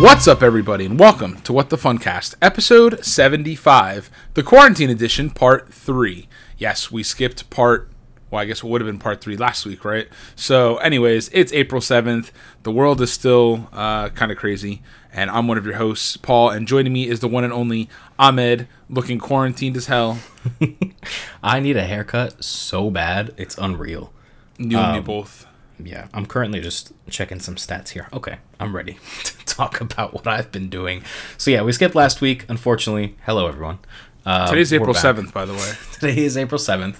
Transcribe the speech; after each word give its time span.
What's 0.00 0.26
up, 0.26 0.42
everybody, 0.42 0.86
and 0.86 0.98
welcome 0.98 1.40
to 1.42 1.52
What 1.52 1.70
the 1.70 1.76
Funcast, 1.76 2.34
episode 2.42 3.04
75, 3.04 4.10
the 4.34 4.42
quarantine 4.42 4.90
edition, 4.90 5.30
part 5.30 5.72
3. 5.72 6.26
Yes, 6.58 6.90
we 6.90 7.04
skipped 7.04 7.48
part, 7.48 7.88
well, 8.28 8.42
I 8.42 8.44
guess 8.44 8.58
it 8.58 8.64
would 8.64 8.80
have 8.80 8.88
been 8.88 8.98
part 8.98 9.20
3 9.20 9.36
last 9.36 9.64
week, 9.64 9.84
right? 9.84 10.08
So, 10.34 10.78
anyways, 10.78 11.30
it's 11.32 11.52
April 11.52 11.80
7th. 11.80 12.32
The 12.64 12.72
world 12.72 13.00
is 13.00 13.12
still 13.12 13.68
uh, 13.72 14.08
kind 14.08 14.32
of 14.32 14.36
crazy, 14.36 14.82
and 15.12 15.30
I'm 15.30 15.46
one 15.46 15.58
of 15.58 15.64
your 15.64 15.76
hosts, 15.76 16.16
Paul, 16.16 16.50
and 16.50 16.66
joining 16.66 16.92
me 16.92 17.08
is 17.08 17.20
the 17.20 17.28
one 17.28 17.44
and 17.44 17.52
only 17.52 17.88
Ahmed, 18.18 18.66
looking 18.90 19.20
quarantined 19.20 19.76
as 19.76 19.86
hell. 19.86 20.18
I 21.42 21.60
need 21.60 21.76
a 21.76 21.84
haircut 21.84 22.42
so 22.42 22.90
bad, 22.90 23.32
it's 23.36 23.56
unreal. 23.58 24.12
You 24.58 24.76
and 24.76 24.96
me 24.96 25.00
both. 25.00 25.46
Yeah, 25.82 26.08
I'm 26.14 26.26
currently 26.26 26.60
just 26.60 26.92
checking 27.08 27.40
some 27.40 27.56
stats 27.56 27.90
here. 27.90 28.08
Okay, 28.12 28.38
I'm 28.60 28.74
ready 28.74 28.98
to 29.24 29.44
talk 29.44 29.80
about 29.80 30.14
what 30.14 30.26
I've 30.26 30.52
been 30.52 30.68
doing. 30.68 31.02
So 31.36 31.50
yeah, 31.50 31.62
we 31.62 31.72
skipped 31.72 31.94
last 31.94 32.20
week, 32.20 32.44
unfortunately. 32.48 33.16
Hello, 33.24 33.46
everyone. 33.48 33.78
Uh, 34.24 34.48
Today's 34.48 34.72
April 34.72 34.94
7th, 34.94 35.32
by 35.32 35.44
the 35.44 35.52
way. 35.52 35.72
Today 35.92 36.24
is 36.24 36.36
April 36.36 36.58
7th. 36.58 36.96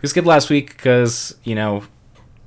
We 0.00 0.08
skipped 0.08 0.26
last 0.26 0.50
week 0.50 0.76
because, 0.76 1.36
you 1.44 1.54
know, 1.54 1.84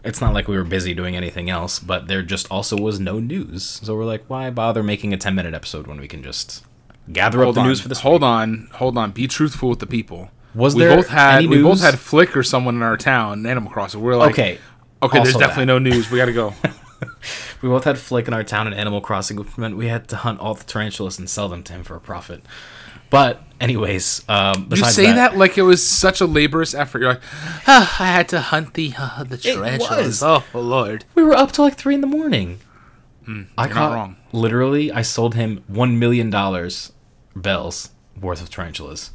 it's 0.03 0.21
not 0.21 0.33
like 0.33 0.47
we 0.47 0.57
were 0.57 0.63
busy 0.63 0.93
doing 0.93 1.15
anything 1.15 1.49
else, 1.49 1.79
but 1.79 2.07
there 2.07 2.21
just 2.23 2.49
also 2.51 2.77
was 2.77 2.99
no 2.99 3.19
news. 3.19 3.63
So 3.83 3.95
we're 3.95 4.05
like, 4.05 4.23
why 4.27 4.49
bother 4.49 4.81
making 4.83 5.13
a 5.13 5.17
10 5.17 5.35
minute 5.35 5.53
episode 5.53 5.87
when 5.87 5.99
we 5.99 6.07
can 6.07 6.23
just 6.23 6.63
gather 7.11 7.43
up 7.45 7.53
the 7.53 7.61
on, 7.61 7.67
news 7.67 7.81
for 7.81 7.87
this 7.87 7.99
hold 7.99 8.21
week? 8.21 8.27
on, 8.27 8.69
hold 8.73 8.97
on. 8.97 9.11
Be 9.11 9.27
truthful 9.27 9.69
with 9.69 9.79
the 9.79 9.87
people. 9.87 10.29
Was 10.53 10.73
we 10.73 10.83
there 10.85 10.95
both 10.95 11.09
had 11.09 11.45
we 11.47 11.61
both 11.61 11.81
had 11.81 11.99
Flick 11.99 12.35
or 12.37 12.41
someone 12.43 12.75
in 12.75 12.81
our 12.81 12.95
town, 12.97 13.45
Animal 13.45 13.69
Crossing. 13.71 13.99
We're 13.99 14.15
like, 14.15 14.31
Okay. 14.31 14.57
Okay, 15.05 15.23
there's 15.23 15.35
definitely 15.35 15.65
that. 15.65 15.73
no 15.73 15.79
news. 15.79 16.09
We 16.11 16.17
got 16.17 16.25
to 16.25 16.33
go. 16.33 16.53
We 17.61 17.69
both 17.69 17.83
had 17.85 17.97
Flick 17.97 18.27
in 18.27 18.33
our 18.33 18.43
town 18.43 18.67
in 18.67 18.73
Animal 18.73 19.01
Crossing, 19.01 19.37
which 19.37 19.57
meant 19.57 19.75
we 19.75 19.87
had 19.87 20.07
to 20.09 20.17
hunt 20.17 20.39
all 20.39 20.53
the 20.53 20.63
tarantulas 20.63 21.17
and 21.17 21.27
sell 21.29 21.49
them 21.49 21.63
to 21.63 21.73
him 21.73 21.83
for 21.83 21.95
a 21.95 21.99
profit. 21.99 22.43
But, 23.09 23.41
anyways, 23.59 24.23
um, 24.29 24.67
You 24.71 24.83
say 24.85 25.11
that. 25.11 25.35
like 25.35 25.57
it 25.57 25.63
was 25.63 25.85
such 25.85 26.21
a 26.21 26.27
laborious 26.27 26.73
effort. 26.75 26.99
You're 27.01 27.13
like, 27.13 27.21
ah, 27.67 27.95
I 27.99 28.05
had 28.07 28.29
to 28.29 28.39
hunt 28.41 28.75
the 28.75 28.93
uh, 28.97 29.23
the 29.23 29.37
tarantulas. 29.37 30.21
Oh, 30.21 30.43
lord. 30.53 31.05
we 31.15 31.23
were 31.23 31.33
up 31.33 31.51
till 31.53 31.65
like 31.65 31.75
three 31.75 31.95
in 31.95 32.01
the 32.01 32.07
morning. 32.07 32.59
I 33.23 33.25
Hmm, 33.25 33.43
caught 33.73 33.93
wrong. 33.93 34.15
literally. 34.31 34.91
I 34.91 35.01
sold 35.01 35.33
him 35.33 35.63
one 35.67 35.97
million 35.97 36.29
dollars 36.29 36.91
bells 37.35 37.89
worth 38.19 38.41
of 38.41 38.49
tarantulas 38.51 39.11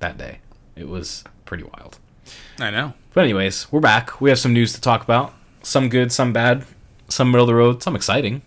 that 0.00 0.18
day. 0.18 0.40
It 0.76 0.88
was 0.88 1.24
pretty 1.46 1.64
wild. 1.64 1.98
I 2.58 2.70
know. 2.70 2.92
But 3.14 3.24
anyways, 3.24 3.70
we're 3.70 3.80
back. 3.80 4.20
We 4.20 4.30
have 4.30 4.38
some 4.38 4.52
news 4.52 4.72
to 4.72 4.80
talk 4.80 5.02
about. 5.02 5.32
Some 5.62 5.88
good, 5.88 6.10
some 6.12 6.32
bad, 6.32 6.64
some 7.08 7.30
middle 7.30 7.44
of 7.44 7.48
the 7.48 7.54
road, 7.54 7.82
some 7.82 7.94
exciting. 7.96 8.42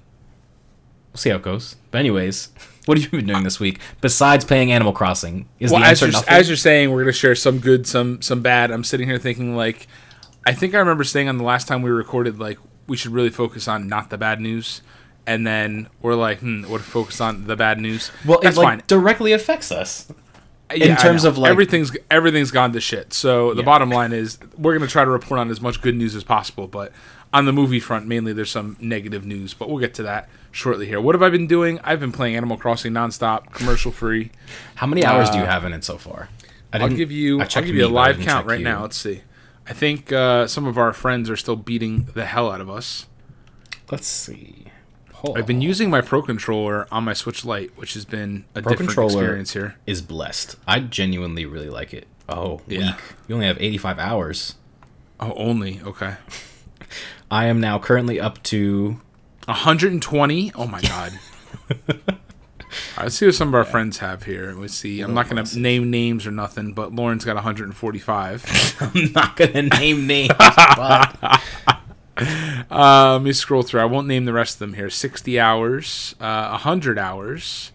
We'll 1.12 1.18
see 1.20 1.30
how 1.30 1.38
it 1.38 1.42
goes. 1.42 1.76
But 1.90 2.00
anyways, 2.00 2.50
what 2.86 2.98
have 2.98 3.06
you 3.12 3.20
been 3.20 3.28
doing 3.28 3.44
this 3.44 3.60
week 3.60 3.80
besides 4.02 4.46
playing 4.46 4.72
Animal 4.72 4.94
Crossing? 4.94 5.48
Is 5.60 5.72
Well, 5.72 5.80
the 5.80 5.86
as 5.88 5.90
answer 5.92 6.06
you're, 6.08 6.12
nothing? 6.14 6.34
as 6.34 6.50
you're 6.50 6.58
saying, 6.58 6.92
we're 6.92 7.02
gonna 7.04 7.14
share 7.14 7.36
some 7.36 7.60
good, 7.60 7.88
some 7.88 8.22
some 8.22 8.42
bad. 8.42 8.72
I'm 8.72 8.84
sitting 8.84 9.08
here 9.08 9.18
thinking 9.18 9.56
like, 9.56 9.88
I 10.46 10.54
think 10.54 10.76
I 10.76 10.80
remember 10.80 11.04
saying 11.04 11.30
on 11.30 11.38
the 11.38 11.44
last 11.44 11.68
time 11.68 11.82
we 11.82 11.90
recorded 11.90 12.38
like 12.40 12.60
we 12.88 12.98
should 12.98 13.12
really 13.14 13.30
focus 13.30 13.68
on 13.68 13.88
not 13.88 14.10
the 14.10 14.18
bad 14.18 14.40
news, 14.42 14.82
and 15.26 15.48
then 15.48 15.88
we're 16.02 16.16
like, 16.16 16.40
hmm, 16.40 16.64
what 16.64 16.82
if 16.82 16.88
we 16.88 16.92
focus 16.92 17.20
on 17.22 17.48
the 17.48 17.56
bad 17.56 17.80
news? 17.80 18.12
well, 18.26 18.40
that's 18.42 18.58
it 18.58 18.60
like 18.60 18.68
fine. 18.80 18.84
directly 18.88 19.32
affects 19.32 19.72
us. 19.72 20.12
Yeah, 20.76 20.94
I 20.94 21.02
terms 21.02 21.24
of, 21.24 21.38
like- 21.38 21.50
everything's 21.52 21.96
everything's 22.12 22.52
gone 22.52 22.74
to 22.74 22.82
shit. 22.82 23.14
So 23.14 23.54
the 23.54 23.60
Yeah. 23.62 23.66
bottom 23.66 23.90
line 23.90 24.12
is 24.12 24.38
we're 24.58 24.74
gonna 24.78 24.88
try 24.88 25.06
to 25.06 25.10
report 25.12 25.40
on 25.40 25.50
as 25.50 25.62
much 25.62 25.82
good 25.82 25.96
news 25.96 26.14
as 26.16 26.24
possible, 26.24 26.68
but 26.68 26.92
on 27.34 27.46
the 27.46 27.54
movie 27.54 27.80
front, 27.80 28.08
mainly 28.08 28.34
there's 28.34 28.52
some 28.52 28.76
negative 28.80 29.26
news. 29.26 29.54
But 29.54 29.70
we'll 29.70 29.80
get 29.80 29.94
to 29.96 30.04
that 30.04 30.28
shortly 30.52 30.86
here. 30.88 31.00
What 31.00 31.16
have 31.16 31.22
I 31.24 31.30
been 31.30 31.48
doing? 31.48 31.80
I've 31.84 32.00
been 32.00 32.12
playing 32.12 32.36
Animal 32.36 32.58
Crossing 32.58 32.92
nonstop, 32.94 33.54
commercial 33.54 33.92
free. 33.92 34.32
How 34.76 34.88
many 34.88 35.06
hours 35.06 35.30
do 35.30 35.38
you 35.38 35.44
Uh, 35.44 35.48
have 35.48 35.64
in 35.64 35.72
it 35.74 35.84
so 35.84 35.98
far? 35.98 36.30
I 36.74 36.80
I'll 36.80 36.90
give 36.90 37.12
you 37.12 37.40
I 37.40 37.44
I'll 37.44 37.64
give 37.64 37.76
you 37.76 37.86
a 37.86 37.88
live 37.88 38.20
count 38.20 38.46
right 38.46 38.60
you. 38.60 38.66
now. 38.66 38.82
Let's 38.82 38.98
see. 38.98 39.22
I 39.70 39.74
think 39.74 40.12
uh, 40.12 40.48
some 40.48 40.66
of 40.66 40.78
our 40.78 40.92
friends 40.94 41.30
are 41.30 41.36
still 41.38 41.56
beating 41.58 42.08
the 42.14 42.26
hell 42.26 42.52
out 42.52 42.60
of 42.62 42.70
us. 42.70 43.06
Let's 43.92 44.08
see. 44.08 44.66
I've 45.36 45.46
been 45.48 45.62
using 45.62 45.90
my 45.90 46.02
Pro 46.02 46.22
controller 46.22 46.88
on 46.92 47.04
my 47.04 47.14
Switch 47.14 47.44
Lite, 47.46 47.72
which 47.78 47.94
has 47.96 48.06
been 48.06 48.46
a 48.56 48.62
Pro 48.62 48.72
different 48.72 48.90
controller 48.92 49.24
experience 49.24 49.54
here. 49.54 49.76
is 49.86 50.02
blessed. 50.02 50.56
I 50.68 50.80
genuinely 50.80 51.46
really 51.46 51.70
like 51.70 51.94
it. 51.94 52.08
Oh, 52.30 52.62
Yeah. 52.68 52.94
week. 52.96 53.02
You 53.28 53.36
only 53.36 53.48
have 53.48 53.58
85 53.62 54.00
hours. 54.00 54.56
Oh, 55.20 55.34
only 55.34 55.82
okay. 55.86 56.16
I 57.32 57.46
am 57.46 57.60
now 57.60 57.80
currently 57.80 58.20
up 58.20 58.42
to 58.44 59.00
120. 59.46 60.52
Oh 60.56 60.68
my 60.68 60.82
god. 60.82 61.14
All 61.70 61.76
right, 62.98 63.04
let's 63.04 63.16
see 63.16 63.26
what 63.26 63.36
some 63.36 63.48
of 63.50 63.56
our 63.56 63.64
friends 63.64 64.00
have 64.00 64.24
here. 64.24 64.54
Let's 64.56 64.74
see. 64.74 65.02
I'm 65.02 65.14
not 65.14 65.30
going 65.30 65.44
to 65.44 65.60
name 65.60 65.90
names 65.90 66.28
or 66.28 66.32
nothing, 66.32 66.74
but 66.74 66.94
Lauren's 66.94 67.24
got 67.26 67.36
145. 67.36 68.78
I'm 68.96 69.12
not 69.14 69.36
gonna 69.38 69.64
name 69.64 70.06
names, 70.06 70.34
but 70.38 71.42
uh, 72.72 73.14
let 73.14 73.22
me 73.22 73.32
scroll 73.34 73.62
through. 73.64 73.82
I 73.82 73.86
won't 73.86 74.08
name 74.08 74.26
the 74.26 74.34
rest 74.34 74.56
of 74.56 74.60
them 74.60 74.74
here. 74.74 74.90
60 74.90 75.40
hours, 75.40 76.16
uh, 76.20 76.50
100 76.50 76.98
hours, 76.98 77.72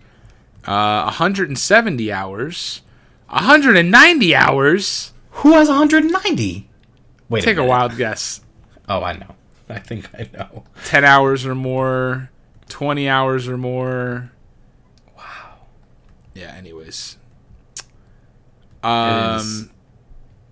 uh, 0.64 1.02
170 1.04 2.12
hours, 2.12 2.82
190 3.28 4.34
hours. 4.34 5.12
who 5.30 5.52
has 5.52 5.68
190? 5.68 6.68
Wait, 7.28 7.42
Take 7.44 7.56
a 7.56 7.60
minute. 7.60 7.68
wild 7.70 7.96
guess. 7.96 8.40
Oh, 8.88 9.02
I 9.02 9.14
know. 9.16 9.34
I 9.68 9.78
think 9.78 10.08
I 10.14 10.28
know. 10.36 10.64
10 10.84 11.04
hours 11.04 11.46
or 11.46 11.54
more, 11.54 12.30
20 12.68 13.08
hours 13.08 13.48
or 13.48 13.56
more. 13.56 14.32
Wow. 15.16 15.60
Yeah, 16.34 16.52
anyways. 16.54 17.16
Um, 18.82 19.36
is- 19.36 19.68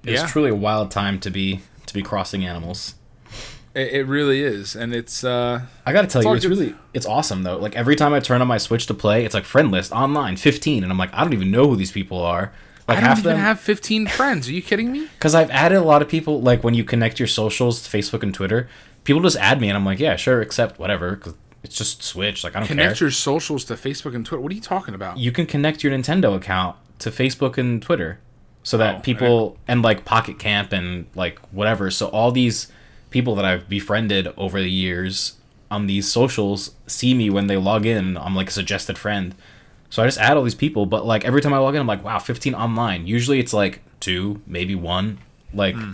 It's 0.05 0.23
yeah. 0.23 0.27
truly 0.29 0.51
a 0.51 0.55
wild 0.55 0.91
time 0.91 1.19
to 1.21 1.31
be 1.31 1.61
to 1.87 1.93
be 1.95 2.03
crossing 2.03 2.45
animals. 2.47 2.95
It, 3.75 3.93
it 3.93 4.05
really 4.07 4.43
is, 4.43 4.75
and 4.75 4.93
it's 4.95 5.23
uh, 5.23 5.61
I 5.87 5.93
gotta 5.93 6.09
tell 6.09 6.21
It's 6.23 6.27
you, 6.27 6.35
it's 6.35 6.45
good. 6.45 6.51
really 6.51 6.75
it's 6.93 7.07
awesome 7.07 7.43
though. 7.45 7.57
Like 7.57 7.77
every 7.77 7.95
time 7.97 8.13
I 8.13 8.21
turn 8.21 8.41
on 8.41 8.49
my 8.49 8.59
Switch 8.59 8.87
to 8.87 8.95
play, 8.95 9.25
it's 9.25 9.35
like 9.35 9.45
friend 9.45 9.71
list 9.71 9.93
online, 9.93 10.37
15, 10.37 10.83
and 10.83 10.91
I'm 10.93 10.99
like, 10.99 11.11
I 11.15 11.23
don't 11.23 11.33
even 11.33 11.51
know 11.51 11.69
who 11.69 11.77
these 11.77 11.93
people 11.93 12.19
are. 12.21 12.53
Like 12.89 12.99
I 12.99 13.01
don't 13.03 13.09
half 13.11 13.19
even 13.21 13.33
them, 13.35 13.41
have 13.41 13.61
15 13.61 14.09
friends. 14.09 14.49
Are 14.49 14.53
you 14.53 14.63
kidding 14.63 14.91
me? 14.91 15.07
because 15.15 15.35
I've 15.37 15.51
added 15.51 15.77
a 15.79 15.83
lot 15.85 16.03
of 16.03 16.09
people. 16.09 16.41
Like 16.41 16.65
when 16.65 16.75
you 16.75 16.83
connect 16.83 17.21
your 17.21 17.29
socials 17.29 17.83
to 17.89 17.97
Facebook 17.97 18.25
and 18.25 18.35
Twitter, 18.35 18.69
people 19.05 19.23
just 19.23 19.37
add 19.37 19.61
me, 19.61 19.69
and 19.69 19.77
I'm 19.77 19.85
like, 19.85 20.01
yeah, 20.01 20.17
sure, 20.17 20.41
accept 20.41 20.81
whatever, 20.81 21.15
because 21.15 21.35
it's 21.63 21.77
just 21.77 22.03
Switch. 22.03 22.43
Like 22.43 22.57
I 22.57 22.59
don't 22.61 22.67
Connect 22.67 22.99
care. 22.99 23.05
your 23.07 23.11
socials 23.13 23.65
to 23.67 23.75
Facebook 23.75 24.17
and 24.17 24.27
Twitter. 24.27 24.41
What 24.41 24.51
are 24.51 24.57
you 24.57 24.61
talking 24.61 24.95
about? 24.95 25.19
you 25.19 25.31
can 25.31 25.47
connect 25.47 25.85
your 25.85 25.93
Nintendo 25.93 26.35
account 26.35 26.75
to 26.99 27.11
Facebook 27.13 27.57
and 27.57 27.81
Twitter, 27.81 28.19
so 28.65 28.77
that 28.79 28.97
Oh, 28.97 29.01
people 29.01 29.59
and 29.69 29.83
like 29.83 30.05
Pocket 30.05 30.41
Camp 30.41 30.73
and 30.73 31.07
like 31.15 31.39
whatever. 31.53 31.93
So 31.93 32.09
all 32.09 32.33
these 32.33 32.67
people 33.11 33.35
that 33.37 33.45
I've 33.45 33.69
befriended 33.69 34.29
over 34.37 34.61
the 34.61 34.71
years 34.71 35.35
on 35.71 35.87
these 35.87 36.11
socials 36.11 36.73
see 36.87 37.15
me 37.15 37.31
when 37.31 37.47
they 37.47 37.57
log 37.57 37.87
in. 37.87 38.17
I'm 38.17 38.35
like 38.35 38.49
a 38.49 38.53
suggested 38.53 38.99
friend. 38.99 39.35
So 39.89 40.03
I 40.03 40.07
just 40.07 40.19
add 40.19 40.37
all 40.37 40.43
these 40.45 40.55
people, 40.55 40.87
but 40.87 41.05
like 41.05 41.25
every 41.25 41.41
time 41.41 41.53
I 41.53 41.59
log 41.59 41.75
in, 41.75 41.81
I'm 41.81 41.87
like, 41.87 42.05
wow, 42.05 42.19
15 42.19 42.55
online. 42.55 43.07
Usually 43.07 43.41
it's 43.41 43.53
like 43.53 43.81
two, 44.01 44.41
maybe 44.47 44.75
one. 44.75 45.19
Like, 45.53 45.75
Hmm. 45.75 45.93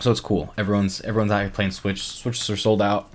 so 0.00 0.10
it's 0.10 0.20
cool. 0.20 0.52
Everyone's 0.58 1.00
everyone's 1.02 1.30
out 1.30 1.40
here 1.42 1.50
playing 1.50 1.70
Switch. 1.70 2.02
Switches 2.02 2.50
are 2.50 2.56
sold 2.56 2.82
out. 2.82 3.08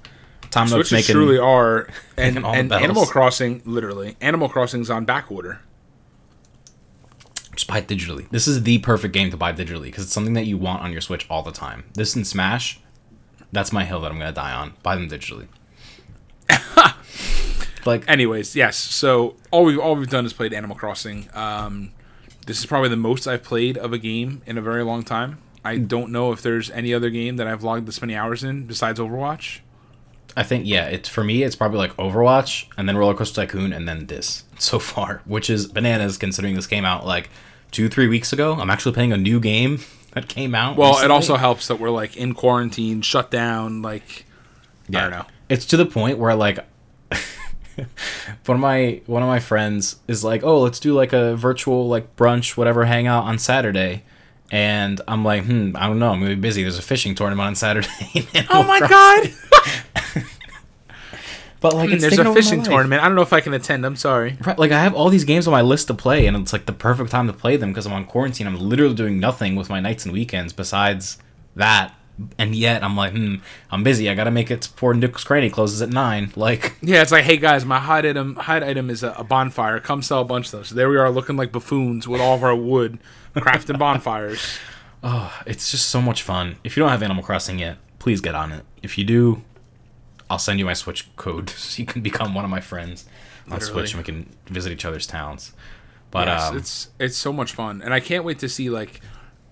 Time 0.52 0.68
Switches 0.70 0.94
making 0.94 1.14
truly 1.14 1.38
are, 1.38 1.90
and, 2.18 2.38
and. 2.46 2.72
Animal 2.72 3.06
Crossing, 3.06 3.62
literally, 3.66 4.16
Animal 4.22 4.48
Crossing's 4.48 4.90
on 4.90 5.04
back 5.04 5.30
order. 5.30 5.60
Just 7.58 7.68
buy 7.68 7.80
it 7.80 7.88
digitally. 7.88 8.30
This 8.30 8.48
is 8.48 8.64
the 8.64 8.78
perfect 8.78 9.14
game 9.14 9.32
to 9.32 9.38
buy 9.38 9.52
digitally 9.52 9.86
because 9.86 10.06
it's 10.06 10.14
something 10.14 10.34
that 10.34 10.46
you 10.46 10.58
want 10.58 10.84
on 10.84 10.92
your 10.92 11.02
Switch 11.02 11.26
all 11.30 11.42
the 11.42 11.52
time. 11.52 11.86
This 11.94 12.16
and 12.16 12.26
Smash, 12.26 12.80
that's 13.52 13.74
my 13.74 13.84
hill 13.84 14.00
that 14.02 14.12
I'm 14.12 14.20
gonna 14.20 14.32
die 14.32 14.54
on. 14.54 14.76
Buy 14.84 14.96
them 14.96 15.10
digitally. 15.10 15.48
like 17.86 18.08
Anyways, 18.08 18.56
yes. 18.56 18.78
So 18.78 19.36
all 19.52 19.66
we've 19.66 19.80
all 19.80 19.96
we've 19.96 20.10
done 20.10 20.26
is 20.26 20.34
played 20.34 20.54
Animal 20.54 20.78
Crossing. 20.78 21.30
Um, 21.34 21.92
this 22.46 22.60
is 22.60 22.66
probably 22.66 22.90
the 22.90 22.96
most 22.96 23.28
I've 23.28 23.44
played 23.44 23.78
of 23.78 23.92
a 23.92 23.98
game 23.98 24.42
in 24.46 24.58
a 24.58 24.62
very 24.62 24.84
long 24.84 25.04
time. 25.04 25.40
I 25.66 25.78
don't 25.78 26.12
know 26.12 26.32
if 26.32 26.42
there's 26.42 26.70
any 26.72 26.94
other 26.94 27.10
game 27.10 27.36
that 27.38 27.48
I've 27.48 27.64
logged 27.64 27.88
this 27.88 28.00
many 28.02 28.16
hours 28.16 28.44
in 28.44 28.66
besides 28.68 29.00
Overwatch. 29.00 29.60
I 30.38 30.44
think 30.44 30.68
yeah, 30.68 30.86
it's 30.86 31.10
for 31.10 31.24
me 31.24 31.42
it's 31.42 31.56
probably 31.56 31.80
like 31.80 31.98
Overwatch 31.98 32.68
and 32.78 32.88
then 32.88 32.96
Roller 32.96 33.16
Coaster 33.16 33.42
Tycoon 33.42 33.74
and 33.74 33.88
then 33.88 34.06
this 34.06 34.44
so 34.60 34.78
far, 34.78 35.22
which 35.26 35.50
is 35.50 35.68
bananas 35.68 36.18
considering 36.18 36.54
this 36.54 36.68
came 36.68 36.86
out 36.86 37.06
like 37.06 37.30
two 37.72 37.90
three 37.90 38.08
weeks 38.08 38.32
ago. 38.32 38.54
I'm 38.54 38.70
actually 38.70 38.94
playing 38.94 39.12
a 39.12 39.18
new 39.18 39.40
game 39.40 39.80
that 40.14 40.30
came 40.30 40.54
out. 40.54 40.78
Well, 40.78 41.04
it 41.04 41.10
also 41.10 41.36
helps 41.38 41.68
that 41.68 41.80
we're 41.80 41.90
like 41.90 42.16
in 42.16 42.36
quarantine, 42.36 43.02
shut 43.02 43.32
down. 43.32 43.82
Like, 43.82 44.26
I 44.90 45.02
don't 45.02 45.12
know. 45.12 45.26
It's 45.50 45.66
to 45.66 45.78
the 45.78 45.88
point 45.88 46.20
where 46.20 46.36
like 46.36 46.60
one 48.46 48.56
of 48.58 48.60
my 48.60 49.02
one 49.08 49.24
of 49.24 49.28
my 49.28 49.40
friends 49.40 49.98
is 50.08 50.24
like, 50.24 50.44
"Oh, 50.44 50.62
let's 50.62 50.80
do 50.80 50.94
like 50.94 51.14
a 51.14 51.36
virtual 51.36 51.88
like 51.88 52.16
brunch, 52.16 52.56
whatever, 52.56 52.86
hangout 52.86 53.24
on 53.24 53.40
Saturday." 53.40 54.04
And 54.52 55.02
I'm 55.08 55.26
like, 55.26 55.46
"Hmm, 55.46 55.72
I 55.76 55.88
don't 55.88 55.98
know. 55.98 56.12
I'm 56.12 56.20
gonna 56.20 56.36
be 56.36 56.42
busy. 56.42 56.62
There's 56.62 56.78
a 56.78 56.84
fishing 56.84 57.16
tournament 57.16 57.48
on 57.48 57.56
Saturday." 57.56 58.28
Oh 58.50 58.64
my 58.64 58.80
god! 58.80 59.34
But 61.60 61.76
like, 61.76 61.90
it's 61.90 62.02
there's 62.02 62.20
a 62.20 62.34
fishing 62.34 62.62
tournament. 62.62 63.02
I 63.02 63.06
don't 63.08 63.16
know 63.16 63.22
if 63.24 63.34
I 63.34 63.42
can 63.42 63.54
attend. 63.54 63.86
I'm 63.86 63.96
sorry. 63.96 64.38
Like 64.58 64.72
I 64.72 64.80
have 64.82 64.94
all 64.94 65.10
these 65.10 65.24
games 65.24 65.48
on 65.48 65.52
my 65.52 65.62
list 65.62 65.88
to 65.88 65.94
play, 65.94 66.28
and 66.28 66.38
it's 66.38 66.54
like 66.54 66.66
the 66.68 66.74
perfect 66.74 67.10
time 67.10 67.26
to 67.28 67.34
play 67.34 67.58
them 67.58 67.72
because 67.72 67.86
I'm 67.88 67.94
on 67.94 68.06
quarantine. 68.06 68.46
I'm 68.48 68.58
literally 68.60 68.94
doing 68.94 69.20
nothing 69.20 69.56
with 69.56 69.70
my 69.70 69.80
nights 69.80 70.06
and 70.06 70.14
weekends 70.14 70.54
besides 70.54 71.18
that, 71.56 71.96
and 72.38 72.54
yet 72.54 72.84
I'm 72.84 72.96
like, 72.96 73.14
hmm, 73.14 73.36
I'm 73.72 73.84
busy. 73.84 74.08
I 74.08 74.14
gotta 74.14 74.30
make 74.30 74.52
it 74.52 74.62
before 74.72 74.94
Nook's 74.94 75.24
Cranny 75.24 75.50
closes 75.50 75.82
at 75.82 75.90
nine. 75.90 76.32
Like, 76.36 76.76
Yeah, 76.82 77.02
it's 77.02 77.12
like, 77.12 77.24
hey 77.24 77.38
guys, 77.38 77.66
my 77.66 77.80
hot 77.80 78.06
item 78.06 78.36
hot 78.36 78.62
item 78.62 78.92
is 78.92 79.02
a, 79.02 79.14
a 79.14 79.24
bonfire. 79.24 79.80
Come 79.80 80.04
sell 80.04 80.22
a 80.22 80.26
bunch 80.26 80.48
of 80.48 80.52
those. 80.52 80.68
So 80.70 80.76
there 80.76 80.90
we 80.90 80.98
are, 80.98 81.10
looking 81.10 81.38
like 81.38 81.52
buffoons 81.52 82.08
with 82.08 82.22
all 82.22 82.36
of 82.36 82.44
our 82.44 82.56
wood, 82.56 83.00
crafting 83.36 83.80
bonfires. 83.80 84.60
oh, 85.04 85.34
it's 85.48 85.72
just 85.72 85.90
so 85.90 86.02
much 86.04 86.22
fun. 86.22 86.58
If 86.64 86.78
you 86.78 86.82
don't 86.84 86.92
have 86.92 87.02
Animal 87.02 87.24
Crossing 87.24 87.58
yet, 87.58 87.78
please 87.98 88.22
get 88.22 88.36
on 88.36 88.52
it. 88.52 88.64
If 88.84 88.98
you 89.00 89.04
do, 89.04 89.44
I'll 90.30 90.40
send 90.40 90.60
you 90.60 90.66
my 90.66 90.74
Switch 90.74 91.14
code 91.16 91.50
so 91.50 91.80
you 91.80 91.86
can 91.86 92.02
become 92.02 92.34
one 92.34 92.46
of 92.46 92.52
my 92.52 92.62
friends 92.62 93.06
on 93.48 93.54
Literally. 93.54 93.88
Switch 93.88 93.94
and 93.94 94.00
we 94.00 94.04
can 94.04 94.36
visit 94.48 94.72
each 94.72 94.86
other's 94.86 95.08
towns. 95.08 95.54
But 96.12 96.28
yes, 96.28 96.44
um, 96.44 96.58
it's 96.58 96.90
it's 97.00 97.18
so 97.18 97.34
much 97.34 97.52
fun, 97.52 97.82
and 97.82 97.94
I 97.94 98.00
can't 98.00 98.24
wait 98.24 98.40
to 98.40 98.50
see 98.50 98.70
like 98.70 99.02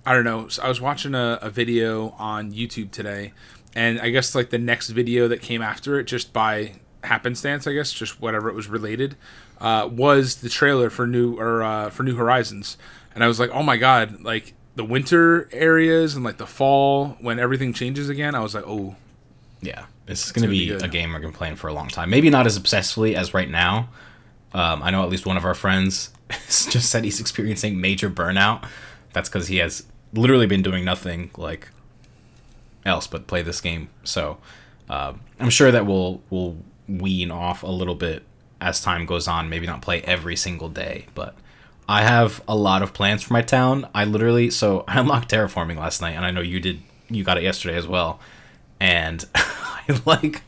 I 0.05 0.13
don't 0.13 0.23
know. 0.23 0.47
I 0.61 0.69
was 0.69 0.79
watching 0.79 1.15
a, 1.15 1.39
a 1.41 1.49
video 1.49 2.09
on 2.17 2.51
YouTube 2.51 2.91
today, 2.91 3.33
and 3.75 3.99
I 3.99 4.09
guess 4.09 4.35
like 4.35 4.51
the 4.51 4.57
next 4.57 4.89
video 4.89 5.27
that 5.27 5.41
came 5.41 5.61
after 5.61 5.99
it, 5.99 6.05
just 6.05 6.31
by 6.31 6.73
happenstance, 7.03 7.67
I 7.67 7.73
guess, 7.73 7.91
just 7.91 8.21
whatever 8.21 8.49
it 8.49 8.55
was 8.55 8.67
related, 8.67 9.15
uh, 9.59 9.89
was 9.91 10.37
the 10.37 10.49
trailer 10.49 10.89
for 10.89 11.05
new 11.05 11.37
or 11.39 11.63
uh, 11.63 11.89
for 11.89 12.03
New 12.03 12.15
Horizons, 12.15 12.77
and 13.13 13.23
I 13.23 13.27
was 13.27 13.39
like, 13.39 13.49
oh 13.51 13.63
my 13.63 13.77
god, 13.77 14.21
like 14.21 14.53
the 14.75 14.85
winter 14.85 15.49
areas 15.51 16.15
and 16.15 16.23
like 16.23 16.37
the 16.37 16.45
fall 16.45 17.17
when 17.19 17.39
everything 17.39 17.73
changes 17.73 18.09
again. 18.09 18.35
I 18.35 18.41
was 18.41 18.53
like, 18.53 18.65
oh, 18.67 18.95
Yeah, 19.61 19.85
this 20.05 20.25
is 20.25 20.31
going 20.31 20.43
to 20.43 20.49
be 20.49 20.69
be, 20.69 20.73
a 20.73 20.87
game 20.87 21.13
we're 21.13 21.19
going 21.19 21.33
to 21.33 21.37
play 21.37 21.53
for 21.55 21.67
a 21.67 21.73
long 21.73 21.87
time. 21.87 22.09
Maybe 22.09 22.29
not 22.29 22.45
as 22.45 22.59
obsessively 22.59 23.15
as 23.15 23.33
right 23.33 23.49
now. 23.49 23.89
Um, 24.53 24.83
I 24.83 24.91
know 24.91 25.03
at 25.03 25.09
least 25.09 25.25
one 25.25 25.37
of 25.37 25.45
our 25.45 25.55
friends 25.55 26.11
just 26.29 26.89
said 26.89 27.03
he's 27.03 27.19
experiencing 27.19 27.79
major 27.79 28.09
burnout. 28.09 28.67
That's 29.13 29.29
because 29.29 29.47
he 29.47 29.57
has 29.57 29.83
literally 30.13 30.47
been 30.47 30.61
doing 30.61 30.85
nothing 30.85 31.31
like 31.37 31.69
else 32.85 33.07
but 33.07 33.27
play 33.27 33.41
this 33.41 33.61
game. 33.61 33.89
So 34.03 34.37
um, 34.89 35.21
I'm 35.39 35.49
sure 35.49 35.71
that 35.71 35.85
we'll 35.85 36.21
we'll 36.29 36.57
wean 36.87 37.31
off 37.31 37.63
a 37.63 37.67
little 37.67 37.95
bit 37.95 38.23
as 38.61 38.81
time 38.81 39.05
goes 39.05 39.27
on. 39.27 39.49
Maybe 39.49 39.65
not 39.65 39.81
play 39.81 40.01
every 40.01 40.35
single 40.35 40.69
day, 40.69 41.07
but 41.15 41.35
I 41.87 42.03
have 42.03 42.43
a 42.47 42.55
lot 42.55 42.81
of 42.81 42.93
plans 42.93 43.23
for 43.23 43.33
my 43.33 43.41
town. 43.41 43.87
I 43.93 44.05
literally 44.05 44.49
so 44.49 44.83
I 44.87 44.99
unlocked 44.99 45.31
terraforming 45.31 45.77
last 45.77 46.01
night, 46.01 46.15
and 46.15 46.25
I 46.25 46.31
know 46.31 46.41
you 46.41 46.59
did. 46.59 46.81
You 47.09 47.23
got 47.23 47.37
it 47.37 47.43
yesterday 47.43 47.75
as 47.75 47.87
well, 47.87 48.19
and 48.79 49.25
I 49.35 49.99
like 50.05 50.41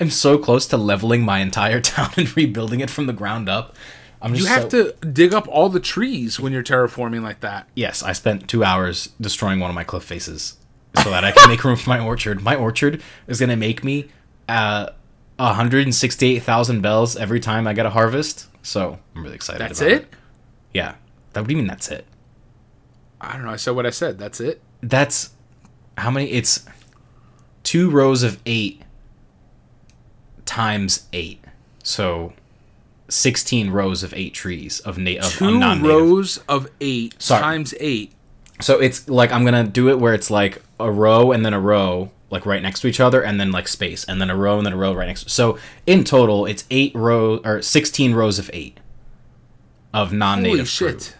I'm 0.00 0.10
so 0.10 0.38
close 0.38 0.66
to 0.68 0.76
leveling 0.76 1.22
my 1.22 1.38
entire 1.40 1.80
town 1.82 2.10
and 2.16 2.36
rebuilding 2.36 2.80
it 2.80 2.90
from 2.90 3.06
the 3.06 3.12
ground 3.12 3.48
up. 3.48 3.74
I'm 4.20 4.34
you 4.34 4.46
have 4.46 4.70
so- 4.70 4.92
to 4.92 5.06
dig 5.06 5.32
up 5.32 5.46
all 5.48 5.68
the 5.68 5.80
trees 5.80 6.40
when 6.40 6.52
you're 6.52 6.62
terraforming 6.62 7.22
like 7.22 7.40
that. 7.40 7.68
Yes, 7.74 8.02
I 8.02 8.12
spent 8.12 8.48
two 8.48 8.64
hours 8.64 9.10
destroying 9.20 9.60
one 9.60 9.70
of 9.70 9.74
my 9.74 9.84
cliff 9.84 10.02
faces 10.04 10.56
so 11.02 11.10
that 11.10 11.24
I 11.24 11.30
can 11.32 11.48
make 11.48 11.62
room 11.62 11.76
for 11.76 11.88
my 11.88 12.00
orchard. 12.00 12.42
My 12.42 12.56
orchard 12.56 13.02
is 13.28 13.38
gonna 13.38 13.56
make 13.56 13.84
me 13.84 14.08
uh, 14.48 14.90
168,000 15.36 16.80
bells 16.80 17.16
every 17.16 17.38
time 17.38 17.66
I 17.66 17.72
get 17.74 17.86
a 17.86 17.90
harvest. 17.90 18.48
So 18.62 18.98
I'm 19.14 19.22
really 19.22 19.36
excited. 19.36 19.60
That's 19.60 19.80
about 19.80 19.92
it. 19.92 20.14
Yeah. 20.74 20.94
That 21.32 21.42
what 21.42 21.48
do 21.48 21.54
you 21.54 21.58
mean 21.58 21.68
that's 21.68 21.88
it? 21.88 22.04
I 23.20 23.34
don't 23.34 23.44
know. 23.44 23.50
I 23.52 23.56
said 23.56 23.72
what 23.76 23.86
I 23.86 23.90
said. 23.90 24.18
That's 24.18 24.40
it. 24.40 24.60
That's 24.82 25.30
how 25.96 26.10
many? 26.10 26.30
It's 26.30 26.64
two 27.68 27.90
rows 27.90 28.22
of 28.22 28.38
eight 28.46 28.80
times 30.46 31.06
eight. 31.12 31.44
So 31.82 32.32
16 33.08 33.70
rows 33.70 34.02
of 34.02 34.14
eight 34.14 34.32
trees 34.32 34.80
of, 34.80 34.96
na- 34.96 35.18
of 35.20 35.32
two 35.32 35.60
rows 35.82 36.38
of 36.48 36.68
eight 36.80 37.20
Sorry. 37.20 37.42
times 37.42 37.74
eight. 37.80 38.12
So 38.60 38.78
it's 38.80 39.06
like 39.08 39.30
I'm 39.32 39.44
gonna 39.44 39.64
do 39.64 39.88
it 39.90 39.98
where 40.00 40.14
it's 40.14 40.30
like 40.30 40.62
a 40.80 40.90
row 40.90 41.30
and 41.32 41.44
then 41.44 41.52
a 41.54 41.60
row, 41.60 42.10
like 42.30 42.46
right 42.46 42.62
next 42.62 42.80
to 42.80 42.86
each 42.88 43.00
other, 43.00 43.22
and 43.22 43.38
then 43.38 43.52
like 43.52 43.68
space, 43.68 44.02
and 44.04 44.20
then 44.20 44.30
a 44.30 44.36
row 44.36 44.56
and 44.56 44.64
then 44.66 44.72
a 44.72 44.76
row 44.76 44.92
right 44.94 45.06
next. 45.06 45.24
To- 45.24 45.30
so 45.30 45.58
in 45.86 46.04
total, 46.04 46.46
it's 46.46 46.64
eight 46.70 46.92
rows 46.94 47.40
or 47.44 47.60
sixteen 47.62 48.14
rows 48.14 48.38
of 48.38 48.50
eight 48.52 48.80
of 49.94 50.12
non-native 50.12 50.56
Holy 50.58 50.64
shit! 50.66 51.14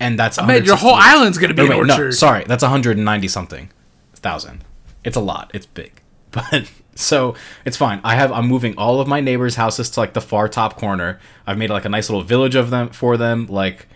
and 0.00 0.18
that's 0.18 0.36
Man, 0.42 0.64
your 0.64 0.76
whole 0.76 0.94
island's 0.94 1.38
gonna 1.38 1.54
be 1.54 1.62
Oh, 1.62 1.68
wait, 1.68 1.86
no, 1.86 2.10
sorry, 2.10 2.44
that's 2.44 2.62
190 2.62 3.28
something 3.28 3.70
thousand. 4.14 4.62
It's 5.04 5.16
a 5.16 5.20
lot. 5.20 5.50
It's 5.54 5.66
big, 5.66 6.00
but 6.30 6.70
so 6.94 7.34
it's 7.64 7.76
fine. 7.76 8.00
I 8.04 8.14
have 8.14 8.32
I'm 8.32 8.46
moving 8.46 8.76
all 8.76 9.00
of 9.00 9.08
my 9.08 9.20
neighbors' 9.20 9.56
houses 9.56 9.90
to 9.90 10.00
like 10.00 10.12
the 10.14 10.20
far 10.20 10.48
top 10.48 10.76
corner. 10.76 11.20
I've 11.46 11.58
made 11.58 11.70
like 11.70 11.84
a 11.84 11.88
nice 11.88 12.08
little 12.08 12.22
village 12.24 12.54
of 12.54 12.70
them 12.70 12.88
for 12.90 13.16
them. 13.16 13.46
Like 13.46 13.86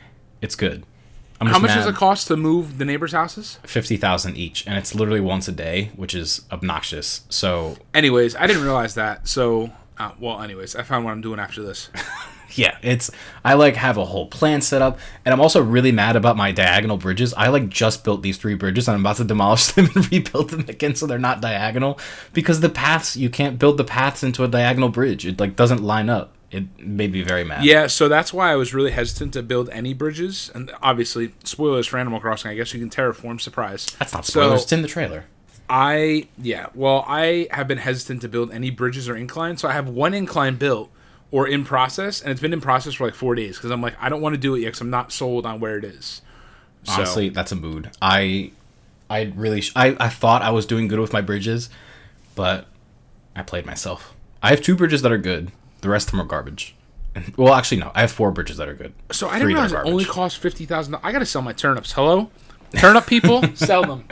it's 0.40 0.56
good. 0.56 0.84
How 1.38 1.58
much 1.58 1.68
mad 1.68 1.74
does 1.74 1.86
it 1.86 1.94
cost 1.94 2.28
to 2.28 2.36
move 2.36 2.78
the 2.78 2.86
neighbors' 2.86 3.12
houses? 3.12 3.58
fifty 3.64 3.98
thousand 3.98 4.36
each, 4.36 4.66
and 4.66 4.78
it's 4.78 4.94
literally 4.94 5.20
once 5.20 5.46
a 5.48 5.52
day, 5.52 5.90
which 5.94 6.14
is 6.14 6.42
obnoxious. 6.50 7.24
So 7.28 7.76
Anyways, 7.92 8.34
I 8.34 8.46
didn't 8.46 8.62
realize 8.62 8.94
that. 8.94 9.28
So, 9.28 9.70
uh, 9.98 10.12
well, 10.18 10.40
anyways, 10.40 10.74
I 10.76 10.82
found 10.82 11.04
what 11.04 11.10
I'm 11.10 11.20
doing 11.20 11.38
after 11.38 11.62
this. 11.62 11.90
yeah, 12.58 12.78
it's 12.82 13.10
I 13.44 13.54
like 13.54 13.76
have 13.76 13.96
a 13.96 14.04
whole 14.04 14.26
plan 14.26 14.60
set 14.60 14.82
up, 14.82 14.98
and 15.24 15.32
I'm 15.32 15.40
also 15.40 15.62
really 15.62 15.92
mad 15.92 16.16
about 16.16 16.36
my 16.36 16.52
diagonal 16.52 16.96
bridges. 16.96 17.32
I 17.34 17.48
like 17.48 17.68
just 17.68 18.04
built 18.04 18.22
these 18.22 18.38
three 18.38 18.54
bridges, 18.54 18.88
and 18.88 18.94
I'm 18.94 19.00
about 19.02 19.16
to 19.16 19.24
demolish 19.24 19.66
them 19.72 19.88
and 19.94 20.10
rebuild 20.12 20.50
them 20.50 20.60
again 20.68 20.94
so 20.94 21.06
they're 21.06 21.18
not 21.18 21.40
diagonal 21.40 21.98
because 22.32 22.60
the 22.60 22.68
paths 22.68 23.16
you 23.16 23.30
can't 23.30 23.58
build 23.58 23.76
the 23.76 23.84
paths 23.84 24.22
into 24.22 24.44
a 24.44 24.48
diagonal 24.48 24.88
bridge. 24.88 25.26
It 25.26 25.38
like 25.40 25.56
doesn't 25.56 25.82
line 25.82 26.08
up. 26.08 26.32
It 26.50 26.78
made 26.80 27.12
me 27.12 27.22
very 27.22 27.42
mad. 27.42 27.64
Yeah, 27.64 27.88
so 27.88 28.08
that's 28.08 28.32
why 28.32 28.52
I 28.52 28.56
was 28.56 28.72
really 28.72 28.92
hesitant 28.92 29.32
to 29.32 29.42
build 29.42 29.68
any 29.70 29.92
bridges. 29.94 30.50
And 30.54 30.70
obviously, 30.80 31.34
spoilers 31.42 31.88
for 31.88 31.98
Animal 31.98 32.20
Crossing. 32.20 32.50
I 32.52 32.54
guess 32.54 32.72
you 32.72 32.78
can 32.80 32.88
terraform. 32.88 33.40
Surprise. 33.40 33.86
that's 33.98 34.12
not 34.12 34.24
So- 34.24 34.40
spoilers. 34.42 34.62
it's 34.62 34.72
in 34.72 34.82
the 34.82 34.88
trailer. 34.88 35.24
I 35.68 36.28
yeah, 36.38 36.66
well, 36.74 37.04
I 37.08 37.48
have 37.50 37.66
been 37.66 37.78
hesitant 37.78 38.20
to 38.22 38.28
build 38.28 38.52
any 38.52 38.70
bridges 38.70 39.08
or 39.08 39.16
inclines, 39.16 39.60
so 39.60 39.68
I 39.68 39.72
have 39.72 39.88
one 39.88 40.14
incline 40.14 40.54
built 40.56 40.90
or 41.36 41.46
in 41.46 41.64
process, 41.64 42.22
and 42.22 42.30
it's 42.32 42.40
been 42.40 42.52
in 42.54 42.60
process 42.62 42.94
for 42.94 43.04
like 43.04 43.14
four 43.14 43.34
days 43.34 43.56
because 43.58 43.70
I'm 43.70 43.82
like 43.82 43.94
I 44.00 44.08
don't 44.08 44.22
want 44.22 44.34
to 44.34 44.40
do 44.40 44.54
it 44.54 44.60
yet 44.60 44.68
because 44.68 44.80
I'm 44.80 44.90
not 44.90 45.12
sold 45.12 45.44
on 45.44 45.60
where 45.60 45.76
it 45.76 45.84
is. 45.84 46.22
So, 46.84 46.92
Honestly, 46.92 47.28
that's 47.28 47.52
a 47.52 47.56
mood. 47.56 47.90
I, 48.00 48.52
I 49.10 49.32
really, 49.36 49.60
sh- 49.60 49.72
I, 49.76 49.96
I 50.00 50.08
thought 50.08 50.40
I 50.42 50.50
was 50.50 50.64
doing 50.66 50.88
good 50.88 51.00
with 51.00 51.12
my 51.12 51.20
bridges, 51.20 51.68
but 52.36 52.66
I 53.34 53.42
played 53.42 53.66
myself. 53.66 54.14
I 54.42 54.50
have 54.50 54.62
two 54.62 54.76
bridges 54.76 55.02
that 55.02 55.10
are 55.12 55.18
good. 55.18 55.50
The 55.82 55.88
rest 55.88 56.06
of 56.08 56.12
them 56.12 56.20
are 56.22 56.24
garbage. 56.24 56.74
Well, 57.36 57.54
actually, 57.54 57.78
no. 57.80 57.90
I 57.94 58.00
have 58.02 58.12
four 58.12 58.30
bridges 58.30 58.56
that 58.58 58.68
are 58.68 58.74
good. 58.74 58.92
so 59.10 59.26
I 59.28 59.38
Three 59.40 59.52
didn't 59.54 59.70
that 59.70 59.70
realize 59.70 59.72
it 59.72 59.90
only 59.90 60.04
garbage. 60.04 60.14
costs 60.14 60.38
fifty 60.38 60.64
thousand. 60.64 60.96
I 61.02 61.12
got 61.12 61.18
to 61.20 61.26
sell 61.26 61.42
my 61.42 61.52
turnips. 61.52 61.92
Hello, 61.92 62.30
turnip 62.76 63.06
people, 63.06 63.42
sell 63.54 63.82
them. 63.82 64.04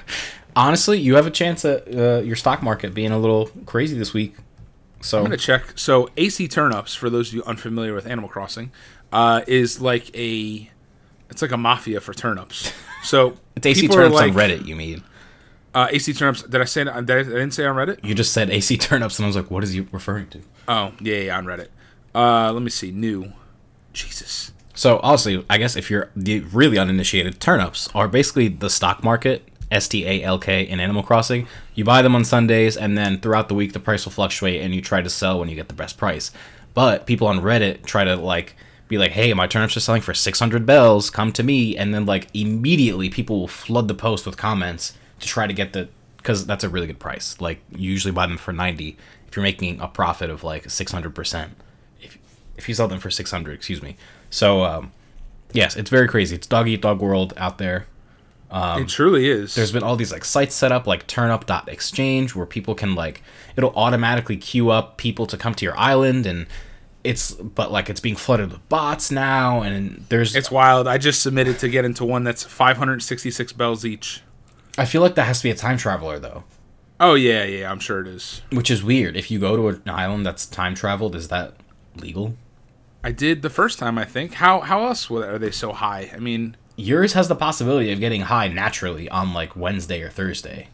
Honestly, 0.57 0.99
you 1.01 1.15
have 1.17 1.27
a 1.27 1.31
chance 1.31 1.65
at 1.65 1.87
uh, 1.95 2.21
your 2.25 2.37
stock 2.37 2.63
market 2.63 2.93
being 2.95 3.11
a 3.13 3.19
little 3.19 3.51
crazy 3.67 3.97
this 3.97 4.13
week. 4.15 4.35
So 5.05 5.19
I'm 5.19 5.25
gonna 5.25 5.37
check. 5.37 5.73
So 5.77 6.09
AC 6.17 6.49
turnips, 6.49 6.95
for 6.95 7.11
those 7.11 7.29
of 7.29 7.35
you 7.35 7.45
unfamiliar 7.45 7.95
with 7.95 8.07
Animal 8.07 8.29
Crossing, 8.29 8.73
uh, 9.13 9.43
is 9.47 9.81
like 9.81 10.17
a, 10.17 10.71
it's 11.29 11.43
like 11.43 11.53
a 11.53 11.59
mafia 11.59 12.01
for 12.01 12.15
turnips. 12.15 12.73
So 13.05 13.37
it's 13.55 13.67
AC 13.67 13.83
people 13.83 13.99
are 13.99 14.09
turnips 14.09 14.15
like, 14.15 14.31
on 14.31 14.39
Reddit. 14.39 14.65
You 14.65 14.77
mean? 14.77 15.05
Uh, 15.75 15.89
AC 15.91 16.15
turnips. 16.15 16.43
Did 16.43 16.59
I 16.63 16.65
say? 16.65 16.85
Did 16.85 17.11
I, 17.11 17.19
I 17.19 17.23
didn't 17.23 17.51
say 17.51 17.67
on 17.67 17.77
Reddit. 17.77 18.03
You 18.03 18.15
just 18.15 18.33
said 18.33 18.49
AC 18.49 18.79
turnips, 18.79 19.19
and 19.19 19.25
I 19.25 19.27
was 19.27 19.37
like, 19.37 19.51
what 19.51 19.63
is 19.63 19.75
he 19.75 19.81
referring 19.93 20.29
to? 20.29 20.41
Oh 20.69 20.95
yeah, 21.03 21.17
yeah, 21.17 21.37
on 21.37 21.45
Reddit. 21.45 21.69
Uh, 22.15 22.51
let 22.51 22.63
me 22.63 22.71
see. 22.71 22.93
New. 22.93 23.31
Jesus. 23.93 24.53
So 24.75 25.01
honestly, 25.03 25.45
I 25.51 25.59
guess 25.59 25.77
if 25.77 25.91
you're 25.91 26.11
the 26.17 26.41
really 26.41 26.79
uninitiated, 26.79 27.41
turnips 27.41 27.89
are 27.95 28.09
basically 28.09 28.49
the 28.49 28.71
stock 28.71 29.05
market. 29.05 29.47
S 29.75 29.89
T 29.89 30.07
A 30.07 30.23
L 30.23 30.39
K 30.39 30.63
in 30.63 30.81
Animal 30.81 31.03
Crossing. 31.03 31.47
You 31.75 31.85
buy 31.85 32.01
them 32.01 32.15
on 32.15 32.25
Sundays, 32.25 32.77
and 32.77 32.97
then 32.97 33.19
throughout 33.19 33.49
the 33.49 33.55
week 33.55 33.73
the 33.73 33.81
price 33.81 34.05
will 34.05 34.13
fluctuate, 34.13 34.63
and 34.63 34.75
you 34.75 34.81
try 34.81 35.03
to 35.03 35.11
sell 35.11 35.39
when 35.39 35.49
you 35.49 35.57
get 35.57 35.69
the 35.69 35.75
best 35.75 35.99
price. 35.99 36.31
But 36.73 37.07
people 37.07 37.27
on 37.27 37.41
Reddit 37.41 37.85
try 37.85 38.05
to 38.05 38.17
like 38.17 38.57
be 38.89 38.99
like, 38.99 39.13
"Hey, 39.13 39.35
my 39.35 39.47
turnips 39.47 39.77
are 39.77 39.81
selling 39.81 40.03
for 40.03 40.15
600 40.15 40.65
bells. 40.65 41.11
Come 41.11 41.33
to 41.33 41.43
me!" 41.43 41.77
And 41.77 41.93
then 41.93 42.07
like 42.07 42.29
immediately 42.33 43.11
people 43.11 43.41
will 43.41 43.49
flood 43.49 43.89
the 43.89 43.95
post 43.95 44.27
with 44.27 44.37
comments 44.37 44.97
to 45.21 45.27
try 45.27 45.47
to 45.47 45.53
get 45.53 45.73
the 45.73 45.89
because 46.19 46.47
that's 46.47 46.65
a 46.65 46.69
really 46.69 46.87
good 46.87 47.01
price. 47.01 47.41
Like 47.41 47.61
you 47.71 47.91
usually 47.91 48.13
buy 48.13 48.27
them 48.27 48.39
for 48.39 48.53
90 48.53 48.97
if 49.29 49.37
you're 49.37 49.43
making 49.43 49.81
a 49.81 49.89
profit 49.89 50.31
of 50.31 50.45
like 50.45 50.71
600 50.71 51.15
percent. 51.15 51.53
If 52.01 52.17
if 52.57 52.69
you 52.69 52.75
sell 52.75 52.89
them 52.89 53.01
for 53.01 53.11
600, 53.11 53.53
excuse 53.53 53.83
me. 53.83 53.97
So 54.31 54.65
um, 54.65 54.93
yes, 55.53 55.75
it's 55.77 55.91
very 55.91 56.07
crazy. 56.07 56.37
It's 56.37 56.47
dog 56.47 56.69
eat 56.69 56.83
dog 56.83 57.01
world 57.01 57.35
out 57.37 57.59
there. 57.59 57.87
It 58.55 58.89
truly 58.89 59.29
is. 59.29 59.57
Um, 59.57 59.61
There's 59.61 59.73
been 59.73 59.83
all 59.83 59.97
these 59.97 60.13
like 60.13 60.25
sites 60.25 60.55
set 60.55 60.71
up 60.71 60.87
like 60.87 61.07
turnip.exchange 61.07 62.35
where 62.37 62.47
people 62.47 62.75
can 62.75 62.95
like 62.95 63.23
it'll 63.57 63.75
automatically 63.75 64.37
queue 64.37 64.71
up 64.71 64.97
people 64.97 65.27
to 65.27 65.37
come 65.37 65.55
to 65.55 65.65
your 65.65 65.77
island 65.77 66.27
and 66.27 66.47
it's 67.03 67.33
but 67.33 67.71
like 67.73 67.91
it's 67.91 68.01
being 68.01 68.17
flooded 68.17 68.51
with 68.53 68.69
bots 68.69 69.11
now 69.11 69.63
and 69.63 70.07
there's 70.09 70.35
It's 70.35 70.51
wild. 70.51 70.87
I 70.87 70.99
just 70.99 71.23
submitted 71.23 71.59
to 71.59 71.69
get 71.69 71.85
into 71.85 72.05
one 72.05 72.25
that's 72.25 72.45
566 72.45 73.53
bells 73.53 73.85
each. 73.85 74.23
I 74.79 74.85
feel 74.85 75.03
like 75.03 75.15
that 75.17 75.25
has 75.25 75.39
to 75.39 75.45
be 75.45 75.51
a 75.51 75.55
time 75.55 75.77
traveler 75.77 76.19
though. 76.19 76.45
Oh 77.01 77.15
yeah, 77.15 77.45
yeah, 77.45 77.71
I'm 77.71 77.81
sure 77.81 78.01
it 78.01 78.07
is. 78.07 78.41
which 78.51 78.71
is 78.71 78.83
weird. 78.83 79.17
If 79.17 79.31
you 79.31 79.39
go 79.39 79.57
to 79.57 79.69
an 79.69 79.83
island 79.89 80.25
that's 80.25 80.47
time 80.47 80.75
traveled, 80.75 81.15
is 81.17 81.29
that 81.29 81.55
legal? 81.97 82.37
I 83.03 83.11
did 83.13 83.43
the 83.43 83.51
first 83.51 83.79
time, 83.79 83.99
I 83.99 84.05
think. 84.05 84.35
How 84.35 84.61
how 84.61 84.87
else 84.87 85.11
are 85.11 85.39
they 85.39 85.51
so 85.51 85.73
high? 85.73 86.11
I 86.15 86.19
mean, 86.19 86.57
Yours 86.77 87.13
has 87.13 87.29
the 87.29 87.37
possibility 87.37 87.93
of 87.93 88.01
getting 88.01 88.23
high 88.23 88.49
naturally 88.49 89.09
on 89.09 89.33
like 89.33 89.55
Wednesday 89.55 90.03
or 90.03 90.11
Thursday, 90.11 90.69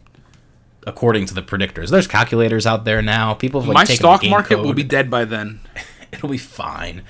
according 0.87 1.25
to 1.27 1.33
the 1.33 1.41
predictors. 1.43 1.89
There's 1.89 2.07
calculators 2.07 2.65
out 2.65 2.85
there 2.85 3.01
now. 3.01 3.33
People 3.35 3.61
have 3.61 3.67
like 3.67 3.75
my 3.75 3.83
stock 3.95 4.23
market 4.25 4.57
will 4.59 4.73
be 4.73 4.83
dead 4.83 5.09
by 5.09 5.25
then. 5.25 5.59
It'll 6.11 6.29
be 6.29 6.37
fine. 6.37 7.03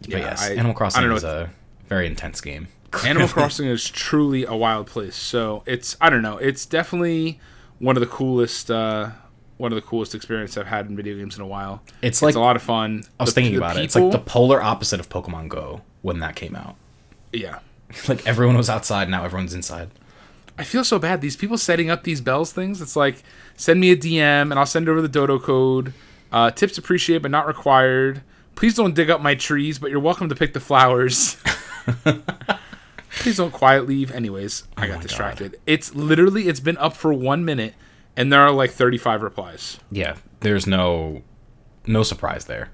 But 0.00 0.08
Yeah, 0.10 0.18
yes, 0.18 0.42
I- 0.48 0.54
Animal 0.54 0.74
Crossing 0.74 1.10
is 1.12 1.24
a 1.24 1.50
very 1.88 2.06
intense 2.06 2.40
game. 2.40 2.68
Animal 3.04 3.28
Crossing 3.28 3.66
is 3.68 3.88
truly 3.88 4.44
a 4.44 4.56
wild 4.56 4.86
place. 4.86 5.14
So 5.14 5.62
it's 5.66 5.96
I 6.00 6.10
don't 6.10 6.22
know. 6.22 6.38
It's 6.38 6.64
definitely 6.66 7.38
one 7.78 7.96
of 7.96 8.00
the 8.00 8.06
coolest 8.06 8.70
uh, 8.70 9.10
one 9.58 9.70
of 9.72 9.76
the 9.76 9.82
coolest 9.82 10.14
experiences 10.14 10.56
I've 10.56 10.66
had 10.68 10.86
in 10.86 10.96
video 10.96 11.16
games 11.16 11.36
in 11.36 11.42
a 11.42 11.46
while. 11.46 11.82
It's 12.00 12.22
like 12.22 12.34
a 12.34 12.40
lot 12.40 12.56
of 12.56 12.62
fun. 12.62 13.04
I 13.20 13.24
was 13.24 13.30
The- 13.30 13.34
thinking 13.34 13.52
the 13.52 13.58
about 13.58 13.76
it. 13.76 13.84
It's 13.84 13.94
like 13.94 14.10
the 14.10 14.18
polar 14.18 14.62
opposite 14.62 15.00
of 15.00 15.10
Pokemon 15.10 15.48
Go 15.48 15.82
when 16.00 16.18
that 16.20 16.34
came 16.34 16.56
out. 16.56 16.76
Yeah. 17.32 17.58
Like 18.08 18.24
everyone 18.26 18.56
was 18.56 18.70
outside, 18.70 19.08
now 19.08 19.24
everyone's 19.24 19.52
inside. 19.52 19.90
I 20.56 20.62
feel 20.62 20.84
so 20.84 20.98
bad. 21.00 21.20
These 21.20 21.36
people 21.36 21.58
setting 21.58 21.90
up 21.90 22.04
these 22.04 22.20
bells 22.20 22.52
things. 22.52 22.80
It's 22.80 22.94
like 22.94 23.22
send 23.56 23.80
me 23.80 23.90
a 23.90 23.96
DM 23.96 24.50
and 24.50 24.54
I'll 24.54 24.66
send 24.66 24.88
over 24.88 25.02
the 25.02 25.08
dodo 25.08 25.38
code. 25.40 25.92
Uh, 26.30 26.50
tips 26.52 26.78
appreciated 26.78 27.22
but 27.22 27.32
not 27.32 27.48
required. 27.48 28.22
Please 28.54 28.74
don't 28.76 28.94
dig 28.94 29.10
up 29.10 29.20
my 29.20 29.34
trees, 29.34 29.78
but 29.80 29.90
you're 29.90 29.98
welcome 29.98 30.28
to 30.28 30.34
pick 30.36 30.52
the 30.52 30.60
flowers. 30.60 31.36
Please 33.20 33.36
don't 33.38 33.52
quiet 33.52 33.86
leave. 33.88 34.12
Anyways, 34.12 34.64
I 34.76 34.80
Oh 34.80 34.82
my 34.82 34.86
got 34.88 34.94
God. 34.94 35.02
distracted. 35.02 35.60
It's 35.66 35.94
literally 35.94 36.46
it's 36.48 36.60
been 36.60 36.76
up 36.78 36.94
for 36.94 37.12
one 37.12 37.44
minute 37.44 37.74
and 38.16 38.32
there 38.32 38.40
are 38.40 38.52
like 38.52 38.70
35 38.70 39.22
replies. 39.22 39.78
Yeah, 39.90 40.16
there's 40.40 40.66
no 40.66 41.22
no 41.86 42.02
surprise 42.02 42.44
there. 42.44 42.70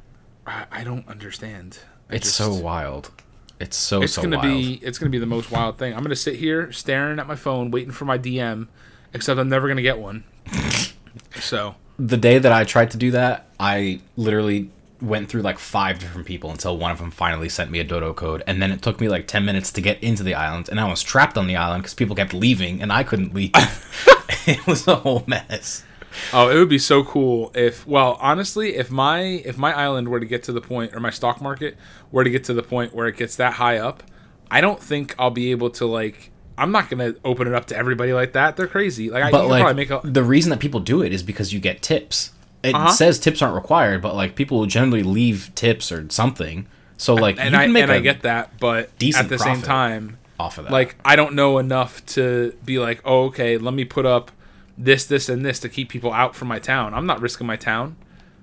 I, 0.46 0.66
I 0.70 0.84
don't 0.84 1.08
understand. 1.08 1.78
I 2.10 2.16
It's 2.16 2.26
just- 2.26 2.36
so 2.36 2.52
wild. 2.52 3.10
It's 3.58 3.76
so 3.76 4.02
It's 4.02 4.12
so 4.12 4.22
gonna 4.22 4.36
wild. 4.38 4.48
be 4.52 4.74
it's 4.82 4.98
gonna 4.98 5.10
be 5.10 5.18
the 5.18 5.26
most 5.26 5.50
wild 5.50 5.78
thing. 5.78 5.94
I'm 5.94 6.02
gonna 6.02 6.16
sit 6.16 6.36
here 6.36 6.70
staring 6.72 7.18
at 7.18 7.26
my 7.26 7.36
phone, 7.36 7.70
waiting 7.70 7.92
for 7.92 8.04
my 8.04 8.18
DM, 8.18 8.68
except 9.14 9.38
I'm 9.40 9.48
never 9.48 9.66
gonna 9.68 9.82
get 9.82 9.98
one. 9.98 10.24
so 11.40 11.74
the 11.98 12.16
day 12.16 12.38
that 12.38 12.52
I 12.52 12.64
tried 12.64 12.90
to 12.92 12.96
do 12.98 13.10
that, 13.12 13.46
I 13.58 14.00
literally 14.16 14.70
went 15.00 15.28
through 15.28 15.42
like 15.42 15.58
five 15.58 15.98
different 15.98 16.26
people 16.26 16.50
until 16.50 16.76
one 16.78 16.90
of 16.90 16.98
them 16.98 17.10
finally 17.10 17.48
sent 17.48 17.70
me 17.70 17.78
a 17.80 17.84
dodo 17.84 18.12
code, 18.14 18.42
and 18.46 18.60
then 18.60 18.70
it 18.72 18.82
took 18.82 19.00
me 19.00 19.08
like 19.08 19.26
ten 19.26 19.44
minutes 19.44 19.72
to 19.72 19.80
get 19.80 20.02
into 20.02 20.22
the 20.22 20.34
island, 20.34 20.68
and 20.68 20.78
I 20.78 20.88
was 20.88 21.02
trapped 21.02 21.38
on 21.38 21.46
the 21.46 21.56
island 21.56 21.82
because 21.82 21.94
people 21.94 22.16
kept 22.16 22.34
leaving 22.34 22.82
and 22.82 22.92
I 22.92 23.02
couldn't 23.04 23.34
leave. 23.34 23.52
it 24.46 24.66
was 24.66 24.86
a 24.86 24.96
whole 24.96 25.24
mess. 25.26 25.82
Oh, 26.32 26.48
it 26.48 26.54
would 26.58 26.68
be 26.68 26.78
so 26.78 27.04
cool 27.04 27.50
if 27.54 27.86
well, 27.86 28.16
honestly, 28.20 28.76
if 28.76 28.90
my 28.90 29.20
if 29.20 29.56
my 29.58 29.72
island 29.72 30.08
were 30.08 30.20
to 30.20 30.26
get 30.26 30.42
to 30.44 30.52
the 30.52 30.60
point 30.60 30.94
or 30.94 31.00
my 31.00 31.10
stock 31.10 31.40
market 31.40 31.76
were 32.10 32.24
to 32.24 32.30
get 32.30 32.44
to 32.44 32.54
the 32.54 32.62
point 32.62 32.94
where 32.94 33.06
it 33.06 33.16
gets 33.16 33.36
that 33.36 33.54
high 33.54 33.78
up, 33.78 34.02
I 34.50 34.60
don't 34.60 34.80
think 34.82 35.14
I'll 35.18 35.30
be 35.30 35.50
able 35.50 35.70
to 35.70 35.86
like 35.86 36.30
I'm 36.58 36.72
not 36.72 36.88
going 36.88 37.12
to 37.12 37.20
open 37.24 37.46
it 37.46 37.52
up 37.54 37.66
to 37.66 37.76
everybody 37.76 38.12
like 38.14 38.32
that. 38.32 38.56
They're 38.56 38.66
crazy. 38.66 39.10
Like 39.10 39.24
I 39.24 39.30
But 39.30 39.42
could 39.42 39.50
like 39.50 39.62
probably 39.62 39.86
make 39.86 39.90
a 39.90 40.00
the 40.04 40.22
reason 40.22 40.50
that 40.50 40.58
people 40.60 40.80
do 40.80 41.02
it 41.02 41.12
is 41.12 41.22
because 41.22 41.52
you 41.52 41.60
get 41.60 41.82
tips. 41.82 42.32
It 42.62 42.74
Uh-huh. 42.74 42.88
says 42.90 43.18
tips 43.18 43.42
aren't 43.42 43.54
required, 43.54 44.00
but 44.02 44.14
like 44.14 44.34
people 44.34 44.58
will 44.58 44.66
generally 44.66 45.02
leave 45.02 45.50
tips 45.54 45.92
or 45.92 46.06
something. 46.10 46.66
So 46.96 47.14
like 47.14 47.38
and 47.38 47.52
you 47.52 47.58
I 47.58 47.64
can 47.64 47.72
make 47.74 47.82
and 47.82 47.92
I 47.92 48.00
get 48.00 48.22
that, 48.22 48.58
but 48.58 48.96
decent 48.98 49.24
at 49.24 49.28
the 49.28 49.38
same 49.38 49.60
time, 49.60 50.16
off 50.40 50.56
of 50.58 50.64
that. 50.64 50.72
like 50.72 50.96
I 51.04 51.14
don't 51.14 51.34
know 51.34 51.58
enough 51.58 52.04
to 52.06 52.54
be 52.64 52.78
like, 52.78 53.02
"Oh, 53.04 53.24
okay, 53.26 53.58
let 53.58 53.74
me 53.74 53.84
put 53.84 54.06
up 54.06 54.30
this 54.78 55.04
this 55.06 55.28
and 55.28 55.44
this 55.44 55.58
to 55.60 55.68
keep 55.68 55.88
people 55.88 56.12
out 56.12 56.34
from 56.34 56.48
my 56.48 56.58
town." 56.58 56.94
I'm 56.94 57.06
not 57.06 57.20
risking 57.20 57.46
my 57.46 57.56
town. 57.56 57.96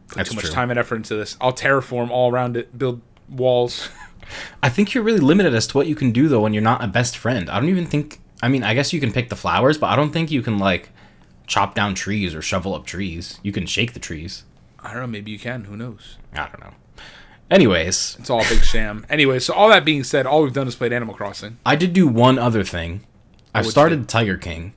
Put 0.08 0.18
That's 0.18 0.30
too 0.30 0.36
much 0.36 0.46
true. 0.46 0.54
time 0.54 0.70
and 0.70 0.80
effort 0.80 0.98
into 0.98 1.16
this. 1.16 1.38
I'll 1.40 1.54
terraform 1.54 2.10
all 2.10 2.32
around 2.32 2.58
it, 2.58 2.78
build 2.78 3.02
walls. 3.30 3.90
I 4.64 4.70
think 4.70 4.94
you're 4.94 5.04
really 5.04 5.20
limited 5.20 5.54
as 5.54 5.68
to 5.68 5.78
what 5.78 5.88
you 5.88 5.96
can 5.96 6.12
do 6.12 6.28
though 6.28 6.42
when 6.42 6.54
you're 6.54 6.64
not 6.64 6.84
a 6.84 6.88
best 6.88 7.18
friend. 7.18 7.50
I 7.50 7.60
don't 7.60 7.70
even 7.70 7.86
think. 7.86 8.20
I 8.42 8.50
mean, 8.50 8.64
I 8.64 8.74
guess 8.74 8.92
you 8.92 9.00
can 9.00 9.12
pick 9.14 9.30
the 9.30 9.36
flowers, 9.36 9.78
but 9.78 9.88
I 9.88 9.96
don't 9.96 10.12
think 10.12 10.30
you 10.30 10.42
can 10.42 10.58
like 10.60 10.90
chop 11.48 11.76
down 11.76 11.96
trees 11.96 12.36
or 12.36 12.42
shovel 12.42 12.74
up 12.76 12.86
trees. 12.86 13.40
You 13.44 13.52
can 13.52 13.66
shake 13.66 13.94
the 13.94 14.00
trees. 14.00 14.44
I 14.80 14.92
don't 14.92 15.02
know, 15.02 15.08
maybe 15.08 15.32
you 15.32 15.40
can, 15.40 15.64
who 15.64 15.78
knows. 15.78 16.18
I 16.34 16.48
don't 16.50 16.60
know. 16.60 16.74
Anyways, 17.50 18.18
It's 18.20 18.30
all 18.30 18.42
a 18.42 18.50
big 18.50 18.64
sham. 18.64 19.06
Anyway, 19.10 19.40
so 19.40 19.54
all 19.54 19.70
that 19.70 19.86
being 19.86 20.04
said, 20.04 20.26
all 20.26 20.44
we've 20.44 20.54
done 20.54 20.68
is 20.68 20.76
played 20.76 20.92
Animal 20.92 21.16
Crossing. 21.16 21.58
I 21.66 21.76
did 21.76 21.94
do 21.94 22.08
one 22.08 22.40
other 22.40 22.64
thing. 22.64 23.02
Oh, 23.06 23.60
I've 23.60 23.68
started 23.68 24.10
Tiger 24.10 24.38
King. 24.38 24.74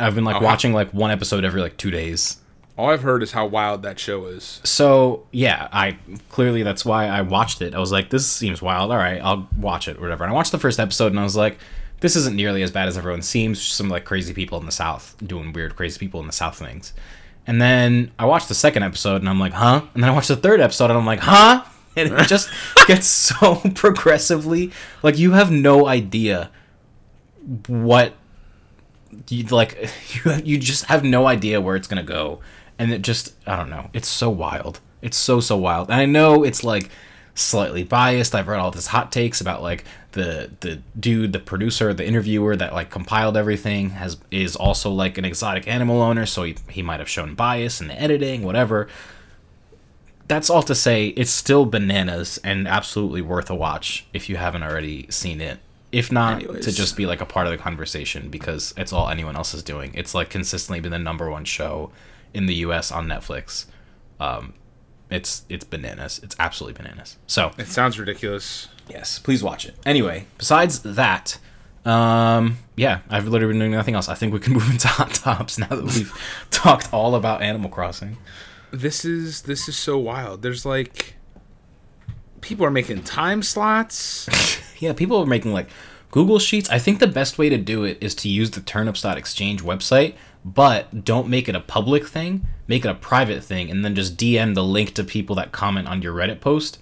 I've 0.00 0.14
been 0.14 0.24
like 0.24 0.36
Oh, 0.36 0.40
how- 0.40 0.44
watching 0.46 0.72
like 0.72 0.92
one 0.92 1.10
episode 1.10 1.44
every 1.44 1.60
like 1.60 1.76
two 1.76 1.90
days. 1.90 2.36
All 2.78 2.88
I've 2.88 3.02
heard 3.02 3.22
is 3.22 3.32
how 3.32 3.44
wild 3.46 3.82
that 3.82 3.98
show 3.98 4.24
is. 4.26 4.60
So 4.64 5.26
yeah, 5.32 5.68
I 5.70 5.98
clearly 6.30 6.62
that's 6.62 6.84
why 6.84 7.06
I 7.06 7.20
watched 7.22 7.60
it. 7.60 7.74
I 7.74 7.78
was 7.78 7.92
like, 7.92 8.08
this 8.08 8.26
seems 8.26 8.62
wild. 8.62 8.90
All 8.90 8.96
right, 8.96 9.20
I'll 9.22 9.48
watch 9.58 9.86
it, 9.86 9.98
or 9.98 10.00
whatever. 10.00 10.24
And 10.24 10.32
I 10.32 10.34
watched 10.34 10.52
the 10.52 10.58
first 10.58 10.80
episode, 10.80 11.12
and 11.12 11.20
I 11.20 11.22
was 11.24 11.36
like, 11.36 11.58
this 12.00 12.16
isn't 12.16 12.34
nearly 12.34 12.62
as 12.62 12.70
bad 12.70 12.88
as 12.88 12.96
everyone 12.96 13.20
seems. 13.20 13.58
Just 13.62 13.76
Some 13.76 13.90
like 13.90 14.06
crazy 14.06 14.32
people 14.32 14.58
in 14.58 14.64
the 14.64 14.72
South 14.72 15.14
doing 15.22 15.52
weird, 15.52 15.76
crazy 15.76 15.98
people 15.98 16.20
in 16.20 16.26
the 16.26 16.32
South 16.32 16.56
things. 16.58 16.94
And 17.46 17.60
then 17.60 18.12
I 18.18 18.24
watched 18.24 18.48
the 18.48 18.54
second 18.54 18.82
episode, 18.84 19.16
and 19.20 19.28
I'm 19.28 19.38
like, 19.40 19.52
huh? 19.52 19.82
And 19.92 20.02
then 20.02 20.08
I 20.10 20.14
watched 20.14 20.28
the 20.28 20.36
third 20.36 20.60
episode, 20.60 20.86
and 20.90 20.98
I'm 20.98 21.06
like, 21.06 21.20
huh? 21.20 21.64
And 21.96 22.12
it 22.14 22.28
just 22.28 22.48
gets 22.86 23.08
so 23.08 23.56
progressively 23.74 24.70
like 25.02 25.18
you 25.18 25.32
have 25.32 25.50
no 25.50 25.88
idea 25.88 26.48
what 27.66 28.14
you 29.30 29.44
like 29.44 29.90
you 30.24 30.32
you 30.44 30.58
just 30.58 30.84
have 30.86 31.04
no 31.04 31.26
idea 31.26 31.60
where 31.60 31.76
it's 31.76 31.88
gonna 31.88 32.02
go. 32.02 32.40
And 32.78 32.92
it 32.92 33.02
just 33.02 33.34
i 33.46 33.56
don't 33.56 33.70
know. 33.70 33.90
It's 33.92 34.08
so 34.08 34.30
wild. 34.30 34.80
It's 35.02 35.16
so 35.16 35.40
so 35.40 35.56
wild. 35.56 35.90
And 35.90 36.00
i 36.00 36.06
know 36.06 36.42
it's 36.42 36.64
like 36.64 36.90
slightly 37.34 37.84
biased. 37.84 38.34
I've 38.34 38.48
read 38.48 38.60
all 38.60 38.70
this 38.70 38.88
hot 38.88 39.12
takes 39.12 39.40
about 39.40 39.62
like 39.62 39.84
the 40.12 40.50
the 40.60 40.82
dude 40.98 41.32
the 41.32 41.38
producer 41.38 41.94
the 41.94 42.06
interviewer 42.06 42.56
that 42.56 42.72
like 42.72 42.90
compiled 42.90 43.36
everything 43.36 43.90
has 43.90 44.16
is 44.30 44.56
also 44.56 44.90
like 44.90 45.18
an 45.18 45.24
exotic 45.24 45.68
animal 45.68 46.02
owner 46.02 46.26
so 46.26 46.42
he, 46.42 46.56
he 46.68 46.82
might 46.82 46.98
have 46.98 47.08
shown 47.08 47.34
bias 47.34 47.80
in 47.80 47.88
the 47.88 48.00
editing 48.00 48.42
whatever. 48.42 48.88
That's 50.28 50.48
all 50.48 50.62
to 50.64 50.76
say 50.76 51.08
it's 51.08 51.30
still 51.30 51.66
bananas 51.66 52.38
and 52.44 52.68
absolutely 52.68 53.20
worth 53.20 53.50
a 53.50 53.54
watch 53.54 54.06
if 54.12 54.28
you 54.28 54.36
haven't 54.36 54.62
already 54.62 55.06
seen 55.10 55.40
it 55.40 55.58
if 55.92 56.12
not 56.12 56.42
Anyways. 56.42 56.64
to 56.64 56.72
just 56.72 56.96
be 56.96 57.06
like 57.06 57.20
a 57.20 57.26
part 57.26 57.46
of 57.46 57.50
the 57.52 57.58
conversation 57.58 58.28
because 58.30 58.72
it's 58.76 58.92
all 58.92 59.08
anyone 59.08 59.34
else 59.36 59.54
is 59.54 59.62
doing 59.62 59.90
it's 59.94 60.14
like 60.14 60.30
consistently 60.30 60.80
been 60.80 60.92
the 60.92 60.98
number 60.98 61.30
one 61.30 61.44
show 61.44 61.90
in 62.32 62.46
the 62.46 62.54
us 62.54 62.92
on 62.92 63.06
netflix 63.08 63.64
um 64.20 64.52
it's 65.10 65.44
it's 65.48 65.64
bananas 65.64 66.20
it's 66.22 66.36
absolutely 66.38 66.80
bananas 66.80 67.16
so 67.26 67.50
It 67.58 67.66
sounds 67.66 67.98
ridiculous. 67.98 68.68
yes 68.88 69.18
please 69.18 69.42
watch 69.42 69.64
it 69.66 69.74
anyway 69.84 70.26
besides 70.38 70.80
that 70.80 71.38
um 71.84 72.58
yeah 72.76 73.00
i've 73.08 73.26
literally 73.26 73.52
been 73.54 73.58
doing 73.60 73.72
nothing 73.72 73.94
else 73.96 74.08
i 74.08 74.14
think 74.14 74.32
we 74.32 74.38
can 74.38 74.52
move 74.58 74.70
into 74.70 74.86
hot 74.86 75.12
tops 75.14 75.58
now 75.58 75.66
that 75.68 75.82
we've 75.84 76.12
talked 76.52 76.92
all 76.94 77.14
about 77.16 77.42
animal 77.42 77.68
crossing 77.70 78.16
This 78.70 79.04
is 79.04 79.42
this 79.42 79.68
is 79.68 79.76
so 79.76 79.98
wild. 79.98 80.42
There's 80.42 80.64
like 80.64 81.14
people 82.40 82.64
are 82.64 82.70
making 82.70 83.02
time 83.02 83.42
slots. 83.42 84.28
Yeah, 84.80 84.92
people 84.92 85.18
are 85.18 85.26
making 85.26 85.52
like 85.52 85.68
Google 86.10 86.38
Sheets. 86.40 86.68
I 86.70 86.78
think 86.80 86.98
the 86.98 87.06
best 87.06 87.38
way 87.38 87.48
to 87.48 87.56
do 87.56 87.84
it 87.84 87.98
is 88.00 88.14
to 88.16 88.28
use 88.28 88.50
the 88.50 88.60
turnips.exchange 88.60 89.62
website, 89.62 90.14
but 90.44 91.04
don't 91.04 91.28
make 91.28 91.48
it 91.48 91.54
a 91.54 91.60
public 91.60 92.06
thing. 92.08 92.46
Make 92.66 92.84
it 92.84 92.88
a 92.88 92.94
private 92.94 93.44
thing 93.44 93.70
and 93.70 93.84
then 93.84 93.94
just 93.94 94.16
DM 94.16 94.54
the 94.54 94.64
link 94.64 94.94
to 94.94 95.04
people 95.04 95.36
that 95.36 95.52
comment 95.52 95.86
on 95.86 96.02
your 96.02 96.14
Reddit 96.14 96.40
post 96.40 96.78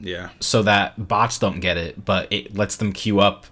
Yeah. 0.00 0.30
so 0.40 0.62
that 0.62 1.06
bots 1.08 1.38
don't 1.38 1.60
get 1.60 1.76
it, 1.76 2.04
but 2.04 2.26
it 2.32 2.54
lets 2.56 2.76
them 2.76 2.92
queue 2.92 3.20
up 3.20 3.46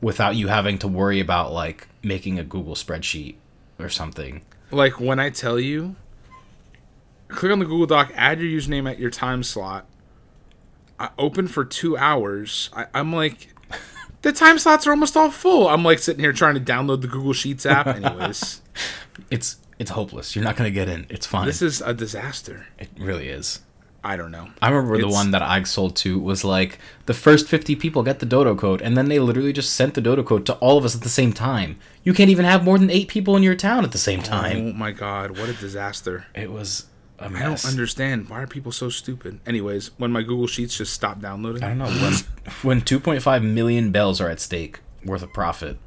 without 0.00 0.34
you 0.34 0.48
having 0.48 0.78
to 0.78 0.88
worry 0.88 1.20
about 1.20 1.52
like 1.52 1.86
making 2.02 2.38
a 2.38 2.44
Google 2.44 2.74
spreadsheet 2.74 3.34
or 3.78 3.88
something. 3.88 4.42
Like 4.70 4.98
when 5.00 5.20
I 5.20 5.30
tell 5.30 5.60
you 5.60 5.94
click 7.28 7.52
on 7.52 7.58
the 7.58 7.64
Google 7.66 7.86
Doc, 7.86 8.12
add 8.16 8.40
your 8.40 8.48
username 8.48 8.90
at 8.90 8.98
your 8.98 9.10
time 9.10 9.42
slot. 9.42 9.86
I 11.00 11.08
open 11.18 11.48
for 11.48 11.64
two 11.64 11.96
hours. 11.96 12.70
I, 12.74 12.86
I'm 12.94 13.12
like, 13.12 13.48
the 14.22 14.32
time 14.32 14.58
slots 14.58 14.86
are 14.86 14.90
almost 14.90 15.16
all 15.16 15.30
full. 15.30 15.66
I'm 15.68 15.82
like 15.82 15.98
sitting 15.98 16.20
here 16.22 16.32
trying 16.32 16.54
to 16.54 16.60
download 16.60 17.00
the 17.00 17.08
Google 17.08 17.32
Sheets 17.32 17.64
app. 17.66 17.86
Anyways, 17.88 18.60
It's 19.30 19.56
it's 19.78 19.90
hopeless. 19.92 20.36
You're 20.36 20.44
not 20.44 20.56
gonna 20.56 20.70
get 20.70 20.88
in. 20.88 21.06
It's 21.08 21.26
fine. 21.26 21.46
this 21.46 21.62
is 21.62 21.80
a 21.80 21.94
disaster. 21.94 22.66
it 22.78 22.88
really 22.98 23.28
is. 23.28 23.60
I 24.02 24.16
don't 24.16 24.30
know. 24.30 24.48
I 24.62 24.70
remember 24.70 24.98
the 24.98 25.08
one 25.08 25.30
that 25.32 25.42
I 25.42 25.62
sold 25.64 25.94
to 25.96 26.18
was 26.18 26.42
like 26.42 26.78
the 27.04 27.12
first 27.12 27.48
50 27.48 27.76
people 27.76 28.02
get 28.02 28.18
the 28.18 28.24
dodo 28.26 28.54
code, 28.54 28.80
and 28.80 28.96
then 28.96 29.08
they 29.10 29.18
literally 29.18 29.52
just 29.52 29.74
sent 29.74 29.92
the 29.92 30.00
dodo 30.00 30.22
code 30.22 30.46
to 30.46 30.54
all 30.54 30.78
of 30.78 30.86
us 30.86 30.94
at 30.96 31.02
the 31.02 31.10
same 31.10 31.34
time. 31.34 31.78
You 32.02 32.14
can't 32.14 32.30
even 32.30 32.46
have 32.46 32.64
more 32.64 32.78
than 32.78 32.88
eight 32.90 33.08
people 33.08 33.36
in 33.36 33.42
your 33.42 33.54
town 33.54 33.84
at 33.84 33.92
the 33.92 33.98
same 33.98 34.22
time. 34.22 34.56
Oh 34.56 34.72
my 34.72 34.90
god, 34.90 35.38
what 35.38 35.50
a 35.50 35.52
disaster. 35.52 36.24
It 36.34 36.50
was 36.50 36.86
I 37.20 37.28
don't 37.28 37.64
understand. 37.66 38.28
Why 38.28 38.42
are 38.42 38.46
people 38.46 38.72
so 38.72 38.88
stupid? 38.88 39.40
Anyways, 39.46 39.90
when 39.98 40.10
my 40.10 40.22
Google 40.22 40.46
Sheets 40.46 40.76
just 40.76 40.92
stopped 40.92 41.20
downloading. 41.20 41.62
I 41.62 41.68
don't 41.68 41.78
know 41.78 41.86
when 41.86 42.12
when 42.62 42.80
2.5 42.80 43.42
million 43.44 43.92
bells 43.92 44.20
are 44.20 44.28
at 44.28 44.40
stake 44.40 44.80
worth 45.04 45.22
of 45.22 45.32
profit. 45.32 45.78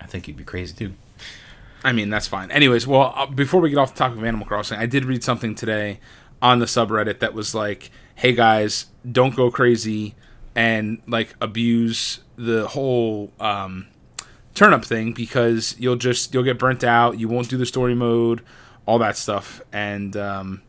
I 0.00 0.06
think 0.06 0.26
you'd 0.26 0.36
be 0.36 0.44
crazy 0.44 0.74
too. 0.74 0.94
I 1.84 1.92
mean, 1.92 2.10
that's 2.10 2.26
fine. 2.26 2.50
Anyways, 2.50 2.86
well, 2.86 3.12
uh, 3.16 3.26
before 3.26 3.60
we 3.60 3.70
get 3.70 3.78
off 3.78 3.92
the 3.92 3.98
topic 3.98 4.18
of 4.18 4.24
Animal 4.24 4.46
Crossing, 4.46 4.78
I 4.78 4.86
did 4.86 5.04
read 5.04 5.22
something 5.24 5.54
today 5.54 6.00
on 6.40 6.58
the 6.58 6.66
subreddit 6.66 7.18
that 7.20 7.34
was 7.34 7.54
like, 7.54 7.90
"Hey 8.14 8.32
guys, 8.32 8.86
don't 9.10 9.34
go 9.34 9.50
crazy 9.50 10.14
and 10.54 11.00
like 11.06 11.34
abuse 11.40 12.20
the 12.36 12.68
whole 12.68 13.32
um, 13.40 13.88
turnip 14.54 14.84
thing 14.84 15.12
because 15.12 15.76
you'll 15.78 15.96
just 15.96 16.32
you'll 16.34 16.42
get 16.42 16.58
burnt 16.58 16.84
out. 16.84 17.18
You 17.18 17.28
won't 17.28 17.48
do 17.48 17.56
the 17.56 17.66
story 17.66 17.94
mode, 17.94 18.42
all 18.86 18.98
that 18.98 19.16
stuff." 19.16 19.62
And 19.72 20.16
um, 20.16 20.62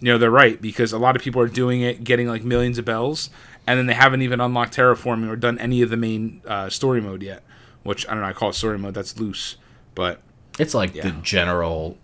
you 0.00 0.12
know 0.12 0.18
they're 0.18 0.30
right 0.30 0.60
because 0.60 0.92
a 0.92 0.98
lot 0.98 1.16
of 1.16 1.22
people 1.22 1.40
are 1.42 1.48
doing 1.48 1.82
it, 1.82 2.04
getting 2.04 2.28
like 2.28 2.44
millions 2.44 2.78
of 2.78 2.84
bells, 2.84 3.30
and 3.66 3.78
then 3.78 3.86
they 3.86 3.94
haven't 3.94 4.22
even 4.22 4.40
unlocked 4.40 4.76
terraforming 4.76 5.28
or 5.28 5.36
done 5.36 5.58
any 5.58 5.82
of 5.82 5.90
the 5.90 5.96
main 5.96 6.42
uh, 6.46 6.68
story 6.68 7.00
mode 7.00 7.22
yet. 7.22 7.42
Which 7.82 8.06
I 8.08 8.12
don't 8.12 8.22
know. 8.22 8.28
I 8.28 8.32
call 8.32 8.50
it 8.50 8.54
story 8.54 8.78
mode. 8.78 8.94
That's 8.94 9.18
loose, 9.18 9.56
but 9.94 10.20
It's 10.58 10.74
like 10.74 10.92
the 10.92 11.12
general, 11.22 11.96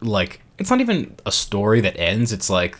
like 0.00 0.40
it's 0.58 0.70
not 0.70 0.80
even 0.80 1.16
a 1.26 1.32
story 1.32 1.80
that 1.80 1.96
ends. 1.98 2.32
It's 2.32 2.48
like 2.48 2.78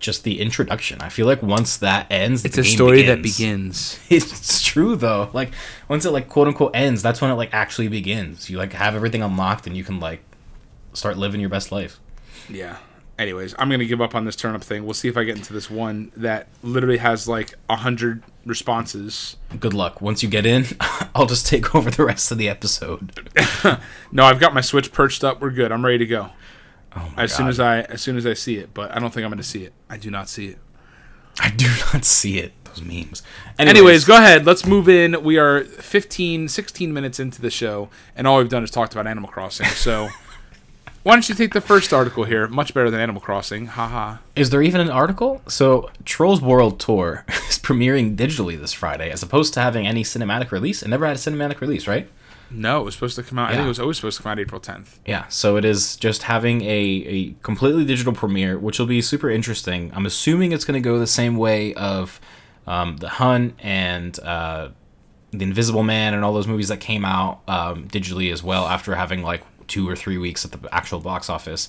just 0.00 0.24
the 0.24 0.40
introduction. 0.40 1.00
I 1.00 1.08
feel 1.08 1.26
like 1.26 1.42
once 1.42 1.76
that 1.78 2.06
ends, 2.10 2.42
the 2.42 2.48
it's 2.48 2.58
a 2.58 2.62
game 2.62 2.72
story 2.72 3.02
that 3.02 3.22
begins. 3.22 3.98
begins. 4.08 4.30
It's 4.40 4.62
true 4.62 4.96
though. 4.96 5.30
Like 5.32 5.52
once 5.88 6.04
it 6.04 6.10
like 6.10 6.28
quote 6.28 6.48
unquote 6.48 6.74
ends, 6.74 7.02
that's 7.02 7.20
when 7.20 7.30
it 7.30 7.34
like 7.34 7.50
actually 7.52 7.88
begins. 7.88 8.50
You 8.50 8.58
like 8.58 8.72
have 8.72 8.94
everything 8.94 9.22
unlocked 9.22 9.66
and 9.66 9.76
you 9.76 9.84
can 9.84 10.00
like 10.00 10.22
start 10.92 11.16
living 11.16 11.40
your 11.40 11.50
best 11.50 11.72
life. 11.72 12.00
Yeah. 12.48 12.78
Anyways, 13.18 13.54
I'm 13.58 13.70
gonna 13.70 13.84
give 13.84 14.00
up 14.00 14.14
on 14.14 14.24
this 14.24 14.34
turnip 14.34 14.62
thing. 14.62 14.84
We'll 14.84 14.94
see 14.94 15.08
if 15.08 15.16
I 15.16 15.24
get 15.24 15.36
into 15.36 15.52
this 15.52 15.70
one 15.70 16.10
that 16.16 16.48
literally 16.62 16.96
has 16.98 17.28
like 17.28 17.54
a 17.68 17.76
hundred 17.76 18.22
responses. 18.44 19.36
Good 19.60 19.74
luck. 19.74 20.00
Once 20.00 20.22
you 20.22 20.28
get 20.28 20.46
in, 20.46 20.64
I'll 21.14 21.26
just 21.26 21.46
take 21.46 21.74
over 21.74 21.90
the 21.90 22.04
rest 22.04 22.32
of 22.32 22.38
the 22.38 22.48
episode. 22.48 23.30
No, 24.14 24.24
I've 24.24 24.40
got 24.40 24.52
my 24.52 24.60
Switch 24.60 24.92
perched 24.92 25.24
up. 25.24 25.40
We're 25.40 25.50
good. 25.50 25.72
I'm 25.72 25.82
ready 25.84 25.96
to 25.98 26.06
go. 26.06 26.30
Oh 26.94 27.10
my 27.16 27.22
As 27.22 27.32
soon 27.34 27.48
as 27.48 27.58
I 27.58 27.80
as 27.82 28.02
soon 28.02 28.16
as 28.18 28.26
I 28.26 28.34
see 28.34 28.56
it, 28.58 28.74
but 28.74 28.94
I 28.94 28.98
don't 28.98 29.12
think 29.12 29.24
I'm 29.24 29.30
gonna 29.30 29.42
see 29.42 29.64
it. 29.64 29.72
I 29.88 29.96
do 29.96 30.10
not 30.10 30.28
see 30.28 30.48
it. 30.48 30.58
I 31.40 31.50
do 31.50 31.66
not 31.92 32.04
see 32.04 32.38
it. 32.38 32.52
Those 32.64 32.82
memes. 32.82 33.22
Anyways, 33.58 34.04
go 34.04 34.16
ahead. 34.16 34.46
Let's 34.46 34.66
move 34.66 34.88
in. 34.88 35.22
We 35.22 35.38
are 35.38 35.64
15, 35.64 36.48
16 36.48 36.92
minutes 36.92 37.20
into 37.20 37.40
the 37.42 37.50
show, 37.50 37.90
and 38.16 38.26
all 38.26 38.38
we've 38.38 38.48
done 38.48 38.64
is 38.64 38.70
talked 38.70 38.92
about 38.94 39.06
Animal 39.06 39.30
Crossing. 39.30 39.66
So, 39.66 40.08
why 41.02 41.14
don't 41.14 41.28
you 41.28 41.34
take 41.34 41.52
the 41.52 41.60
first 41.60 41.92
article 41.92 42.24
here? 42.24 42.46
Much 42.48 42.74
better 42.74 42.90
than 42.90 43.00
Animal 43.00 43.20
Crossing. 43.20 43.66
Haha. 43.66 44.18
Is 44.36 44.50
there 44.50 44.62
even 44.62 44.80
an 44.80 44.90
article? 44.90 45.42
So, 45.48 45.90
Trolls 46.04 46.40
World 46.40 46.78
Tour 46.78 47.24
is 47.28 47.58
premiering 47.58 48.16
digitally 48.16 48.58
this 48.58 48.72
Friday, 48.72 49.10
as 49.10 49.22
opposed 49.22 49.54
to 49.54 49.60
having 49.60 49.86
any 49.86 50.04
cinematic 50.04 50.50
release. 50.50 50.82
It 50.82 50.88
never 50.88 51.06
had 51.06 51.16
a 51.16 51.18
cinematic 51.18 51.60
release, 51.60 51.86
right? 51.88 52.08
No, 52.54 52.80
it 52.80 52.84
was 52.84 52.94
supposed 52.94 53.16
to 53.16 53.22
come 53.22 53.38
out. 53.38 53.50
I 53.50 53.54
think 53.54 53.64
it 53.64 53.68
was 53.68 53.80
always 53.80 53.96
supposed 53.96 54.18
to 54.18 54.22
come 54.22 54.32
out 54.32 54.38
April 54.38 54.60
10th. 54.60 54.98
Yeah, 55.06 55.26
so 55.28 55.56
it 55.56 55.64
is 55.64 55.96
just 55.96 56.24
having 56.24 56.62
a, 56.62 56.66
a 56.68 57.32
completely 57.42 57.84
digital 57.84 58.12
premiere, 58.12 58.58
which 58.58 58.78
will 58.78 58.86
be 58.86 59.00
super 59.00 59.30
interesting. 59.30 59.90
I'm 59.94 60.06
assuming 60.06 60.52
it's 60.52 60.64
going 60.64 60.80
to 60.80 60.86
go 60.86 60.98
the 60.98 61.06
same 61.06 61.36
way 61.36 61.72
of 61.74 62.20
um, 62.66 62.98
The 62.98 63.08
Hunt 63.08 63.54
and 63.58 64.18
uh, 64.20 64.68
The 65.30 65.44
Invisible 65.44 65.82
Man 65.82 66.14
and 66.14 66.24
all 66.24 66.34
those 66.34 66.46
movies 66.46 66.68
that 66.68 66.80
came 66.80 67.04
out 67.04 67.40
um, 67.48 67.88
digitally 67.88 68.30
as 68.32 68.42
well 68.42 68.66
after 68.66 68.94
having 68.96 69.22
like 69.22 69.42
two 69.72 69.88
or 69.88 69.96
three 69.96 70.18
weeks 70.18 70.44
at 70.44 70.50
the 70.52 70.60
actual 70.74 71.00
box 71.00 71.30
office 71.30 71.68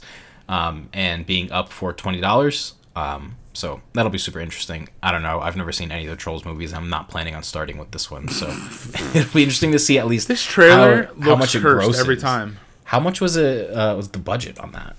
um, 0.49 0.89
and 0.93 1.25
being 1.25 1.51
up 1.51 1.69
for 1.69 1.93
$20. 1.93 2.73
Um, 2.95 3.35
so 3.53 3.81
that'll 3.93 4.11
be 4.11 4.17
super 4.17 4.39
interesting. 4.39 4.89
I 5.01 5.11
don't 5.11 5.23
know. 5.23 5.39
I've 5.39 5.55
never 5.55 5.71
seen 5.71 5.91
any 5.91 6.03
of 6.05 6.09
the 6.09 6.15
Trolls 6.17 6.43
movies. 6.45 6.73
I'm 6.73 6.89
not 6.89 7.07
planning 7.07 7.33
on 7.35 7.43
starting 7.43 7.77
with 7.77 7.91
this 7.91 8.11
one. 8.11 8.27
So 8.27 8.47
it'll 9.15 9.33
be 9.33 9.43
interesting 9.43 9.71
to 9.71 9.79
see 9.79 9.97
at 9.99 10.07
least 10.07 10.27
This 10.27 10.43
trailer 10.43 11.03
how, 11.05 11.11
looks 11.13 11.25
how 11.27 11.35
much 11.35 11.55
it 11.55 11.61
grosses. 11.61 11.99
every 11.99 12.17
time. 12.17 12.57
How 12.85 12.99
much 12.99 13.21
was 13.21 13.37
it? 13.37 13.69
Uh, 13.71 13.95
was 13.95 14.09
the 14.09 14.19
budget 14.19 14.59
on 14.59 14.71
that? 14.73 14.95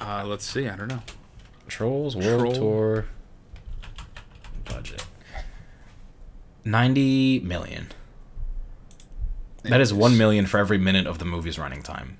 Uh, 0.00 0.24
let's 0.26 0.44
see. 0.46 0.68
I 0.68 0.76
don't 0.76 0.88
know. 0.88 1.02
Trolls 1.68 2.16
World 2.16 2.40
Troll- 2.40 2.54
Tour 2.54 3.04
budget 4.64 5.04
ninety 6.64 7.40
million. 7.40 7.88
That 9.64 9.80
is 9.80 9.92
one 9.92 10.16
million 10.16 10.46
for 10.46 10.58
every 10.58 10.78
minute 10.78 11.06
of 11.06 11.18
the 11.18 11.24
movie's 11.24 11.58
running 11.58 11.82
time. 11.82 12.18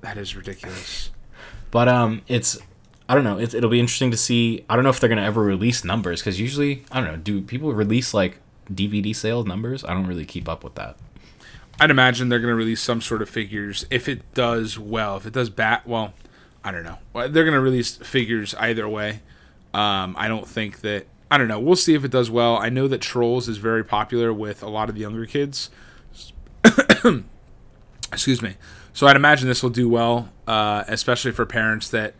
That 0.00 0.18
is 0.18 0.36
ridiculous. 0.36 1.10
But 1.70 1.88
um, 1.88 2.22
it's 2.28 2.58
I 3.08 3.14
don't 3.14 3.24
know. 3.24 3.38
It, 3.38 3.54
it'll 3.54 3.70
be 3.70 3.80
interesting 3.80 4.10
to 4.10 4.16
see. 4.16 4.64
I 4.68 4.74
don't 4.74 4.84
know 4.84 4.90
if 4.90 5.00
they're 5.00 5.08
gonna 5.08 5.22
ever 5.22 5.42
release 5.42 5.84
numbers 5.84 6.20
because 6.20 6.38
usually 6.40 6.84
I 6.90 7.00
don't 7.00 7.10
know. 7.10 7.16
Do 7.16 7.40
people 7.40 7.72
release 7.72 8.12
like 8.12 8.38
DVD 8.72 9.14
sales 9.14 9.46
numbers? 9.46 9.84
I 9.84 9.94
don't 9.94 10.06
really 10.06 10.24
keep 10.24 10.48
up 10.48 10.64
with 10.64 10.74
that. 10.74 10.96
I'd 11.80 11.90
imagine 11.90 12.28
they're 12.28 12.38
going 12.38 12.52
to 12.52 12.56
release 12.56 12.80
some 12.80 13.00
sort 13.00 13.20
of 13.20 13.28
figures 13.28 13.84
if 13.90 14.08
it 14.08 14.32
does 14.34 14.78
well. 14.78 15.16
If 15.16 15.26
it 15.26 15.32
does 15.32 15.50
bad, 15.50 15.82
well, 15.84 16.14
I 16.62 16.70
don't 16.70 16.84
know. 16.84 16.98
They're 17.12 17.44
going 17.44 17.52
to 17.52 17.60
release 17.60 17.96
figures 17.96 18.54
either 18.54 18.88
way. 18.88 19.20
Um, 19.72 20.14
I 20.18 20.28
don't 20.28 20.46
think 20.46 20.80
that. 20.82 21.06
I 21.30 21.38
don't 21.38 21.48
know. 21.48 21.58
We'll 21.58 21.74
see 21.74 21.94
if 21.94 22.04
it 22.04 22.12
does 22.12 22.30
well. 22.30 22.56
I 22.56 22.68
know 22.68 22.86
that 22.86 23.00
Trolls 23.00 23.48
is 23.48 23.56
very 23.56 23.82
popular 23.82 24.32
with 24.32 24.62
a 24.62 24.68
lot 24.68 24.88
of 24.88 24.94
the 24.94 25.00
younger 25.00 25.26
kids. 25.26 25.68
Excuse 28.12 28.42
me. 28.42 28.56
So 28.92 29.06
I'd 29.06 29.16
imagine 29.16 29.48
this 29.48 29.62
will 29.62 29.70
do 29.70 29.88
well, 29.88 30.30
uh, 30.46 30.84
especially 30.86 31.32
for 31.32 31.44
parents 31.44 31.88
that 31.90 32.14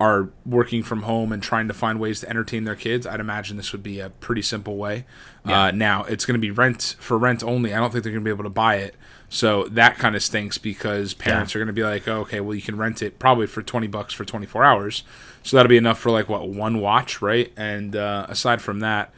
are 0.00 0.30
working 0.44 0.82
from 0.82 1.02
home 1.02 1.32
and 1.32 1.42
trying 1.42 1.68
to 1.68 1.74
find 1.74 2.00
ways 2.00 2.20
to 2.20 2.28
entertain 2.28 2.64
their 2.64 2.74
kids. 2.74 3.06
I'd 3.06 3.20
imagine 3.20 3.56
this 3.56 3.72
would 3.72 3.82
be 3.82 4.00
a 4.00 4.10
pretty 4.10 4.42
simple 4.42 4.76
way. 4.76 5.04
Yeah. 5.46 5.64
Uh, 5.64 5.70
now 5.70 6.04
it's 6.04 6.24
going 6.26 6.34
to 6.34 6.40
be 6.40 6.50
rent 6.50 6.96
for 6.98 7.16
rent 7.16 7.44
only. 7.44 7.72
I 7.72 7.78
don't 7.78 7.92
think 7.92 8.02
they're 8.02 8.12
going 8.12 8.24
to 8.24 8.28
be 8.28 8.34
able 8.34 8.44
to 8.44 8.50
buy 8.50 8.76
it. 8.76 8.96
So 9.28 9.64
that 9.68 9.96
kind 9.96 10.16
of 10.16 10.22
stinks 10.22 10.58
because 10.58 11.14
parents 11.14 11.54
are 11.54 11.58
going 11.58 11.68
to 11.68 11.72
be 11.72 11.82
like, 11.82 12.06
oh, 12.08 12.20
okay, 12.20 12.40
well 12.40 12.54
you 12.54 12.62
can 12.62 12.76
rent 12.76 13.02
it 13.02 13.18
probably 13.18 13.46
for 13.46 13.62
twenty 13.62 13.86
bucks 13.86 14.14
for 14.14 14.24
twenty 14.24 14.46
four 14.46 14.64
hours. 14.64 15.02
So 15.42 15.56
that'll 15.56 15.70
be 15.70 15.76
enough 15.76 15.98
for 15.98 16.10
like 16.10 16.28
what 16.28 16.48
one 16.48 16.80
watch, 16.80 17.20
right? 17.20 17.52
And 17.56 17.96
uh, 17.96 18.26
aside 18.28 18.62
from 18.62 18.80
that, 18.80 19.12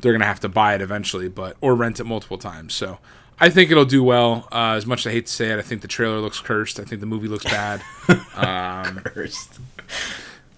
they're 0.00 0.12
going 0.12 0.20
to 0.20 0.26
have 0.26 0.40
to 0.40 0.48
buy 0.48 0.74
it 0.74 0.80
eventually, 0.80 1.28
but 1.28 1.56
or 1.60 1.74
rent 1.74 2.00
it 2.00 2.04
multiple 2.04 2.38
times. 2.38 2.74
So 2.74 2.98
I 3.40 3.50
think 3.50 3.70
it'll 3.70 3.84
do 3.84 4.02
well. 4.02 4.48
Uh, 4.50 4.74
as 4.76 4.86
much 4.86 5.00
as 5.00 5.06
I 5.06 5.12
hate 5.12 5.26
to 5.26 5.32
say 5.32 5.50
it, 5.50 5.58
I 5.58 5.62
think 5.62 5.82
the 5.82 5.88
trailer 5.88 6.18
looks 6.18 6.40
cursed. 6.40 6.80
I 6.80 6.84
think 6.84 7.00
the 7.00 7.06
movie 7.06 7.28
looks 7.28 7.44
bad, 7.44 7.82
First. 9.14 9.58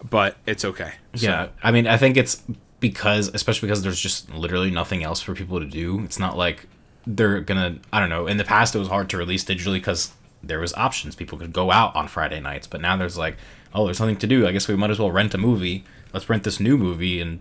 but 0.08 0.36
it's 0.46 0.64
okay. 0.64 0.92
So, 1.14 1.26
Yeah, 1.26 1.48
I 1.62 1.70
mean, 1.72 1.86
I 1.86 1.96
think 1.96 2.16
it's 2.16 2.42
because, 2.80 3.28
especially 3.34 3.68
because 3.68 3.82
there's 3.82 4.00
just 4.00 4.30
literally 4.32 4.70
nothing 4.70 5.02
else 5.02 5.20
for 5.20 5.34
people 5.34 5.60
to 5.60 5.66
do. 5.66 6.00
It's 6.04 6.18
not 6.18 6.36
like 6.36 6.66
they're 7.06 7.40
gonna. 7.40 7.76
I 7.92 8.00
don't 8.00 8.08
know. 8.08 8.26
In 8.26 8.36
the 8.36 8.44
past, 8.44 8.74
it 8.74 8.78
was 8.78 8.88
hard 8.88 9.10
to 9.10 9.16
release 9.18 9.44
digitally 9.44 9.74
because 9.74 10.12
there 10.42 10.58
was 10.60 10.72
options. 10.74 11.14
People 11.14 11.38
could 11.38 11.52
go 11.52 11.70
out 11.70 11.94
on 11.94 12.08
Friday 12.08 12.40
nights, 12.40 12.66
but 12.66 12.80
now 12.80 12.96
there's 12.96 13.18
like, 13.18 13.36
oh, 13.74 13.84
there's 13.84 14.00
nothing 14.00 14.16
to 14.16 14.26
do. 14.26 14.46
I 14.46 14.52
guess 14.52 14.68
we 14.68 14.76
might 14.76 14.90
as 14.90 14.98
well 14.98 15.10
rent 15.10 15.34
a 15.34 15.38
movie. 15.38 15.84
Let's 16.14 16.28
rent 16.30 16.44
this 16.44 16.58
new 16.58 16.76
movie 16.78 17.20
and 17.20 17.40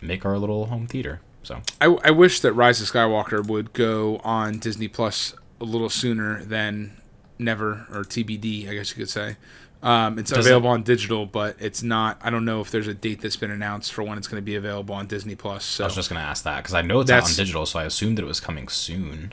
make 0.00 0.24
our 0.26 0.36
little 0.38 0.66
home 0.66 0.86
theater. 0.88 1.20
So 1.42 1.60
I, 1.80 1.86
I 1.86 2.10
wish 2.10 2.40
that 2.40 2.52
Rise 2.52 2.80
of 2.80 2.88
Skywalker 2.88 3.44
would 3.46 3.72
go 3.72 4.18
on 4.18 4.58
Disney 4.58 4.88
Plus 4.88 5.34
a 5.60 5.64
little 5.64 5.90
sooner 5.90 6.44
than 6.44 7.00
never 7.38 7.86
or 7.90 8.04
TBD, 8.04 8.68
I 8.68 8.74
guess 8.74 8.90
you 8.90 8.96
could 8.96 9.10
say. 9.10 9.36
Um, 9.82 10.18
it's 10.18 10.30
Does 10.30 10.46
available 10.46 10.70
on 10.70 10.84
digital, 10.84 11.26
but 11.26 11.56
it's 11.58 11.82
not. 11.82 12.16
I 12.22 12.30
don't 12.30 12.44
know 12.44 12.60
if 12.60 12.70
there's 12.70 12.86
a 12.86 12.94
date 12.94 13.20
that's 13.20 13.34
been 13.36 13.50
announced 13.50 13.92
for 13.92 14.04
when 14.04 14.16
it's 14.16 14.28
going 14.28 14.40
to 14.40 14.44
be 14.44 14.54
available 14.54 14.94
on 14.94 15.08
Disney 15.08 15.34
Plus. 15.34 15.64
So 15.64 15.82
I 15.82 15.88
was 15.88 15.96
just 15.96 16.08
gonna 16.08 16.20
ask 16.20 16.44
that 16.44 16.58
because 16.58 16.74
I 16.74 16.82
know 16.82 17.00
it's 17.00 17.10
out 17.10 17.24
on 17.24 17.34
digital, 17.34 17.66
so 17.66 17.80
I 17.80 17.84
assumed 17.84 18.18
that 18.18 18.22
it 18.22 18.28
was 18.28 18.38
coming 18.38 18.68
soon. 18.68 19.32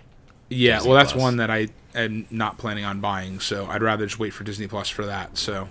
yeah, 0.50 0.78
Disney 0.78 0.89
well, 0.89 0.98
that's 0.98 1.12
Plus. 1.12 1.22
one 1.22 1.38
that 1.38 1.52
I 1.52 1.67
am 1.93 2.26
not 2.32 2.58
planning 2.58 2.84
on 2.84 3.00
buying. 3.00 3.39
So 3.39 3.67
I'd 3.67 3.84
rather 3.84 4.08
just 4.08 4.17
wait 4.17 4.34
for 4.34 4.43
Disney 4.43 4.65
Plus 4.65 4.89
for 4.89 5.06
that. 5.06 5.38
So 5.38 5.69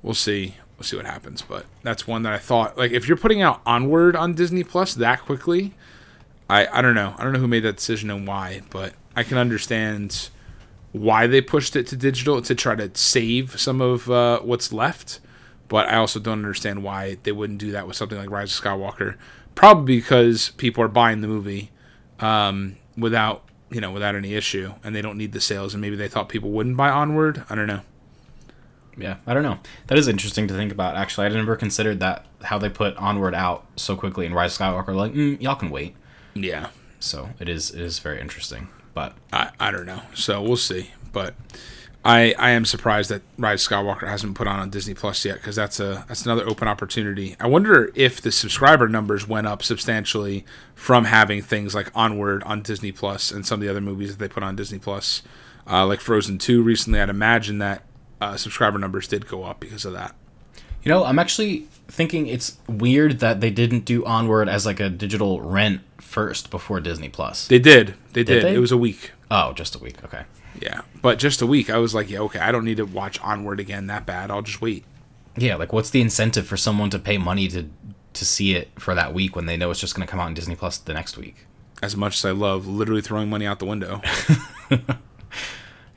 we'll 0.00 0.14
see. 0.14 0.54
We'll 0.80 0.86
see 0.86 0.96
what 0.96 1.04
happens. 1.04 1.42
But 1.42 1.66
that's 1.82 2.06
one 2.06 2.22
that 2.22 2.32
I 2.32 2.38
thought 2.38 2.78
like 2.78 2.90
if 2.90 3.06
you're 3.06 3.18
putting 3.18 3.42
out 3.42 3.60
Onward 3.66 4.16
on 4.16 4.32
Disney 4.32 4.64
Plus 4.64 4.94
that 4.94 5.20
quickly, 5.20 5.74
I 6.48 6.66
I 6.66 6.80
don't 6.80 6.94
know. 6.94 7.14
I 7.18 7.22
don't 7.22 7.34
know 7.34 7.38
who 7.38 7.48
made 7.48 7.64
that 7.64 7.76
decision 7.76 8.10
and 8.10 8.26
why, 8.26 8.62
but 8.70 8.94
I 9.14 9.22
can 9.22 9.36
understand 9.36 10.30
why 10.92 11.26
they 11.26 11.42
pushed 11.42 11.76
it 11.76 11.86
to 11.88 11.96
digital 11.96 12.40
to 12.40 12.54
try 12.54 12.76
to 12.76 12.90
save 12.94 13.60
some 13.60 13.82
of 13.82 14.10
uh, 14.10 14.40
what's 14.40 14.72
left. 14.72 15.20
But 15.68 15.86
I 15.86 15.96
also 15.96 16.18
don't 16.18 16.38
understand 16.38 16.82
why 16.82 17.18
they 17.24 17.32
wouldn't 17.32 17.58
do 17.58 17.72
that 17.72 17.86
with 17.86 17.96
something 17.96 18.16
like 18.16 18.30
Rise 18.30 18.58
of 18.58 18.64
Skywalker. 18.64 19.16
Probably 19.54 19.96
because 19.96 20.52
people 20.56 20.82
are 20.82 20.88
buying 20.88 21.20
the 21.20 21.28
movie 21.28 21.72
um, 22.20 22.76
without 22.96 23.44
you 23.70 23.82
know 23.82 23.92
without 23.92 24.14
any 24.14 24.32
issue, 24.32 24.72
and 24.82 24.96
they 24.96 25.02
don't 25.02 25.18
need 25.18 25.32
the 25.32 25.42
sales, 25.42 25.74
and 25.74 25.82
maybe 25.82 25.96
they 25.96 26.08
thought 26.08 26.30
people 26.30 26.52
wouldn't 26.52 26.78
buy 26.78 26.88
Onward. 26.88 27.44
I 27.50 27.54
don't 27.54 27.66
know. 27.66 27.82
Yeah, 29.00 29.16
I 29.26 29.34
don't 29.34 29.42
know. 29.42 29.58
That 29.86 29.98
is 29.98 30.08
interesting 30.08 30.46
to 30.48 30.54
think 30.54 30.70
about. 30.72 30.96
Actually, 30.96 31.26
I 31.26 31.30
never 31.30 31.56
considered 31.56 32.00
that 32.00 32.26
how 32.42 32.58
they 32.58 32.68
put 32.68 32.96
Onward 32.96 33.34
out 33.34 33.66
so 33.76 33.96
quickly 33.96 34.26
and 34.26 34.34
Rise 34.34 34.60
of 34.60 34.66
Skywalker. 34.66 34.94
Like, 34.94 35.12
mm, 35.14 35.40
y'all 35.40 35.56
can 35.56 35.70
wait. 35.70 35.94
Yeah, 36.34 36.68
So 37.00 37.30
it 37.40 37.48
is 37.48 37.70
it 37.70 37.80
is 37.80 37.98
very 37.98 38.20
interesting. 38.20 38.68
But 38.94 39.14
I, 39.32 39.50
I 39.58 39.70
don't 39.70 39.86
know. 39.86 40.02
So 40.14 40.42
we'll 40.42 40.56
see. 40.56 40.90
But 41.12 41.34
I 42.04 42.34
I 42.38 42.50
am 42.50 42.64
surprised 42.64 43.10
that 43.10 43.22
Rise 43.38 43.66
of 43.66 43.72
Skywalker 43.72 44.08
hasn't 44.08 44.34
put 44.36 44.46
on 44.46 44.58
on 44.60 44.70
Disney 44.70 44.94
Plus 44.94 45.24
yet 45.24 45.36
because 45.36 45.56
that's 45.56 45.80
a 45.80 46.04
that's 46.08 46.24
another 46.24 46.46
open 46.48 46.66
opportunity. 46.68 47.36
I 47.40 47.46
wonder 47.46 47.90
if 47.94 48.20
the 48.20 48.32
subscriber 48.32 48.88
numbers 48.88 49.28
went 49.28 49.46
up 49.46 49.62
substantially 49.62 50.44
from 50.74 51.04
having 51.06 51.42
things 51.42 51.74
like 51.74 51.90
Onward 51.94 52.42
on 52.44 52.62
Disney 52.62 52.92
Plus 52.92 53.30
and 53.30 53.44
some 53.46 53.60
of 53.60 53.62
the 53.62 53.68
other 53.70 53.80
movies 53.80 54.10
that 54.10 54.18
they 54.18 54.28
put 54.32 54.42
on 54.42 54.56
Disney 54.56 54.78
Plus. 54.78 55.22
uh, 55.70 55.86
like 55.86 56.00
Frozen 56.00 56.38
Two 56.38 56.62
recently. 56.62 57.00
I'd 57.00 57.10
imagine 57.10 57.58
that 57.58 57.82
uh, 58.20 58.36
subscriber 58.36 58.78
numbers 58.78 59.08
did 59.08 59.26
go 59.26 59.44
up 59.44 59.60
because 59.60 59.84
of 59.84 59.92
that. 59.92 60.14
You 60.82 60.88
know, 60.88 61.04
I'm 61.04 61.18
actually 61.18 61.68
thinking 61.88 62.26
it's 62.26 62.56
weird 62.68 63.20
that 63.20 63.40
they 63.40 63.50
didn't 63.50 63.84
do 63.84 64.04
Onward 64.04 64.48
as 64.48 64.64
like 64.64 64.80
a 64.80 64.88
digital 64.88 65.40
rent 65.42 65.82
first 65.98 66.50
before 66.50 66.80
Disney 66.80 67.08
Plus. 67.08 67.46
They 67.48 67.58
did. 67.58 67.94
They 68.12 68.24
did. 68.24 68.44
they? 68.44 68.54
It 68.54 68.58
was 68.58 68.72
a 68.72 68.78
week. 68.78 69.12
Oh, 69.30 69.52
just 69.52 69.74
a 69.74 69.78
week. 69.78 70.02
Okay. 70.04 70.24
Yeah, 70.60 70.82
but 71.00 71.18
just 71.18 71.42
a 71.42 71.46
week. 71.46 71.70
I 71.70 71.78
was 71.78 71.94
like, 71.94 72.10
yeah, 72.10 72.20
okay. 72.20 72.40
I 72.40 72.50
don't 72.50 72.64
need 72.64 72.78
to 72.78 72.84
watch 72.84 73.20
Onward 73.20 73.60
again 73.60 73.86
that 73.86 74.04
bad. 74.06 74.30
I'll 74.30 74.42
just 74.42 74.60
wait. 74.60 74.84
Yeah, 75.36 75.56
like 75.56 75.72
what's 75.72 75.90
the 75.90 76.00
incentive 76.00 76.46
for 76.46 76.56
someone 76.56 76.90
to 76.90 76.98
pay 76.98 77.18
money 77.18 77.46
to 77.48 77.66
to 78.12 78.24
see 78.24 78.54
it 78.54 78.68
for 78.78 78.94
that 78.94 79.14
week 79.14 79.36
when 79.36 79.46
they 79.46 79.56
know 79.56 79.70
it's 79.70 79.80
just 79.80 79.94
going 79.94 80.06
to 80.06 80.10
come 80.10 80.18
out 80.18 80.26
in 80.28 80.34
Disney 80.34 80.56
Plus 80.56 80.78
the 80.78 80.92
next 80.94 81.16
week? 81.16 81.46
As 81.82 81.96
much 81.96 82.16
as 82.16 82.24
I 82.24 82.32
love 82.32 82.66
literally 82.66 83.00
throwing 83.00 83.30
money 83.30 83.46
out 83.46 83.58
the 83.58 83.66
window. 83.66 84.02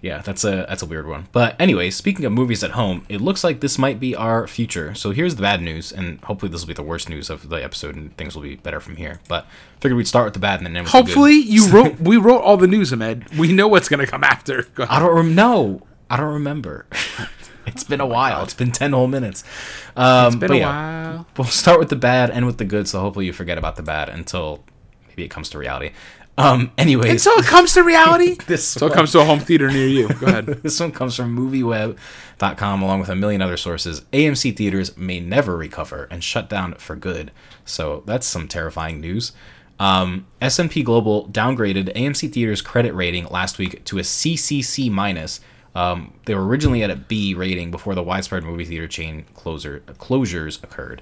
Yeah, 0.04 0.22
that's 0.22 0.44
a 0.44 0.66
that's 0.68 0.82
a 0.84 0.86
weird 0.86 1.08
one. 1.08 1.30
But 1.32 1.56
anyway, 1.60 1.90
speaking 1.90 2.26
of 2.26 2.34
movies 2.34 2.62
at 2.62 2.72
home, 2.72 3.06
it 3.08 3.22
looks 3.22 3.42
like 3.42 3.62
this 3.62 3.78
might 3.80 4.02
be 4.02 4.14
our 4.18 4.48
future. 4.48 4.94
So 4.96 5.12
here's 5.12 5.36
the 5.38 5.42
bad 5.42 5.62
news, 5.62 5.94
and 5.94 6.20
hopefully 6.26 6.52
this 6.52 6.60
will 6.62 6.68
be 6.68 6.74
the 6.74 6.84
worst 6.84 7.08
news 7.08 7.30
of 7.30 7.48
the 7.48 7.56
episode, 7.64 7.96
and 7.96 8.16
things 8.18 8.36
will 8.36 8.44
be 8.44 8.58
better 8.58 8.82
from 8.82 8.98
here. 8.98 9.22
But 9.30 9.48
figured 9.80 9.96
we'd 9.96 10.08
start 10.10 10.26
with 10.26 10.34
the 10.34 10.42
bad 10.42 10.60
and 10.60 10.68
then 10.68 10.76
end 10.76 10.84
with 10.86 10.92
the 10.92 10.98
good. 11.00 11.06
Hopefully, 11.08 11.34
you 11.36 11.70
wrote. 11.72 12.02
We 12.02 12.18
wrote 12.18 12.42
all 12.42 12.58
the 12.58 12.68
news, 12.68 12.92
Ahmed. 12.92 13.38
We 13.38 13.54
know 13.54 13.70
what's 13.70 13.88
gonna 13.88 14.06
come 14.06 14.26
after. 14.26 14.64
Go. 14.76 14.86
I 14.90 15.00
don't 15.00 15.16
rem- 15.16 15.36
no, 15.36 15.82
I 16.10 16.18
don't 16.18 16.34
remember. 16.34 16.86
it's 17.66 17.86
been 17.86 18.02
a 18.02 18.06
while. 18.06 18.44
It's 18.44 18.54
been 18.54 18.74
ten 18.74 18.92
whole 18.92 19.08
minutes. 19.08 19.46
Um, 19.96 20.28
It's 20.28 20.36
been 20.36 20.52
a 20.52 20.58
yeah, 20.58 21.14
while. 21.14 21.28
we'll 21.38 21.48
start 21.48 21.80
with 21.80 21.88
the 21.88 21.96
bad, 21.96 22.30
end 22.30 22.46
with 22.46 22.58
the 22.58 22.66
good. 22.66 22.90
So 22.90 23.00
hopefully 23.00 23.26
you 23.26 23.32
forget 23.32 23.58
about 23.58 23.78
the 23.78 23.84
bad 23.84 24.10
until 24.10 24.66
maybe 25.08 25.24
it 25.24 25.30
comes 25.30 25.50
to 25.52 25.58
reality. 25.58 25.92
Um, 26.38 26.72
anyways, 26.78 27.26
Until 27.26 27.44
it 27.44 27.46
comes 27.46 27.74
to 27.74 27.84
reality. 27.84 28.36
this 28.48 28.76
Until 28.76 28.90
it 28.90 28.94
comes 28.94 29.12
to 29.12 29.20
a 29.20 29.26
home 29.26 29.40
theater 29.40 29.70
near 29.70 29.88
you. 29.88 30.08
Go 30.08 30.28
ahead. 30.28 30.46
This 30.64 30.80
one 30.80 30.92
comes 30.92 31.16
from 31.16 31.36
movieweb.com 31.38 32.82
along 32.82 33.00
with 33.00 33.10
a 33.10 33.16
million 33.16 33.42
other 33.42 33.58
sources. 33.58 34.02
AMC 34.14 34.56
theaters 34.56 34.98
may 34.98 35.20
never 35.20 35.56
recover 35.56 36.08
and 36.10 36.24
shut 36.24 36.50
down 36.50 36.74
for 36.76 36.96
good. 36.96 37.32
So 37.66 38.04
that's 38.06 38.26
some 38.26 38.48
terrifying 38.48 39.00
news. 39.00 39.34
Um, 39.80 40.28
S&P 40.42 40.84
Global 40.84 41.28
downgraded 41.28 41.94
AMC 41.96 42.32
theaters 42.32 42.62
credit 42.62 42.94
rating 42.94 43.26
last 43.26 43.58
week 43.58 43.84
to 43.86 44.00
a 44.00 44.02
CCC 44.02 44.90
minus. 44.90 45.40
Um, 45.76 46.14
they 46.26 46.36
were 46.36 46.46
originally 46.46 46.84
at 46.84 46.92
a 46.92 46.96
B 46.96 47.34
rating 47.34 47.72
before 47.72 47.96
the 47.96 48.04
widespread 48.04 48.44
movie 48.44 48.66
theater 48.66 48.88
chain 48.88 49.26
closer 49.34 49.80
closures 50.00 50.64
occurred. 50.64 51.02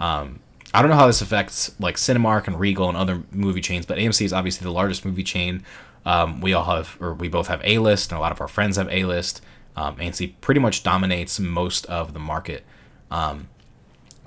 Um, 0.00 0.40
I 0.74 0.80
don't 0.80 0.90
know 0.90 0.96
how 0.96 1.06
this 1.06 1.20
affects 1.20 1.74
like 1.78 1.96
Cinemark 1.96 2.46
and 2.46 2.58
Regal 2.58 2.88
and 2.88 2.96
other 2.96 3.22
movie 3.30 3.60
chains, 3.60 3.84
but 3.84 3.98
AMC 3.98 4.24
is 4.24 4.32
obviously 4.32 4.64
the 4.64 4.72
largest 4.72 5.04
movie 5.04 5.22
chain. 5.22 5.64
Um, 6.04 6.40
we 6.40 6.52
all 6.52 6.64
have, 6.64 6.96
or 7.00 7.14
we 7.14 7.28
both 7.28 7.48
have 7.48 7.60
A 7.64 7.78
list, 7.78 8.10
and 8.10 8.18
a 8.18 8.20
lot 8.20 8.32
of 8.32 8.40
our 8.40 8.48
friends 8.48 8.76
have 8.76 8.88
A 8.90 9.04
list. 9.04 9.40
Um, 9.76 9.96
AMC 9.96 10.34
pretty 10.40 10.60
much 10.60 10.82
dominates 10.82 11.38
most 11.38 11.86
of 11.86 12.12
the 12.12 12.18
market. 12.18 12.64
Um, 13.10 13.48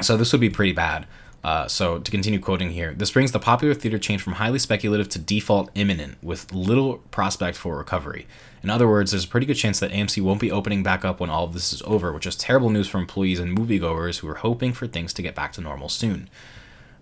so 0.01 0.17
this 0.17 0.31
would 0.31 0.41
be 0.41 0.49
pretty 0.49 0.73
bad. 0.73 1.07
Uh, 1.45 1.67
so 1.67 1.99
to 1.99 2.09
continue 2.09 2.39
quoting 2.39 2.71
here, 2.71 2.91
this 2.95 3.11
brings 3.11 3.31
the 3.31 3.37
popular 3.37 3.75
theater 3.75 3.99
chain 3.99 4.17
from 4.17 4.33
highly 4.33 4.57
speculative 4.57 5.07
to 5.07 5.19
default 5.19 5.69
imminent, 5.75 6.17
with 6.23 6.51
little 6.51 6.97
prospect 7.11 7.55
for 7.55 7.77
recovery. 7.77 8.25
In 8.63 8.71
other 8.71 8.87
words, 8.87 9.11
there's 9.11 9.25
a 9.25 9.27
pretty 9.27 9.45
good 9.45 9.53
chance 9.53 9.79
that 9.79 9.91
AMC 9.91 10.23
won't 10.23 10.41
be 10.41 10.51
opening 10.51 10.81
back 10.81 11.05
up 11.05 11.19
when 11.19 11.29
all 11.29 11.43
of 11.43 11.53
this 11.53 11.71
is 11.71 11.83
over, 11.83 12.11
which 12.11 12.25
is 12.25 12.35
terrible 12.35 12.71
news 12.71 12.87
for 12.87 12.97
employees 12.97 13.39
and 13.39 13.55
moviegoers 13.55 14.21
who 14.21 14.27
are 14.27 14.37
hoping 14.37 14.73
for 14.73 14.87
things 14.87 15.13
to 15.13 15.21
get 15.21 15.35
back 15.35 15.53
to 15.53 15.61
normal 15.61 15.87
soon. 15.87 16.31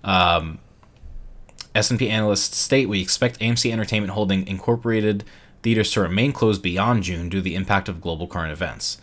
Um, 0.04 0.60
S&P 1.74 2.10
analysts 2.10 2.58
state 2.58 2.90
we 2.90 3.02
expect 3.02 3.40
AMC 3.40 3.72
Entertainment 3.72 4.12
Holding 4.12 4.46
Incorporated 4.46 5.24
theaters 5.62 5.90
to 5.92 6.02
remain 6.02 6.34
closed 6.34 6.62
beyond 6.62 7.04
June 7.04 7.30
due 7.30 7.38
to 7.38 7.42
the 7.42 7.56
impact 7.56 7.88
of 7.88 8.02
global 8.02 8.28
current 8.28 8.52
events. 8.52 8.98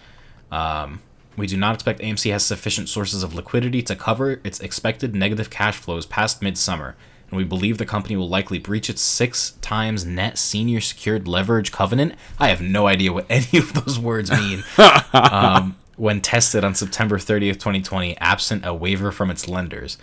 Um, 0.53 1.01
we 1.37 1.47
do 1.47 1.57
not 1.57 1.75
expect 1.75 2.01
AMC 2.01 2.31
has 2.33 2.45
sufficient 2.45 2.89
sources 2.89 3.23
of 3.23 3.35
liquidity 3.35 3.83
to 3.83 3.97
cover 3.97 4.41
its 4.45 4.61
expected 4.61 5.15
negative 5.15 5.51
cash 5.51 5.77
flows 5.77 6.07
past 6.07 6.43
midsummer, 6.43 6.97
and 7.31 7.37
we 7.37 7.45
believe 7.45 7.79
the 7.79 7.87
company 7.87 8.17
will 8.17 8.29
likely 8.29 8.59
breach 8.59 8.91
its 8.91 9.01
six 9.01 9.53
times 9.61 10.05
net 10.05 10.37
senior 10.37 10.81
secured 10.81 11.29
leverage 11.29 11.73
covenant. 11.73 12.15
I 12.39 12.49
have 12.49 12.61
no 12.61 12.87
idea 12.87 13.13
what 13.13 13.27
any 13.31 13.59
of 13.59 13.73
those 13.73 13.99
words 13.99 14.31
mean. 14.31 14.65
um, 15.13 15.77
when 15.97 16.21
tested 16.21 16.65
on 16.65 16.75
September 16.75 17.19
30th, 17.19 17.55
2020, 17.55 18.17
absent 18.19 18.65
a 18.65 18.75
waiver 18.75 19.13
from 19.13 19.31
its 19.31 19.47
lenders. 19.47 19.99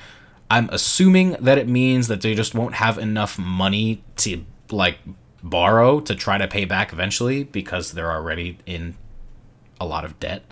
I'm 0.49 0.69
assuming 0.71 1.31
that 1.39 1.57
it 1.57 1.67
means 1.67 2.07
that 2.07 2.21
they 2.21 2.33
just 2.33 2.55
won't 2.55 2.75
have 2.75 2.97
enough 2.97 3.37
money 3.37 4.03
to 4.17 4.45
like 4.71 4.99
borrow 5.43 5.99
to 6.01 6.15
try 6.15 6.37
to 6.37 6.47
pay 6.47 6.65
back 6.65 6.93
eventually 6.93 7.43
because 7.43 7.91
they're 7.91 8.11
already 8.11 8.59
in 8.65 8.95
a 9.79 9.85
lot 9.85 10.05
of 10.05 10.19
debt. 10.19 10.43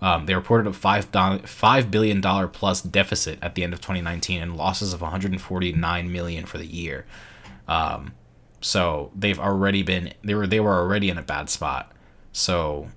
Um, 0.00 0.26
they 0.26 0.34
reported 0.34 0.68
a 0.68 0.72
five 0.72 1.06
five 1.44 1.90
billion 1.90 2.20
dollar 2.20 2.46
plus 2.46 2.82
deficit 2.82 3.38
at 3.42 3.54
the 3.54 3.64
end 3.64 3.72
of 3.72 3.80
2019 3.80 4.40
and 4.40 4.56
losses 4.56 4.92
of 4.92 5.00
149 5.00 6.12
million 6.12 6.46
for 6.46 6.58
the 6.58 6.66
year. 6.66 7.04
Um, 7.66 8.12
so 8.60 9.10
they've 9.14 9.38
already 9.38 9.82
been 9.82 10.12
they 10.22 10.34
were 10.34 10.46
they 10.46 10.60
were 10.60 10.74
already 10.74 11.10
in 11.10 11.18
a 11.18 11.22
bad 11.22 11.50
spot. 11.50 11.92
So 12.32 12.88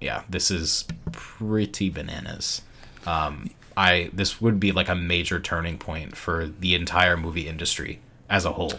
yeah, 0.00 0.22
this 0.28 0.50
is 0.50 0.84
pretty 1.12 1.90
bananas. 1.90 2.62
Um, 3.06 3.50
I 3.76 4.10
this 4.12 4.40
would 4.40 4.60
be 4.60 4.72
like 4.72 4.88
a 4.88 4.94
major 4.94 5.40
turning 5.40 5.78
point 5.78 6.16
for 6.16 6.46
the 6.46 6.74
entire 6.74 7.16
movie 7.16 7.48
industry 7.48 8.00
as 8.28 8.44
a 8.44 8.52
whole. 8.52 8.72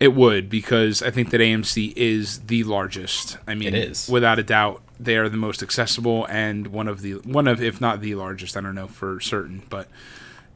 It 0.00 0.14
would 0.14 0.48
because 0.48 1.02
I 1.02 1.10
think 1.10 1.30
that 1.30 1.40
AMC 1.40 1.92
is 1.96 2.40
the 2.40 2.62
largest. 2.64 3.38
I 3.48 3.54
mean, 3.54 3.68
It 3.68 3.74
is. 3.74 4.08
without 4.08 4.38
a 4.38 4.42
doubt. 4.42 4.82
They 5.00 5.16
are 5.16 5.28
the 5.28 5.36
most 5.36 5.62
accessible 5.62 6.26
and 6.26 6.68
one 6.68 6.88
of 6.88 7.02
the 7.02 7.14
one 7.14 7.46
of 7.48 7.62
if 7.62 7.80
not 7.80 8.00
the 8.00 8.14
largest. 8.16 8.56
I 8.56 8.60
don't 8.60 8.74
know 8.74 8.88
for 8.88 9.20
certain, 9.20 9.62
but 9.68 9.88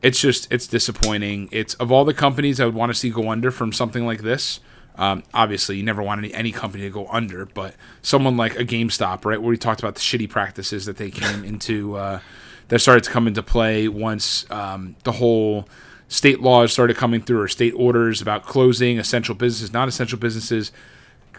it's 0.00 0.20
just 0.20 0.52
it's 0.52 0.66
disappointing. 0.66 1.48
It's 1.52 1.74
of 1.74 1.92
all 1.92 2.04
the 2.04 2.14
companies 2.14 2.60
I 2.60 2.64
would 2.64 2.74
want 2.74 2.90
to 2.90 2.94
see 2.98 3.10
go 3.10 3.30
under 3.30 3.50
from 3.50 3.72
something 3.72 4.04
like 4.06 4.22
this. 4.22 4.60
Um, 4.96 5.22
obviously, 5.32 5.76
you 5.76 5.82
never 5.84 6.02
want 6.02 6.18
any, 6.18 6.34
any 6.34 6.52
company 6.52 6.82
to 6.84 6.90
go 6.90 7.06
under, 7.08 7.46
but 7.46 7.74
someone 8.02 8.36
like 8.36 8.58
a 8.58 8.64
GameStop, 8.64 9.24
right, 9.24 9.40
where 9.40 9.48
we 9.48 9.56
talked 9.56 9.80
about 9.80 9.94
the 9.94 10.00
shitty 10.00 10.28
practices 10.28 10.84
that 10.84 10.98
they 10.98 11.10
came 11.10 11.44
into, 11.46 11.96
uh, 11.96 12.20
that 12.68 12.78
started 12.80 13.04
to 13.04 13.10
come 13.10 13.26
into 13.26 13.42
play 13.42 13.88
once 13.88 14.44
um, 14.50 14.94
the 15.04 15.12
whole 15.12 15.66
state 16.12 16.42
laws 16.42 16.70
started 16.72 16.96
coming 16.96 17.22
through, 17.22 17.40
or 17.40 17.48
state 17.48 17.72
orders 17.72 18.20
about 18.20 18.44
closing 18.44 18.98
essential 18.98 19.34
businesses, 19.34 19.72
not 19.72 19.88
essential 19.88 20.18
businesses. 20.18 20.70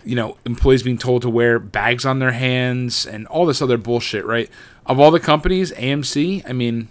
You 0.03 0.15
know, 0.15 0.38
employees 0.45 0.83
being 0.83 0.97
told 0.97 1.21
to 1.21 1.29
wear 1.29 1.59
bags 1.59 2.05
on 2.05 2.19
their 2.19 2.33
hands 2.33 3.05
and 3.05 3.25
all 3.27 3.45
this 3.45 3.62
other 3.62 3.77
bullshit, 3.77 4.25
right? 4.25 4.49
Of 4.86 4.99
all 4.99 5.12
the 5.12 5.19
companies, 5.19 5.71
AMC, 5.71 6.43
I 6.49 6.51
mean, 6.51 6.89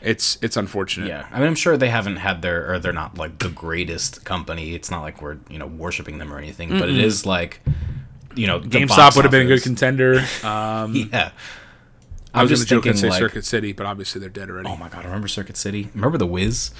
it's 0.00 0.38
it's 0.42 0.56
unfortunate. 0.56 1.08
Yeah, 1.08 1.26
I 1.32 1.38
mean, 1.38 1.48
I'm 1.48 1.54
sure 1.56 1.76
they 1.76 1.88
haven't 1.88 2.18
had 2.18 2.42
their 2.42 2.74
or 2.74 2.78
they're 2.78 2.92
not 2.92 3.18
like 3.18 3.38
the 3.38 3.48
greatest 3.48 4.24
company. 4.24 4.74
It's 4.74 4.90
not 4.90 5.02
like 5.02 5.20
we're 5.20 5.38
you 5.48 5.58
know 5.58 5.66
worshiping 5.66 6.18
them 6.18 6.32
or 6.32 6.38
anything, 6.38 6.78
but 6.78 6.88
it 6.88 6.98
is 6.98 7.26
like 7.26 7.60
you 8.36 8.46
know 8.46 8.60
GameStop 8.60 9.16
would 9.16 9.24
have 9.24 9.32
been 9.32 9.46
a 9.46 9.48
good 9.48 9.62
contender. 9.62 10.22
Um, 10.44 10.94
yeah. 11.12 11.32
I 12.34 12.42
was 12.42 12.50
just 12.50 12.64
to 12.64 12.68
joke 12.68 12.84
and 12.84 12.98
say 12.98 13.08
like, 13.08 13.18
Circuit 13.18 13.46
City, 13.46 13.72
but 13.72 13.86
obviously 13.86 14.20
they're 14.20 14.28
dead 14.28 14.50
already. 14.50 14.68
oh 14.68 14.76
my 14.76 14.90
god, 14.90 15.00
I 15.00 15.06
remember 15.06 15.26
Circuit 15.26 15.56
City. 15.56 15.88
Remember 15.94 16.18
the 16.18 16.26
Wiz? 16.26 16.70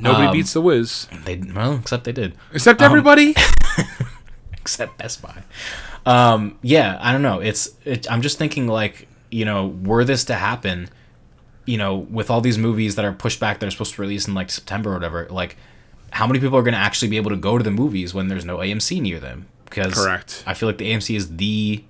Nobody 0.00 0.26
um, 0.26 0.32
beats 0.32 0.52
the 0.52 0.60
Wiz, 0.60 1.08
They 1.24 1.36
well, 1.36 1.76
except 1.76 2.04
they 2.04 2.12
did. 2.12 2.34
except 2.52 2.80
everybody. 2.82 3.34
except 4.52 4.98
Best 4.98 5.22
Buy. 5.22 5.42
Um, 6.06 6.58
yeah, 6.62 6.98
I 7.00 7.12
don't 7.12 7.22
know. 7.22 7.40
It's 7.40 7.70
it, 7.84 8.10
I'm 8.10 8.22
just 8.22 8.38
thinking 8.38 8.66
like 8.66 9.08
you 9.32 9.46
know, 9.46 9.66
were 9.66 10.04
this 10.04 10.24
to 10.26 10.34
happen, 10.34 10.88
you 11.64 11.78
know, 11.78 11.96
with 11.96 12.30
all 12.30 12.40
these 12.40 12.58
movies 12.58 12.94
that 12.96 13.04
are 13.04 13.12
pushed 13.12 13.40
back, 13.40 13.58
that 13.58 13.66
are 13.66 13.70
supposed 13.70 13.94
to 13.94 14.02
release 14.02 14.28
in 14.28 14.34
like 14.34 14.50
September 14.50 14.90
or 14.90 14.94
whatever, 14.94 15.26
like 15.30 15.56
how 16.10 16.26
many 16.26 16.38
people 16.38 16.56
are 16.56 16.62
going 16.62 16.74
to 16.74 16.78
actually 16.80 17.08
be 17.08 17.16
able 17.16 17.30
to 17.30 17.36
go 17.36 17.56
to 17.56 17.64
the 17.64 17.70
movies 17.70 18.12
when 18.12 18.28
there's 18.28 18.44
no 18.44 18.58
AMC 18.58 19.00
near 19.00 19.18
them? 19.18 19.48
Because 19.64 19.94
Correct. 19.94 20.44
I 20.46 20.52
feel 20.52 20.68
like 20.68 20.76
the 20.76 20.92
AMC 20.92 21.16
is 21.16 21.36
the 21.36 21.82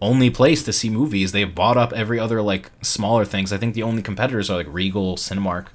only 0.00 0.30
place 0.30 0.62
to 0.62 0.72
see 0.72 0.88
movies. 0.88 1.32
They've 1.32 1.52
bought 1.52 1.76
up 1.76 1.92
every 1.92 2.20
other 2.20 2.40
like 2.40 2.70
smaller 2.82 3.24
things. 3.24 3.52
I 3.52 3.56
think 3.58 3.74
the 3.74 3.82
only 3.82 4.00
competitors 4.00 4.48
are 4.48 4.56
like 4.56 4.68
Regal, 4.70 5.16
Cinemark. 5.16 5.66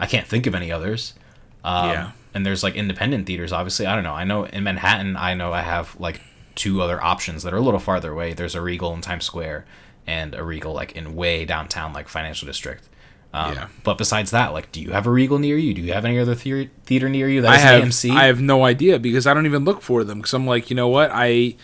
I 0.00 0.06
can't 0.06 0.26
think 0.26 0.46
of 0.48 0.54
any 0.56 0.72
others. 0.72 1.14
Um, 1.62 1.90
Yeah. 1.90 2.10
And 2.34 2.44
there's 2.46 2.62
like 2.62 2.74
independent 2.76 3.26
theaters. 3.26 3.52
Obviously, 3.52 3.86
I 3.86 3.94
don't 3.94 4.04
know. 4.04 4.14
I 4.14 4.24
know 4.24 4.44
in 4.44 4.62
Manhattan, 4.64 5.16
I 5.16 5.34
know 5.34 5.52
I 5.52 5.62
have 5.62 5.94
like 6.00 6.20
two 6.54 6.80
other 6.82 7.02
options 7.02 7.42
that 7.42 7.52
are 7.52 7.56
a 7.58 7.60
little 7.60 7.80
farther 7.80 8.12
away. 8.12 8.32
There's 8.32 8.54
a 8.54 8.60
Regal 8.60 8.92
in 8.94 9.00
Times 9.00 9.24
Square, 9.24 9.66
and 10.06 10.34
a 10.34 10.42
Regal 10.44 10.72
like 10.72 10.92
in 10.92 11.14
way 11.16 11.44
downtown, 11.44 11.92
like 11.92 12.08
Financial 12.08 12.46
District. 12.46 12.88
Um, 13.34 13.54
Yeah. 13.54 13.66
But 13.84 13.98
besides 13.98 14.30
that, 14.32 14.52
like, 14.52 14.70
do 14.72 14.80
you 14.80 14.92
have 14.92 15.06
a 15.06 15.10
Regal 15.10 15.38
near 15.38 15.56
you? 15.56 15.74
Do 15.74 15.82
you 15.82 15.92
have 15.92 16.04
any 16.04 16.18
other 16.18 16.34
thea- 16.34 16.68
theater 16.86 17.08
near 17.08 17.28
you 17.28 17.42
that 17.42 17.50
I 17.52 17.56
is 17.56 17.62
have 17.62 17.82
AMC? 17.82 18.10
I 18.16 18.26
have 18.26 18.40
no 18.40 18.64
idea 18.64 18.98
because 18.98 19.26
I 19.26 19.34
don't 19.34 19.46
even 19.46 19.64
look 19.64 19.82
for 19.82 20.02
them 20.04 20.18
because 20.18 20.32
I'm 20.34 20.46
like, 20.46 20.70
you 20.70 20.76
know 20.76 20.88
what, 20.88 21.10
I. 21.12 21.56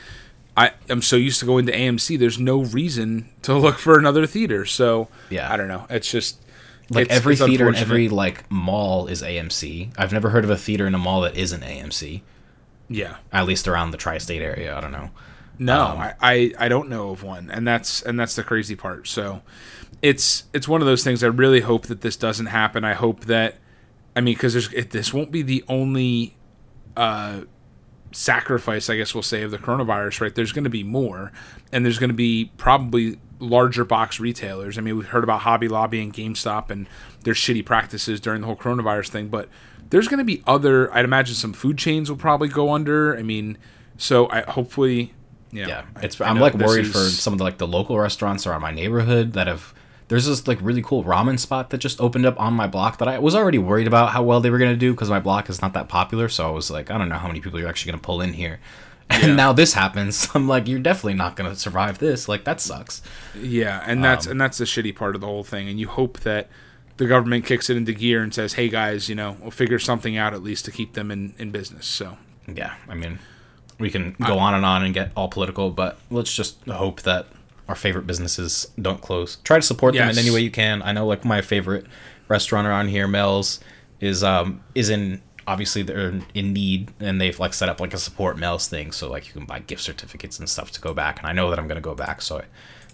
I 0.59 0.71
am 0.89 1.03
so 1.03 1.17
used 1.17 1.39
to 1.41 1.45
going 1.47 1.67
to 1.67 1.73
AMC. 1.73 2.19
There's 2.19 2.39
no 2.39 2.63
reason 2.63 3.29
to 3.43 3.55
look 3.55 3.77
for 3.79 3.99
another 3.99 4.27
theater. 4.27 4.65
So 4.65 5.09
Yeah. 5.29 5.53
I 5.53 5.57
don't 5.59 5.69
know. 5.69 5.85
It's 5.91 6.11
just 6.11 6.39
like 6.91 7.03
it's- 7.07 7.17
every 7.19 7.33
it's 7.35 7.43
theater 7.45 7.67
unfortunate. 7.69 7.83
every 7.91 8.09
like 8.09 8.51
mall 8.51 9.07
is 9.09 9.23
AMC. 9.23 9.91
I've 9.99 10.13
never 10.13 10.31
heard 10.31 10.45
of 10.45 10.51
a 10.51 10.57
theater 10.57 10.87
in 10.87 10.95
a 10.95 10.99
mall 10.99 11.21
that 11.23 11.37
isn't 11.37 11.63
AMC. 11.63 12.23
yeah. 12.89 13.17
At 13.33 13.47
least 13.47 13.67
around 13.67 13.91
the 13.91 13.97
tri-state 13.97 14.43
area. 14.43 14.77
I 14.77 14.81
don't 14.81 14.93
know. 14.93 15.11
No, 15.59 15.87
Um, 15.87 15.99
I, 15.99 16.15
I 16.21 16.53
I 16.59 16.69
don't 16.69 16.89
know 16.91 17.11
of 17.11 17.23
one, 17.23 17.51
and 17.51 17.67
that's 17.67 18.03
and 18.03 18.21
that's 18.21 18.37
the 18.37 18.43
crazy 18.45 18.77
part. 18.77 19.09
So, 19.09 19.41
it's 20.03 20.45
it's 20.53 20.69
one 20.69 20.83
of 20.83 20.87
those 20.87 21.03
things. 21.03 21.25
I 21.25 21.29
really 21.29 21.61
hope 21.61 21.87
that 21.87 22.03
this 22.03 22.15
doesn't 22.17 22.47
happen. 22.47 22.85
I 22.85 22.93
hope 22.93 23.25
that, 23.25 23.57
I 24.15 24.21
mean, 24.21 24.35
because 24.35 24.53
there's 24.53 24.71
it, 24.75 24.91
this 24.91 25.15
won't 25.15 25.31
be 25.33 25.41
the 25.41 25.65
only 25.67 26.37
uh, 26.95 27.41
sacrifice, 28.13 28.89
I 28.91 28.97
guess 28.97 29.15
we'll 29.15 29.23
say, 29.23 29.43
of 29.43 29.51
the 29.51 29.59
coronavirus. 29.59 30.21
Right? 30.21 30.35
There's 30.35 30.53
going 30.53 30.65
to 30.65 30.71
be 30.71 30.83
more, 30.85 31.33
and 31.73 31.85
there's 31.85 31.99
going 31.99 32.11
to 32.11 32.15
be 32.15 32.51
probably 32.59 33.19
larger 33.39 33.85
box 33.85 34.19
retailers. 34.21 34.79
I 34.79 34.81
mean, 34.81 34.97
we've 34.97 35.09
heard 35.09 35.25
about 35.25 35.41
Hobby 35.41 35.69
Lobby 35.69 36.01
and 36.03 36.13
GameStop 36.13 36.71
and 36.71 36.87
their 37.25 37.35
shitty 37.35 37.65
practices 37.65 38.21
during 38.21 38.41
the 38.41 38.47
whole 38.47 38.57
coronavirus 38.57 39.09
thing, 39.09 39.29
but 39.29 39.49
there's 39.91 40.09
going 40.09 40.19
to 40.19 40.25
be 40.25 40.43
other. 40.47 40.93
I'd 40.95 41.05
imagine 41.05 41.35
some 41.35 41.53
food 41.53 41.79
chains 41.79 42.09
will 42.11 42.17
probably 42.17 42.49
go 42.49 42.73
under. 42.73 43.17
I 43.17 43.23
mean, 43.23 43.59
so 43.97 44.29
I 44.31 44.43
hopefully. 44.51 45.13
Yeah, 45.53 45.69
Yeah, 45.69 45.83
it's. 46.03 46.21
I 46.21 46.29
I'm 46.29 46.37
know 46.37 46.43
like 46.43 46.55
worried 46.55 46.87
is- 46.87 46.93
for 46.93 46.99
some 46.99 47.33
of 47.33 47.39
the 47.39 47.45
like 47.45 47.59
the 47.59 47.69
local 47.69 47.99
restaurants 47.99 48.47
around 48.47 48.63
my 48.63 48.73
neighborhood 48.73 49.33
that 49.35 49.47
have. 49.47 49.73
There's 50.09 50.27
this 50.27 50.47
like 50.47 50.59
really 50.63 50.83
cool 50.83 51.03
ramen 51.03 51.37
spot 51.37 51.71
that 51.71 51.79
just 51.79 52.01
opened 52.01 52.27
up 52.27 52.39
on 52.41 52.55
my 52.55 52.69
block 52.69 52.99
that 52.99 53.09
I 53.09 53.19
was 53.19 53.35
already 53.35 53.59
worried 53.59 53.89
about 53.89 54.11
how 54.11 54.23
well 54.23 54.41
they 54.41 54.51
were 54.51 54.59
gonna 54.59 54.77
do 54.77 54.93
because 54.93 55.11
my 55.11 55.19
block 55.19 55.51
is 55.51 55.61
not 55.61 55.73
that 55.75 55.89
popular. 55.89 56.29
So 56.29 56.47
I 56.47 56.51
was 56.53 56.71
like, 56.71 56.93
I 56.93 56.99
don't 56.99 57.09
know 57.09 57.17
how 57.17 57.27
many 57.27 57.41
people 57.41 57.59
you're 57.59 57.69
actually 57.69 57.91
gonna 57.91 58.03
pull 58.03 58.21
in 58.21 58.33
here. 58.35 58.61
And 59.11 59.23
Yeah. 59.29 59.35
now 59.37 59.53
this 59.53 59.73
happens. 59.73 60.29
I'm 60.35 60.47
like, 60.49 60.69
you're 60.69 60.79
definitely 60.81 61.15
not 61.15 61.37
gonna 61.37 61.55
survive 61.55 61.99
this. 61.99 62.29
Like 62.29 62.45
that 62.45 62.61
sucks. 62.61 63.03
Yeah, 63.41 63.83
and 63.87 63.99
Um, 63.99 64.03
that's 64.03 64.27
and 64.27 64.41
that's 64.41 64.59
the 64.59 64.65
shitty 64.65 64.95
part 64.97 65.15
of 65.15 65.21
the 65.21 65.27
whole 65.27 65.45
thing. 65.45 65.69
And 65.69 65.79
you 65.81 65.89
hope 65.89 66.21
that 66.21 66.49
the 66.99 67.07
government 67.07 67.45
kicks 67.45 67.69
it 67.71 67.77
into 67.77 67.93
gear 67.93 68.23
and 68.23 68.33
says, 68.35 68.55
"Hey 68.55 68.69
guys, 68.69 69.09
you 69.09 69.15
know, 69.15 69.37
we'll 69.41 69.51
figure 69.51 69.79
something 69.79 70.17
out 70.17 70.35
at 70.35 70.43
least 70.43 70.65
to 70.67 70.71
keep 70.71 70.95
them 70.95 71.11
in 71.11 71.35
in 71.39 71.51
business." 71.51 71.87
So 71.87 72.19
Yeah, 72.53 72.75
I 72.89 72.95
mean, 72.95 73.19
we 73.79 73.91
can 73.91 74.17
go 74.27 74.39
on 74.39 74.55
and 74.55 74.65
on 74.65 74.83
and 74.85 74.93
get 74.95 75.11
all 75.17 75.29
political, 75.29 75.71
but 75.71 75.99
let's 76.11 76.35
just 76.35 76.65
hope 76.69 77.03
that 77.03 77.27
our 77.69 77.75
favorite 77.75 78.07
businesses 78.07 78.69
don't 78.81 79.01
close. 79.01 79.37
Try 79.45 79.57
to 79.59 79.63
support 79.63 79.95
them 79.95 80.09
in 80.09 80.19
any 80.19 80.31
way 80.31 80.41
you 80.41 80.51
can. 80.51 80.83
I 80.83 80.93
know, 80.93 81.07
like 81.07 81.25
my 81.25 81.41
favorite 81.43 81.87
restaurant 82.29 82.67
around 82.67 82.89
here, 82.89 83.07
Mel's, 83.09 83.61
is 84.01 84.23
um 84.25 84.61
is 84.75 84.89
in 84.91 85.21
obviously 85.47 85.83
they're 85.83 86.13
in 86.35 86.53
need 86.53 86.91
and 87.01 87.21
they've 87.21 87.39
like 87.39 87.55
set 87.55 87.69
up 87.69 87.81
like 87.81 87.95
a 87.95 87.99
support 87.99 88.37
Mel's 88.39 88.69
thing, 88.69 88.93
so 88.93 89.09
like 89.11 89.27
you 89.27 89.33
can 89.33 89.45
buy 89.45 89.61
gift 89.61 89.83
certificates 89.83 90.39
and 90.39 90.49
stuff 90.49 90.71
to 90.73 90.81
go 90.81 90.93
back. 90.95 91.19
And 91.19 91.27
I 91.27 91.33
know 91.33 91.51
that 91.51 91.59
I'm 91.59 91.69
gonna 91.69 91.81
go 91.81 91.95
back, 91.95 92.21
so 92.23 92.39
I 92.39 92.45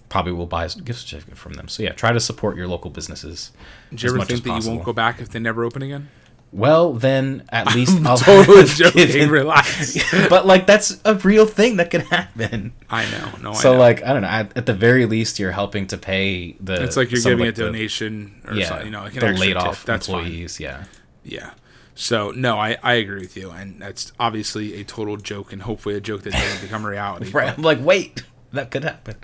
probably 0.09 0.33
will 0.33 0.47
buy 0.47 0.67
a 0.67 0.69
gift 0.69 1.01
certificate 1.01 1.39
from 1.39 1.55
them. 1.55 1.69
So 1.69 1.83
yeah, 1.83 1.93
try 1.93 2.13
to 2.13 2.21
support 2.21 2.57
your 2.57 2.69
local 2.69 2.91
businesses. 2.91 3.51
do 3.91 3.97
you 3.97 4.07
as 4.09 4.13
ever 4.13 4.19
much 4.19 4.31
as 4.31 4.41
think 4.41 4.45
that 4.57 4.65
you 4.65 4.71
won't 4.71 4.85
go 4.85 4.93
back 4.93 5.21
if 5.21 5.31
they 5.31 5.39
never 5.39 5.65
open 5.65 5.83
again? 5.83 6.09
Well, 6.55 6.93
then 6.93 7.45
at 7.49 7.75
least 7.75 7.99
I'll 8.05 8.19
Totally 8.19 8.65
joking. 8.67 9.07
given- 9.07 9.31
Relax. 9.31 9.97
but 10.29 10.45
like 10.45 10.67
that's 10.67 11.01
a 11.07 11.15
real 11.15 11.47
thing 11.47 11.79
that 11.79 11.91
can 11.91 12.03
happen. 12.03 12.75
I 12.91 13.11
know. 13.11 13.31
No, 13.41 13.53
So 13.55 13.71
I 13.71 13.73
know. 13.73 13.79
like 13.81 14.03
I 14.05 14.13
don't 14.13 14.21
know. 14.21 14.29
At, 14.29 14.55
at 14.59 14.67
the 14.67 14.75
very 14.75 15.07
least, 15.07 15.39
you're 15.39 15.51
helping 15.53 15.87
to 15.87 15.97
pay 15.97 16.53
the. 16.61 16.83
it's 16.85 16.99
like 16.99 17.11
you're 17.11 17.21
some, 17.23 17.31
giving 17.33 17.47
like, 17.47 17.55
a 17.55 17.57
the- 17.57 17.65
donation 17.65 18.43
or 18.47 18.53
yeah, 18.53 18.69
something, 18.69 18.87
you 18.89 18.93
know, 18.93 19.05
like 19.05 19.15
an 19.17 19.33
the 19.33 19.41
laid 19.41 19.57
off 19.57 19.89
employees. 19.89 20.61
Yeah, 20.61 20.85
Yeah. 21.25 21.53
So 21.95 22.31
no, 22.31 22.59
I, 22.59 22.77
I 22.83 22.95
agree 22.95 23.21
with 23.21 23.37
you, 23.37 23.51
and 23.51 23.81
that's 23.81 24.13
obviously 24.19 24.81
a 24.81 24.85
total 24.85 25.17
joke, 25.17 25.53
and 25.53 25.63
hopefully 25.63 25.95
a 25.95 26.01
joke 26.01 26.23
that 26.23 26.33
doesn't 26.33 26.63
become 26.63 26.85
reality. 26.87 27.31
right. 27.33 27.47
but- 27.49 27.57
I'm 27.59 27.63
like, 27.63 27.85
wait, 27.85 28.23
that 28.53 28.71
could 28.71 28.85
happen. 28.85 29.17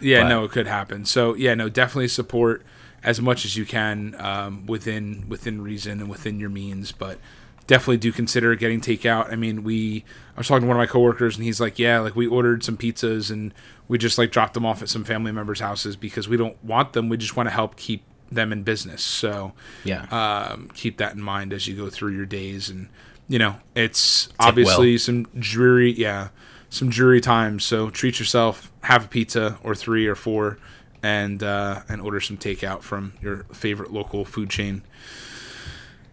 Yeah, 0.00 0.22
But- 0.22 0.28
no, 0.28 0.44
it 0.44 0.50
could 0.50 0.66
happen. 0.66 1.04
So 1.04 1.34
yeah, 1.34 1.54
no, 1.54 1.68
definitely 1.68 2.08
support 2.08 2.64
as 3.02 3.20
much 3.20 3.44
as 3.44 3.56
you 3.56 3.64
can 3.64 4.14
um, 4.18 4.66
within 4.66 5.24
within 5.28 5.62
reason 5.62 6.00
and 6.00 6.10
within 6.10 6.38
your 6.38 6.50
means, 6.50 6.92
but 6.92 7.18
definitely 7.66 7.96
do 7.96 8.12
consider 8.12 8.54
getting 8.54 8.80
takeout. 8.80 9.32
I 9.32 9.36
mean, 9.36 9.62
we 9.64 10.04
I 10.36 10.40
was 10.40 10.48
talking 10.48 10.62
to 10.62 10.68
one 10.68 10.76
of 10.76 10.80
my 10.80 10.86
coworkers 10.86 11.36
and 11.36 11.44
he's 11.44 11.60
like, 11.60 11.78
yeah, 11.78 12.00
like 12.00 12.14
we 12.16 12.26
ordered 12.26 12.62
some 12.64 12.76
pizzas 12.76 13.30
and 13.30 13.54
we 13.88 13.98
just 13.98 14.18
like 14.18 14.30
dropped 14.30 14.54
them 14.54 14.66
off 14.66 14.82
at 14.82 14.88
some 14.88 15.04
family 15.04 15.32
members' 15.32 15.60
houses 15.60 15.96
because 15.96 16.28
we 16.28 16.36
don't 16.36 16.62
want 16.64 16.92
them. 16.92 17.08
We 17.08 17.16
just 17.16 17.36
want 17.36 17.48
to 17.48 17.52
help 17.52 17.76
keep 17.76 18.04
them 18.34 18.52
in 18.52 18.62
business. 18.62 19.02
So 19.02 19.52
Yeah, 19.84 20.02
um, 20.10 20.70
keep 20.74 20.96
that 20.98 21.14
in 21.14 21.22
mind 21.22 21.52
as 21.52 21.66
you 21.66 21.76
go 21.76 21.88
through 21.90 22.12
your 22.12 22.26
days 22.26 22.68
and 22.68 22.88
you 23.28 23.38
know 23.38 23.56
it's 23.74 24.28
well. 24.38 24.48
obviously 24.48 24.98
some 24.98 25.24
dreary 25.38 25.92
yeah 25.92 26.28
some 26.68 26.90
dreary 26.90 27.20
times 27.20 27.64
so 27.64 27.88
treat 27.88 28.18
yourself 28.18 28.70
have 28.82 29.04
a 29.04 29.08
pizza 29.08 29.58
or 29.62 29.74
three 29.74 30.06
or 30.06 30.14
four 30.14 30.58
and 31.02 31.42
uh, 31.42 31.82
and 31.88 32.00
order 32.02 32.20
some 32.20 32.36
takeout 32.36 32.82
from 32.82 33.12
your 33.22 33.44
favorite 33.52 33.92
local 33.92 34.24
food 34.24 34.50
chain 34.50 34.82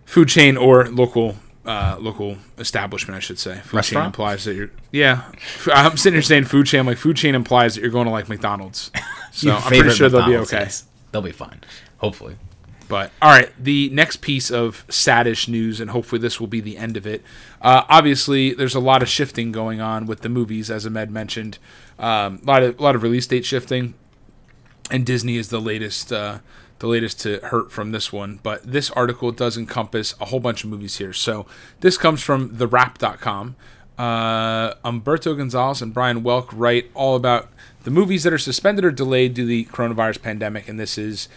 food 0.05 0.27
chain 0.29 0.55
or 0.55 0.86
local 0.88 1.36
uh, 1.65 1.97
local 1.99 2.38
establishment 2.58 3.17
I 3.17 3.19
should 3.19 3.38
say 3.39 3.55
food 3.55 3.63
chain 3.63 3.75
Restaurant? 3.77 4.05
implies 4.08 4.45
that 4.45 4.55
you're 4.55 4.71
yeah 4.91 5.32
I'm 5.73 5.97
sitting 5.97 6.15
here 6.15 6.21
saying 6.21 6.45
food 6.45 6.67
chain 6.67 6.86
like 6.86 6.97
food 6.97 7.17
chain 7.17 7.36
implies 7.36 7.75
that 7.75 7.82
you're 7.82 7.91
going 7.91 8.05
to 8.05 8.12
like 8.12 8.29
McDonald's 8.29 8.91
so 9.32 9.51
I'm 9.51 9.62
pretty 9.63 9.89
sure 9.91 10.10
they'll 10.10 10.25
be 10.25 10.38
okay 10.38 10.60
yes. 10.62 10.86
They'll 11.12 11.23
be 11.23 11.32
fine. 11.32 11.62
Hopefully. 11.99 12.35
but 12.88 13.12
all 13.21 13.29
right, 13.29 13.51
the 13.57 13.89
next 13.89 14.17
piece 14.17 14.49
of 14.49 14.85
saddish 14.88 15.47
news, 15.47 15.79
and 15.79 15.91
hopefully 15.91 16.19
this 16.19 16.39
will 16.39 16.47
be 16.47 16.59
the 16.59 16.77
end 16.77 16.97
of 16.97 17.05
it. 17.05 17.23
Uh, 17.62 17.83
obviously, 17.88 18.53
there's 18.53 18.75
a 18.75 18.79
lot 18.79 19.01
of 19.01 19.09
shifting 19.09 19.51
going 19.51 19.79
on 19.79 20.05
with 20.05 20.21
the 20.21 20.29
movies, 20.29 20.71
as 20.71 20.85
Ahmed 20.85 21.12
mentioned. 21.12 21.59
Um, 21.99 22.41
a 22.43 22.47
lot 22.47 22.63
of 22.63 22.79
a 22.79 22.83
lot 22.83 22.95
of 22.95 23.03
release 23.03 23.27
date 23.27 23.45
shifting, 23.45 23.93
and 24.89 25.05
Disney 25.05 25.38
is 25.38 25.49
the 25.49 25.62
latest 25.62 26.12
uh, 26.12 26.39
the 26.79 26.88
latest 26.88 27.19
to 27.21 27.39
hurt 27.43 27.71
from 27.71 27.91
this 27.91 28.12
one. 28.12 28.39
But 28.41 28.63
this 28.63 28.89
article 28.91 29.31
does 29.31 29.57
encompass 29.57 30.15
a 30.19 30.25
whole 30.25 30.39
bunch 30.39 30.63
of 30.63 30.69
movies 30.69 30.97
here. 30.97 31.13
So 31.13 31.45
this 31.81 31.97
comes 31.97 32.23
from 32.23 32.51
TheWrap.com. 32.51 33.55
Uh, 33.97 34.75
Umberto 34.85 35.35
Gonzalez 35.35 35.81
and 35.81 35.93
Brian 35.93 36.23
Welk 36.23 36.47
write 36.53 36.89
all 36.93 37.17
about 37.17 37.49
the 37.83 37.91
movies 37.91 38.23
that 38.23 38.31
are 38.31 38.38
suspended 38.38 38.85
or 38.85 38.91
delayed 38.91 39.33
due 39.33 39.43
to 39.43 39.47
the 39.47 39.65
coronavirus 39.65 40.21
pandemic, 40.21 40.69
and 40.69 40.79
this 40.79 40.97
is 40.97 41.27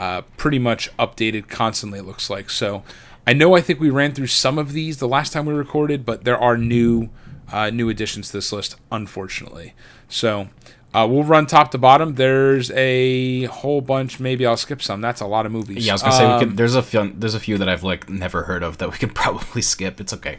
uh, 0.00 0.22
pretty 0.38 0.58
much 0.58 0.90
updated 0.96 1.48
constantly. 1.48 1.98
It 1.98 2.06
looks 2.06 2.30
like 2.30 2.48
so. 2.48 2.82
I 3.26 3.34
know 3.34 3.54
I 3.54 3.60
think 3.60 3.78
we 3.80 3.90
ran 3.90 4.12
through 4.14 4.28
some 4.28 4.56
of 4.58 4.72
these 4.72 4.96
the 4.96 5.06
last 5.06 5.32
time 5.32 5.44
we 5.46 5.52
recorded, 5.52 6.06
but 6.06 6.24
there 6.24 6.38
are 6.38 6.56
new 6.56 7.10
uh, 7.52 7.68
new 7.70 7.88
additions 7.90 8.28
to 8.28 8.32
this 8.38 8.52
list, 8.52 8.76
unfortunately. 8.90 9.74
So 10.08 10.48
uh, 10.94 11.06
we'll 11.10 11.24
run 11.24 11.46
top 11.46 11.70
to 11.72 11.78
bottom. 11.78 12.14
There's 12.14 12.70
a 12.72 13.44
whole 13.44 13.80
bunch. 13.80 14.18
Maybe 14.20 14.46
I'll 14.46 14.56
skip 14.56 14.80
some. 14.80 15.00
That's 15.00 15.20
a 15.20 15.26
lot 15.26 15.44
of 15.46 15.52
movies. 15.52 15.84
Yeah, 15.86 15.92
I 15.92 15.94
was 15.94 16.02
gonna 16.02 16.16
say 16.16 16.26
we 16.26 16.32
Um, 16.32 16.40
could. 16.40 16.56
There's 16.56 16.74
a 16.74 16.82
few. 16.82 17.12
There's 17.14 17.34
a 17.34 17.40
few 17.40 17.58
that 17.58 17.68
I've 17.68 17.82
like 17.84 18.08
never 18.08 18.44
heard 18.44 18.62
of 18.62 18.78
that 18.78 18.90
we 18.90 18.96
could 18.98 19.14
probably 19.24 19.62
skip. 19.62 20.00
It's 20.00 20.12
okay. 20.14 20.38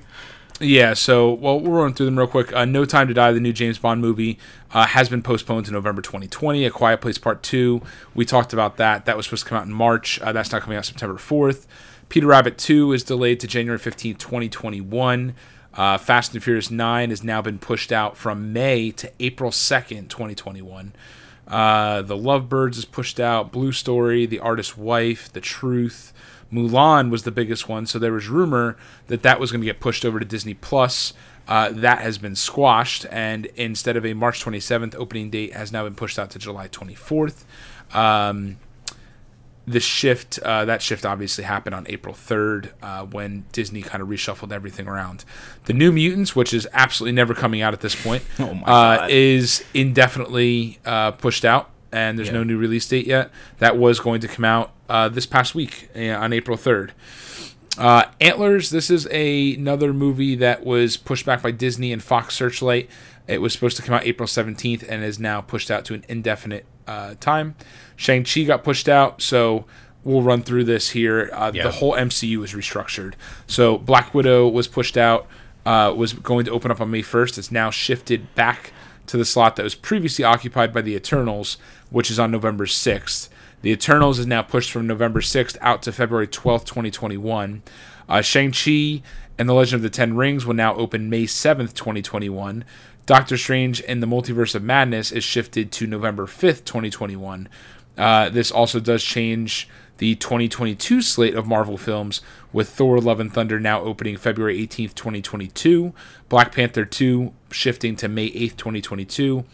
Yeah, 0.62 0.94
so 0.94 1.34
well, 1.34 1.60
we'll 1.60 1.72
run 1.72 1.94
through 1.94 2.06
them 2.06 2.20
real 2.20 2.28
quick. 2.28 2.54
Uh, 2.54 2.66
no 2.66 2.86
Time 2.86 3.08
to 3.08 3.16
Die, 3.16 3.32
the 3.32 3.40
new 3.40 3.52
James 3.52 3.80
Bond 3.80 4.00
movie, 4.00 4.38
uh, 4.72 4.86
has 4.86 5.10
been 5.10 5.24
postponed 5.24 5.66
to 5.66 5.72
November 5.72 6.04
2020. 6.04 6.66
A 6.66 6.70
Quiet 6.70 7.02
Place 7.02 7.18
Part 7.18 7.42
Two, 7.42 7.82
we 8.14 8.26
talked 8.26 8.54
about 8.54 8.78
that. 8.78 9.06
That 9.06 9.18
was 9.18 9.26
supposed 9.26 9.44
to 9.44 9.50
come 9.50 9.58
out 9.58 9.66
in 9.66 9.74
March. 9.74 10.22
Uh, 10.22 10.32
that's 10.32 10.52
not 10.52 10.62
coming 10.62 10.78
out 10.78 10.86
September 10.86 11.16
4th. 11.16 11.66
Peter 12.10 12.28
Rabbit 12.28 12.60
2 12.60 12.94
is 12.94 13.04
delayed 13.04 13.40
to 13.40 13.48
January 13.48 13.80
15th, 13.80 14.20
2021. 14.20 15.34
Uh, 15.74 15.98
Fast 15.98 16.34
and 16.34 16.44
Furious 16.44 16.70
9 16.70 17.10
has 17.10 17.24
now 17.24 17.42
been 17.42 17.58
pushed 17.58 17.92
out 17.92 18.16
from 18.16 18.54
May 18.54 18.92
to 18.92 19.12
April 19.20 19.50
2nd, 19.50 20.10
2021. 20.10 20.94
Uh, 21.48 22.02
the 22.02 22.18
Lovebirds 22.18 22.78
is 22.78 22.86
pushed 22.86 23.20
out. 23.20 23.52
Blue 23.52 23.72
Story, 23.72 24.26
The 24.26 24.40
Artist's 24.40 24.78
Wife, 24.78 25.32
The 25.32 25.42
Truth, 25.42 26.14
Mulan 26.52 27.10
was 27.10 27.24
the 27.24 27.32
biggest 27.32 27.70
one. 27.70 27.86
So 27.86 28.00
there 28.00 28.12
was 28.12 28.28
rumor 28.28 28.78
that 29.08 29.24
that 29.24 29.40
was 29.40 29.52
going 29.52 29.62
to 29.62 29.66
get 29.66 29.80
pushed 29.80 30.06
over 30.06 30.20
to 30.20 30.26
Disney 30.26 30.54
Plus. 30.54 31.14
Uh, 31.48 31.70
that 31.72 32.00
has 32.00 32.18
been 32.18 32.36
squashed, 32.36 33.06
and 33.10 33.48
instead 33.56 33.98
of 33.98 34.06
a 34.06 34.14
March 34.14 34.44
27th 34.44 34.96
opening 34.96 35.30
date, 35.30 35.54
has 35.54 35.72
now 35.72 35.84
been 35.84 35.96
pushed 35.96 36.20
out 36.20 36.30
to 36.30 36.40
July 36.40 36.68
24th. 36.68 37.44
Um, 37.94 38.58
the 39.68 39.80
shift, 39.80 40.40
uh, 40.40 40.66
that 40.66 40.82
shift 40.82 41.06
obviously 41.06 41.44
happened 41.44 41.76
on 41.76 41.86
April 41.90 42.14
3rd 42.14 42.72
uh, 42.82 43.06
when 43.06 43.46
Disney 43.52 43.82
kind 43.82 44.02
of 44.02 44.08
reshuffled 44.08 44.52
everything 44.52 44.88
around. 44.88 45.26
The 45.66 45.74
New 45.74 45.92
Mutants, 45.92 46.36
which 46.36 46.54
is 46.54 46.68
absolutely 46.74 47.14
never 47.14 47.34
coming 47.34 47.62
out 47.62 47.74
at 47.74 47.82
this 47.82 48.02
point, 48.02 48.24
Oh 48.40 48.54
my 48.54 48.64
uh, 48.64 49.08
is 49.10 49.64
indefinitely 49.74 50.80
uh, 50.86 51.12
pushed 51.12 51.44
out, 51.44 51.71
and 51.92 52.18
there's 52.18 52.30
Yeah. 52.30 52.36
no 52.36 52.44
new 52.44 52.58
release 52.58 52.88
date 52.88 53.08
yet. 53.08 53.32
That 53.60 53.78
was 53.78 54.00
going 54.00 54.22
to 54.22 54.28
come 54.28 54.46
out 54.46 54.72
uh, 54.90 55.10
this 55.10 55.26
past 55.26 55.56
week 55.56 55.90
uh, 55.96 56.02
on 56.10 56.34
April 56.34 56.58
3rd. 56.58 56.92
Uh, 57.78 58.04
Antlers, 58.20 58.70
this 58.70 58.90
is 58.90 59.08
a, 59.12 59.56
another 59.56 59.94
movie 59.94 60.36
that 60.36 60.66
was 60.66 60.98
pushed 60.98 61.26
back 61.26 61.42
by 61.42 61.52
Disney 61.52 61.94
and 61.94 62.04
Fox 62.04 62.36
Searchlight. 62.36 62.90
It 63.28 63.40
was 63.42 63.54
supposed 63.54 63.78
to 63.78 63.84
come 63.84 63.96
out 63.96 64.06
April 64.06 64.28
17th 64.28 64.84
and 64.90 65.04
is 65.04 65.20
now 65.20 65.40
pushed 65.42 65.72
out 65.72 65.86
to 65.86 65.94
an 65.94 66.04
indefinite 66.10 66.66
uh, 66.86 67.16
time. 67.20 67.56
Shang-Chi 67.96 68.44
got 68.44 68.64
pushed 68.66 68.90
out, 68.90 69.22
so 69.22 69.66
we'll 70.04 70.22
run 70.22 70.42
through 70.42 70.66
this 70.66 70.90
here. 70.90 71.30
Uh, 71.32 71.52
Yeah. 71.54 71.64
The 71.64 71.72
whole 71.72 71.94
MCU 71.94 72.44
is 72.44 72.54
restructured. 72.54 73.14
So 73.48 73.78
Black 73.78 74.14
Widow 74.14 74.50
was 74.50 74.68
pushed 74.68 74.98
out, 74.98 75.28
uh, 75.66 75.94
was 75.96 76.12
going 76.12 76.44
to 76.46 76.52
open 76.52 76.72
up 76.72 76.82
on 76.82 76.92
May 76.92 77.04
1st. 77.04 77.38
It's 77.38 77.52
now 77.52 77.70
shifted 77.70 78.34
back 78.36 78.74
to 79.08 79.16
the 79.18 79.26
slot 79.26 79.56
that 79.56 79.64
was 79.64 79.76
previously 79.76 80.26
occupied 80.26 80.74
by 80.74 80.82
the 80.82 80.96
Eternals, 80.96 81.58
which 81.92 82.10
is 82.10 82.18
on 82.18 82.32
November 82.32 82.66
6th. 82.66 83.30
The 83.62 83.72
Eternals 83.72 84.18
is 84.18 84.26
now 84.26 84.42
pushed 84.42 84.72
from 84.72 84.88
November 84.88 85.22
6th 85.22 85.58
out 85.62 85.84
to 85.84 85.92
February 85.92 86.28
12th, 86.28 86.66
2021. 86.66 87.62
Uh, 88.10 88.22
Shang-Chi 88.22 89.04
and 89.38 89.48
The 89.48 89.54
Legend 89.54 89.80
of 89.80 89.84
the 89.84 89.90
Ten 89.90 90.16
Rings 90.16 90.46
will 90.46 90.56
now 90.56 90.74
open 90.76 91.10
May 91.10 91.26
7th, 91.26 91.76
2021. 91.76 92.66
Doctor 93.06 93.38
Strange 93.38 93.84
and 93.88 94.02
the 94.02 94.08
Multiverse 94.08 94.56
of 94.56 94.64
Madness 94.64 95.12
is 95.12 95.24
shifted 95.24 95.72
to 95.74 95.86
November 95.86 96.26
5th, 96.26 96.66
2021. 96.66 97.48
Uh, 97.98 98.30
this 98.30 98.52
also 98.52 98.80
does 98.80 99.04
change 99.04 99.68
the 99.98 100.16
2022 100.16 101.00
slate 101.04 101.36
of 101.36 101.46
Marvel 101.46 101.78
films, 101.78 102.22
with 102.52 102.70
Thor 102.70 103.00
Love 103.00 103.20
and 103.20 103.32
Thunder 103.32 103.60
now 103.60 103.82
opening 103.82 104.18
February 104.18 104.58
18th, 104.66 104.96
2022, 104.96 105.94
Black 106.28 106.56
Panther 106.56 106.86
2 106.86 107.32
shifting 107.52 107.96
to 107.98 108.08
May 108.08 108.32
8th, 108.32 108.58
2022, 108.58 109.46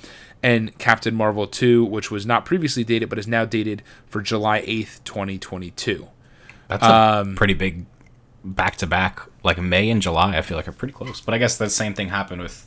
and 0.43 0.77
Captain 0.77 1.15
Marvel 1.15 1.47
2, 1.47 1.83
which 1.85 2.11
was 2.11 2.25
not 2.25 2.45
previously 2.45 2.83
dated 2.83 3.09
but 3.09 3.19
is 3.19 3.27
now 3.27 3.45
dated 3.45 3.83
for 4.05 4.21
July 4.21 4.61
8th, 4.61 5.03
2022. 5.03 6.07
That's 6.67 6.83
a 6.83 6.93
um, 6.93 7.35
pretty 7.35 7.53
big 7.53 7.85
back 8.43 8.75
to 8.77 8.87
back. 8.87 9.21
Like 9.43 9.57
May 9.57 9.89
and 9.89 10.01
July, 10.01 10.37
I 10.37 10.41
feel 10.41 10.57
like 10.57 10.67
are 10.67 10.73
pretty 10.73 10.93
close. 10.93 11.21
But 11.21 11.33
I 11.33 11.37
guess 11.37 11.57
the 11.57 11.69
same 11.69 11.93
thing 11.93 12.09
happened 12.09 12.41
with. 12.41 12.65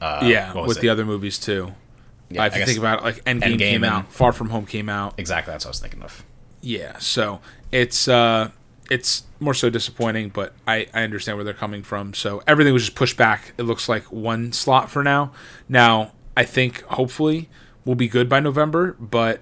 Uh, 0.00 0.20
yeah, 0.24 0.52
with 0.54 0.78
it? 0.78 0.80
the 0.80 0.88
other 0.88 1.04
movies 1.04 1.38
too. 1.38 1.74
Yeah, 2.28 2.46
if 2.46 2.54
I 2.54 2.60
you 2.60 2.66
think 2.66 2.78
about 2.78 3.00
it, 3.00 3.04
like 3.04 3.24
Endgame, 3.24 3.42
Endgame 3.42 3.58
came 3.58 3.84
out, 3.84 4.12
Far 4.12 4.32
From 4.32 4.48
Home 4.50 4.66
came 4.66 4.88
out. 4.88 5.14
Exactly, 5.18 5.52
that's 5.52 5.64
what 5.64 5.68
I 5.68 5.72
was 5.72 5.80
thinking 5.80 6.02
of. 6.02 6.24
Yeah, 6.60 6.98
so 6.98 7.40
it's 7.70 8.08
uh 8.08 8.50
it's 8.90 9.24
more 9.38 9.54
so 9.54 9.70
disappointing, 9.70 10.30
but 10.30 10.54
I, 10.66 10.86
I 10.92 11.02
understand 11.02 11.38
where 11.38 11.44
they're 11.44 11.54
coming 11.54 11.82
from. 11.82 12.14
So 12.14 12.42
everything 12.46 12.72
was 12.72 12.84
just 12.84 12.96
pushed 12.96 13.16
back. 13.16 13.52
It 13.58 13.62
looks 13.62 13.88
like 13.88 14.04
one 14.12 14.52
slot 14.52 14.90
for 14.90 15.02
now. 15.02 15.32
Now 15.68 16.12
I 16.36 16.44
think 16.44 16.82
hopefully 16.82 17.48
we'll 17.84 17.96
be 17.96 18.08
good 18.08 18.28
by 18.28 18.40
November, 18.40 18.96
but 18.98 19.40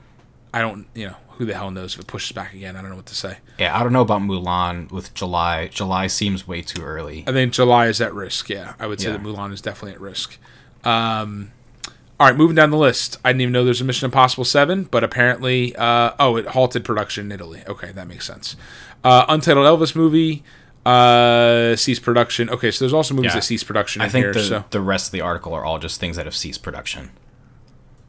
I 0.53 0.61
don't 0.61 0.87
you 0.95 1.09
know 1.09 1.17
who 1.41 1.47
the 1.47 1.55
hell 1.55 1.71
knows 1.71 1.95
if 1.95 2.01
it 2.01 2.07
pushes 2.07 2.33
back 2.33 2.53
again. 2.53 2.77
I 2.77 2.83
don't 2.83 2.91
know 2.91 2.97
what 2.97 3.07
to 3.07 3.15
say. 3.15 3.39
Yeah, 3.59 3.79
I 3.79 3.83
don't 3.83 3.93
know 3.93 4.03
about 4.03 4.21
Mulan 4.21 4.91
with 4.91 5.15
July. 5.15 5.69
July 5.69 6.07
seems 6.07 6.47
way 6.47 6.63
too 6.63 6.83
early. 6.83 7.25
I 7.27 7.33
think 7.33 7.53
July 7.53 7.87
is 7.87 8.01
at 8.01 8.13
risk. 8.15 8.51
Yeah, 8.51 8.75
I 8.79 8.87
would 8.87 9.01
say 9.01 9.11
yeah. 9.11 9.17
that 9.17 9.23
Mulan 9.23 9.53
is 9.53 9.63
definitely 9.63 9.95
at 9.95 10.01
risk. 10.01 10.39
Um, 10.85 11.53
all 12.21 12.27
right, 12.27 12.37
moving 12.37 12.57
down 12.57 12.71
the 12.71 12.77
list. 12.77 13.19
I 13.25 13.31
didn't 13.31 13.41
even 13.41 13.53
know 13.53 13.65
there's 13.65 13.81
a 13.81 13.85
Mission 13.85 14.05
Impossible 14.05 14.45
7, 14.45 14.85
but 14.85 15.03
apparently, 15.03 15.75
uh, 15.77 16.13
oh, 16.19 16.37
it 16.37 16.49
halted 16.49 16.85
production 16.85 17.27
in 17.27 17.33
Italy. 17.33 17.63
Okay, 17.67 17.93
that 17.93 18.07
makes 18.07 18.27
sense. 18.27 18.57
Uh, 19.03 19.25
Untitled 19.27 19.65
Elvis 19.65 19.97
movie 19.97 20.45
uh, 20.87 21.77
ceased 21.77 22.03
production. 22.03 22.51
Okay, 22.51 22.71
so 22.71 22.85
there's 22.85 22.93
also 22.93 23.15
movies 23.15 23.31
yeah. 23.31 23.37
that 23.37 23.43
ceased 23.43 23.67
production 23.67 24.03
I 24.03 24.09
think 24.09 24.25
here, 24.25 24.33
the, 24.33 24.43
so. 24.43 24.65
the 24.71 24.81
rest 24.81 25.09
of 25.09 25.13
the 25.13 25.21
article 25.21 25.55
are 25.55 25.65
all 25.65 25.79
just 25.79 26.01
things 26.01 26.17
that 26.17 26.27
have 26.27 26.35
ceased 26.35 26.63
production. 26.63 27.11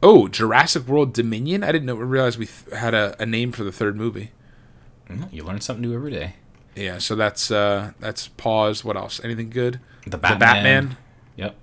Oh, 0.04 0.28
Jurassic 0.28 0.88
World 0.88 1.14
Dominion? 1.14 1.64
I 1.64 1.72
didn't 1.72 1.86
know, 1.86 1.96
realize 1.96 2.38
we 2.38 2.48
th- 2.48 2.78
had 2.78 2.94
a, 2.94 3.16
a, 3.20 3.26
name 3.26 3.52
for 3.52 3.64
the 3.64 3.72
third 3.72 3.96
movie. 3.96 4.32
Mm, 5.08 5.32
you 5.32 5.44
learn 5.44 5.62
something 5.62 5.82
new 5.82 5.94
every 5.94 6.12
day. 6.12 6.36
Yeah, 6.76 6.98
so 6.98 7.16
that's 7.16 7.52
uh, 7.52 7.92
that's 8.00 8.30
pause 8.30 8.84
What 8.84 8.96
else? 8.96 9.22
Anything 9.24 9.50
good? 9.50 9.80
The 10.08 10.18
Batman. 10.18 10.40
The 10.40 10.46
Batman. 10.46 10.98
Yep 11.36 11.56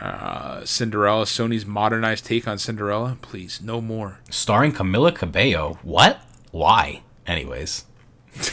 uh, 0.00 0.64
Cinderella, 0.64 1.24
Sony's 1.24 1.66
modernized 1.66 2.24
take 2.24 2.46
on 2.46 2.58
Cinderella. 2.58 3.18
Please, 3.20 3.60
no 3.60 3.80
more. 3.80 4.20
Starring 4.30 4.72
Camila 4.72 5.14
Cabello. 5.14 5.78
What? 5.82 6.20
Why? 6.50 7.02
Anyways. 7.26 7.84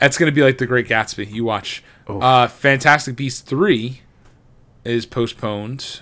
That's 0.00 0.16
going 0.18 0.30
to 0.30 0.34
be 0.34 0.42
like 0.42 0.58
The 0.58 0.66
Great 0.66 0.88
Gatsby. 0.88 1.30
You 1.30 1.44
watch. 1.44 1.82
Uh, 2.08 2.48
Fantastic 2.48 3.16
Beasts 3.16 3.40
3 3.42 4.00
is 4.84 5.06
postponed. 5.06 6.00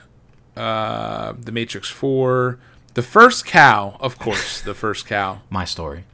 Uh, 0.56 1.34
the 1.38 1.52
Matrix 1.52 1.88
4. 1.90 2.58
The 2.94 3.02
First 3.02 3.44
Cow, 3.44 3.96
of 4.00 4.18
course. 4.18 4.60
the 4.62 4.74
First 4.74 5.06
Cow. 5.06 5.40
My 5.50 5.64
story. 5.64 6.04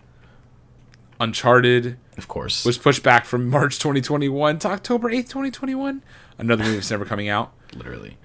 Uncharted. 1.21 1.97
Of 2.17 2.29
course. 2.29 2.65
Was 2.65 2.79
pushed 2.79 3.03
back 3.03 3.25
from 3.25 3.49
March 3.49 3.79
2021 3.79 4.59
to 4.61 4.69
October 4.69 5.11
8th, 5.11 5.29
2021. 5.29 6.03
Another 6.39 6.65
movie 6.65 6.77
that's 6.77 6.91
never 6.91 7.05
coming 7.05 7.29
out 7.29 7.53
literally. 7.75 8.17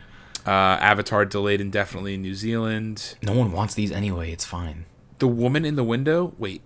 Uh, 0.46 0.52
Avatar 0.82 1.26
delayed 1.26 1.62
indefinitely 1.62 2.14
in 2.16 2.22
New 2.22 2.34
Zealand. 2.36 3.16
No 3.22 3.34
one 3.34 3.52
wants 3.52 3.74
these 3.74 3.92
anyway. 3.92 4.32
It's 4.32 4.46
fine. 4.46 4.86
The 5.20 5.28
Woman 5.28 5.66
in 5.66 5.76
the 5.76 5.84
Window. 5.84 6.34
Wait, 6.38 6.62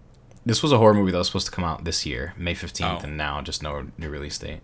this 0.45 0.61
was 0.61 0.71
a 0.71 0.77
horror 0.77 0.93
movie 0.93 1.11
that 1.11 1.17
was 1.17 1.27
supposed 1.27 1.45
to 1.47 1.51
come 1.51 1.63
out 1.63 1.83
this 1.85 2.05
year, 2.05 2.33
May 2.37 2.53
fifteenth, 2.53 3.01
oh. 3.01 3.07
and 3.07 3.17
now 3.17 3.41
just 3.41 3.63
no 3.63 3.87
new 3.97 4.09
release 4.09 4.37
date. 4.37 4.61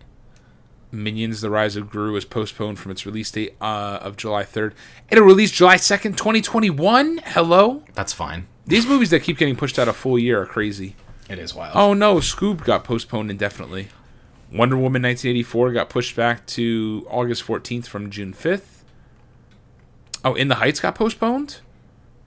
Minions: 0.92 1.40
The 1.40 1.50
Rise 1.50 1.76
of 1.76 1.88
Gru 1.88 2.12
was 2.12 2.24
postponed 2.24 2.78
from 2.78 2.90
its 2.92 3.06
release 3.06 3.30
date 3.30 3.56
uh, 3.60 3.98
of 4.02 4.16
July 4.16 4.44
third. 4.44 4.74
It'll 5.10 5.24
release 5.24 5.50
July 5.50 5.76
second, 5.76 6.16
twenty 6.16 6.40
twenty 6.40 6.70
one. 6.70 7.20
Hello. 7.24 7.82
That's 7.94 8.12
fine. 8.12 8.46
These 8.66 8.86
movies 8.86 9.10
that 9.10 9.22
keep 9.22 9.38
getting 9.38 9.56
pushed 9.56 9.78
out 9.78 9.88
a 9.88 9.92
full 9.92 10.18
year 10.18 10.42
are 10.42 10.46
crazy. 10.46 10.96
It 11.28 11.38
is 11.38 11.54
wild. 11.54 11.76
Oh 11.76 11.94
no, 11.94 12.16
Scoob 12.16 12.64
got 12.64 12.84
postponed 12.84 13.30
indefinitely. 13.30 13.88
Wonder 14.52 14.76
Woman 14.76 15.02
1984 15.02 15.72
got 15.72 15.88
pushed 15.88 16.16
back 16.16 16.44
to 16.46 17.06
August 17.08 17.46
14th 17.46 17.86
from 17.86 18.10
June 18.10 18.32
5th. 18.32 18.82
Oh, 20.24 20.34
In 20.34 20.48
the 20.48 20.56
Heights 20.56 20.80
got 20.80 20.96
postponed 20.96 21.60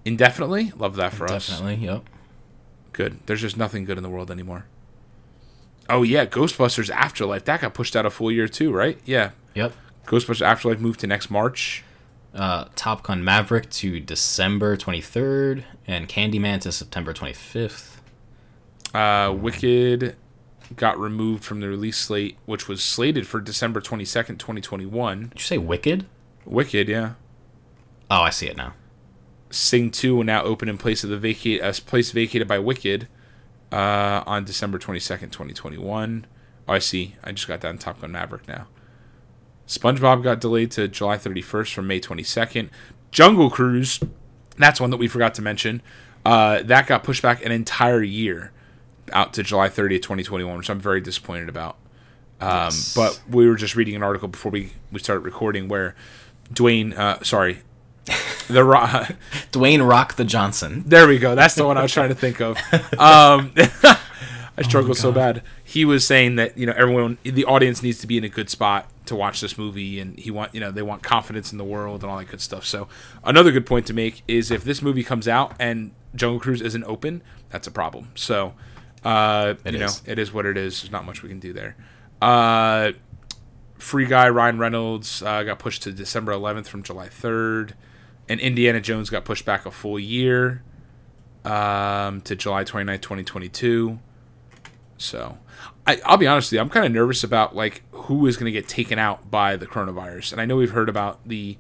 indefinitely. 0.05 0.71
Love 0.77 0.95
that 0.95 1.13
for 1.13 1.29
us. 1.29 1.47
Definitely, 1.47 1.85
yep. 1.85 2.03
Good. 2.93 3.19
There's 3.25 3.41
just 3.41 3.58
nothing 3.58 3.86
good 3.86 3.97
in 3.97 4.03
the 4.03 4.10
world 4.10 4.32
anymore. 4.32 4.65
Oh 5.89 6.03
yeah, 6.03 6.25
Ghostbusters 6.25 6.89
Afterlife 6.89 7.43
that 7.45 7.62
got 7.62 7.73
pushed 7.73 7.95
out 7.95 8.06
a 8.06 8.10
full 8.10 8.32
year 8.32 8.47
too, 8.47 8.71
right? 8.71 8.97
Yeah. 9.06 9.32
Yep. 9.56 9.73
Ghostbusters 10.06 10.41
Afterlife 10.41 10.79
moved 10.79 10.99
to 11.01 11.08
next 11.08 11.29
March. 11.29 11.84
Uh, 12.34 12.65
Top 12.75 13.03
Gun 13.03 13.23
Maverick 13.23 13.69
to 13.69 13.99
December 13.99 14.75
23rd, 14.75 15.65
and 15.86 16.10
Candyman 16.10 16.62
to 16.62 16.71
September 16.71 17.13
25th. 17.13 17.97
Uh, 18.93 19.32
Wicked 19.32 20.15
got 20.75 20.97
removed 20.99 21.43
from 21.43 21.60
the 21.60 21.67
release 21.69 21.97
slate, 21.97 22.38
which 22.45 22.67
was 22.67 22.84
slated 22.84 23.27
for 23.27 23.39
December 23.39 23.82
22nd, 23.82 24.39
2021. 24.39 25.21
Did 25.21 25.32
you 25.36 25.41
say 25.41 25.58
Wicked? 25.60 26.08
Wicked, 26.45 26.89
yeah. 26.89 27.13
Oh, 28.10 28.21
I 28.21 28.32
see 28.32 28.47
it 28.47 28.58
now. 28.58 28.73
Sing 29.53 29.91
2 29.91 30.15
will 30.15 30.23
now 30.23 30.41
open 30.43 30.67
in 30.67 30.79
place 30.79 31.03
of 31.03 31.11
the 31.11 31.17
vacate 31.17 31.61
as 31.61 31.79
place 31.79 32.09
vacated 32.09 32.47
by 32.47 32.57
Wicked 32.57 33.07
uh, 33.71 34.23
on 34.25 34.45
December 34.45 34.79
22nd, 34.79 35.31
2021. 35.31 36.25
Oh, 36.67 36.73
I 36.73 36.79
see. 36.79 37.15
I 37.23 37.33
just 37.33 37.47
got 37.47 37.61
that 37.61 37.69
in 37.69 37.77
Top 37.77 38.01
Gun 38.01 38.11
Maverick 38.11 38.47
now. 38.47 38.67
SpongeBob 39.67 40.23
got 40.23 40.41
delayed 40.41 40.71
to 40.71 40.87
July 40.87 41.17
31st 41.17 41.71
from 41.71 41.85
May 41.85 41.99
22nd. 41.99 42.69
Jungle 43.11 43.51
Cruise, 43.51 43.99
that's 44.57 44.81
one 44.81 44.89
that 44.89 44.97
we 44.97 45.07
forgot 45.07 45.35
to 45.35 45.43
mention. 45.43 45.83
Uh, 46.25 46.63
that 46.63 46.87
got 46.87 47.03
pushed 47.03 47.21
back 47.21 47.45
an 47.45 47.51
entire 47.51 48.01
year 48.01 48.51
out 49.11 49.33
to 49.33 49.43
July 49.43 49.69
30th, 49.69 50.01
2021, 50.01 50.57
which 50.57 50.69
I'm 50.69 50.79
very 50.79 50.99
disappointed 50.99 51.47
about. 51.47 51.77
Um, 52.41 52.49
yes. 52.49 52.95
But 52.95 53.21
we 53.29 53.47
were 53.47 53.55
just 53.55 53.75
reading 53.75 53.95
an 53.95 54.01
article 54.01 54.29
before 54.29 54.51
we, 54.51 54.71
we 54.91 54.99
started 54.99 55.21
recording 55.21 55.67
where 55.67 55.95
Dwayne, 56.51 56.97
uh, 56.97 57.21
sorry, 57.23 57.59
the 58.47 58.63
Rock, 58.63 59.15
Dwayne 59.51 59.87
Rock 59.87 60.15
the 60.15 60.25
Johnson. 60.25 60.83
There 60.85 61.07
we 61.07 61.19
go. 61.19 61.35
That's 61.35 61.55
the 61.55 61.65
one 61.65 61.77
I 61.77 61.81
was 61.81 61.93
trying 61.93 62.09
to 62.09 62.15
think 62.15 62.41
of. 62.41 62.57
Um, 62.99 63.53
I 64.55 64.61
struggled 64.61 64.91
oh 64.91 65.01
so 65.01 65.11
bad. 65.11 65.41
He 65.63 65.83
was 65.83 66.05
saying 66.05 66.35
that 66.35 66.57
you 66.57 66.65
know 66.65 66.73
everyone, 66.75 67.17
the 67.23 67.45
audience 67.45 67.81
needs 67.81 67.99
to 67.99 68.07
be 68.07 68.17
in 68.17 68.23
a 68.23 68.29
good 68.29 68.49
spot 68.49 68.87
to 69.05 69.15
watch 69.15 69.41
this 69.41 69.57
movie, 69.57 69.99
and 69.99 70.17
he 70.19 70.31
want 70.31 70.53
you 70.53 70.59
know 70.59 70.71
they 70.71 70.81
want 70.81 71.01
confidence 71.03 71.51
in 71.51 71.57
the 71.57 71.63
world 71.63 72.03
and 72.03 72.11
all 72.11 72.17
that 72.17 72.27
good 72.27 72.41
stuff. 72.41 72.65
So 72.65 72.87
another 73.23 73.51
good 73.51 73.65
point 73.65 73.87
to 73.87 73.93
make 73.93 74.21
is 74.27 74.51
if 74.51 74.63
this 74.63 74.81
movie 74.81 75.03
comes 75.03 75.27
out 75.27 75.55
and 75.59 75.91
Jungle 76.15 76.39
Cruise 76.39 76.61
isn't 76.61 76.83
open, 76.83 77.23
that's 77.49 77.67
a 77.67 77.71
problem. 77.71 78.09
So 78.15 78.53
uh, 79.03 79.55
it 79.65 79.73
you 79.73 79.83
is. 79.83 80.05
know, 80.05 80.11
it 80.11 80.19
is 80.19 80.31
what 80.33 80.45
it 80.45 80.57
is. 80.57 80.81
There's 80.81 80.91
not 80.91 81.05
much 81.05 81.23
we 81.23 81.29
can 81.29 81.39
do 81.39 81.53
there. 81.53 81.75
Uh, 82.21 82.91
Free 83.77 84.05
Guy 84.05 84.29
Ryan 84.29 84.59
Reynolds 84.59 85.21
uh, 85.21 85.43
got 85.43 85.59
pushed 85.59 85.83
to 85.83 85.91
December 85.91 86.31
11th 86.31 86.67
from 86.67 86.83
July 86.83 87.09
3rd, 87.09 87.73
and 88.29 88.39
Indiana 88.39 88.79
Jones 88.79 89.09
got 89.09 89.25
pushed 89.25 89.45
back 89.45 89.65
a 89.65 89.71
full 89.71 89.99
year 89.99 90.63
um, 91.45 92.21
to 92.21 92.36
July 92.36 92.63
29th, 92.63 93.01
2022. 93.01 93.99
So, 94.97 95.38
I, 95.86 95.99
will 96.09 96.17
be 96.17 96.27
honest 96.27 96.47
with 96.51 96.57
you, 96.57 96.62
I'm 96.62 96.69
kind 96.69 96.86
of 96.86 96.91
nervous 96.91 97.23
about 97.23 97.55
like 97.55 97.83
who 97.91 98.25
is 98.27 98.38
going 98.38 98.45
to 98.45 98.51
get 98.51 98.67
taken 98.67 98.98
out 98.98 99.29
by 99.29 99.56
the 99.56 99.67
coronavirus. 99.67 100.31
And 100.31 100.41
I 100.41 100.45
know 100.45 100.56
we've 100.56 100.71
heard 100.71 100.89
about 100.89 101.19
the 101.27 101.58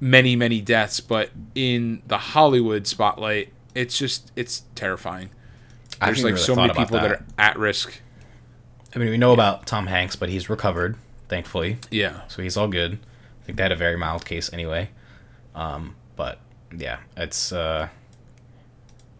many, 0.00 0.36
many 0.36 0.60
deaths, 0.60 1.00
but 1.00 1.30
in 1.54 2.02
the 2.06 2.18
Hollywood 2.18 2.86
spotlight, 2.86 3.52
it's 3.74 3.96
just 3.96 4.32
it's 4.34 4.64
terrifying. 4.74 5.30
There's 6.00 6.22
like 6.22 6.34
really 6.34 6.44
so 6.44 6.54
many 6.54 6.74
people 6.74 6.98
that. 6.98 7.08
that. 7.08 7.20
are 7.20 7.24
at 7.38 7.58
risk. 7.58 8.00
I 8.94 8.98
mean, 8.98 9.10
we 9.10 9.18
know 9.18 9.32
about 9.32 9.66
Tom 9.66 9.86
Hanks, 9.86 10.16
but 10.16 10.28
he's 10.28 10.48
recovered, 10.48 10.96
thankfully. 11.28 11.78
Yeah. 11.90 12.22
So 12.28 12.42
he's 12.42 12.56
all 12.56 12.68
good. 12.68 12.98
I 13.42 13.44
think 13.46 13.58
they 13.58 13.62
had 13.62 13.72
a 13.72 13.76
very 13.76 13.96
mild 13.96 14.24
case 14.24 14.52
anyway. 14.52 14.90
Um, 15.58 15.96
but 16.16 16.38
yeah, 16.76 16.98
it's 17.16 17.52
uh, 17.52 17.88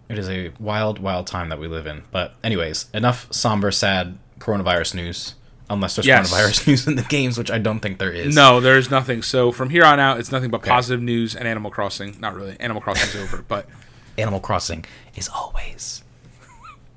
it 0.09 0.19
is 0.19 0.29
a 0.29 0.53
wild, 0.61 0.99
wild 1.01 1.27
time 1.27 1.49
that 1.49 1.59
we 1.59 1.67
live 1.69 1.87
in. 1.87 2.05
But 2.11 2.35
anyways, 2.45 2.87
enough 2.95 3.27
somber, 3.31 3.71
sad 3.71 4.19
coronavirus 4.39 4.95
news. 4.95 5.35
unless 5.71 5.97
there's 5.97 6.07
Yes. 6.07 6.33
coronavirus 6.33 6.67
news 6.69 6.87
in 6.87 6.95
the 6.95 7.03
games, 7.03 7.37
which 7.37 7.51
I 7.51 7.59
don't 7.59 7.81
think 7.81 7.99
there 7.99 8.13
is. 8.13 8.35
No, 8.35 8.61
there's 8.61 8.91
nothing. 8.91 9.23
So 9.23 9.53
from 9.53 9.69
here 9.71 9.85
on 9.85 9.99
out, 10.01 10.19
it's 10.19 10.33
nothing 10.33 10.51
but 10.51 10.63
positive 10.63 11.03
news 11.03 11.35
and 11.37 11.47
Animal 11.47 11.71
Crossing. 11.71 12.17
Not 12.21 12.35
really. 12.35 12.57
Animal 12.61 12.81
Crossing's 12.81 13.17
over, 13.17 13.43
but 13.49 13.67
Animal 14.17 14.41
Crossing 14.41 14.85
is 15.17 15.29
always. 15.29 16.03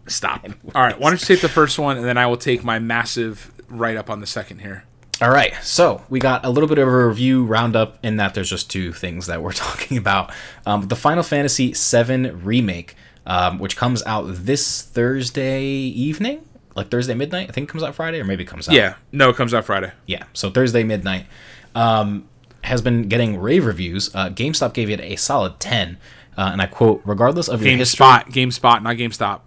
stop. 0.07 0.45
All 0.75 0.83
right, 0.83 0.97
why 0.99 1.09
don't 1.09 1.19
you 1.19 1.25
take 1.27 1.41
the 1.41 1.49
first 1.49 1.77
one, 1.79 1.97
and 1.97 2.05
then 2.05 2.17
I 2.17 2.27
will 2.27 2.37
take 2.37 2.63
my 2.63 2.79
massive 2.79 3.51
write 3.69 3.97
up 3.97 4.09
on 4.09 4.19
the 4.21 4.27
second 4.27 4.59
here. 4.59 4.83
All 5.22 5.30
right, 5.30 5.53
so 5.61 6.03
we 6.09 6.19
got 6.19 6.43
a 6.43 6.49
little 6.49 6.67
bit 6.67 6.80
of 6.80 6.88
a 6.88 7.07
review 7.07 7.45
roundup 7.45 8.03
in 8.03 8.17
that 8.17 8.34
there's 8.34 8.49
just 8.49 8.72
two 8.72 8.91
things 8.91 9.28
that 9.28 9.43
we're 9.43 9.51
talking 9.51 9.97
about. 9.97 10.34
Um, 10.65 10.88
the 10.88 10.95
Final 10.95 11.22
Fantasy 11.22 11.74
VII 11.74 12.32
Remake, 12.32 12.95
um, 13.28 13.59
which 13.59 13.78
comes 13.78 14.01
out 14.07 14.24
this 14.28 14.82
Thursday 14.82 15.63
evening, 15.63 16.43
like 16.76 16.89
Thursday 16.89 17.13
midnight. 17.13 17.49
I 17.49 17.51
think 17.51 17.69
it 17.69 17.72
comes 17.72 17.84
out 17.84 17.93
Friday, 17.93 18.19
or 18.19 18.24
maybe 18.24 18.45
it 18.45 18.47
comes 18.47 18.67
out. 18.67 18.74
Yeah, 18.74 18.95
no, 19.11 19.30
it 19.30 19.36
comes 19.36 19.53
out 19.53 19.63
Friday. 19.63 19.91
Yeah, 20.07 20.24
so 20.34 20.49
Thursday 20.49 20.84
midnight 20.84 21.28
um, 21.76 22.28
has 22.63 22.82
been 22.82 23.07
getting 23.07 23.38
rave 23.38 23.67
reviews. 23.67 24.09
Uh, 24.15 24.30
GameStop 24.30 24.74
gave 24.74 24.89
it 24.89 24.99
a 25.01 25.17
solid 25.17 25.59
10. 25.59 25.99
Uh, 26.36 26.49
and 26.51 26.61
I 26.63 26.65
quote, 26.65 26.99
regardless 27.05 27.47
of 27.47 27.63
your 27.63 27.78
history. 27.78 28.07
GameSpot, 28.07 28.24
GameSpot, 28.26 28.82
not 28.82 28.95
GameStop. 28.95 29.41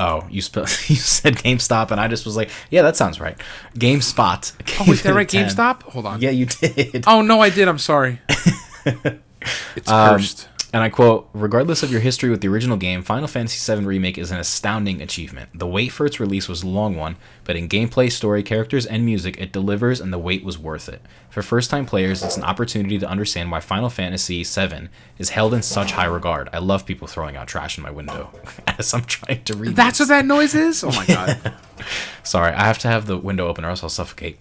Oh, 0.00 0.26
you, 0.30 0.40
sp- 0.42 0.58
you 0.88 0.96
said 0.96 1.34
GameStop, 1.36 1.90
and 1.90 2.00
I 2.00 2.06
just 2.08 2.24
was 2.24 2.36
like, 2.36 2.50
yeah, 2.70 2.82
that 2.82 2.96
sounds 2.96 3.20
right. 3.20 3.36
GameSpot. 3.74 4.52
Oh, 4.80 4.84
wait, 4.88 5.02
did 5.02 5.14
right? 5.14 5.26
GameStop? 5.28 5.82
Hold 5.84 6.06
on. 6.06 6.20
Yeah, 6.20 6.30
you 6.30 6.46
did. 6.46 7.04
Oh 7.06 7.20
no, 7.22 7.40
I 7.40 7.50
did. 7.50 7.66
I'm 7.68 7.78
sorry. 7.78 8.20
it's 8.84 9.90
Um, 9.90 10.16
cursed. 10.18 10.47
And 10.72 10.82
I 10.82 10.90
quote, 10.90 11.30
regardless 11.32 11.82
of 11.82 11.90
your 11.90 12.02
history 12.02 12.28
with 12.28 12.42
the 12.42 12.48
original 12.48 12.76
game, 12.76 13.02
Final 13.02 13.26
Fantasy 13.26 13.74
VII 13.74 13.86
Remake 13.86 14.18
is 14.18 14.30
an 14.30 14.38
astounding 14.38 15.00
achievement. 15.00 15.48
The 15.54 15.66
wait 15.66 15.88
for 15.88 16.04
its 16.04 16.20
release 16.20 16.46
was 16.46 16.62
a 16.62 16.68
long 16.68 16.94
one, 16.94 17.16
but 17.44 17.56
in 17.56 17.70
gameplay, 17.70 18.12
story, 18.12 18.42
characters, 18.42 18.84
and 18.84 19.02
music, 19.02 19.40
it 19.40 19.50
delivers 19.50 19.98
and 19.98 20.12
the 20.12 20.18
wait 20.18 20.44
was 20.44 20.58
worth 20.58 20.90
it. 20.90 21.00
For 21.30 21.40
first 21.40 21.70
time 21.70 21.86
players, 21.86 22.22
it's 22.22 22.36
an 22.36 22.44
opportunity 22.44 22.98
to 22.98 23.08
understand 23.08 23.50
why 23.50 23.60
Final 23.60 23.88
Fantasy 23.88 24.44
VII 24.44 24.88
is 25.16 25.30
held 25.30 25.54
in 25.54 25.62
such 25.62 25.92
high 25.92 26.04
regard. 26.04 26.50
I 26.52 26.58
love 26.58 26.84
people 26.84 27.08
throwing 27.08 27.36
out 27.36 27.48
trash 27.48 27.78
in 27.78 27.82
my 27.82 27.90
window 27.90 28.30
as 28.66 28.92
I'm 28.92 29.04
trying 29.04 29.44
to 29.44 29.56
read. 29.56 29.74
That's 29.74 29.98
this. 29.98 30.08
what 30.08 30.14
that 30.16 30.26
noise 30.26 30.54
is. 30.54 30.84
Oh 30.84 30.92
my 30.92 31.06
god. 31.06 31.54
Sorry, 32.22 32.52
I 32.52 32.64
have 32.64 32.78
to 32.80 32.88
have 32.88 33.06
the 33.06 33.16
window 33.16 33.46
open 33.48 33.64
or 33.64 33.70
else 33.70 33.82
I'll 33.82 33.88
suffocate. 33.88 34.38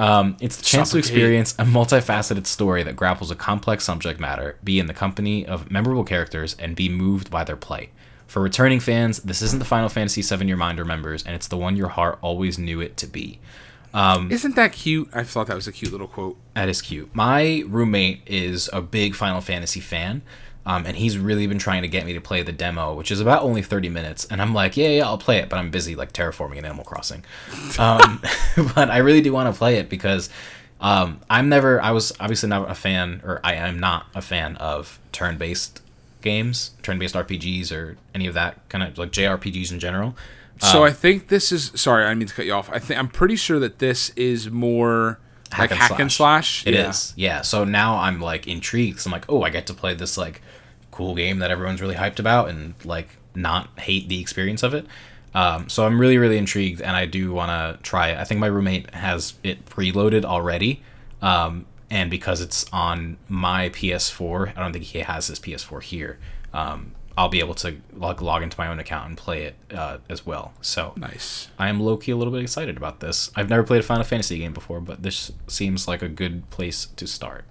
Um, 0.00 0.38
it's 0.40 0.56
the 0.56 0.64
chance 0.64 0.92
to 0.92 0.98
experience 0.98 1.52
a 1.58 1.64
multifaceted 1.64 2.46
story 2.46 2.82
that 2.84 2.96
grapples 2.96 3.30
a 3.30 3.36
complex 3.36 3.84
subject 3.84 4.18
matter, 4.18 4.56
be 4.64 4.78
in 4.78 4.86
the 4.86 4.94
company 4.94 5.44
of 5.44 5.70
memorable 5.70 6.04
characters, 6.04 6.56
and 6.58 6.74
be 6.74 6.88
moved 6.88 7.30
by 7.30 7.44
their 7.44 7.56
play. 7.56 7.90
For 8.26 8.40
returning 8.40 8.80
fans, 8.80 9.18
this 9.20 9.42
isn't 9.42 9.58
the 9.58 9.64
Final 9.66 9.90
Fantasy 9.90 10.22
VII 10.22 10.46
your 10.46 10.56
mind 10.56 10.78
remembers, 10.78 11.22
and 11.22 11.34
it's 11.34 11.48
the 11.48 11.58
one 11.58 11.76
your 11.76 11.88
heart 11.88 12.18
always 12.22 12.58
knew 12.58 12.80
it 12.80 12.96
to 12.96 13.06
be. 13.06 13.40
Isn't 14.32 14.56
that 14.56 14.72
cute? 14.72 15.10
I 15.12 15.22
thought 15.22 15.48
that 15.48 15.56
was 15.56 15.66
a 15.66 15.72
cute 15.72 15.92
little 15.92 16.06
quote. 16.06 16.38
That 16.54 16.70
is 16.70 16.80
cute. 16.80 17.14
My 17.14 17.64
roommate 17.66 18.22
is 18.26 18.70
a 18.72 18.80
big 18.80 19.14
Final 19.14 19.42
Fantasy 19.42 19.80
fan, 19.80 20.22
um, 20.66 20.84
and 20.86 20.96
he's 20.96 21.18
really 21.18 21.46
been 21.46 21.58
trying 21.58 21.82
to 21.82 21.88
get 21.88 22.04
me 22.04 22.12
to 22.12 22.20
play 22.20 22.42
the 22.42 22.52
demo, 22.52 22.94
which 22.94 23.10
is 23.10 23.20
about 23.20 23.42
only 23.42 23.62
30 23.62 23.88
minutes. 23.88 24.26
And 24.30 24.42
I'm 24.42 24.52
like, 24.52 24.76
yeah, 24.76 24.88
yeah, 24.88 25.06
I'll 25.06 25.18
play 25.18 25.38
it, 25.38 25.48
but 25.48 25.58
I'm 25.58 25.70
busy 25.70 25.94
like 25.94 26.12
terraforming 26.12 26.56
in 26.56 26.64
Animal 26.64 26.84
Crossing. 26.84 27.24
Um, 27.78 28.22
but 28.74 28.90
I 28.90 28.98
really 28.98 29.22
do 29.22 29.32
want 29.32 29.52
to 29.52 29.58
play 29.58 29.76
it 29.76 29.88
because 29.88 30.28
um, 30.80 31.20
I'm 31.30 31.48
never, 31.48 31.80
I 31.80 31.92
was 31.92 32.12
obviously 32.20 32.48
not 32.48 32.70
a 32.70 32.74
fan, 32.74 33.20
or 33.24 33.40
I 33.42 33.54
am 33.54 33.78
not 33.78 34.06
a 34.14 34.20
fan 34.20 34.56
of 34.56 34.98
turn 35.12 35.38
based 35.38 35.80
games, 36.20 36.72
turn 36.82 36.98
based 36.98 37.14
RPGs, 37.14 37.72
or 37.72 37.96
any 38.14 38.26
of 38.26 38.34
that 38.34 38.68
kind 38.68 38.84
of 38.84 38.98
like 38.98 39.12
JRPGs 39.12 39.72
in 39.72 39.78
general. 39.78 40.14
So 40.62 40.84
I 40.84 40.92
think 40.92 41.28
this 41.28 41.52
is 41.52 41.72
sorry, 41.74 42.04
I 42.04 42.08
didn't 42.08 42.18
mean 42.18 42.28
to 42.28 42.34
cut 42.34 42.44
you 42.44 42.52
off. 42.52 42.68
I 42.70 42.78
think 42.78 43.00
I'm 43.00 43.08
pretty 43.08 43.36
sure 43.36 43.58
that 43.60 43.78
this 43.78 44.10
is 44.10 44.50
more 44.50 45.18
like 45.58 45.70
hack 45.70 45.98
and 45.98 46.10
slash. 46.12 46.66
It 46.66 46.74
is, 46.74 47.12
Yeah. 47.16 47.36
yeah. 47.36 47.40
So 47.42 47.64
now 47.64 47.96
I'm 47.98 48.20
like 48.20 48.46
intrigued. 48.46 48.98
'cause 48.98 49.06
I'm 49.06 49.12
like, 49.12 49.26
oh, 49.28 49.42
I 49.42 49.50
get 49.50 49.66
to 49.68 49.74
play 49.74 49.94
this 49.94 50.16
like 50.16 50.40
cool 50.90 51.14
game 51.14 51.38
that 51.38 51.50
everyone's 51.50 51.80
really 51.80 51.94
hyped 51.96 52.18
about 52.18 52.48
and 52.48 52.74
like 52.84 53.08
not 53.34 53.68
hate 53.78 54.08
the 54.08 54.20
experience 54.20 54.62
of 54.62 54.74
it. 54.74 54.86
Um, 55.34 55.68
so 55.68 55.86
I'm 55.86 56.00
really, 56.00 56.18
really 56.18 56.38
intrigued, 56.38 56.80
and 56.80 56.96
I 56.96 57.06
do 57.06 57.32
want 57.32 57.50
to 57.50 57.80
try 57.82 58.08
it. 58.08 58.18
I 58.18 58.24
think 58.24 58.40
my 58.40 58.48
roommate 58.48 58.92
has 58.94 59.34
it 59.44 59.64
preloaded 59.66 60.24
already, 60.24 60.82
um, 61.22 61.66
and 61.88 62.10
because 62.10 62.40
it's 62.40 62.66
on 62.72 63.16
my 63.28 63.68
PS4, 63.68 64.52
I 64.56 64.60
don't 64.60 64.72
think 64.72 64.86
he 64.86 64.98
has 64.98 65.28
his 65.28 65.38
PS4 65.38 65.82
here. 65.84 66.18
Um, 66.52 66.92
I'll 67.18 67.28
be 67.28 67.40
able 67.40 67.54
to 67.56 67.76
like 67.92 68.22
log 68.22 68.42
into 68.42 68.56
my 68.58 68.68
own 68.68 68.78
account 68.78 69.08
and 69.08 69.16
play 69.16 69.42
it 69.44 69.56
uh, 69.74 69.98
as 70.08 70.24
well. 70.24 70.52
So 70.62 70.92
Nice. 70.96 71.48
I 71.58 71.68
am 71.68 71.80
low 71.80 71.96
key 71.96 72.12
a 72.12 72.16
little 72.16 72.32
bit 72.32 72.42
excited 72.42 72.76
about 72.76 73.00
this. 73.00 73.30
I've 73.36 73.50
never 73.50 73.62
played 73.62 73.80
a 73.80 73.82
Final 73.82 74.04
Fantasy 74.04 74.38
game 74.38 74.52
before, 74.54 74.80
but 74.80 75.02
this 75.02 75.30
seems 75.46 75.86
like 75.86 76.02
a 76.02 76.08
good 76.08 76.48
place 76.50 76.86
to 76.96 77.06
start. 77.06 77.44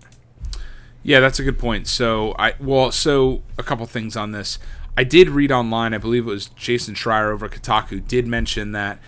Yeah, 1.04 1.20
that's 1.20 1.40
a 1.40 1.44
good 1.44 1.60
point. 1.60 1.88
So 1.88 2.34
I 2.40 2.54
well, 2.60 2.92
so 2.92 3.42
a 3.58 3.64
couple 3.64 3.86
things 3.86 4.16
on 4.18 4.32
this. 4.32 4.60
I 4.98 5.04
did 5.04 5.30
read 5.30 5.52
online. 5.52 5.94
I 5.94 5.98
believe 5.98 6.24
it 6.28 6.30
was 6.30 6.48
Jason 6.48 6.94
Schreier 6.96 7.32
over 7.32 7.46
at 7.46 7.52
Kotaku 7.52 8.06
did 8.06 8.28
mention 8.28 8.74
that 8.74 9.00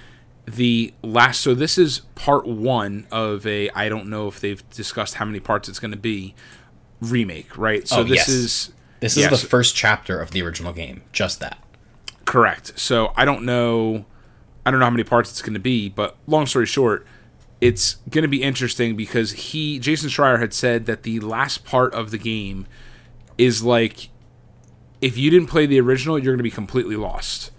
the 0.45 0.93
last. 1.01 1.41
So 1.41 1.53
this 1.53 1.77
is 1.77 1.99
part 2.15 2.45
one 2.47 3.07
of 3.11 3.45
a. 3.47 3.69
I 3.71 3.89
don't 3.89 4.07
know 4.07 4.27
if 4.27 4.39
they've 4.39 4.67
discussed 4.69 5.15
how 5.15 5.25
many 5.25 5.39
parts 5.39 5.67
it's 5.67 5.79
going 5.79 5.91
to 5.91 5.97
be. 5.97 6.33
Remake, 7.01 7.57
right? 7.57 7.87
So 7.87 8.01
Oh, 8.01 8.03
this 8.03 8.17
yes. 8.17 8.29
is 8.29 8.71
This 9.01 9.17
is 9.17 9.23
Yes. 9.23 9.41
the 9.41 9.47
first 9.47 9.75
chapter 9.75 10.19
of 10.19 10.31
the 10.31 10.41
original 10.41 10.71
game. 10.71 11.01
Just 11.11 11.39
that. 11.41 11.57
Correct. 12.25 12.79
So 12.79 13.11
I 13.17 13.25
don't 13.25 13.43
know 13.43 14.05
I 14.65 14.69
don't 14.71 14.79
know 14.79 14.85
how 14.85 14.91
many 14.91 15.03
parts 15.03 15.31
it's 15.31 15.41
going 15.41 15.55
to 15.55 15.59
be, 15.59 15.89
but 15.89 16.15
long 16.27 16.45
story 16.45 16.67
short, 16.67 17.05
it's 17.59 17.95
going 18.11 18.21
to 18.21 18.27
be 18.27 18.43
interesting 18.43 18.95
because 18.95 19.31
he 19.31 19.79
Jason 19.79 20.09
Schreier 20.09 20.39
had 20.39 20.53
said 20.53 20.85
that 20.85 21.03
the 21.03 21.19
last 21.19 21.65
part 21.65 21.93
of 21.93 22.11
the 22.11 22.17
game 22.17 22.67
is 23.37 23.63
like 23.63 24.09
if 25.01 25.17
you 25.17 25.31
didn't 25.31 25.47
play 25.47 25.65
the 25.65 25.79
original, 25.81 26.17
you're 26.19 26.33
going 26.33 26.37
to 26.39 26.43
be 26.43 26.51
completely 26.51 26.95
lost. 26.95 27.49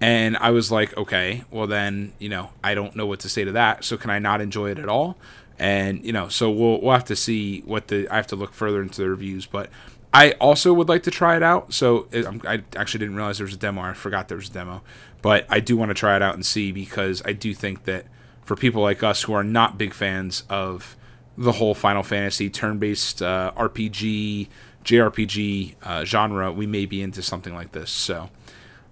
And 0.00 0.36
I 0.36 0.50
was 0.50 0.70
like, 0.70 0.96
okay, 0.96 1.44
well 1.50 1.66
then, 1.66 2.12
you 2.20 2.28
know, 2.28 2.50
I 2.62 2.74
don't 2.74 2.94
know 2.96 3.06
what 3.06 3.20
to 3.20 3.28
say 3.28 3.44
to 3.44 3.52
that. 3.52 3.84
So 3.84 3.96
can 3.96 4.10
I 4.10 4.18
not 4.20 4.40
enjoy 4.40 4.70
it 4.70 4.78
at 4.78 4.88
all? 4.88 5.16
And 5.58 6.04
you 6.04 6.12
know, 6.12 6.28
so 6.28 6.50
we'll 6.50 6.80
we'll 6.80 6.92
have 6.92 7.04
to 7.06 7.16
see 7.16 7.60
what 7.62 7.88
the 7.88 8.08
I 8.08 8.16
have 8.16 8.26
to 8.28 8.36
look 8.36 8.54
further 8.54 8.80
into 8.80 9.00
the 9.02 9.10
reviews, 9.10 9.44
but 9.46 9.70
I 10.14 10.32
also 10.32 10.72
would 10.74 10.88
like 10.88 11.04
to 11.04 11.10
try 11.10 11.36
it 11.36 11.42
out. 11.42 11.72
So 11.72 12.06
it, 12.12 12.26
I'm- 12.26 12.42
I 12.46 12.62
actually 12.76 12.98
didn't 13.00 13.16
realize 13.16 13.38
there 13.38 13.46
was 13.46 13.54
a 13.54 13.58
demo. 13.58 13.80
I 13.82 13.94
forgot 13.94 14.28
there 14.28 14.36
was 14.36 14.48
a 14.50 14.52
demo, 14.52 14.82
but 15.22 15.46
I 15.48 15.60
do 15.60 15.76
want 15.76 15.88
to 15.90 15.94
try 15.94 16.16
it 16.16 16.22
out 16.22 16.34
and 16.34 16.44
see 16.44 16.70
because 16.72 17.22
I 17.24 17.32
do 17.32 17.54
think 17.54 17.84
that 17.84 18.06
for 18.44 18.54
people 18.56 18.82
like 18.82 19.02
us 19.02 19.22
who 19.22 19.32
are 19.32 19.44
not 19.44 19.78
big 19.78 19.94
fans 19.94 20.42
of 20.50 20.96
the 21.38 21.52
whole 21.52 21.74
Final 21.74 22.02
Fantasy 22.02 22.50
turn-based 22.50 23.22
uh, 23.22 23.52
RPG, 23.56 24.48
JRPG 24.84 25.74
uh, 25.82 26.04
genre, 26.04 26.52
we 26.52 26.66
may 26.66 26.84
be 26.84 27.00
into 27.00 27.22
something 27.22 27.54
like 27.54 27.72
this. 27.72 27.90
So 27.90 28.28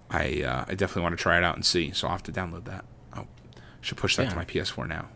I 0.08 0.42
uh, 0.42 0.64
I 0.68 0.74
definitely 0.74 1.02
want 1.02 1.18
to 1.18 1.22
try 1.22 1.36
it 1.36 1.44
out 1.44 1.54
and 1.56 1.64
see. 1.66 1.90
So 1.92 2.06
I'll 2.06 2.12
have 2.12 2.22
to 2.22 2.32
download 2.32 2.64
that. 2.64 2.84
Oh, 3.14 3.26
should 3.82 3.98
push 3.98 4.16
that 4.16 4.22
Yeah. 4.24 4.30
to 4.30 4.36
my 4.36 4.44
PS4 4.46 4.88
now. 4.88 5.08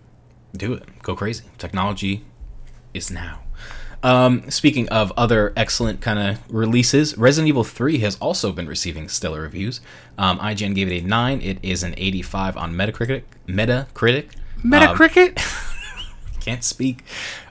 Do 0.55 0.75
it. 0.75 1.03
Go 1.03 1.17
crazy. 1.17 1.45
Technology 1.57 2.25
is 2.93 3.11
now. 3.11 3.41
Um, 4.05 4.51
speaking 4.51 4.87
of 4.91 5.13
other 5.17 5.55
excellent 5.57 6.03
kind 6.03 6.19
of 6.19 6.55
releases, 6.55 7.17
Resident 7.17 7.49
Evil 7.49 7.65
3 7.65 7.99
has 8.01 8.17
also 8.17 8.53
been 8.53 8.69
receiving 8.69 9.09
stellar 9.09 9.41
reviews. 9.41 9.81
Um, 10.19 10.39
IGN 10.41 10.75
gave 10.75 10.89
it 10.93 11.03
a 11.03 11.07
9. 11.07 11.41
It 11.41 11.59
is 11.63 11.83
an 11.83 11.95
85 11.97 12.59
on 12.59 12.75
Metacritic. 12.75 13.23
Metacritic. 13.49 14.27
Metacritic. 14.63 15.41
Can't 16.41 16.63
speak. 16.63 17.03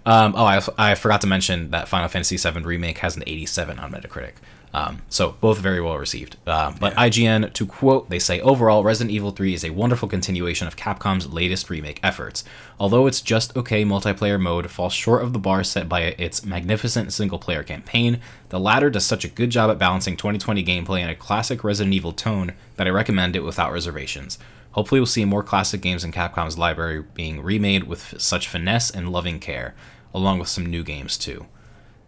Um, 0.05 0.35
oh, 0.37 0.45
I, 0.45 0.61
I 0.77 0.93
forgot 0.93 1.21
to 1.21 1.27
mention 1.27 1.71
that 1.71 1.87
Final 1.87 2.07
Fantasy 2.07 2.37
VII 2.37 2.61
Remake 2.61 2.99
has 2.99 3.17
an 3.17 3.23
87 3.25 3.79
on 3.79 3.91
Metacritic. 3.91 4.33
Um, 4.73 5.03
so 5.07 5.35
both 5.39 5.59
very 5.59 5.79
well 5.79 5.97
received. 5.97 6.37
Um, 6.47 6.75
but 6.79 6.95
IGN, 6.95 7.53
to 7.53 7.65
quote, 7.65 8.09
they 8.09 8.17
say 8.17 8.41
overall, 8.41 8.83
Resident 8.83 9.11
Evil 9.13 9.29
3 9.29 9.53
is 9.53 9.63
a 9.63 9.69
wonderful 9.69 10.09
continuation 10.09 10.67
of 10.67 10.75
Capcom's 10.75 11.31
latest 11.31 11.69
remake 11.69 11.99
efforts. 12.01 12.43
Although 12.79 13.05
it's 13.05 13.21
just 13.21 13.55
okay 13.55 13.85
multiplayer 13.85 14.41
mode 14.41 14.71
falls 14.71 14.93
short 14.93 15.21
of 15.21 15.31
the 15.31 15.39
bar 15.39 15.63
set 15.63 15.87
by 15.87 16.01
its 16.01 16.43
magnificent 16.43 17.13
single 17.13 17.37
player 17.37 17.61
campaign, 17.61 18.19
the 18.49 18.59
latter 18.59 18.89
does 18.89 19.05
such 19.05 19.23
a 19.23 19.29
good 19.29 19.51
job 19.51 19.69
at 19.69 19.77
balancing 19.77 20.17
2020 20.17 20.63
gameplay 20.63 21.01
in 21.01 21.09
a 21.09 21.15
classic 21.15 21.63
Resident 21.63 21.93
Evil 21.93 22.11
tone 22.11 22.53
that 22.77 22.87
I 22.87 22.91
recommend 22.91 23.35
it 23.35 23.43
without 23.43 23.71
reservations. 23.71 24.39
Hopefully, 24.71 24.99
we'll 24.99 25.05
see 25.05 25.23
more 25.23 25.43
classic 25.43 25.81
games 25.81 26.03
in 26.03 26.11
Capcom's 26.11 26.57
library 26.57 27.03
being 27.13 27.43
remade 27.43 27.83
with 27.83 28.19
such 28.19 28.47
finesse 28.47 28.89
and 28.89 29.11
loving 29.11 29.39
care, 29.39 29.75
along 30.15 30.39
with 30.39 30.47
some 30.47 30.65
new 30.65 30.83
games 30.83 31.15
too. 31.15 31.45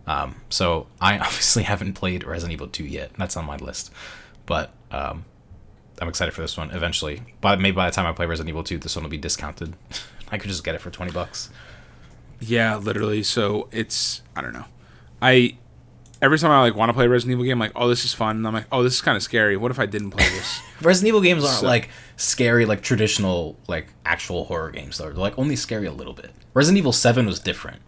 Um, 0.08 0.36
so 0.50 0.88
I 1.02 1.18
obviously 1.20 1.64
haven't 1.64 1.94
played 1.94 2.24
Resident 2.24 2.54
Evil 2.54 2.68
2 2.68 2.84
yet. 2.86 3.12
That's 3.18 3.36
on 3.38 3.46
my 3.46 3.58
list, 3.58 3.92
but 4.46 4.72
um, 4.92 5.26
I'm 6.02 6.08
excited 6.08 6.34
for 6.34 6.42
this 6.42 6.58
one 6.58 6.72
eventually. 6.72 7.22
But 7.42 7.60
maybe 7.60 7.76
by 7.76 7.90
the 7.90 7.96
time 7.96 8.06
I 8.06 8.12
play 8.14 8.26
Resident 8.26 8.50
Evil 8.50 8.64
2, 8.64 8.78
this 8.78 8.96
one 8.96 9.04
will 9.04 9.10
be 9.10 9.18
discounted. 9.18 9.76
I 10.32 10.38
could 10.38 10.50
just 10.50 10.64
get 10.64 10.76
it 10.76 10.82
for 10.82 10.90
20 10.90 11.12
bucks. 11.12 11.50
Yeah, 12.40 12.76
literally. 12.78 13.24
So 13.24 13.68
it's 13.72 14.22
I 14.36 14.42
don't 14.42 14.54
know. 14.54 14.66
I 15.22 15.58
every 16.22 16.38
time 16.40 16.52
I 16.52 16.62
like 16.62 16.76
want 16.76 16.90
to 16.90 16.94
play 16.94 17.06
a 17.06 17.10
Resident 17.10 17.34
Evil 17.34 17.46
game, 17.46 17.54
I'm 17.54 17.60
like, 17.60 17.72
oh, 17.76 17.88
this 17.88 18.04
is 18.06 18.14
fun. 18.14 18.38
And 18.38 18.48
I'm 18.48 18.54
like, 18.54 18.66
oh, 18.72 18.84
this 18.84 18.94
is 18.96 19.02
kind 19.02 19.16
of 19.16 19.24
scary. 19.24 19.56
What 19.58 19.72
if 19.72 19.80
I 19.80 19.86
didn't 19.86 20.12
play 20.12 20.28
this? 20.30 20.60
Resident 20.82 21.10
Evil 21.10 21.22
games 21.22 21.44
aren't 21.44 21.60
So- 21.60 21.66
like 21.68 21.90
scary 22.18 22.66
like 22.66 22.82
traditional 22.82 23.58
like 23.68 23.88
actual 24.06 24.46
horror 24.46 24.72
games 24.72 24.98
though. 24.98 25.06
They're 25.06 25.14
like 25.14 25.38
only 25.40 25.56
scary 25.56 25.86
a 25.88 25.92
little 25.92 26.14
bit. 26.14 26.32
Resident 26.54 26.78
Evil 26.80 26.92
7 26.92 27.26
was 27.26 27.40
different. 27.40 27.82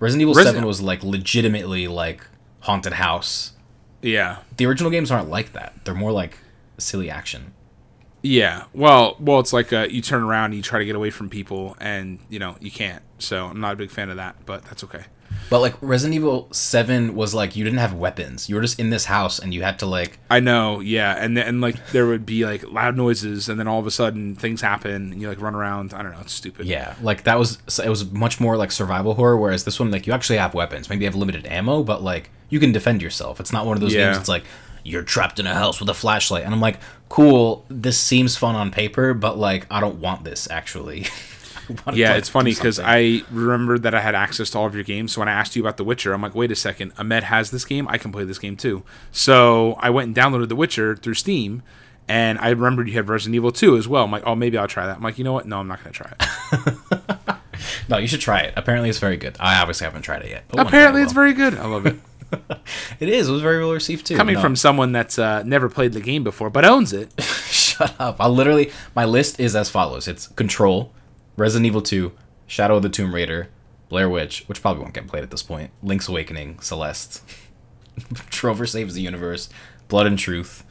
Resident 0.00 0.22
Evil 0.22 0.34
Resident- 0.34 0.56
7 0.56 0.66
was 0.66 0.80
like 0.82 1.04
legitimately 1.04 1.86
like 1.88 2.26
haunted 2.60 2.94
house. 2.94 3.52
yeah, 4.02 4.38
The 4.56 4.66
original 4.66 4.90
games 4.90 5.10
aren't 5.10 5.28
like 5.30 5.52
that. 5.52 5.74
They're 5.84 5.94
more 5.94 6.10
like 6.12 6.38
silly 6.78 7.08
action. 7.10 7.52
yeah. 8.22 8.64
Well, 8.72 9.16
well, 9.20 9.38
it's 9.40 9.52
like 9.52 9.72
uh, 9.72 9.86
you 9.90 10.02
turn 10.02 10.22
around, 10.22 10.46
and 10.46 10.54
you 10.54 10.62
try 10.62 10.78
to 10.78 10.84
get 10.84 10.96
away 10.96 11.10
from 11.10 11.28
people, 11.30 11.76
and 11.80 12.18
you 12.28 12.38
know 12.38 12.56
you 12.60 12.70
can't. 12.70 13.02
So 13.18 13.46
I'm 13.46 13.60
not 13.60 13.72
a 13.74 13.76
big 13.76 13.90
fan 13.90 14.10
of 14.10 14.16
that, 14.16 14.36
but 14.46 14.64
that's 14.64 14.82
okay. 14.84 15.04
But 15.48 15.58
like 15.60 15.74
Resident 15.80 16.14
Evil 16.14 16.48
7 16.52 17.14
was 17.16 17.34
like 17.34 17.56
you 17.56 17.64
didn't 17.64 17.80
have 17.80 17.92
weapons. 17.92 18.48
You 18.48 18.54
were 18.54 18.60
just 18.60 18.78
in 18.78 18.90
this 18.90 19.06
house 19.06 19.40
and 19.40 19.52
you 19.52 19.62
had 19.62 19.80
to 19.80 19.86
like 19.86 20.18
I 20.30 20.38
know, 20.38 20.78
yeah, 20.78 21.16
and 21.18 21.36
then, 21.36 21.46
and 21.46 21.60
like 21.60 21.88
there 21.90 22.06
would 22.06 22.24
be 22.24 22.44
like 22.44 22.62
loud 22.70 22.96
noises, 22.96 23.48
and 23.48 23.58
then 23.58 23.66
all 23.66 23.80
of 23.80 23.86
a 23.86 23.90
sudden 23.90 24.36
things 24.36 24.60
happen, 24.60 25.12
and 25.12 25.20
you 25.20 25.28
like 25.28 25.40
run 25.40 25.56
around. 25.56 25.92
I 25.92 26.02
don't 26.02 26.12
know, 26.12 26.20
it's 26.20 26.32
stupid. 26.32 26.66
Yeah, 26.66 26.94
like 27.02 27.24
that 27.24 27.36
was 27.38 27.58
it 27.84 27.88
was 27.88 28.08
much 28.12 28.38
more 28.38 28.56
like 28.56 28.70
survival 28.70 29.14
horror. 29.14 29.36
Whereas 29.36 29.64
this 29.64 29.80
one, 29.80 29.90
like 29.90 30.06
you 30.06 30.12
actually 30.12 30.38
have 30.38 30.54
weapons. 30.54 30.88
Maybe 30.88 31.04
you 31.04 31.08
have 31.10 31.16
limited 31.16 31.46
ammo, 31.46 31.82
but 31.82 32.00
like 32.02 32.30
you 32.48 32.60
can 32.60 32.70
defend 32.70 33.02
yourself. 33.02 33.40
It's 33.40 33.52
not 33.52 33.66
one 33.66 33.76
of 33.76 33.80
those 33.80 33.92
Yeah. 33.94 34.06
games. 34.06 34.18
It's 34.18 34.28
like 34.28 34.44
you're 34.84 35.02
trapped 35.02 35.38
in 35.40 35.46
a 35.46 35.54
house 35.54 35.80
with 35.80 35.88
a 35.88 35.94
flashlight, 35.94 36.44
and 36.44 36.54
I'm 36.54 36.60
like, 36.60 36.78
cool. 37.08 37.64
This 37.68 37.98
seems 37.98 38.36
fun 38.36 38.54
on 38.54 38.70
paper, 38.70 39.14
but 39.14 39.36
like 39.36 39.66
I 39.68 39.80
don't 39.80 39.96
want 39.96 40.22
this 40.24 40.48
actually. 40.48 41.06
Yeah, 41.92 42.14
it's 42.14 42.28
funny 42.28 42.52
because. 42.54 42.78
I 42.80 43.22
remembered 43.30 43.82
that 43.84 43.94
I 43.94 44.00
had 44.00 44.14
access 44.14 44.50
to 44.50 44.58
all 44.58 44.66
of 44.66 44.74
your 44.74 44.84
games. 44.84 45.12
So 45.12 45.20
when 45.20 45.28
I 45.28 45.32
asked 45.32 45.54
you 45.56 45.62
about 45.62 45.76
The 45.76 45.84
Witcher, 45.84 46.12
I'm 46.12 46.22
like, 46.22 46.34
wait 46.34 46.50
a 46.50 46.56
second, 46.56 46.92
Ahmed 46.98 47.24
has 47.24 47.50
this 47.50 47.64
game. 47.64 47.86
I 47.88 47.98
can 47.98 48.10
play 48.12 48.24
this 48.24 48.38
game 48.38 48.56
too. 48.56 48.82
So 49.12 49.74
I 49.80 49.90
went 49.90 50.06
and 50.08 50.16
downloaded 50.16 50.48
The 50.48 50.56
Witcher 50.56 50.96
through 50.96 51.14
Steam, 51.14 51.62
and 52.08 52.38
I 52.38 52.48
remembered 52.50 52.88
you 52.88 52.94
had 52.94 53.08
Resident 53.08 53.36
Evil 53.36 53.52
2 53.52 53.76
as 53.76 53.86
well. 53.86 54.04
I'm 54.04 54.10
like, 54.10 54.22
oh, 54.26 54.34
maybe 54.34 54.58
I'll 54.58 54.66
try 54.68 54.86
that. 54.86 54.96
I'm 54.96 55.02
like, 55.02 55.18
you 55.18 55.24
know 55.24 55.32
what? 55.32 55.46
No, 55.46 55.58
I'm 55.60 55.68
not 55.68 55.82
going 55.84 55.92
to 55.92 55.98
try 56.02 56.12
it. 56.18 57.36
no, 57.88 57.98
you 57.98 58.06
should 58.08 58.20
try 58.20 58.40
it. 58.40 58.54
Apparently, 58.56 58.88
it's 58.88 58.98
very 58.98 59.16
good. 59.16 59.36
I 59.38 59.60
obviously 59.60 59.84
haven't 59.84 60.02
tried 60.02 60.22
it 60.22 60.30
yet. 60.30 60.44
Apparently, 60.52 61.02
it's 61.02 61.12
very 61.12 61.32
good. 61.34 61.54
I 61.54 61.66
love 61.66 61.86
it. 61.86 61.96
It 63.00 63.08
is. 63.08 63.28
It 63.28 63.32
was 63.32 63.42
very 63.42 63.58
well 63.58 63.72
received 63.72 64.06
too. 64.06 64.16
Coming 64.16 64.36
No. 64.36 64.40
from 64.40 64.54
someone 64.54 64.92
that's 64.92 65.18
uh, 65.18 65.42
never 65.42 65.68
played 65.68 65.94
the 65.94 66.00
game 66.00 66.22
before 66.22 66.48
but 66.48 66.64
owns 66.64 66.92
it. 66.92 67.20
Shut 67.20 67.92
up. 67.98 68.20
I 68.20 68.28
literally 68.28 68.70
my 68.94 69.04
list 69.04 69.40
is 69.40 69.56
as 69.56 69.68
follows. 69.68 70.06
It's 70.06 70.28
Control, 70.28 70.92
Resident 71.36 71.66
Evil 71.66 71.82
2, 71.82 72.12
Shadow 72.46 72.76
of 72.76 72.82
the 72.82 72.88
Tomb 72.88 73.14
Raider, 73.14 73.48
Blair 73.88 74.08
Witch, 74.08 74.44
which 74.46 74.62
probably 74.62 74.82
won't 74.82 74.94
get 74.94 75.06
played 75.06 75.22
at 75.22 75.30
this 75.30 75.42
point, 75.42 75.70
Link's 75.82 76.08
Awakening, 76.08 76.60
Celeste, 76.60 77.22
Trover 78.30 78.66
Saves 78.66 78.94
the 78.94 79.02
Universe, 79.02 79.48
Blood 79.88 80.06
and 80.06 80.18
Truth, 80.18 80.64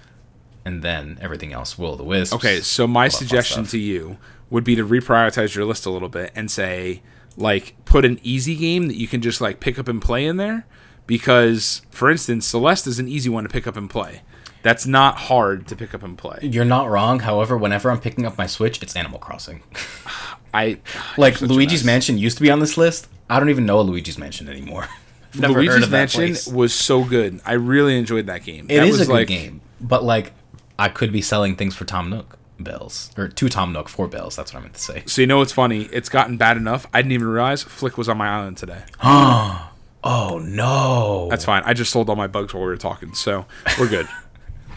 and 0.66 0.82
then 0.82 1.18
everything 1.22 1.54
else, 1.54 1.78
Will 1.78 1.96
the 1.96 2.04
Wisps. 2.04 2.34
Okay, 2.34 2.62
so 2.62 2.88
my 2.88 3.08
suggestion 3.08 3.66
to 3.66 3.78
you 3.78 4.18
would 4.50 4.64
be 4.64 4.76
to 4.76 4.86
reprioritize 4.86 5.56
your 5.56 5.66
list 5.66 5.86
a 5.86 5.90
little 5.90 6.10
bit 6.10 6.32
and 6.36 6.50
say, 6.50 7.02
like, 7.38 7.76
put 7.86 8.06
an 8.06 8.20
easy 8.24 8.56
game 8.56 8.88
that 8.88 8.96
you 8.96 9.08
can 9.08 9.22
just 9.22 9.42
like 9.42 9.60
pick 9.60 9.78
up 9.78 9.88
and 9.88 10.02
play 10.02 10.26
in 10.26 10.38
there. 10.38 10.66
Because, 11.08 11.82
for 11.90 12.12
instance, 12.12 12.46
Celeste 12.46 12.86
is 12.86 13.00
an 13.00 13.08
easy 13.08 13.30
one 13.30 13.44
to 13.44 13.50
pick 13.50 13.66
up 13.66 13.76
and 13.76 13.90
play. 13.90 14.22
That's 14.62 14.86
not 14.86 15.18
hard 15.18 15.68
to 15.68 15.76
pick 15.76 15.96
up 15.96 16.04
and 16.04 16.18
play. 16.18 16.40
You're 16.44 16.66
not 16.66 16.90
wrong. 16.90 17.22
However, 17.22 17.58
whenever 17.58 17.90
I'm 17.90 18.00
picking 18.00 18.26
up 18.26 18.38
my 18.38 18.46
Switch, 18.46 18.84
it's 18.84 18.96
Animal 18.96 19.18
Crossing. 19.18 19.64
I 20.54 20.80
like 21.18 21.42
Luigi's. 21.42 21.84
Mansion 21.84 22.18
used 22.18 22.38
to 22.38 22.44
be 22.44 22.52
on 22.52 22.60
this 22.60 22.78
list. 22.78 23.08
I 23.30 23.40
don't 23.40 23.50
even 23.50 23.66
know 23.66 23.80
a 23.80 23.84
Luigi's 23.84 24.18
Mansion 24.18 24.50
anymore. 24.50 24.88
Luigi's 25.36 25.90
Mansion 25.90 26.36
was 26.54 26.74
so 26.74 27.04
good. 27.04 27.40
I 27.46 27.54
really 27.54 27.98
enjoyed 27.98 28.26
that 28.28 28.44
game. 28.44 28.66
It 28.70 28.78
that 28.78 28.88
is 28.88 29.02
a 29.02 29.06
good 29.06 29.14
like, 29.14 29.28
game, 29.28 29.62
but 29.80 30.04
like 30.04 30.34
I 30.78 30.90
could 30.90 31.12
be 31.12 31.22
selling 31.22 31.56
things 31.56 31.76
for 31.76 31.86
Tom 31.86 32.10
Nook 32.10 32.38
bells 32.60 33.12
or 33.18 33.28
two 33.28 33.50
Tom 33.50 33.72
Nook 33.72 33.90
for 33.90 34.08
bells. 34.08 34.36
That's 34.36 34.54
what 34.54 34.60
I 34.60 34.64
meant 34.64 34.76
to 34.76 34.82
say. 34.82 35.04
So 35.06 35.22
you 35.22 35.28
know 35.28 35.38
what's 35.38 35.54
funny? 35.54 35.84
It's 35.92 36.10
gotten 36.10 36.38
bad 36.38 36.58
enough. 36.58 36.88
I 36.94 37.02
didn't 37.02 37.14
even 37.14 37.28
realize 37.28 37.64
Flick 37.64 37.98
was 37.98 38.10
on 38.10 38.18
my 38.18 38.28
island 38.28 38.58
today. 38.58 38.84
Oh 40.02 40.40
no! 40.42 41.28
That's 41.30 41.44
fine. 41.44 41.62
I 41.66 41.74
just 41.74 41.92
sold 41.92 42.10
all 42.10 42.16
my 42.16 42.28
bugs 42.28 42.54
while 42.54 42.64
we 42.64 42.70
were 42.70 42.78
talking, 42.78 43.14
so 43.14 43.46
we're 43.78 43.90
good. 43.90 44.08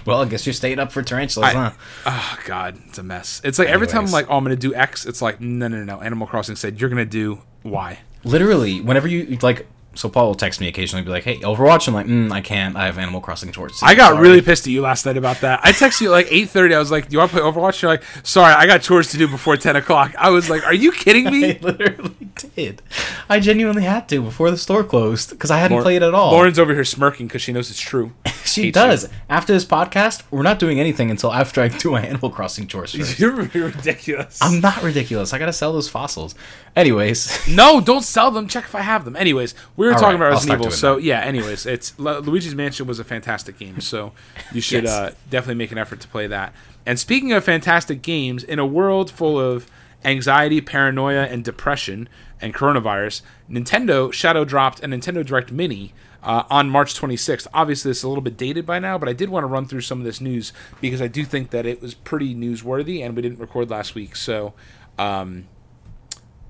well, 0.06 0.22
I 0.22 0.24
guess 0.26 0.46
you're 0.46 0.52
staying 0.52 0.78
up 0.78 0.92
for 0.92 1.02
tarantulas, 1.02 1.54
I- 1.54 1.70
huh? 1.70 1.70
Oh 2.06 2.38
God, 2.46 2.78
it's 2.88 2.98
a 2.98 3.02
mess. 3.02 3.40
It's 3.44 3.58
like 3.58 3.68
every 3.68 3.86
time 3.86 4.04
I'm 4.04 4.12
like, 4.12 4.26
oh, 4.28 4.36
I'm 4.36 4.44
gonna 4.44 4.56
do 4.56 4.74
X. 4.74 5.06
It's 5.06 5.22
like, 5.22 5.40
no, 5.40 5.68
no, 5.68 5.84
no. 5.84 6.00
Animal 6.00 6.26
Crossing 6.26 6.56
said 6.56 6.80
you're 6.80 6.90
gonna 6.90 7.04
do 7.04 7.40
Y. 7.64 7.98
Literally, 8.24 8.80
whenever 8.80 9.08
you 9.08 9.36
like, 9.42 9.66
so 9.94 10.08
Paul 10.08 10.28
will 10.28 10.34
text 10.34 10.60
me 10.60 10.68
occasionally, 10.68 11.04
be 11.04 11.10
like, 11.10 11.24
"Hey, 11.24 11.36
Overwatch." 11.38 11.86
I'm 11.88 11.94
like, 11.94 12.06
mm, 12.06 12.30
"I 12.32 12.40
can't. 12.40 12.76
I 12.76 12.86
have 12.86 12.98
Animal 12.98 13.20
Crossing 13.20 13.52
chores." 13.52 13.78
I 13.82 13.94
got 13.94 14.12
Sorry." 14.12 14.22
really 14.22 14.40
pissed 14.42 14.66
at 14.66 14.72
you 14.72 14.80
last 14.82 15.04
night 15.06 15.16
about 15.16 15.40
that. 15.42 15.60
I 15.62 15.72
texted 15.72 16.02
you 16.02 16.08
at 16.08 16.12
like 16.12 16.26
8:30. 16.30 16.74
I 16.74 16.78
was 16.78 16.90
like, 16.90 17.08
"Do 17.08 17.12
you 17.14 17.18
want 17.18 17.30
to 17.32 17.36
play 17.38 17.44
Overwatch?" 17.50 17.82
You're 17.82 17.90
like, 17.90 18.02
"Sorry, 18.22 18.52
I 18.54 18.66
got 18.66 18.82
chores 18.82 19.10
to 19.12 19.18
do 19.18 19.28
before 19.28 19.56
10 19.56 19.76
o'clock." 19.76 20.14
I 20.18 20.30
was 20.30 20.48
like, 20.50 20.64
"Are 20.66 20.74
you 20.74 20.92
kidding 20.92 21.26
I 21.28 21.30
me?" 21.30 21.58
literally 21.60 22.14
did. 22.56 22.80
I 23.28 23.38
genuinely 23.40 23.82
had 23.84 24.08
to 24.10 24.22
before 24.22 24.50
the 24.50 24.56
store 24.56 24.82
closed 24.84 25.30
because 25.30 25.50
I 25.50 25.58
hadn't 25.58 25.72
Lauren- 25.76 25.84
played 25.84 26.02
at 26.02 26.14
all. 26.14 26.32
Lauren's 26.32 26.58
over 26.58 26.72
here 26.74 26.84
smirking 26.84 27.26
because 27.26 27.42
she 27.42 27.52
knows 27.52 27.70
it's 27.70 27.80
true. 27.80 28.12
she 28.44 28.62
hates 28.64 28.74
does. 28.74 29.08
After 29.28 29.52
this 29.52 29.64
podcast, 29.64 30.22
we're 30.30 30.42
not 30.42 30.58
doing 30.58 30.80
anything 30.80 31.10
until 31.10 31.32
after 31.32 31.60
I 31.60 31.68
do 31.68 31.90
my 31.92 32.02
Animal 32.06 32.30
Crossing 32.30 32.66
chores 32.66 32.94
first. 32.94 33.18
You're 33.18 33.32
ridiculous. 33.32 34.38
I'm 34.42 34.60
not 34.60 34.82
ridiculous. 34.82 35.32
I 35.32 35.38
gotta 35.38 35.52
sell 35.52 35.72
those 35.72 35.88
fossils. 35.88 36.34
Anyways, 36.74 37.46
No, 37.48 37.80
don't 37.80 38.02
sell 38.02 38.30
them. 38.30 38.48
Check 38.48 38.64
if 38.64 38.74
I 38.74 38.80
have 38.80 39.04
them. 39.04 39.14
Anyways, 39.16 39.54
we 39.82 39.88
were 39.88 39.94
All 39.94 39.98
talking 39.98 40.20
right, 40.20 40.28
about 40.28 40.34
Resident 40.36 40.60
Evil. 40.60 40.70
So 40.70 40.94
that. 40.94 41.02
yeah. 41.02 41.20
Anyways, 41.22 41.66
it's 41.66 41.98
Luigi's 41.98 42.54
Mansion 42.54 42.86
was 42.86 43.00
a 43.00 43.04
fantastic 43.04 43.58
game. 43.58 43.80
So 43.80 44.12
you 44.52 44.60
should 44.68 44.84
Yes. 44.84 44.92
uh, 44.92 45.12
definitely 45.28 45.56
make 45.56 45.72
an 45.72 45.78
effort 45.78 45.98
to 46.00 46.08
play 46.08 46.28
that. 46.28 46.54
And 46.86 47.00
speaking 47.00 47.32
of 47.32 47.42
fantastic 47.42 48.00
games, 48.00 48.44
in 48.44 48.60
a 48.60 48.66
world 48.66 49.10
full 49.10 49.40
of 49.40 49.66
anxiety, 50.04 50.60
paranoia, 50.60 51.24
and 51.24 51.42
depression, 51.42 52.08
and 52.40 52.54
coronavirus, 52.54 53.22
Nintendo 53.50 54.12
shadow 54.12 54.44
dropped 54.44 54.78
a 54.84 54.86
Nintendo 54.86 55.26
Direct 55.26 55.50
Mini. 55.50 55.92
Uh, 56.24 56.44
on 56.50 56.70
March 56.70 56.94
26th. 56.94 57.48
Obviously, 57.52 57.90
it's 57.90 58.04
a 58.04 58.08
little 58.08 58.22
bit 58.22 58.36
dated 58.36 58.64
by 58.64 58.78
now, 58.78 58.96
but 58.96 59.08
I 59.08 59.12
did 59.12 59.28
want 59.28 59.42
to 59.42 59.48
run 59.48 59.66
through 59.66 59.80
some 59.80 59.98
of 59.98 60.04
this 60.04 60.20
news 60.20 60.52
because 60.80 61.02
I 61.02 61.08
do 61.08 61.24
think 61.24 61.50
that 61.50 61.66
it 61.66 61.82
was 61.82 61.94
pretty 61.94 62.32
newsworthy, 62.32 63.04
and 63.04 63.16
we 63.16 63.22
didn't 63.22 63.40
record 63.40 63.70
last 63.70 63.96
week. 63.96 64.14
So, 64.14 64.54
um, 65.00 65.48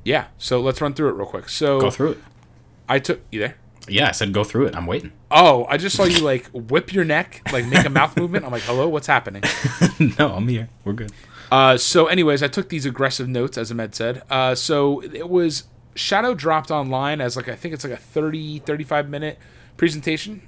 yeah. 0.05 0.27
So 0.37 0.61
let's 0.61 0.83
run 0.83 0.93
through 0.93 1.09
it 1.09 1.13
real 1.15 1.25
quick. 1.25 1.49
So 1.49 1.81
go 1.81 1.91
through 1.91 2.11
it. 2.11 2.19
I 2.93 2.99
took 2.99 3.23
you 3.31 3.41
there. 3.41 3.57
Yeah, 3.89 4.09
I 4.09 4.13
said 4.13 4.35
go 4.35 4.45
through 4.45 4.67
it. 4.67 4.77
I'm 4.77 4.85
waiting. 4.85 5.13
Oh, 5.31 5.65
I 5.67 5.79
just 5.79 5.97
saw 5.97 6.05
you 6.05 6.21
like 6.21 6.47
whip 6.53 6.93
your 6.93 7.05
neck, 7.07 7.41
like 7.51 7.65
make 7.67 7.87
a 7.87 7.91
mouth 7.91 8.19
movement. 8.19 8.45
I'm 8.45 8.53
like, 8.53 8.63
hello, 8.65 8.87
what's 8.87 9.07
happening? 9.07 9.43
no, 10.19 10.35
I'm 10.35 10.47
here. 10.47 10.69
We're 10.85 10.93
good. 10.93 11.11
Uh, 11.51 11.79
so, 11.79 12.07
anyways, 12.07 12.43
I 12.43 12.49
took 12.49 12.69
these 12.69 12.85
aggressive 12.85 13.29
notes, 13.29 13.57
as 13.57 13.71
Ahmed 13.71 13.95
said. 13.95 14.23
Uh, 14.29 14.55
so 14.55 15.03
it 15.03 15.31
was 15.31 15.65
Shadow 15.95 16.35
dropped 16.35 16.71
online 16.71 17.23
as 17.23 17.35
like 17.35 17.49
I 17.49 17.57
think 17.57 17.73
it's 17.73 17.83
like 17.83 17.95
a 17.95 17.97
30, 17.97 18.59
35 18.59 19.09
minute 19.09 19.39
presentation, 19.79 20.43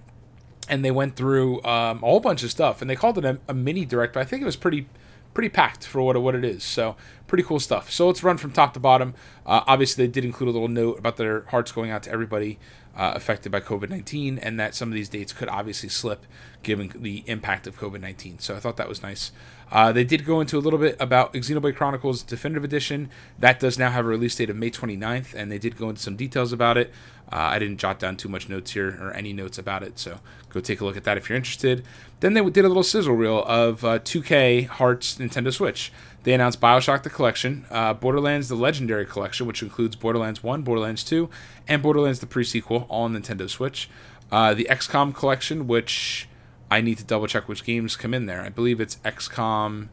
and 0.69 0.85
they 0.85 0.91
went 0.91 1.17
through 1.17 1.63
um, 1.65 1.97
a 2.03 2.07
whole 2.07 2.21
bunch 2.21 2.43
of 2.43 2.51
stuff, 2.51 2.83
and 2.83 2.91
they 2.91 2.97
called 2.97 3.17
it 3.17 3.25
a, 3.25 3.41
a 3.49 3.55
mini 3.55 3.87
direct, 3.87 4.13
but 4.13 4.21
I 4.21 4.25
think 4.25 4.43
it 4.43 4.47
was 4.47 4.57
pretty 4.57 4.87
pretty 5.35 5.49
packed 5.49 5.85
for 5.87 6.01
what 6.01 6.21
what 6.23 6.35
it 6.35 6.45
is. 6.45 6.65
So 6.65 6.97
pretty 7.27 7.43
cool 7.43 7.61
stuff. 7.61 7.91
So 7.91 8.07
let's 8.07 8.23
run 8.23 8.39
from 8.39 8.53
top 8.53 8.73
to 8.75 8.81
bottom. 8.81 9.15
Uh, 9.45 9.63
obviously, 9.67 10.07
they 10.07 10.13
did 10.13 10.25
include 10.25 10.49
a 10.49 10.53
little 10.53 10.69
note 10.69 10.99
about 10.99 11.17
their 11.17 11.43
hearts 11.47 11.73
going 11.73 11.91
out 11.91 12.05
to 12.05 12.11
everybody 12.11 12.59
uh, 12.97 13.13
affected 13.15 13.51
by 13.51 13.61
COVID 13.61 13.91
nineteen, 13.91 14.39
and 14.39 14.59
that 14.59 14.75
some 14.75 14.89
of 14.89 14.95
these 14.95 15.09
dates 15.09 15.33
could 15.33 15.49
obviously 15.49 15.89
slip 15.89 16.25
given 16.63 16.93
the 16.95 17.25
impact 17.27 17.67
of 17.67 17.79
COVID 17.79 18.01
nineteen. 18.01 18.39
So 18.39 18.55
I 18.55 18.61
thought 18.61 18.77
that 18.77 18.89
was 18.89 19.03
nice. 19.03 19.33
Uh, 19.73 19.91
they 19.91 20.05
did 20.05 20.25
go 20.25 20.41
into 20.41 20.57
a 20.57 20.61
little 20.61 20.79
bit 20.79 20.97
about 21.01 21.33
Xenoblade 21.33 21.75
Chronicles 21.75 22.23
Definitive 22.23 22.63
Edition. 22.63 23.11
That 23.39 23.59
does 23.59 23.79
now 23.79 23.91
have 23.91 24.05
a 24.05 24.09
release 24.09 24.37
date 24.37 24.51
of 24.51 24.57
May 24.57 24.71
29th, 24.71 25.35
and 25.35 25.51
they 25.51 25.59
did 25.59 25.77
go 25.77 25.89
into 25.89 26.01
some 26.01 26.17
details 26.17 26.53
about 26.53 26.77
it. 26.77 26.93
Uh, 27.33 27.37
I 27.37 27.59
didn't 27.59 27.79
jot 27.79 27.99
down 27.99 28.17
too 28.17 28.29
much 28.29 28.49
notes 28.49 28.73
here 28.73 28.97
or 29.01 29.13
any 29.15 29.33
notes 29.33 29.59
about 29.59 29.83
it, 29.83 29.99
so 29.99 30.21
go 30.55 30.61
take 30.61 30.81
a 30.81 30.85
look 30.85 30.97
at 30.97 31.05
that 31.05 31.19
if 31.19 31.29
you're 31.29 31.37
interested. 31.37 31.85
Then 32.21 32.33
they 32.33 32.43
did 32.49 32.65
a 32.65 32.69
little 32.69 32.83
sizzle 32.83 33.15
reel 33.15 33.45
of 33.45 33.85
uh, 33.85 33.99
2K 33.99 34.67
Hearts 34.67 35.17
Nintendo 35.17 35.53
Switch. 35.53 35.93
They 36.23 36.33
announced 36.33 36.61
Bioshock 36.61 37.03
the 37.03 37.11
Collection, 37.11 37.67
uh, 37.71 37.93
Borderlands 37.93 38.49
the 38.49 38.55
Legendary 38.55 39.05
Collection, 39.05 39.47
which 39.47 39.63
includes 39.63 39.97
Borderlands 39.97 40.43
1, 40.43 40.63
Borderlands 40.63 41.05
2, 41.05 41.29
and 41.69 41.83
Borderlands 41.83 42.21
the 42.21 42.27
Prequel, 42.27 42.87
all 42.89 43.03
on 43.03 43.15
Nintendo 43.15 43.51
Switch. 43.51 43.91
Uh, 44.33 44.55
the 44.55 44.67
XCOM 44.71 45.15
Collection, 45.15 45.67
which 45.67 46.29
I 46.71 46.81
need 46.81 46.97
to 46.99 47.05
double 47.05 47.27
check 47.27 47.47
which 47.47 47.65
games 47.65 47.97
come 47.97 48.15
in 48.15 48.25
there. 48.25 48.41
I 48.41 48.49
believe 48.49 48.81
it's 48.81 48.97
XCOM 49.05 49.89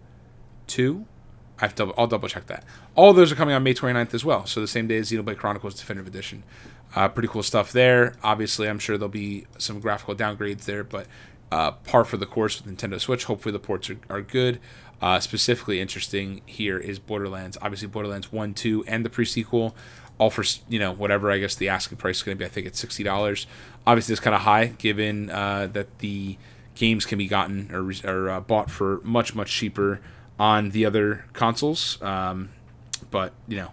2. 0.67 1.05
I 1.59 1.65
have 1.65 1.75
to 1.75 1.83
double, 1.83 1.93
I'll 1.97 2.07
double 2.07 2.29
check 2.29 2.47
that. 2.47 2.63
All 2.95 3.13
those 3.13 3.31
are 3.31 3.35
coming 3.35 3.53
on 3.53 3.61
May 3.61 3.73
29th 3.73 4.13
as 4.13 4.23
well. 4.23 4.45
So 4.45 4.61
the 4.61 4.67
same 4.67 4.87
day 4.87 4.97
as 4.97 5.11
Xenoblade 5.11 5.37
Chronicles 5.37 5.75
Definitive 5.75 6.07
Edition. 6.07 6.43
Uh, 6.95 7.07
pretty 7.07 7.27
cool 7.27 7.43
stuff 7.43 7.71
there. 7.71 8.15
Obviously, 8.23 8.67
I'm 8.67 8.79
sure 8.79 8.97
there'll 8.97 9.09
be 9.09 9.45
some 9.57 9.79
graphical 9.79 10.15
downgrades 10.15 10.65
there, 10.65 10.83
but 10.83 11.07
uh, 11.51 11.71
par 11.71 12.03
for 12.03 12.17
the 12.17 12.25
course 12.25 12.61
with 12.61 12.75
Nintendo 12.75 12.99
Switch. 12.99 13.25
Hopefully, 13.25 13.53
the 13.53 13.59
ports 13.59 13.89
are, 13.89 13.97
are 14.09 14.21
good. 14.21 14.59
Uh, 15.01 15.19
specifically 15.19 15.81
interesting 15.81 16.41
here 16.45 16.77
is 16.77 16.99
Borderlands. 16.99 17.57
Obviously, 17.61 17.87
Borderlands 17.87 18.31
1, 18.31 18.53
2, 18.53 18.85
and 18.87 19.03
the 19.05 19.09
pre 19.09 19.25
sequel 19.25 19.75
all 20.21 20.29
for 20.29 20.43
you 20.69 20.77
know 20.77 20.91
whatever 20.91 21.31
I 21.31 21.39
guess 21.39 21.55
the 21.55 21.69
asking 21.69 21.97
price 21.97 22.17
is 22.17 22.23
going 22.23 22.37
to 22.37 22.39
be. 22.39 22.45
I 22.45 22.49
think 22.49 22.67
it's 22.67 22.79
sixty 22.79 23.03
dollars. 23.03 23.47
Obviously, 23.87 24.13
it's 24.13 24.21
kind 24.21 24.35
of 24.35 24.41
high 24.41 24.67
given 24.67 25.31
uh, 25.31 25.67
that 25.73 25.97
the 25.97 26.37
games 26.75 27.05
can 27.07 27.17
be 27.17 27.27
gotten 27.27 27.71
or, 27.73 27.91
or 28.07 28.29
uh, 28.29 28.39
bought 28.39 28.69
for 28.69 29.01
much 29.03 29.33
much 29.33 29.51
cheaper 29.51 29.99
on 30.39 30.69
the 30.69 30.85
other 30.85 31.25
consoles. 31.33 31.99
Um, 32.03 32.49
but 33.09 33.33
you 33.47 33.57
know 33.57 33.71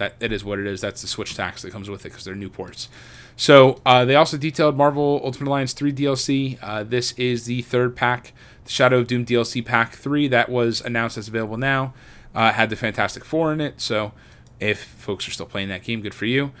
that 0.00 0.14
it 0.18 0.32
is 0.32 0.42
what 0.42 0.58
it 0.58 0.66
is. 0.66 0.80
That's 0.80 1.02
the 1.02 1.06
Switch 1.06 1.34
tax 1.36 1.60
that 1.60 1.70
comes 1.70 1.90
with 1.90 2.00
it 2.06 2.08
because 2.08 2.24
they're 2.24 2.34
new 2.34 2.48
ports. 2.48 2.88
So 3.36 3.80
uh, 3.84 4.06
they 4.06 4.16
also 4.16 4.38
detailed 4.38 4.74
Marvel 4.74 5.20
Ultimate 5.22 5.48
Alliance 5.48 5.74
3 5.74 5.92
DLC. 5.92 6.58
Uh, 6.62 6.82
this 6.84 7.12
is 7.12 7.44
the 7.44 7.60
third 7.62 7.94
pack, 7.94 8.32
the 8.64 8.70
Shadow 8.70 9.00
of 9.00 9.06
Doom 9.06 9.26
DLC 9.26 9.64
Pack 9.64 9.92
3 9.94 10.26
that 10.28 10.48
was 10.48 10.80
announced 10.80 11.18
as 11.18 11.28
available 11.28 11.58
now. 11.58 11.92
Uh, 12.34 12.50
had 12.52 12.70
the 12.70 12.76
Fantastic 12.76 13.24
Four 13.24 13.52
in 13.52 13.60
it, 13.60 13.80
so 13.80 14.12
if 14.58 14.82
folks 14.82 15.28
are 15.28 15.32
still 15.32 15.46
playing 15.46 15.68
that 15.68 15.82
game, 15.82 16.00
good 16.00 16.14
for 16.14 16.26
you. 16.26 16.52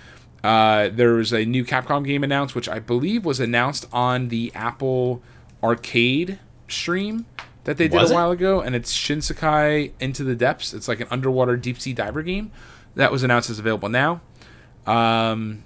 Uh, 0.44 0.88
there 0.88 1.14
was 1.14 1.32
a 1.32 1.44
new 1.46 1.64
Capcom 1.64 2.04
game 2.04 2.22
announced, 2.22 2.54
which 2.54 2.68
I 2.68 2.78
believe 2.78 3.24
was 3.24 3.40
announced 3.40 3.86
on 3.92 4.28
the 4.28 4.52
Apple 4.54 5.22
Arcade 5.62 6.38
stream 6.68 7.24
that 7.64 7.76
they 7.76 7.88
did 7.88 7.94
Was 7.96 8.10
a 8.10 8.14
it? 8.14 8.16
while 8.16 8.30
ago, 8.32 8.60
and 8.60 8.74
it's 8.74 8.92
Shinsekai 8.94 9.92
Into 10.00 10.24
the 10.24 10.34
Depths. 10.34 10.74
It's 10.74 10.88
like 10.88 11.00
an 11.00 11.08
underwater 11.10 11.56
deep 11.56 11.78
sea 11.80 11.92
diver 11.92 12.22
game 12.22 12.50
that 12.94 13.10
was 13.12 13.22
announced 13.22 13.50
as 13.50 13.58
available 13.58 13.88
now. 13.88 14.20
Um, 14.86 15.64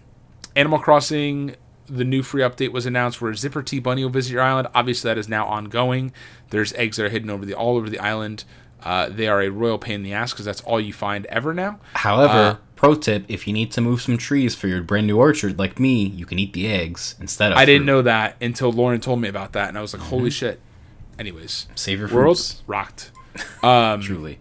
Animal 0.57 0.79
Crossing, 0.79 1.57
the 1.87 2.05
new 2.05 2.22
free 2.22 2.43
update 2.43 2.72
was 2.72 2.87
announced 2.87 3.20
where 3.20 3.35
Zipper 3.35 3.62
T 3.62 3.79
Bunny 3.79 4.03
will 4.05 4.11
visit 4.11 4.33
your 4.33 4.43
island. 4.43 4.68
Obviously, 4.75 5.09
that 5.11 5.18
is 5.18 5.29
now 5.29 5.47
ongoing. 5.47 6.12
There's 6.51 6.72
eggs 6.75 6.97
that 6.97 7.07
are 7.07 7.09
hidden 7.09 7.31
over 7.31 7.45
the 7.45 7.55
all 7.55 7.77
over 7.77 7.89
the 7.91 7.99
island. 7.99 8.45
Uh, 8.83 9.09
they 9.09 9.27
are 9.27 9.41
a 9.41 9.49
royal 9.49 9.79
pain 9.79 9.97
in 9.97 10.03
the 10.03 10.12
ass 10.12 10.33
because 10.33 10.45
that's 10.45 10.61
all 10.62 10.79
you 10.81 10.93
find 10.93 11.25
ever 11.27 11.55
now. 11.55 11.79
However, 11.95 12.33
Uh, 12.33 12.57
pro 12.77 12.95
tip: 12.95 13.25
if 13.29 13.47
you 13.47 13.53
need 13.53 13.72
to 13.72 13.81
move 13.81 14.03
some 14.03 14.18
trees 14.18 14.55
for 14.55 14.68
your 14.68 14.83
brand 14.83 15.07
new 15.07 15.16
orchard, 15.16 15.59
like 15.59 15.81
me, 15.81 16.05
you 16.05 16.27
can 16.27 16.39
eat 16.39 16.53
the 16.53 16.66
eggs 16.68 17.14
instead 17.18 17.51
of. 17.53 17.59
I 17.59 17.64
didn't 17.64 17.87
know 17.87 18.03
that 18.03 18.37
until 18.43 18.70
Lauren 18.70 19.01
told 19.01 19.20
me 19.20 19.29
about 19.29 19.53
that, 19.55 19.68
and 19.70 19.79
I 19.79 19.81
was 19.81 19.95
like, 19.95 20.03
"Holy 20.03 20.31
shit!" 20.31 20.61
Anyways, 21.18 21.66
Save 21.75 22.01
your 22.01 22.09
world 22.09 22.37
fruits. 22.39 22.62
rocked. 22.66 23.11
Um, 23.64 24.01
Truly. 24.01 24.39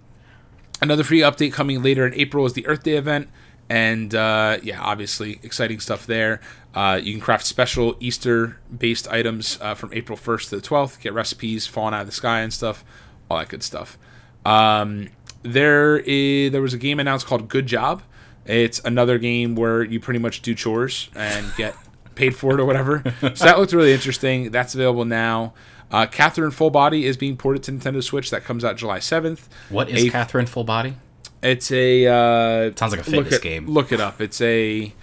Another 0.83 1.05
free 1.05 1.21
update 1.21 1.53
coming 1.53 1.81
later 1.81 2.05
in 2.05 2.13
April 2.15 2.45
is 2.45 2.51
the 2.51 2.67
Earth 2.67 2.83
Day 2.83 2.97
event. 2.97 3.29
And 3.69 4.13
uh, 4.13 4.57
yeah, 4.61 4.81
obviously 4.81 5.39
exciting 5.41 5.79
stuff 5.79 6.05
there. 6.05 6.41
Uh, 6.75 6.99
you 7.01 7.13
can 7.13 7.21
craft 7.21 7.45
special 7.45 7.95
Easter 8.01 8.59
based 8.77 9.07
items 9.07 9.57
uh, 9.61 9.75
from 9.75 9.93
April 9.93 10.17
1st 10.17 10.49
to 10.49 10.55
the 10.57 10.61
12th, 10.61 10.99
get 10.99 11.13
recipes 11.13 11.65
falling 11.65 11.93
out 11.93 12.01
of 12.01 12.07
the 12.07 12.11
sky 12.11 12.41
and 12.41 12.51
stuff, 12.51 12.83
all 13.31 13.37
that 13.37 13.47
good 13.47 13.63
stuff. 13.63 13.97
Um, 14.45 15.07
there 15.41 15.99
is 15.99 16.51
there 16.51 16.61
was 16.61 16.73
a 16.73 16.77
game 16.77 16.99
announced 16.99 17.27
called 17.27 17.47
Good 17.47 17.65
Job. 17.67 18.03
It's 18.45 18.81
another 18.83 19.17
game 19.17 19.55
where 19.55 19.83
you 19.83 20.01
pretty 20.01 20.19
much 20.19 20.41
do 20.41 20.53
chores 20.53 21.09
and 21.15 21.49
get 21.55 21.77
paid 22.15 22.35
for 22.35 22.55
it 22.55 22.59
or 22.59 22.65
whatever. 22.65 23.03
so 23.21 23.45
that 23.45 23.57
looked 23.57 23.71
really 23.71 23.93
interesting. 23.93 24.51
That's 24.51 24.75
available 24.75 25.05
now. 25.05 25.53
Uh, 25.93 26.07
Catherine 26.07 26.49
Full 26.49 26.71
Body 26.71 27.05
is 27.05 27.15
being 27.15 27.37
ported 27.37 27.61
to 27.63 27.71
Nintendo 27.71 28.03
Switch. 28.03 28.31
That 28.31 28.43
comes 28.43 28.65
out 28.65 28.77
July 28.77 28.97
7th. 28.97 29.47
What 29.69 29.89
is 29.89 30.05
a- 30.05 30.09
Catherine 30.09 30.47
Full 30.47 30.63
Body? 30.63 30.95
It's 31.43 31.71
a 31.71 32.07
uh, 32.07 32.75
Sounds 32.75 32.95
like 32.95 33.05
a 33.05 33.09
look 33.11 33.31
it, 33.31 33.41
game. 33.41 33.67
Look 33.67 33.91
it 33.91 33.99
up. 33.99 34.19
It's 34.19 34.41
a 34.41 34.93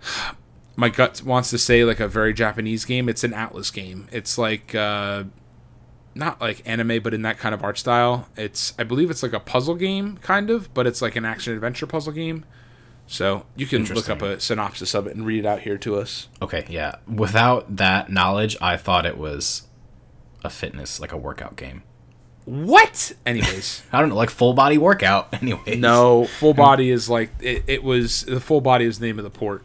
my 0.76 0.88
gut 0.88 1.22
wants 1.22 1.50
to 1.50 1.58
say 1.58 1.84
like 1.84 2.00
a 2.00 2.08
very 2.08 2.32
Japanese 2.32 2.84
game. 2.84 3.08
It's 3.08 3.24
an 3.24 3.32
Atlus 3.32 3.72
game. 3.72 4.08
It's 4.12 4.38
like 4.38 4.74
uh, 4.74 5.24
not 6.14 6.40
like 6.40 6.62
anime, 6.64 7.02
but 7.02 7.12
in 7.12 7.22
that 7.22 7.38
kind 7.38 7.54
of 7.54 7.64
art 7.64 7.76
style. 7.76 8.28
It's 8.36 8.72
I 8.78 8.84
believe 8.84 9.10
it's 9.10 9.22
like 9.22 9.32
a 9.32 9.40
puzzle 9.40 9.74
game 9.74 10.16
kind 10.18 10.48
of, 10.48 10.72
but 10.72 10.86
it's 10.86 11.02
like 11.02 11.16
an 11.16 11.24
action 11.24 11.52
adventure 11.52 11.86
puzzle 11.86 12.12
game. 12.12 12.44
So 13.06 13.46
you 13.54 13.66
can 13.66 13.84
look 13.84 14.10
up 14.10 14.22
a 14.22 14.40
synopsis 14.40 14.94
of 14.94 15.06
it 15.06 15.14
and 15.14 15.24
read 15.24 15.40
it 15.40 15.46
out 15.46 15.60
here 15.60 15.78
to 15.78 15.96
us. 15.96 16.28
Okay, 16.42 16.64
yeah. 16.68 16.96
Without 17.06 17.76
that 17.76 18.10
knowledge, 18.10 18.56
I 18.60 18.76
thought 18.76 19.06
it 19.06 19.16
was 19.16 19.62
a 20.42 20.50
fitness, 20.50 20.98
like 20.98 21.12
a 21.12 21.16
workout 21.16 21.56
game. 21.56 21.82
What? 22.44 23.12
Anyways. 23.24 23.82
I 23.92 24.00
don't 24.00 24.08
know, 24.08 24.16
like 24.16 24.30
full 24.30 24.54
body 24.54 24.78
workout. 24.78 25.28
Anyway, 25.42 25.76
No, 25.76 26.26
full 26.26 26.54
body 26.54 26.90
is 26.90 27.08
like 27.08 27.30
it, 27.40 27.64
it 27.66 27.82
was 27.84 28.22
the 28.22 28.40
full 28.40 28.60
body 28.60 28.84
is 28.84 28.98
the 28.98 29.06
name 29.06 29.18
of 29.18 29.24
the 29.24 29.30
port 29.30 29.64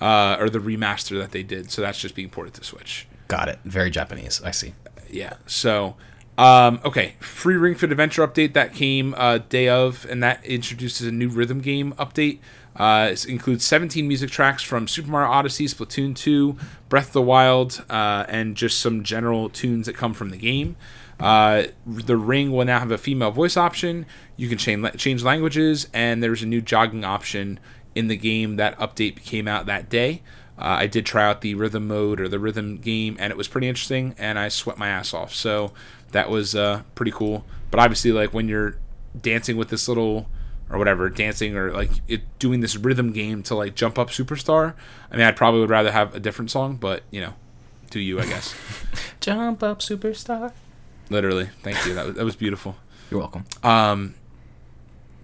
uh, 0.00 0.36
or 0.38 0.50
the 0.50 0.58
remaster 0.58 1.18
that 1.20 1.30
they 1.30 1.42
did. 1.42 1.70
So 1.70 1.80
that's 1.82 1.98
just 1.98 2.14
being 2.14 2.28
ported 2.28 2.54
to 2.54 2.64
Switch. 2.64 3.06
got 3.28 3.48
it. 3.48 3.58
Very 3.64 3.90
Japanese. 3.90 4.42
I 4.42 4.50
see. 4.50 4.74
Yeah. 5.10 5.34
So 5.46 5.96
um, 6.38 6.80
okay, 6.84 7.14
free 7.20 7.56
Ring 7.56 7.74
Fit 7.74 7.90
Adventure 7.92 8.26
update 8.26 8.54
that 8.54 8.72
came 8.74 9.14
uh, 9.16 9.38
day 9.38 9.68
of, 9.68 10.06
and 10.08 10.22
that 10.22 10.44
introduces 10.44 11.06
a 11.06 11.12
new 11.12 11.28
rhythm 11.28 11.60
game 11.60 11.92
update. 11.98 12.38
Uh, 12.76 13.10
it 13.12 13.26
includes 13.26 13.64
17 13.64 14.08
music 14.08 14.30
tracks 14.30 14.62
from 14.62 14.88
Super 14.88 15.10
Mario 15.10 15.30
Odyssey, 15.30 15.66
Splatoon 15.66 16.16
2, 16.16 16.56
Breath 16.88 17.08
of 17.08 17.12
the 17.12 17.22
Wild, 17.22 17.84
uh, 17.90 18.24
and 18.28 18.56
just 18.56 18.78
some 18.78 19.02
general 19.02 19.48
tunes 19.50 19.86
that 19.86 19.94
come 19.94 20.14
from 20.14 20.30
the 20.30 20.38
game. 20.38 20.76
Uh, 21.20 21.64
the 21.86 22.16
ring 22.16 22.50
will 22.50 22.64
now 22.64 22.78
have 22.78 22.90
a 22.90 22.98
female 22.98 23.30
voice 23.30 23.56
option. 23.56 24.06
You 24.36 24.48
can 24.48 24.58
change 24.58 24.96
change 24.96 25.22
languages, 25.22 25.88
and 25.92 26.22
there's 26.22 26.42
a 26.42 26.46
new 26.46 26.60
jogging 26.60 27.04
option 27.04 27.60
in 27.94 28.08
the 28.08 28.16
game. 28.16 28.56
That 28.56 28.76
update 28.78 29.22
came 29.22 29.46
out 29.46 29.66
that 29.66 29.88
day. 29.88 30.22
Uh, 30.58 30.76
I 30.80 30.86
did 30.86 31.06
try 31.06 31.24
out 31.24 31.40
the 31.40 31.54
rhythm 31.54 31.88
mode 31.88 32.20
or 32.20 32.28
the 32.28 32.38
rhythm 32.38 32.76
game, 32.78 33.16
and 33.18 33.30
it 33.30 33.36
was 33.36 33.48
pretty 33.48 33.68
interesting, 33.68 34.14
and 34.18 34.38
I 34.38 34.48
sweat 34.48 34.78
my 34.78 34.88
ass 34.88 35.14
off. 35.14 35.34
So 35.34 35.72
that 36.10 36.30
was 36.30 36.54
uh, 36.54 36.82
pretty 36.94 37.12
cool. 37.12 37.44
But 37.70 37.80
obviously, 37.80 38.12
like 38.12 38.34
when 38.34 38.48
you're 38.48 38.76
dancing 39.18 39.56
with 39.56 39.68
this 39.68 39.88
little 39.88 40.28
or 40.72 40.78
whatever, 40.78 41.08
dancing 41.10 41.56
or 41.56 41.70
like 41.70 41.90
it, 42.08 42.22
doing 42.38 42.60
this 42.60 42.76
rhythm 42.76 43.12
game 43.12 43.42
to 43.44 43.54
like 43.54 43.74
jump 43.74 43.98
up 43.98 44.08
superstar. 44.08 44.74
I 45.10 45.16
mean, 45.16 45.26
I'd 45.26 45.36
probably 45.36 45.60
would 45.60 45.70
rather 45.70 45.92
have 45.92 46.14
a 46.14 46.20
different 46.20 46.50
song, 46.50 46.76
but 46.76 47.02
you 47.10 47.20
know, 47.20 47.34
to 47.90 48.00
you, 48.00 48.18
I 48.18 48.26
guess. 48.26 48.54
Jump 49.20 49.62
up, 49.62 49.80
superstar. 49.80 50.52
Literally, 51.10 51.50
thank 51.62 51.84
you. 51.86 51.94
That 51.94 52.06
was, 52.06 52.14
that 52.16 52.24
was 52.24 52.36
beautiful. 52.36 52.76
You're 53.10 53.20
welcome. 53.20 53.44
Um, 53.62 54.14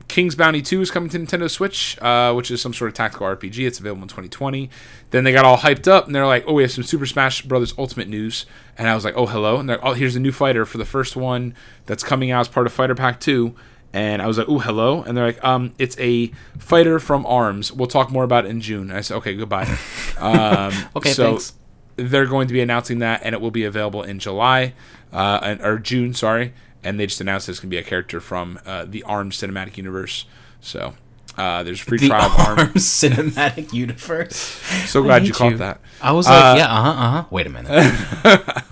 King's 0.08 0.34
Bounty 0.34 0.62
2 0.62 0.80
is 0.80 0.90
coming 0.90 1.10
to 1.10 1.18
Nintendo 1.18 1.50
Switch, 1.50 1.98
uh, 2.00 2.32
which 2.32 2.50
is 2.50 2.62
some 2.62 2.72
sort 2.72 2.88
of 2.88 2.94
tactical 2.94 3.26
RPG. 3.26 3.66
It's 3.66 3.78
available 3.78 4.02
in 4.02 4.08
2020. 4.08 4.70
Then 5.10 5.24
they 5.24 5.32
got 5.32 5.44
all 5.44 5.58
hyped 5.58 5.86
up 5.86 6.06
and 6.06 6.14
they're 6.14 6.26
like, 6.26 6.44
oh, 6.46 6.54
we 6.54 6.62
have 6.62 6.72
some 6.72 6.84
Super 6.84 7.06
Smash 7.06 7.42
Brothers 7.42 7.74
Ultimate 7.76 8.08
news. 8.08 8.46
And 8.78 8.88
I 8.88 8.94
was 8.94 9.04
like, 9.04 9.14
oh, 9.16 9.26
hello. 9.26 9.58
And 9.58 9.68
they're, 9.68 9.84
oh, 9.84 9.92
here's 9.92 10.16
a 10.16 10.20
new 10.20 10.32
fighter 10.32 10.64
for 10.64 10.78
the 10.78 10.86
first 10.86 11.14
one 11.14 11.54
that's 11.86 12.02
coming 12.02 12.30
out 12.30 12.40
as 12.40 12.48
part 12.48 12.66
of 12.66 12.72
Fighter 12.72 12.94
Pack 12.94 13.20
2. 13.20 13.54
And 13.92 14.20
I 14.20 14.26
was 14.26 14.36
like, 14.38 14.48
oh, 14.48 14.58
hello. 14.58 15.02
And 15.02 15.16
they're 15.16 15.26
like, 15.26 15.42
um, 15.42 15.72
it's 15.78 15.98
a 15.98 16.26
fighter 16.58 16.98
from 16.98 17.24
ARMS. 17.24 17.72
We'll 17.72 17.88
talk 17.88 18.10
more 18.10 18.22
about 18.24 18.44
it 18.44 18.50
in 18.50 18.60
June. 18.60 18.90
And 18.90 18.98
I 18.98 19.00
said, 19.00 19.16
okay, 19.18 19.34
goodbye. 19.34 19.66
Um, 20.18 20.72
Okay, 20.96 21.12
so 21.12 21.24
thanks. 21.30 21.52
they're 21.96 22.26
going 22.26 22.48
to 22.48 22.52
be 22.54 22.60
announcing 22.60 22.98
that, 22.98 23.20
and 23.24 23.34
it 23.36 23.40
will 23.40 23.52
be 23.52 23.62
available 23.64 24.02
in 24.02 24.18
July, 24.18 24.74
uh, 25.12 25.38
and- 25.42 25.60
or 25.62 25.78
June, 25.78 26.12
sorry. 26.12 26.52
And 26.82 26.98
they 26.98 27.06
just 27.06 27.20
announced 27.20 27.48
it's 27.48 27.60
going 27.60 27.70
to 27.70 27.74
be 27.74 27.78
a 27.78 27.84
character 27.84 28.20
from 28.20 28.58
uh, 28.66 28.84
the 28.84 29.02
ARMS 29.04 29.36
cinematic 29.40 29.76
universe. 29.76 30.24
So 30.60 30.94
uh, 31.36 31.62
there's 31.62 31.80
a 31.80 31.84
free 31.84 31.98
The 31.98 32.08
trial 32.08 32.26
of 32.32 32.38
ARMS. 32.40 32.58
ARMS 32.58 32.84
cinematic 33.02 33.72
universe. 33.72 34.34
So 34.86 35.02
glad 35.02 35.22
you 35.22 35.28
hate 35.28 35.34
caught 35.34 35.58
that. 35.58 35.80
I 36.02 36.10
was 36.12 36.26
like, 36.26 36.36
Uh, 36.36 36.56
yeah, 36.58 36.66
uh 36.72 36.82
huh, 36.82 36.90
uh 36.90 37.10
huh. 37.10 37.24
Wait 37.30 37.46
a 37.46 37.50
minute. 37.50 38.64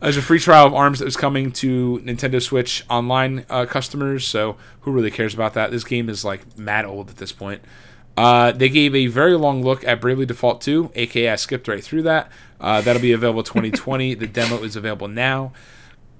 There's 0.00 0.16
a 0.16 0.22
free 0.22 0.38
trial 0.38 0.66
of 0.66 0.72
ARMS 0.74 0.98
that 1.00 1.04
was 1.04 1.16
coming 1.16 1.52
to 1.52 2.00
Nintendo 2.04 2.40
Switch 2.40 2.84
online 2.88 3.44
uh, 3.50 3.66
customers. 3.66 4.26
So 4.26 4.56
who 4.80 4.92
really 4.92 5.10
cares 5.10 5.34
about 5.34 5.52
that? 5.54 5.70
This 5.70 5.84
game 5.84 6.08
is 6.08 6.24
like 6.24 6.56
mad 6.58 6.86
old 6.86 7.10
at 7.10 7.16
this 7.18 7.32
point. 7.32 7.62
Uh, 8.16 8.52
they 8.52 8.68
gave 8.68 8.94
a 8.94 9.06
very 9.06 9.36
long 9.36 9.62
look 9.62 9.84
at 9.84 10.00
Bravely 10.00 10.26
Default 10.26 10.60
2, 10.62 10.92
aka 10.94 11.30
I 11.30 11.36
skipped 11.36 11.68
right 11.68 11.82
through 11.82 12.02
that. 12.02 12.30
Uh, 12.60 12.80
that'll 12.80 13.00
be 13.00 13.12
available 13.12 13.42
2020. 13.42 14.14
the 14.14 14.26
demo 14.26 14.62
is 14.62 14.76
available 14.76 15.08
now. 15.08 15.52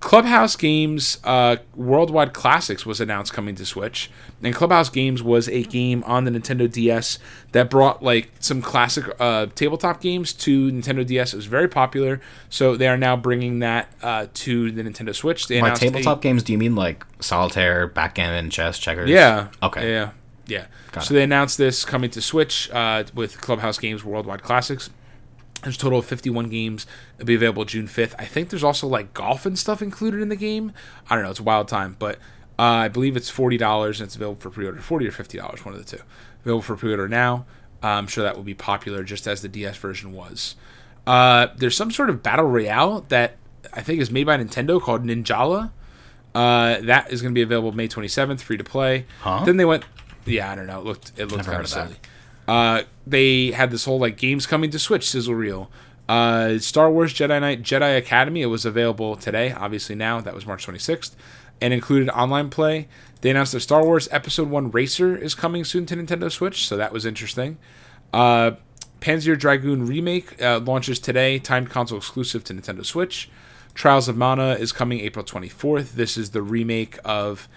Clubhouse 0.01 0.57
Games 0.57 1.19
uh, 1.25 1.57
Worldwide 1.77 2.33
Classics 2.33 2.87
was 2.87 3.01
announced 3.03 3.35
coming 3.35 3.55
to 3.57 3.67
Switch, 3.67 4.11
and 4.43 4.55
Clubhouse 4.55 4.89
Games 4.89 5.23
was 5.23 5.47
a 5.49 5.63
game 5.65 6.03
on 6.05 6.25
the 6.25 6.31
Nintendo 6.31 6.71
DS 6.73 7.19
that 7.53 7.69
brought 7.69 8.03
like 8.03 8.31
some 8.41 8.63
classic 8.63 9.05
uh, 9.21 9.47
tabletop 9.55 10.01
games 10.01 10.33
to 10.33 10.73
Nintendo 10.73 11.07
DS. 11.07 11.35
It 11.35 11.37
was 11.37 11.45
very 11.47 11.69
popular, 11.69 12.19
so 12.49 12.77
they 12.77 12.89
are 12.89 12.97
now 12.97 13.15
bringing 13.15 13.59
that 13.59 13.93
uh, 14.03 14.27
to 14.33 14.71
the 14.73 14.83
Nintendo 14.83 15.15
Switch. 15.15 15.49
They 15.49 15.61
By 15.61 15.67
announced 15.69 15.83
a- 15.83 15.87
tabletop 15.91 16.23
games, 16.23 16.43
do 16.43 16.53
you 16.53 16.59
mean 16.59 16.75
like 16.75 17.05
solitaire, 17.21 17.87
backgammon, 17.87 18.49
chess, 18.49 18.79
checkers? 18.79 19.11
yeah. 19.11 19.49
Okay. 19.63 19.93
Yeah. 19.93 20.11
Yeah. 20.47 20.67
Got 20.93 21.05
so 21.05 21.15
they 21.15 21.23
announced 21.23 21.59
this 21.59 21.85
coming 21.85 22.11
to 22.11 22.23
Switch 22.23 22.71
uh, 22.73 23.05
with 23.15 23.41
Clubhouse 23.41 23.79
Games 23.79 24.03
Worldwide 24.03 24.43
Classics. 24.43 24.89
There's 25.63 25.77
a 25.77 25.79
total 25.79 25.99
of 25.99 26.07
51 26.07 26.49
games. 26.49 26.87
It'll 27.17 27.27
be 27.27 27.35
available 27.35 27.65
June 27.65 27.87
5th. 27.87 28.15
I 28.19 28.25
think 28.25 28.49
there's 28.51 28.65
also 28.65 28.87
like 28.87 29.13
golf 29.13 29.45
and 29.45 29.59
stuff 29.59 29.83
included 29.83 30.23
in 30.23 30.29
the 30.29 30.37
game. 30.37 30.73
I 31.09 31.15
don't 31.15 31.25
know. 31.25 31.31
It's 31.31 31.41
a 31.41 31.45
wild 31.45 31.69
time, 31.69 31.97
but 31.99 32.17
uh, 32.59 32.63
I 32.63 32.89
believe 32.89 33.17
it's 33.17 33.31
$40 33.31 33.87
and 33.87 34.01
it's 34.01 34.17
available 34.17 34.41
for 34.41 34.51
pre-order. 34.51 34.81
40 34.81 35.09
or 35.09 35.13
$50, 35.13 35.65
one 35.65 35.75
of 35.75 35.85
the 35.85 35.97
two. 35.97 36.03
Available 36.43 36.63
for 36.63 36.77
pre-order 36.77 37.09
now. 37.09 37.47
Uh, 37.83 37.89
I'm 37.89 38.07
sure 38.07 38.25
that 38.25 38.37
will 38.37 38.43
be 38.43 38.55
popular 38.55 39.03
just 39.03 39.27
as 39.27 39.43
the 39.43 39.49
DS 39.49 39.77
version 39.77 40.13
was. 40.13 40.57
Uh, 41.07 41.49
there's 41.57 41.77
some 41.77 41.91
sort 41.91 42.11
of 42.11 42.23
battle 42.23 42.47
royale 42.47 43.07
that 43.09 43.37
I 43.73 43.83
think 43.83 44.01
is 44.01 44.11
made 44.11 44.25
by 44.25 44.37
Nintendo 44.37 44.81
called 44.81 45.05
Ninjala. 45.05 45.73
Uh, 46.35 46.81
that 46.83 47.13
is 47.13 47.23
going 47.23 47.33
to 47.33 47.39
be 47.39 47.43
available 47.43 47.73
May 47.73 47.89
27th, 47.89 48.41
free 48.41 48.57
to 48.57 48.65
play. 48.65 49.07
Huh? 49.21 49.45
Then 49.45 49.57
they 49.57 49.65
went, 49.65 49.85
yeah, 50.25 50.53
I 50.53 50.55
don't 50.55 50.67
know. 50.67 50.81
It 50.81 50.85
looked 50.85 51.13
it 51.17 51.25
looked 51.27 51.47
Never 51.47 51.53
kind 51.53 51.65
of 51.65 51.73
of 51.73 51.89
that. 51.91 52.10
Uh, 52.51 52.83
they 53.07 53.53
had 53.53 53.71
this 53.71 53.85
whole 53.85 54.01
like 54.01 54.17
games 54.17 54.45
coming 54.45 54.71
to 54.71 54.79
Switch 54.79 55.09
sizzle 55.09 55.37
reel. 55.37 55.71
Uh, 56.09 56.59
Star 56.59 56.91
Wars 56.91 57.15
Jedi 57.15 57.41
Knight 57.41 57.63
Jedi 57.63 57.97
Academy. 57.97 58.43
It 58.43 58.47
was 58.47 58.65
available 58.65 59.15
today. 59.15 59.53
Obviously 59.53 59.95
now 59.95 60.21
that 60.21 60.35
was 60.35 60.45
March 60.45 60.67
26th, 60.67 61.15
and 61.61 61.73
included 61.73 62.11
online 62.11 62.51
play. 62.51 62.89
They 63.21 63.31
announced 63.31 63.53
that 63.53 63.61
Star 63.61 63.85
Wars 63.85 64.09
Episode 64.11 64.51
One 64.51 64.73
Racer 64.73 65.17
is 65.17 65.37
coming 65.37 65.63
soon 65.63 65.87
to 65.87 65.95
Nintendo 65.95 66.29
Switch, 66.29 66.67
so 66.67 66.77
that 66.77 66.93
was 66.93 67.07
interesting. 67.07 67.57
Uh, 68.13 68.53
Panzer 69.01 69.39
Dragoon 69.39 69.87
Remake 69.87 70.43
uh, 70.43 70.59
launches 70.59 70.99
today, 70.99 71.39
timed 71.39 71.71
console 71.71 71.99
exclusive 71.99 72.43
to 72.45 72.55
Nintendo 72.55 72.85
Switch. 72.85 73.31
Trials 73.75 74.09
of 74.09 74.17
Mana 74.17 74.55
is 74.55 74.73
coming 74.73 74.99
April 74.99 75.25
24th. 75.25 75.93
This 75.93 76.19
is 76.19 76.31
the 76.31 76.43
remake 76.43 76.99
of 77.05 77.49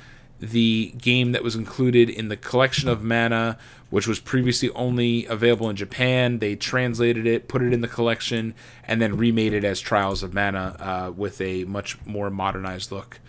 the 0.49 0.93
game 0.97 1.31
that 1.31 1.43
was 1.43 1.55
included 1.55 2.09
in 2.09 2.27
the 2.27 2.37
Collection 2.37 2.89
of 2.89 3.03
Mana, 3.03 3.57
which 3.89 4.07
was 4.07 4.19
previously 4.19 4.69
only 4.71 5.25
available 5.27 5.69
in 5.69 5.75
Japan. 5.75 6.39
They 6.39 6.55
translated 6.55 7.25
it, 7.25 7.47
put 7.47 7.61
it 7.61 7.73
in 7.73 7.81
the 7.81 7.87
collection, 7.87 8.53
and 8.85 9.01
then 9.01 9.17
remade 9.17 9.53
it 9.53 9.63
as 9.63 9.79
Trials 9.79 10.23
of 10.23 10.33
Mana 10.33 10.75
uh, 10.79 11.11
with 11.11 11.39
a 11.41 11.63
much 11.65 12.03
more 12.05 12.29
modernized 12.29 12.91
look. 12.91 13.19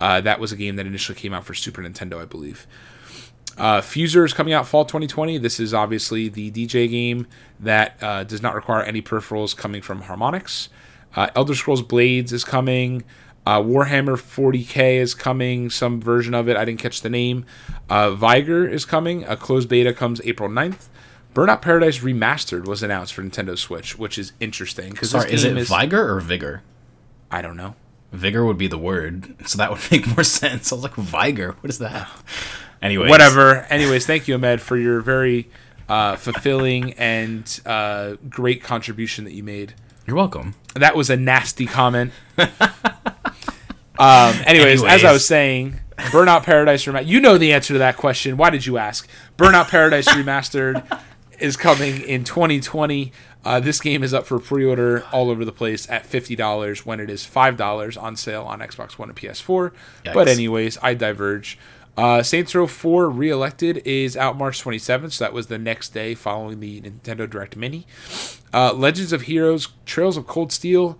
Uh, 0.00 0.20
that 0.20 0.40
was 0.40 0.52
a 0.52 0.56
game 0.56 0.76
that 0.76 0.86
initially 0.86 1.18
came 1.18 1.32
out 1.32 1.44
for 1.44 1.54
Super 1.54 1.82
Nintendo, 1.82 2.20
I 2.20 2.24
believe. 2.24 2.66
Uh, 3.58 3.80
Fuser 3.80 4.24
is 4.24 4.32
coming 4.32 4.54
out 4.54 4.66
fall 4.66 4.84
2020. 4.84 5.38
This 5.38 5.60
is 5.60 5.74
obviously 5.74 6.28
the 6.28 6.50
DJ 6.50 6.88
game 6.88 7.26
that 7.60 8.02
uh, 8.02 8.24
does 8.24 8.42
not 8.42 8.54
require 8.54 8.82
any 8.82 9.02
peripherals 9.02 9.56
coming 9.56 9.82
from 9.82 10.02
Harmonix. 10.02 10.68
Uh, 11.14 11.28
Elder 11.34 11.54
Scrolls 11.54 11.82
Blades 11.82 12.32
is 12.32 12.44
coming. 12.44 13.04
Uh, 13.44 13.60
Warhammer 13.60 14.16
40k 14.16 14.96
is 14.96 15.14
coming. 15.14 15.68
Some 15.70 16.00
version 16.00 16.34
of 16.34 16.48
it. 16.48 16.56
I 16.56 16.64
didn't 16.64 16.80
catch 16.80 17.00
the 17.00 17.10
name. 17.10 17.44
Uh, 17.88 18.10
Vigor 18.12 18.66
is 18.66 18.84
coming. 18.84 19.24
A 19.24 19.36
closed 19.36 19.68
beta 19.68 19.92
comes 19.92 20.20
April 20.24 20.48
9th. 20.48 20.88
Burnout 21.34 21.62
Paradise 21.62 22.00
Remastered 22.00 22.66
was 22.66 22.82
announced 22.82 23.14
for 23.14 23.22
Nintendo 23.22 23.56
Switch, 23.56 23.98
which 23.98 24.18
is 24.18 24.32
interesting. 24.38 24.90
Because 24.90 25.10
Sorry, 25.10 25.32
is 25.32 25.44
it 25.44 25.54
Vigor 25.66 26.14
or 26.14 26.20
Vigor? 26.20 26.62
I 27.30 27.40
don't 27.40 27.56
know. 27.56 27.74
Vigor 28.12 28.44
would 28.44 28.58
be 28.58 28.66
the 28.66 28.78
word, 28.78 29.34
so 29.46 29.56
that 29.58 29.70
would 29.70 29.80
make 29.90 30.06
more 30.06 30.24
sense. 30.24 30.70
I 30.70 30.74
was 30.74 30.84
like, 30.84 30.94
Vigor? 30.94 31.56
What 31.60 31.70
is 31.70 31.78
that? 31.78 32.08
Anyway, 32.82 33.08
whatever. 33.08 33.58
Anyways, 33.70 34.06
thank 34.06 34.26
you, 34.26 34.34
Ahmed, 34.34 34.60
for 34.60 34.76
your 34.76 35.00
very 35.02 35.48
uh, 35.88 36.16
fulfilling 36.16 36.94
and 36.94 37.60
uh, 37.64 38.16
great 38.28 38.60
contribution 38.60 39.22
that 39.22 39.34
you 39.34 39.44
made. 39.44 39.74
You're 40.04 40.16
welcome. 40.16 40.56
That 40.74 40.96
was 40.96 41.08
a 41.08 41.16
nasty 41.16 41.66
comment. 41.66 42.12
um, 44.02 44.34
anyways, 44.46 44.82
anyways, 44.82 44.84
as 44.84 45.04
I 45.04 45.12
was 45.12 45.26
saying, 45.26 45.80
Burnout 45.96 46.42
Paradise 46.42 46.84
Remastered. 46.84 47.06
You 47.06 47.20
know 47.20 47.38
the 47.38 47.52
answer 47.52 47.74
to 47.74 47.78
that 47.78 47.96
question. 47.96 48.36
Why 48.36 48.50
did 48.50 48.66
you 48.66 48.78
ask? 48.78 49.08
Burnout 49.36 49.68
Paradise 49.68 50.08
Remastered 50.14 51.00
is 51.38 51.56
coming 51.56 52.00
in 52.02 52.24
2020. 52.24 53.12
Uh, 53.44 53.60
this 53.60 53.80
game 53.80 54.02
is 54.02 54.14
up 54.14 54.26
for 54.26 54.38
pre-order 54.38 55.04
all 55.12 55.28
over 55.28 55.44
the 55.44 55.52
place 55.52 55.88
at 55.90 56.06
fifty 56.06 56.36
dollars 56.36 56.86
when 56.86 57.00
it 57.00 57.10
is 57.10 57.24
five 57.24 57.56
dollars 57.56 57.96
on 57.96 58.14
sale 58.16 58.44
on 58.44 58.60
Xbox 58.60 58.92
One 58.98 59.08
and 59.08 59.18
PS4. 59.18 59.72
Yikes. 60.04 60.14
But 60.14 60.28
anyways, 60.28 60.78
I 60.82 60.94
diverge. 60.94 61.58
Uh, 61.94 62.22
Saints 62.22 62.54
Row 62.54 62.66
4 62.66 63.10
Reelected 63.10 63.82
is 63.84 64.16
out 64.16 64.38
March 64.38 64.64
27th, 64.64 65.12
so 65.12 65.24
that 65.24 65.34
was 65.34 65.48
the 65.48 65.58
next 65.58 65.90
day 65.90 66.14
following 66.14 66.60
the 66.60 66.80
Nintendo 66.80 67.28
Direct 67.28 67.54
Mini. 67.54 67.86
Uh, 68.54 68.72
Legends 68.72 69.12
of 69.12 69.22
Heroes 69.22 69.68
Trails 69.84 70.16
of 70.16 70.26
Cold 70.26 70.52
Steel, 70.52 70.98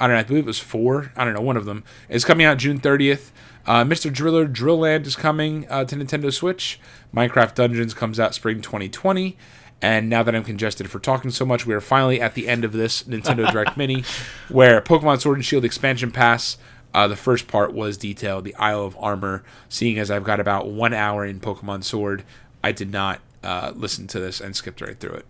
I 0.00 0.06
don't 0.06 0.16
know, 0.16 0.20
I 0.20 0.24
believe 0.24 0.44
it 0.44 0.46
was 0.46 0.58
4, 0.58 1.12
I 1.16 1.24
don't 1.24 1.34
know, 1.34 1.40
one 1.40 1.56
of 1.56 1.66
them, 1.66 1.84
is 2.08 2.24
coming 2.24 2.46
out 2.46 2.58
June 2.58 2.80
30th. 2.80 3.30
Uh, 3.66 3.84
Mr. 3.84 4.12
Driller 4.12 4.46
Drill 4.46 4.78
Land 4.78 5.06
is 5.06 5.14
coming 5.14 5.66
uh, 5.68 5.84
to 5.84 5.94
Nintendo 5.94 6.32
Switch. 6.32 6.80
Minecraft 7.14 7.54
Dungeons 7.54 7.94
comes 7.94 8.18
out 8.18 8.34
spring 8.34 8.62
2020. 8.62 9.36
And 9.82 10.10
now 10.10 10.22
that 10.22 10.34
I'm 10.34 10.44
congested 10.44 10.90
for 10.90 10.98
talking 10.98 11.30
so 11.30 11.46
much, 11.46 11.66
we 11.66 11.74
are 11.74 11.80
finally 11.80 12.20
at 12.20 12.34
the 12.34 12.48
end 12.48 12.64
of 12.64 12.72
this 12.72 13.04
Nintendo 13.04 13.50
Direct 13.50 13.76
Mini, 13.78 14.04
where 14.48 14.80
Pokemon 14.80 15.20
Sword 15.20 15.38
and 15.38 15.44
Shield 15.44 15.64
Expansion 15.64 16.10
Pass 16.10 16.58
uh, 16.92 17.06
the 17.08 17.16
first 17.16 17.46
part 17.46 17.72
was 17.72 17.96
detailed, 17.96 18.44
the 18.44 18.54
Isle 18.56 18.84
of 18.84 18.96
Armor. 18.98 19.44
Seeing 19.68 19.98
as 19.98 20.10
I've 20.10 20.24
got 20.24 20.40
about 20.40 20.68
one 20.68 20.92
hour 20.92 21.24
in 21.24 21.40
Pokemon 21.40 21.84
Sword, 21.84 22.24
I 22.64 22.72
did 22.72 22.90
not 22.90 23.20
uh, 23.42 23.72
listen 23.74 24.06
to 24.08 24.20
this 24.20 24.40
and 24.40 24.56
skipped 24.56 24.80
right 24.80 24.98
through 24.98 25.22
it. 25.22 25.26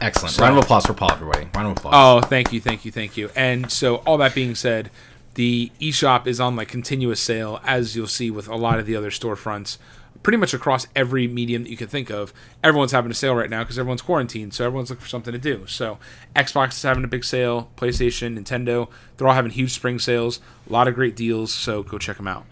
Excellent. 0.00 0.34
So, 0.34 0.42
Round 0.42 0.58
of 0.58 0.64
applause 0.64 0.86
for 0.86 0.94
Paul, 0.94 1.12
everybody. 1.12 1.48
Round 1.54 1.68
of 1.68 1.76
applause. 1.76 1.94
Oh, 1.96 2.26
thank 2.26 2.52
you, 2.52 2.60
thank 2.60 2.84
you, 2.84 2.92
thank 2.92 3.16
you. 3.16 3.30
And 3.34 3.70
so, 3.70 3.96
all 3.96 4.18
that 4.18 4.34
being 4.34 4.54
said, 4.54 4.90
the 5.34 5.70
eShop 5.80 6.26
is 6.26 6.40
on 6.40 6.56
like 6.56 6.68
continuous 6.68 7.20
sale, 7.20 7.60
as 7.64 7.94
you'll 7.94 8.06
see 8.06 8.30
with 8.30 8.48
a 8.48 8.56
lot 8.56 8.78
of 8.78 8.86
the 8.86 8.96
other 8.96 9.10
storefronts 9.10 9.78
pretty 10.22 10.36
much 10.36 10.52
across 10.52 10.86
every 10.94 11.26
medium 11.26 11.62
that 11.62 11.70
you 11.70 11.76
can 11.76 11.88
think 11.88 12.10
of. 12.10 12.32
Everyone's 12.62 12.92
having 12.92 13.10
a 13.10 13.14
sale 13.14 13.34
right 13.34 13.48
now 13.48 13.62
because 13.62 13.78
everyone's 13.78 14.02
quarantined, 14.02 14.52
so 14.54 14.66
everyone's 14.66 14.90
looking 14.90 15.02
for 15.02 15.08
something 15.08 15.32
to 15.32 15.38
do. 15.38 15.66
So 15.66 15.98
Xbox 16.36 16.72
is 16.72 16.82
having 16.82 17.04
a 17.04 17.08
big 17.08 17.24
sale, 17.24 17.70
PlayStation, 17.76 18.38
Nintendo, 18.38 18.88
they're 19.16 19.28
all 19.28 19.34
having 19.34 19.50
huge 19.50 19.72
spring 19.72 19.98
sales, 19.98 20.40
a 20.68 20.72
lot 20.72 20.88
of 20.88 20.94
great 20.94 21.16
deals. 21.16 21.52
So 21.52 21.82
go 21.82 21.98
check 21.98 22.16
them 22.16 22.28
out. 22.28 22.44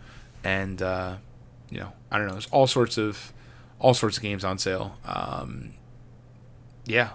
And 0.44 0.80
uh, 0.80 1.16
you 1.70 1.80
know, 1.80 1.92
I 2.10 2.18
don't 2.18 2.26
know, 2.26 2.32
there's 2.32 2.48
all 2.50 2.66
sorts 2.66 2.96
of 2.96 3.32
all 3.78 3.94
sorts 3.94 4.16
of 4.16 4.22
games 4.22 4.44
on 4.44 4.58
sale. 4.58 4.96
Um, 5.04 5.74
yeah, 6.86 7.10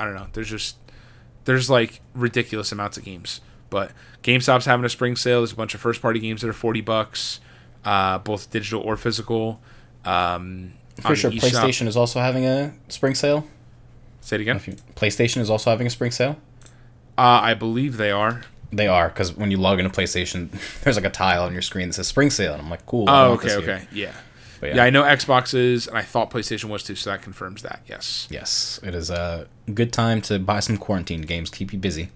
I 0.00 0.04
don't 0.04 0.14
know. 0.14 0.26
There's 0.32 0.48
just 0.48 0.76
there's 1.44 1.68
like 1.68 2.00
ridiculous 2.14 2.72
amounts 2.72 2.96
of 2.96 3.04
games. 3.04 3.42
But 3.68 3.92
GameStop's 4.22 4.64
having 4.64 4.84
a 4.84 4.88
spring 4.88 5.14
sale. 5.14 5.40
There's 5.40 5.52
a 5.52 5.56
bunch 5.56 5.74
of 5.74 5.80
first 5.80 6.02
party 6.02 6.18
games 6.18 6.40
that 6.40 6.48
are 6.48 6.54
forty 6.54 6.80
bucks, 6.80 7.38
uh, 7.84 8.18
both 8.18 8.50
digital 8.50 8.80
or 8.80 8.96
physical. 8.96 9.60
Um, 10.04 10.72
I'm 10.96 11.02
pretty 11.04 11.20
sure 11.20 11.30
PlayStation 11.30 11.86
is 11.86 11.96
also 11.96 12.18
having 12.18 12.46
a 12.46 12.72
spring 12.88 13.14
sale. 13.14 13.46
Say 14.22 14.36
it 14.36 14.40
again. 14.40 14.60
You, 14.66 14.72
PlayStation 14.96 15.38
is 15.38 15.50
also 15.50 15.70
having 15.70 15.86
a 15.86 15.90
spring 15.90 16.10
sale. 16.10 16.36
Uh, 17.16 17.40
I 17.42 17.54
believe 17.54 17.96
they 17.98 18.10
are. 18.10 18.42
They 18.72 18.88
are 18.88 19.08
because 19.08 19.36
when 19.36 19.50
you 19.50 19.58
log 19.58 19.78
into 19.78 19.90
PlayStation, 19.90 20.50
there's 20.82 20.96
like 20.96 21.04
a 21.04 21.10
tile 21.10 21.44
on 21.44 21.52
your 21.52 21.62
screen 21.62 21.88
that 21.88 21.94
says 21.94 22.08
spring 22.08 22.30
sale, 22.30 22.54
and 22.54 22.62
I'm 22.62 22.70
like, 22.70 22.86
cool. 22.86 23.04
Oh, 23.08 23.32
okay, 23.32 23.54
okay, 23.56 23.86
yeah. 23.92 24.14
Yeah. 24.62 24.76
yeah. 24.76 24.84
I 24.84 24.90
know 24.90 25.02
Xbox 25.02 25.54
is, 25.54 25.86
and 25.86 25.96
I 25.96 26.02
thought 26.02 26.30
PlayStation 26.30 26.64
was 26.64 26.82
too, 26.82 26.94
so 26.94 27.10
that 27.10 27.22
confirms 27.22 27.62
that. 27.62 27.80
Yes. 27.86 28.28
Yes, 28.30 28.80
it 28.82 28.94
is 28.94 29.10
a 29.10 29.48
good 29.72 29.92
time 29.92 30.20
to 30.22 30.38
buy 30.38 30.60
some 30.60 30.76
quarantine 30.76 31.22
games, 31.22 31.50
keep 31.50 31.72
you 31.72 31.78
busy. 31.78 32.10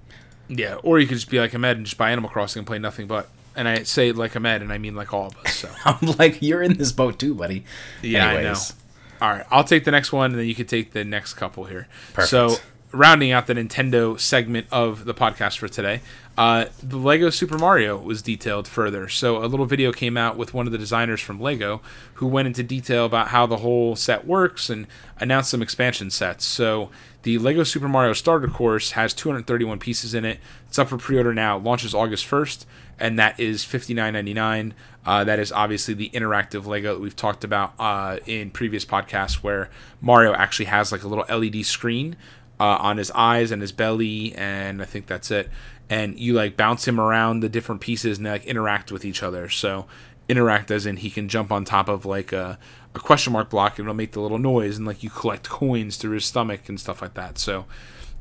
Yeah, 0.49 0.75
or 0.83 0.99
you 0.99 1.07
could 1.07 1.17
just 1.17 1.31
be 1.31 1.41
like 1.41 1.55
Ahmed 1.55 1.79
and 1.79 1.87
just 1.87 1.97
buy 1.97 2.11
Animal 2.11 2.31
Crossing 2.31 2.61
and 2.61 2.67
play 2.67 2.79
nothing 2.79 3.07
but 3.07 3.29
and 3.57 3.69
I 3.69 3.83
say 3.85 4.13
like 4.13 4.37
Ahmed, 4.37 4.63
and 4.63 4.73
I 4.73 4.79
mean 4.79 4.95
like 4.95 5.13
all 5.13 5.29
of 5.29 5.37
us. 5.39 5.55
So 5.55 5.71
I'm 5.85 6.17
like, 6.19 6.43
you're 6.43 6.63
in 6.63 6.75
this 6.75 6.93
boat 6.93 7.19
too, 7.19 7.35
buddy. 7.35 7.65
Yeah, 8.03 8.29
Anyways. 8.29 8.47
I 8.47 8.53
know. 8.53 9.27
All 9.27 9.31
right, 9.37 9.47
I'll 9.51 9.65
take 9.65 9.85
the 9.85 9.91
next 9.91 10.13
one, 10.13 10.33
and 10.33 10.41
then 10.41 10.47
you 10.47 10.55
can 10.55 10.67
take 10.67 10.93
the 10.93 11.05
next 11.05 11.35
couple 11.35 11.65
here. 11.65 11.87
Perfect. 12.13 12.31
So, 12.31 12.57
rounding 12.91 13.31
out 13.31 13.47
the 13.47 13.55
Nintendo 13.55 14.19
segment 14.19 14.67
of 14.71 15.05
the 15.05 15.15
podcast 15.15 15.59
for 15.59 15.69
today, 15.69 16.01
uh, 16.37 16.67
the 16.83 16.97
Lego 16.97 17.31
Super 17.31 17.59
Mario 17.59 17.97
was 17.97 18.23
detailed 18.23 18.67
further. 18.67 19.09
So, 19.09 19.45
a 19.45 19.47
little 19.47 19.67
video 19.67 19.93
came 19.93 20.17
out 20.17 20.37
with 20.37 20.53
one 20.53 20.67
of 20.67 20.73
the 20.73 20.79
designers 20.79 21.21
from 21.21 21.41
Lego 21.41 21.81
who 22.15 22.27
went 22.27 22.47
into 22.47 22.63
detail 22.63 23.07
about 23.07 23.29
how 23.29 23.47
the 23.47 23.59
whole 23.59 23.97
set 23.97 24.27
works 24.27 24.69
and 24.69 24.87
announced 25.19 25.51
some 25.51 25.63
expansion 25.63 26.11
sets. 26.11 26.45
So, 26.45 26.91
the 27.23 27.39
Lego 27.39 27.63
Super 27.63 27.89
Mario 27.89 28.13
Starter 28.13 28.49
Course 28.49 28.93
has 28.93 29.15
231 29.15 29.79
pieces 29.79 30.15
in 30.15 30.25
it. 30.25 30.41
It's 30.67 30.79
up 30.79 30.89
for 30.89 30.99
pre 30.99 31.17
order 31.17 31.33
now. 31.33 31.57
Launches 31.59 31.95
August 31.95 32.27
1st 32.27 32.67
and 32.99 33.19
that 33.19 33.39
is 33.39 33.65
$59.99. 33.65 34.73
Uh, 35.07 35.25
that 35.25 35.39
is 35.39 35.53
obviously 35.53 35.95
the 35.95 36.11
interactive 36.11 36.67
Lego 36.67 36.95
that 36.95 37.01
we've 37.01 37.17
talked 37.17 37.45
about 37.45 37.75
uh, 37.79 38.19
in 38.27 38.51
previous 38.51 38.85
podcasts, 38.85 39.37
where 39.37 39.69
Mario 40.01 40.33
actually 40.33 40.67
has 40.67 40.93
like 40.93 41.03
a 41.03 41.09
little 41.09 41.25
LED 41.29 41.65
screen 41.67 42.17
uh, 42.59 42.79
on 42.81 42.97
his 42.97 43.11
eyes 43.11 43.51
and 43.51 43.61
his 43.61 43.73
belly, 43.73 44.35
and 44.35 44.81
I 44.81 44.85
think 44.85 45.07
that's 45.07 45.31
it. 45.31 45.51
And 45.91 46.19
you 46.19 46.33
like 46.33 46.57
bounce 46.57 46.89
him 46.89 46.99
around 46.99 47.41
the 47.41 47.49
different 47.49 47.81
pieces 47.81 48.17
and 48.19 48.27
they 48.27 48.31
like 48.31 48.47
interact 48.47 48.91
with 48.91 49.05
each 49.05 49.23
other. 49.23 49.49
So 49.49 49.87
interact 50.29 50.71
as 50.71 50.87
in 50.87 50.97
he 50.97 51.11
can 51.11 51.29
jump 51.29 51.53
on 51.53 51.65
top 51.65 51.89
of 51.89 52.07
like 52.07 52.33
a, 52.33 52.59
a 52.95 52.99
question 52.99 53.33
mark 53.33 53.51
block 53.51 53.79
and 53.79 53.87
it'll 53.87 53.95
make 53.95 54.13
the 54.13 54.21
little 54.21 54.39
noise, 54.39 54.79
and 54.79 54.87
like 54.87 55.03
you 55.03 55.11
collect 55.11 55.49
coins 55.49 55.97
through 55.97 56.15
his 56.15 56.25
stomach 56.25 56.69
and 56.69 56.81
stuff 56.81 57.03
like 57.03 57.15
that. 57.15 57.39
So 57.39 57.67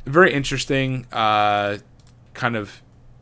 very 0.06 0.34
interesting. 0.34 1.08
Uh, 1.12 1.78
kind 2.34 2.56
of, 2.56 2.82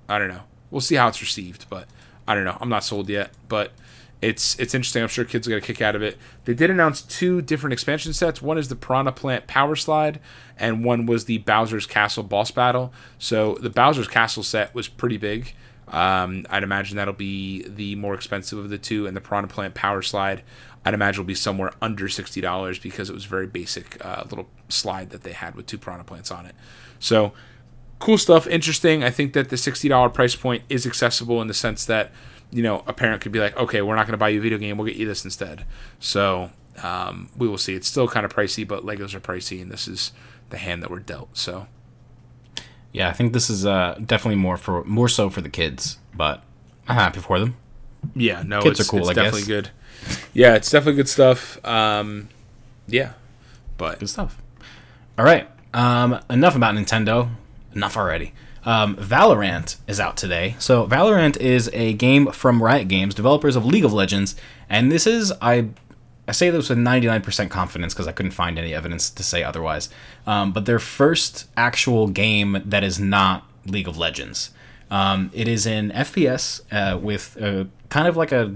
I 0.09 0.17
don't 0.17 0.29
know 0.29 0.43
we'll 0.71 0.81
see 0.81 0.95
how 0.95 1.09
it's 1.09 1.21
received. 1.21 1.67
But 1.69 1.87
I 2.27 2.33
don't 2.33 2.45
know. 2.45 2.57
I'm 2.59 2.69
not 2.69 2.83
sold 2.83 3.09
yet. 3.09 3.31
But 3.47 3.73
it's 4.22 4.57
it's 4.59 4.74
interesting. 4.74 5.01
I'm 5.01 5.07
sure 5.07 5.26
kids 5.26 5.47
are 5.47 5.51
gonna 5.51 5.61
kick 5.61 5.82
out 5.82 5.95
of 5.95 6.03
it. 6.03 6.17
They 6.45 6.53
did 6.53 6.69
announce 6.69 7.01
two 7.01 7.41
different 7.41 7.74
expansion 7.74 8.13
sets. 8.13 8.41
One 8.41 8.57
is 8.57 8.67
the 8.67 8.76
Piranha 8.76 9.11
Plant 9.11 9.47
Power 9.47 9.76
Slide, 9.76 10.19
and 10.57 10.86
one 10.86 11.05
was 11.05 11.26
the 11.26 11.39
Bowser's 11.39 11.86
Castle 11.86 12.24
Boss 12.24 12.51
Battle. 12.51 12.93
So 13.17 13.55
the 13.55 13.69
Bowser's 13.69 14.07
Castle 14.07 14.43
set 14.43 14.76
was 14.76 14.88
pretty 14.88 15.17
big. 15.17 15.53
Um, 15.88 16.45
I'd 16.49 16.63
imagine 16.63 16.97
that'll 16.97 17.13
be 17.13 17.63
the 17.67 17.95
more 17.95 18.13
expensive 18.13 18.59
of 18.59 18.69
the 18.69 18.78
two, 18.78 19.07
and 19.07 19.17
the 19.17 19.22
Piranha 19.22 19.47
Plant 19.47 19.74
Power 19.74 20.01
Slide, 20.01 20.43
I'd 20.86 20.93
imagine 20.93 21.24
will 21.24 21.28
be 21.28 21.36
somewhere 21.36 21.74
under 21.82 22.07
sixty 22.07 22.41
dollars 22.41 22.80
because 22.80 23.09
it 23.09 23.13
was 23.13 23.26
very 23.26 23.47
basic 23.47 24.03
uh, 24.05 24.24
little 24.30 24.47
slide 24.69 25.09
that 25.09 25.24
they 25.24 25.34
had 25.34 25.55
with 25.55 25.65
two 25.65 25.78
Piranha 25.78 26.03
Plants 26.03 26.32
on 26.32 26.45
it. 26.45 26.55
So 26.99 27.34
cool 27.99 28.17
stuff, 28.17 28.47
interesting. 28.47 29.03
I 29.03 29.09
think 29.09 29.34
that 29.34 29.49
the 29.49 29.57
sixty 29.57 29.89
dollar 29.89 30.09
price 30.09 30.36
point 30.36 30.63
is 30.69 30.88
accessible 30.88 31.41
in 31.41 31.47
the 31.47 31.53
sense 31.53 31.86
that 31.86 32.11
you 32.52 32.64
know 32.64 32.84
a 32.88 32.93
parent 32.93 33.22
could 33.22 33.32
be 33.32 33.39
like, 33.39 33.56
okay, 33.58 33.82
we're 33.82 33.95
not 33.95 34.06
going 34.06 34.14
to 34.14 34.18
buy 34.18 34.30
you 34.30 34.39
a 34.39 34.41
video 34.43 34.58
game, 34.58 34.78
we'll 34.78 34.88
get 34.88 34.97
you 34.97 35.06
this 35.08 35.24
instead. 35.24 35.66
So 35.99 36.52
um, 36.84 37.30
we 37.38 37.47
will 37.47 37.58
see. 37.58 37.76
It's 37.76 37.88
still 37.88 38.08
kind 38.08 38.26
of 38.26 38.34
pricey, 38.34 38.68
but 38.68 38.84
Legos 38.86 39.14
are 39.14 39.20
pricey, 39.20 39.62
and 39.62 39.72
this 39.72 39.88
is 39.88 40.12
the 40.49 40.58
hand 40.58 40.82
that 40.84 40.91
we're 40.91 40.99
dealt. 40.99 41.36
So 41.38 41.68
Yeah, 42.91 43.10
I 43.10 43.14
think 43.14 43.34
this 43.34 43.49
is 43.49 43.66
uh, 43.66 43.99
definitely 44.06 44.36
more 44.38 44.58
for 44.58 44.84
more 44.84 45.08
so 45.08 45.30
for 45.30 45.41
the 45.41 45.49
kids, 45.49 45.97
but 46.14 46.43
I'm 46.88 46.95
happy 46.95 47.20
for 47.20 47.39
them. 47.39 47.56
yeah, 48.16 48.43
no, 48.45 48.62
Kits 48.62 48.80
it's, 48.80 48.89
are 48.89 48.91
cool, 48.91 48.99
it's 48.99 49.10
I 49.10 49.14
definitely 49.14 49.41
guess. 49.41 49.47
good. 49.47 49.70
Yeah, 50.34 50.56
it's 50.56 50.70
definitely 50.70 50.95
good 50.97 51.10
stuff. 51.10 51.64
Um, 51.66 52.30
yeah, 52.88 53.14
but 53.78 53.99
Good 53.99 54.10
stuff. 54.10 54.41
All 55.18 55.24
right. 55.26 55.47
Um, 55.74 56.20
enough 56.30 56.56
about 56.56 56.76
Nintendo. 56.76 57.30
Enough 57.76 57.95
already. 57.95 58.34
Um, 58.64 58.95
Valorant 58.95 59.78
is 59.88 59.99
out 59.99 60.18
today. 60.18 60.55
So 60.59 60.86
Valorant 60.88 61.38
is 61.38 61.70
a 61.74 61.93
game 61.93 62.32
from 62.32 62.62
Riot 62.62 62.88
Games, 62.88 63.16
developers 63.16 63.55
of 63.55 63.66
League 63.66 63.86
of 63.86 63.93
Legends, 63.93 64.36
and 64.70 64.91
this 64.91 65.07
is 65.07 65.34
I. 65.41 65.70
I 66.28 66.34
say 66.34 66.49
this 66.49 66.70
with 66.70 66.78
99% 66.78 67.49
confidence 67.49 67.93
because 67.93 68.07
I 68.07 68.14
couldn't 68.14 68.32
find 68.32 68.57
any 68.57 68.74
evidence 68.74 69.09
to 69.09 69.24
say 69.24 69.43
otherwise. 69.43 69.89
Um, 70.26 70.53
but 70.53 70.66
their 70.66 70.80
first 70.80 71.49
actual 71.57 72.07
game 72.07 72.62
that 72.64 72.84
is 72.84 72.99
not 72.99 73.43
League 73.66 73.88
of 73.88 73.97
Legends. 73.97 74.51
Um, 74.91 75.32
it 75.34 75.47
is 75.47 75.66
an 75.66 75.91
FPS 75.91 76.62
uh, 76.72 76.97
with 76.97 77.41
uh 77.41 77.66
kind 77.89 78.07
of 78.07 78.16
like 78.16 78.32
a 78.32 78.55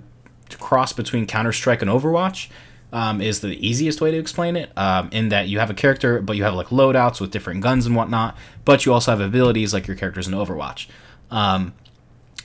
cross 0.60 0.93
between 0.93 1.26
Counter 1.26 1.51
Strike 1.51 1.82
and 1.82 1.89
Overwatch. 1.89 2.49
Um, 2.93 3.19
is 3.19 3.41
the 3.41 3.67
easiest 3.67 3.99
way 3.99 4.11
to 4.11 4.17
explain 4.17 4.55
it. 4.55 4.71
Um, 4.77 5.09
in 5.11 5.27
that 5.29 5.49
you 5.49 5.59
have 5.59 5.69
a 5.69 5.73
character, 5.73 6.21
but 6.21 6.38
you 6.38 6.43
have 6.43 6.53
like 6.53 6.67
loadouts 6.67 7.19
with 7.19 7.29
different 7.29 7.61
guns 7.61 7.86
and 7.86 7.93
whatnot. 7.93 8.38
But 8.63 8.86
you 8.86 8.93
also 8.93 9.11
have 9.11 9.19
abilities 9.19 9.73
like 9.73 9.86
your 9.86 9.97
characters 9.97 10.27
in 10.27 10.33
Overwatch. 10.33 10.88
Um, 11.29 11.73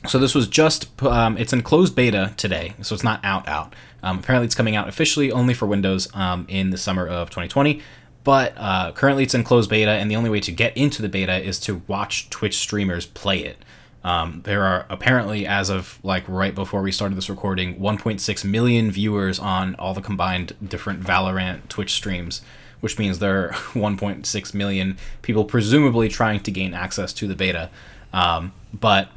so 0.06 0.18
this 0.18 0.34
was 0.34 0.48
just 0.48 1.02
um, 1.02 1.36
it's 1.36 1.52
in 1.52 1.62
closed 1.62 1.94
beta 1.94 2.34
today, 2.36 2.74
so 2.82 2.94
it's 2.94 3.04
not 3.04 3.24
out 3.24 3.46
out. 3.46 3.74
Um, 4.02 4.18
apparently, 4.18 4.46
it's 4.46 4.54
coming 4.54 4.74
out 4.74 4.88
officially 4.88 5.30
only 5.30 5.54
for 5.54 5.66
Windows 5.66 6.08
um, 6.14 6.46
in 6.48 6.70
the 6.70 6.78
summer 6.78 7.06
of 7.06 7.28
2020. 7.28 7.82
But 8.24 8.54
uh, 8.56 8.92
currently, 8.92 9.24
it's 9.24 9.34
in 9.34 9.44
closed 9.44 9.70
beta, 9.70 9.90
and 9.90 10.10
the 10.10 10.16
only 10.16 10.30
way 10.30 10.40
to 10.40 10.52
get 10.52 10.76
into 10.76 11.02
the 11.02 11.08
beta 11.08 11.42
is 11.42 11.58
to 11.60 11.82
watch 11.86 12.30
Twitch 12.30 12.58
streamers 12.58 13.06
play 13.06 13.40
it. 13.40 13.58
Um, 14.02 14.40
there 14.44 14.64
are 14.64 14.86
apparently, 14.88 15.46
as 15.46 15.68
of 15.68 15.98
like 16.02 16.24
right 16.26 16.54
before 16.54 16.82
we 16.82 16.92
started 16.92 17.16
this 17.16 17.28
recording, 17.28 17.78
1.6 17.78 18.44
million 18.44 18.90
viewers 18.90 19.38
on 19.38 19.74
all 19.76 19.92
the 19.92 20.00
combined 20.00 20.54
different 20.66 21.02
Valorant 21.02 21.68
Twitch 21.68 21.92
streams, 21.92 22.40
which 22.80 22.98
means 22.98 23.18
there 23.18 23.50
are 23.50 23.52
1.6 23.74 24.54
million 24.54 24.96
people 25.22 25.44
presumably 25.44 26.08
trying 26.08 26.40
to 26.40 26.50
gain 26.50 26.72
access 26.72 27.12
to 27.12 27.26
the 27.26 27.34
beta. 27.34 27.68
Um, 28.12 28.52
but 28.72 29.08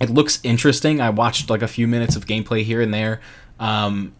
it 0.00 0.10
looks 0.10 0.40
interesting. 0.42 1.00
I 1.00 1.10
watched 1.10 1.50
like 1.50 1.62
a 1.62 1.68
few 1.68 1.86
minutes 1.86 2.16
of 2.16 2.26
gameplay 2.26 2.62
here 2.62 2.80
and 2.80 2.94
there. 2.94 3.20
Um, 3.60 4.14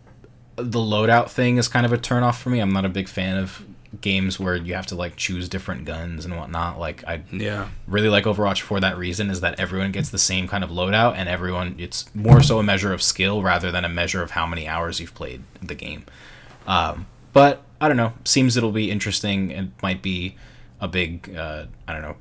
the 0.57 0.80
loadout 0.80 1.30
thing 1.30 1.57
is 1.57 1.68
kind 1.68 1.86
of 1.86 1.93
a 1.93 1.99
turnoff 1.99 2.36
for 2.41 2.51
me. 2.51 2.59
I'm 2.61 2.72
not 2.72 2.84
a 2.84 2.89
big 2.89 3.09
fan 3.09 3.39
of 3.39 3.64
games 4.01 4.39
where 4.39 4.55
you 4.55 4.74
have 4.74 4.86
to 4.86 4.95
like 4.95 5.16
choose 5.16 5.49
different 5.49 5.84
guns 5.84 6.24
and 6.24 6.36
whatnot. 6.36 6.78
Like 6.78 7.03
I 7.07 7.22
yeah, 7.32 7.68
really 7.86 8.09
like 8.09 8.24
Overwatch 8.24 8.61
for 8.61 8.80
that 8.80 8.99
reason 8.99 9.30
is 9.30 9.41
that 9.41 9.59
everyone 9.59 9.93
gets 9.93 10.11
the 10.11 10.18
same 10.18 10.47
kind 10.47 10.62
of 10.62 10.70
loadout 10.70 11.14
and 11.16 11.28
everyone 11.28 11.74
it's 11.78 12.14
more 12.14 12.43
so 12.43 12.59
a 12.59 12.62
measure 12.62 12.93
of 12.93 13.03
skill 13.03 13.43
rather 13.43 13.70
than 13.70 13.84
a 13.84 13.89
measure 13.89 14.22
of 14.22 14.32
how 14.32 14.47
many 14.47 14.68
hours 14.68 15.01
you've 15.01 15.14
played 15.14 15.43
the 15.62 15.74
game. 15.74 16.05
Um, 16.66 17.07
but 17.32 17.62
I 17.80 17.89
don't 17.89 17.97
know. 17.97 18.12
Seems 18.24 18.57
it'll 18.57 18.72
be 18.72 18.91
interesting. 18.91 19.51
It 19.51 19.68
might 19.82 20.03
be 20.03 20.36
a 20.80 20.89
big 20.89 21.34
uh, 21.34 21.66
I 21.86 21.93
don't 21.93 22.03
know 22.03 22.16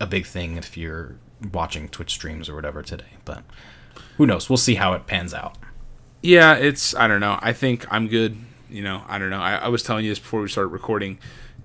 a 0.00 0.06
big 0.06 0.26
thing 0.26 0.56
if 0.56 0.76
you're 0.76 1.16
watching 1.52 1.88
Twitch 1.88 2.10
streams 2.10 2.48
or 2.48 2.54
whatever 2.54 2.82
today. 2.82 3.16
But 3.24 3.42
who 4.16 4.26
knows? 4.26 4.50
We'll 4.50 4.56
see 4.58 4.74
how 4.74 4.92
it 4.92 5.06
pans 5.06 5.32
out. 5.32 5.56
yeah. 6.22 6.54
It's 6.54 6.94
I 6.94 7.06
don't 7.08 7.20
know. 7.20 7.38
I 7.40 7.52
think 7.54 7.86
I'm 7.90 8.06
good. 8.08 8.36
You 8.70 8.82
know, 8.82 9.02
I 9.08 9.18
don't 9.18 9.30
know. 9.30 9.40
I, 9.40 9.56
I 9.56 9.68
was 9.68 9.82
telling 9.82 10.04
you 10.04 10.10
this 10.10 10.18
before 10.18 10.40
we 10.40 10.48
started 10.48 10.68
recording. 10.68 11.18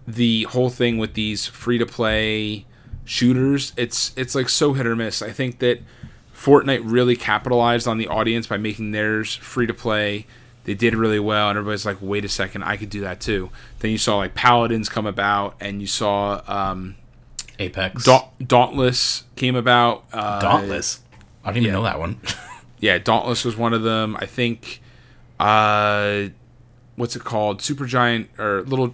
The 0.07 0.43
whole 0.43 0.69
thing 0.69 0.97
with 0.97 1.13
these 1.13 1.45
free 1.45 1.77
to 1.77 1.85
play 1.85 2.65
shooters, 3.05 3.73
it's 3.77 4.11
it's 4.15 4.35
like 4.35 4.49
so 4.49 4.73
hit 4.73 4.85
or 4.85 4.95
miss. 4.95 5.21
I 5.21 5.31
think 5.31 5.59
that 5.59 5.81
Fortnite 6.35 6.81
really 6.83 7.15
capitalized 7.15 7.87
on 7.87 7.97
the 7.97 8.07
audience 8.07 8.47
by 8.47 8.57
making 8.57 8.91
theirs 8.91 9.35
free 9.35 9.65
to 9.67 9.73
play. 9.73 10.25
They 10.65 10.73
did 10.73 10.95
really 10.95 11.19
well, 11.19 11.49
and 11.49 11.57
everybody's 11.57 11.85
like, 11.85 11.97
"Wait 12.01 12.25
a 12.25 12.29
second, 12.29 12.63
I 12.63 12.75
could 12.77 12.89
do 12.89 13.01
that 13.01 13.21
too." 13.21 13.49
Then 13.79 13.91
you 13.91 13.97
saw 13.97 14.17
like 14.17 14.33
Paladins 14.33 14.89
come 14.89 15.05
about, 15.05 15.55
and 15.59 15.79
you 15.79 15.87
saw 15.87 16.41
um, 16.47 16.95
Apex. 17.59 18.03
Da- 18.03 18.27
Dauntless 18.45 19.23
came 19.35 19.55
about. 19.55 20.05
Uh, 20.11 20.39
Dauntless. 20.41 21.01
I 21.43 21.49
didn't 21.49 21.63
even 21.63 21.67
yeah. 21.67 21.73
know 21.73 21.83
that 21.83 21.99
one. 21.99 22.19
yeah, 22.79 22.97
Dauntless 22.97 23.45
was 23.45 23.55
one 23.55 23.73
of 23.73 23.83
them. 23.83 24.17
I 24.19 24.25
think, 24.25 24.81
uh, 25.39 26.29
what's 26.95 27.15
it 27.15 27.23
called? 27.23 27.59
Supergiant 27.59 28.27
or 28.39 28.61
little 28.63 28.93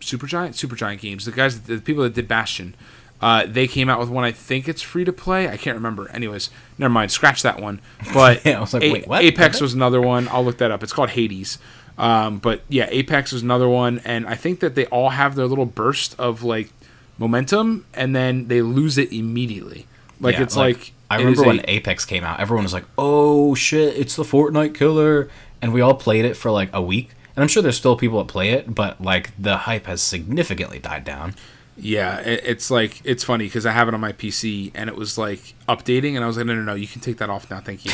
Supergiant, 0.00 0.50
Supergiant 0.50 1.00
Games. 1.00 1.24
The 1.24 1.32
guys, 1.32 1.60
the 1.60 1.78
people 1.78 2.02
that 2.02 2.14
did 2.14 2.26
Bastion, 2.28 2.74
uh, 3.20 3.46
they 3.46 3.68
came 3.68 3.88
out 3.88 4.00
with 4.00 4.08
one. 4.08 4.24
I 4.24 4.32
think 4.32 4.68
it's 4.68 4.82
free 4.82 5.04
to 5.04 5.12
play. 5.12 5.48
I 5.48 5.56
can't 5.56 5.76
remember. 5.76 6.10
Anyways, 6.10 6.50
never 6.78 6.92
mind. 6.92 7.10
Scratch 7.12 7.42
that 7.42 7.60
one. 7.60 7.80
But 8.12 8.44
Yeah, 8.44 8.58
I 8.58 8.60
was 8.60 8.74
like, 8.74 8.82
A- 8.82 8.92
wait, 8.92 9.06
what? 9.06 9.22
Apex 9.22 9.60
was 9.60 9.74
another 9.74 10.00
one. 10.00 10.26
I'll 10.28 10.44
look 10.44 10.58
that 10.58 10.70
up. 10.70 10.82
It's 10.82 10.92
called 10.92 11.10
Hades. 11.10 11.58
Um, 11.98 12.38
but 12.38 12.62
yeah, 12.68 12.88
Apex 12.90 13.32
was 13.32 13.42
another 13.42 13.68
one, 13.68 14.00
and 14.04 14.26
I 14.26 14.34
think 14.34 14.60
that 14.60 14.74
they 14.74 14.86
all 14.86 15.10
have 15.10 15.34
their 15.36 15.46
little 15.46 15.66
burst 15.66 16.18
of 16.18 16.42
like 16.42 16.70
momentum, 17.18 17.84
and 17.94 18.16
then 18.16 18.48
they 18.48 18.62
lose 18.62 18.98
it 18.98 19.12
immediately. 19.12 19.86
Like 20.20 20.36
Yeah, 20.36 20.42
it's 20.42 20.56
like, 20.56 20.92
I 21.10 21.18
remember 21.18 21.44
when 21.44 21.58
a- 21.60 21.64
Apex 21.70 22.04
came 22.04 22.24
out, 22.24 22.40
everyone 22.40 22.64
was 22.64 22.72
like, 22.72 22.84
"Oh 22.96 23.54
shit, 23.54 23.96
it's 23.96 24.16
the 24.16 24.22
Fortnite 24.22 24.74
killer," 24.74 25.28
and 25.60 25.72
we 25.72 25.80
all 25.80 25.94
played 25.94 26.24
it 26.24 26.36
for 26.36 26.50
like 26.50 26.70
a 26.72 26.80
week. 26.82 27.10
And 27.34 27.42
I'm 27.42 27.48
sure 27.48 27.62
there's 27.62 27.76
still 27.76 27.96
people 27.96 28.18
that 28.18 28.30
play 28.30 28.50
it, 28.50 28.74
but 28.74 29.00
like 29.00 29.30
the 29.38 29.58
hype 29.58 29.86
has 29.86 30.02
significantly 30.02 30.78
died 30.78 31.04
down. 31.04 31.34
Yeah, 31.76 32.20
it, 32.20 32.42
it's 32.44 32.70
like 32.70 33.00
it's 33.04 33.24
funny 33.24 33.46
because 33.46 33.64
I 33.64 33.72
have 33.72 33.88
it 33.88 33.94
on 33.94 34.00
my 34.00 34.12
PC 34.12 34.70
and 34.74 34.90
it 34.90 34.96
was 34.96 35.16
like 35.16 35.54
updating, 35.68 36.14
and 36.14 36.24
I 36.24 36.26
was 36.26 36.36
like, 36.36 36.46
no, 36.46 36.54
no, 36.54 36.62
no, 36.62 36.74
you 36.74 36.86
can 36.86 37.00
take 37.00 37.18
that 37.18 37.30
off 37.30 37.50
now, 37.50 37.60
thank 37.60 37.84
you. 37.84 37.92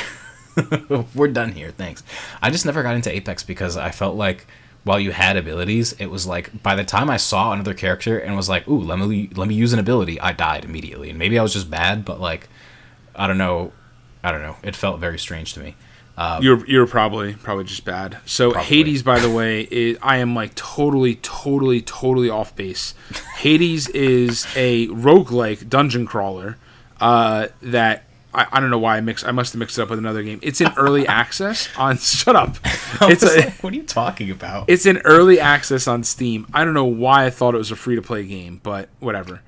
We're 1.14 1.28
done 1.28 1.53
here, 1.53 1.70
thanks. 1.70 2.03
I 2.43 2.51
just 2.51 2.66
never 2.66 2.82
got 2.82 2.97
into 2.97 3.14
Apex 3.14 3.45
because 3.45 3.76
I 3.76 3.91
felt 3.91 4.16
like 4.16 4.47
while 4.84 4.99
you 4.99 5.12
had 5.12 5.36
abilities, 5.36 5.93
it 5.95 6.07
was 6.07 6.26
like 6.26 6.62
by 6.62 6.74
the 6.74 6.84
time 6.84 7.11
I 7.11 7.18
saw 7.18 7.53
another 7.53 7.74
character 7.74 8.18
and 8.18 8.34
was 8.34 8.49
like, 8.49 8.66
"Ooh, 8.66 8.80
let 8.80 8.99
me 8.99 9.30
let 9.34 9.47
me 9.47 9.55
use 9.55 9.72
an 9.72 9.78
ability," 9.78 10.20
I 10.20 10.32
died 10.32 10.64
immediately. 10.64 11.11
And 11.11 11.18
maybe 11.18 11.39
I 11.39 11.43
was 11.43 11.53
just 11.53 11.70
bad, 11.70 12.05
but 12.05 12.20
like, 12.20 12.49
I 13.14 13.26
don't 13.26 13.39
know, 13.39 13.72
I 14.24 14.32
don't 14.32 14.43
know. 14.43 14.57
It 14.62 14.74
felt 14.74 14.99
very 14.99 15.18
strange 15.18 15.55
to 15.55 15.61
me. 15.61 15.76
You're 16.42 16.66
you're 16.66 16.86
probably 16.86 17.34
probably 17.34 17.64
just 17.64 17.84
bad. 17.84 18.18
So 18.26 18.52
Probably. 18.52 18.68
Hades, 18.68 19.02
by 19.02 19.20
the 19.20 19.30
way, 19.30 19.68
is, 19.70 19.98
I 20.02 20.16
am 20.16 20.34
like 20.34 20.54
totally, 20.54 21.16
totally, 21.16 21.80
totally 21.80 22.28
off 22.28 22.54
base. 22.56 22.94
Hades 23.36 23.88
is 23.88 24.46
a 24.56 24.88
roguelike 24.88 25.68
dungeon 25.68 26.06
crawler 26.06 26.56
uh, 27.00 27.48
that. 27.62 28.04
I, 28.34 28.46
I 28.52 28.60
don't 28.60 28.68
know 28.70 28.78
why 28.78 28.98
I 28.98 29.00
mix. 29.00 29.24
I 29.24 29.30
must 29.30 29.54
have 29.54 29.58
mixed 29.58 29.78
it 29.78 29.82
up 29.82 29.88
with 29.88 29.98
another 29.98 30.22
game. 30.22 30.38
It's 30.42 30.60
in 30.60 30.70
early 30.76 31.06
access 31.22 31.66
on. 31.78 31.96
Shut 31.98 32.36
up! 32.36 32.56
It's 33.00 33.22
a, 33.22 33.36
like, 33.36 33.62
what 33.62 33.72
are 33.72 33.76
you 33.76 33.84
talking 33.84 34.30
about? 34.30 34.68
It's 34.68 34.84
in 34.84 34.98
early 34.98 35.40
access 35.40 35.88
on 35.88 36.04
Steam. 36.04 36.46
I 36.52 36.62
don't 36.64 36.74
know 36.74 36.84
why 36.84 37.24
I 37.24 37.30
thought 37.30 37.54
it 37.54 37.58
was 37.58 37.70
a 37.70 37.76
free 37.76 37.96
to 37.96 38.02
play 38.02 38.26
game, 38.26 38.60
but 38.62 38.90
whatever. 39.00 39.40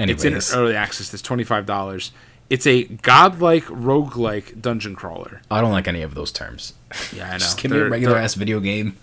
It's 0.00 0.24
in 0.24 0.34
early 0.52 0.74
access. 0.74 1.14
It's 1.14 1.22
twenty 1.22 1.44
five 1.44 1.64
dollars. 1.64 2.10
It's 2.50 2.66
a 2.66 2.84
godlike 2.84 3.64
roguelike 3.64 4.60
dungeon 4.60 4.94
crawler. 4.94 5.40
I 5.50 5.60
don't 5.60 5.72
like 5.72 5.88
any 5.88 6.02
of 6.02 6.14
those 6.14 6.30
terms. 6.30 6.74
Yeah, 7.14 7.28
I 7.28 7.32
know. 7.32 7.38
Just 7.38 7.58
give 7.58 7.70
me 7.70 7.78
a 7.78 7.88
regular 7.88 8.16
ass 8.16 8.34
video 8.34 8.60
game. 8.60 8.96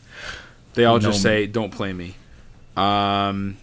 They 0.74 0.86
all 0.86 1.00
just 1.00 1.22
say, 1.22 1.48
"Don't 1.48 1.72
play 1.72 1.92
me." 1.92 2.16
Um, 2.78 3.58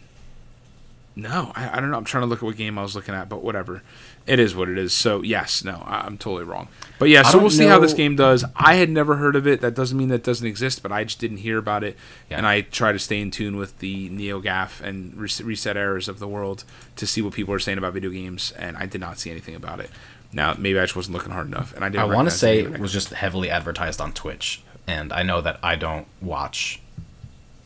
no, 1.17 1.53
I, 1.55 1.77
I 1.79 1.81
don't 1.81 1.91
know. 1.91 1.97
I'm 1.97 2.05
trying 2.05 2.23
to 2.23 2.27
look 2.27 2.41
at 2.41 2.45
what 2.45 2.57
game 2.57 2.79
I 2.79 2.83
was 2.83 2.95
looking 2.95 3.15
at, 3.15 3.29
but 3.29 3.43
whatever. 3.43 3.83
It 4.29 4.39
is 4.39 4.55
what 4.55 4.69
it 4.69 4.77
is. 4.77 4.93
So 4.93 5.23
yes, 5.23 5.65
no, 5.65 5.83
I'm 5.87 6.19
totally 6.19 6.45
wrong. 6.45 6.69
But 6.99 7.09
yeah, 7.09 7.23
so 7.23 7.39
we'll 7.39 7.51
see 7.51 7.67
how 7.67 7.79
this 7.79 7.95
game 7.95 8.15
does. 8.17 8.45
I 8.57 8.75
had 8.75 8.91
never 8.91 9.17
heard 9.17 9.37
of 9.37 9.47
it. 9.47 9.61
That 9.61 9.75
doesn't 9.75 9.97
mean 9.97 10.09
that 10.09 10.17
it 10.17 10.25
doesn't 10.25 10.47
exist, 10.47 10.83
but 10.83 10.93
I 10.93 11.05
just 11.05 11.19
didn't 11.19 11.39
hear 11.39 11.57
about 11.57 11.85
it. 11.85 11.97
Yeah. 12.29 12.39
And 12.39 12.47
I 12.47 12.63
try 12.63 12.93
to 12.93 12.99
stay 12.99 13.21
in 13.21 13.31
tune 13.31 13.57
with 13.57 13.79
the 13.79 14.11
NeoGAF 14.11 14.81
and 14.81 15.17
res- 15.17 15.41
ResetEras 15.41 16.09
of 16.09 16.19
the 16.19 16.29
world 16.29 16.65
to 16.97 17.07
see 17.07 17.23
what 17.23 17.33
people 17.33 17.55
are 17.55 17.59
saying 17.59 17.79
about 17.79 17.95
video 17.95 18.11
games, 18.11 18.53
and 18.53 18.77
I 18.77 18.87
did 18.87 19.01
not 19.01 19.19
see 19.19 19.31
anything 19.31 19.55
about 19.55 19.81
it. 19.81 19.91
Now 20.33 20.55
maybe 20.59 20.79
I 20.79 20.83
just 20.83 20.97
wasn't 20.97 21.15
looking 21.15 21.33
hard 21.33 21.47
enough, 21.47 21.73
and 21.75 21.85
I 21.85 21.89
didn't. 21.89 22.11
I 22.11 22.15
want 22.15 22.29
to 22.29 22.35
say 22.35 22.61
it 22.61 22.79
was 22.79 22.93
just 22.93 23.11
heavily 23.11 23.49
advertised 23.49 24.01
on 24.01 24.13
Twitch, 24.13 24.63
and 24.87 25.13
I 25.13 25.23
know 25.23 25.41
that 25.41 25.59
I 25.63 25.77
don't 25.77 26.07
watch 26.21 26.83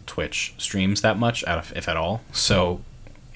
Twitch 0.06 0.54
streams 0.58 1.00
that 1.00 1.18
much, 1.18 1.42
if 1.48 1.88
at 1.88 1.96
all. 1.96 2.20
So 2.32 2.82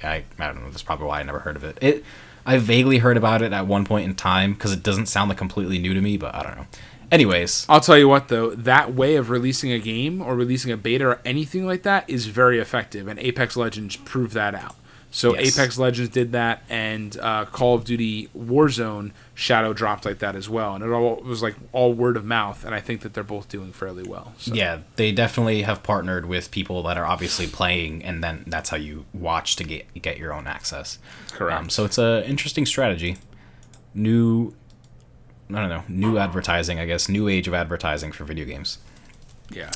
I, 0.02 0.24
I 0.38 0.46
don't 0.46 0.62
know. 0.62 0.70
That's 0.70 0.82
probably 0.82 1.06
why 1.06 1.20
I 1.20 1.22
never 1.22 1.40
heard 1.40 1.56
of 1.56 1.64
it. 1.64 1.78
It 1.80 2.04
I 2.46 2.58
vaguely 2.58 2.98
heard 2.98 3.16
about 3.16 3.42
it 3.42 3.52
at 3.52 3.66
one 3.66 3.84
point 3.84 4.06
in 4.08 4.14
time 4.14 4.54
because 4.54 4.72
it 4.72 4.82
doesn't 4.82 5.06
sound 5.06 5.28
like 5.28 5.36
completely 5.36 5.78
new 5.80 5.92
to 5.92 6.00
me, 6.00 6.16
but 6.16 6.34
I 6.34 6.44
don't 6.44 6.56
know. 6.56 6.66
Anyways, 7.10 7.66
I'll 7.68 7.80
tell 7.80 7.98
you 7.98 8.08
what 8.08 8.28
though, 8.28 8.50
that 8.50 8.94
way 8.94 9.16
of 9.16 9.30
releasing 9.30 9.72
a 9.72 9.78
game 9.78 10.22
or 10.22 10.34
releasing 10.34 10.72
a 10.72 10.76
beta 10.76 11.06
or 11.06 11.20
anything 11.24 11.66
like 11.66 11.82
that 11.82 12.08
is 12.08 12.26
very 12.26 12.58
effective, 12.58 13.08
and 13.08 13.18
Apex 13.18 13.56
Legends 13.56 13.96
proved 13.96 14.32
that 14.32 14.54
out. 14.54 14.76
So 15.16 15.34
Yes. 15.34 15.58
Apex 15.58 15.78
Legends 15.78 16.10
did 16.10 16.32
that, 16.32 16.62
and 16.68 17.18
uh, 17.20 17.46
Call 17.46 17.74
of 17.74 17.84
Duty 17.84 18.28
Warzone 18.36 19.12
Shadow 19.34 19.72
dropped 19.72 20.04
like 20.04 20.18
that 20.18 20.36
as 20.36 20.50
well, 20.50 20.74
and 20.74 20.84
it 20.84 20.90
all 20.90 21.16
it 21.16 21.24
was 21.24 21.42
like 21.42 21.54
all 21.72 21.94
word 21.94 22.18
of 22.18 22.26
mouth, 22.26 22.66
and 22.66 22.74
I 22.74 22.80
think 22.80 23.00
that 23.00 23.14
they're 23.14 23.24
both 23.24 23.48
doing 23.48 23.72
fairly 23.72 24.02
well. 24.02 24.34
So. 24.36 24.52
Yeah, 24.52 24.80
they 24.96 25.12
definitely 25.12 25.62
have 25.62 25.82
partnered 25.82 26.26
with 26.26 26.50
people 26.50 26.82
that 26.82 26.98
are 26.98 27.06
obviously 27.06 27.46
playing, 27.46 28.04
and 28.04 28.22
then 28.22 28.44
that's 28.46 28.68
how 28.68 28.76
you 28.76 29.06
watch 29.14 29.56
to 29.56 29.64
get 29.64 29.86
get 30.02 30.18
your 30.18 30.34
own 30.34 30.46
access. 30.46 30.98
Correct. 31.32 31.60
Um, 31.60 31.70
so 31.70 31.86
it's 31.86 31.96
an 31.96 32.22
interesting 32.24 32.66
strategy. 32.66 33.16
New, 33.94 34.52
I 35.48 35.54
don't 35.54 35.70
know, 35.70 35.84
new 35.88 36.18
advertising. 36.18 36.78
I 36.78 36.84
guess 36.84 37.08
new 37.08 37.26
age 37.26 37.48
of 37.48 37.54
advertising 37.54 38.12
for 38.12 38.24
video 38.24 38.44
games. 38.44 38.76
yeah. 39.50 39.70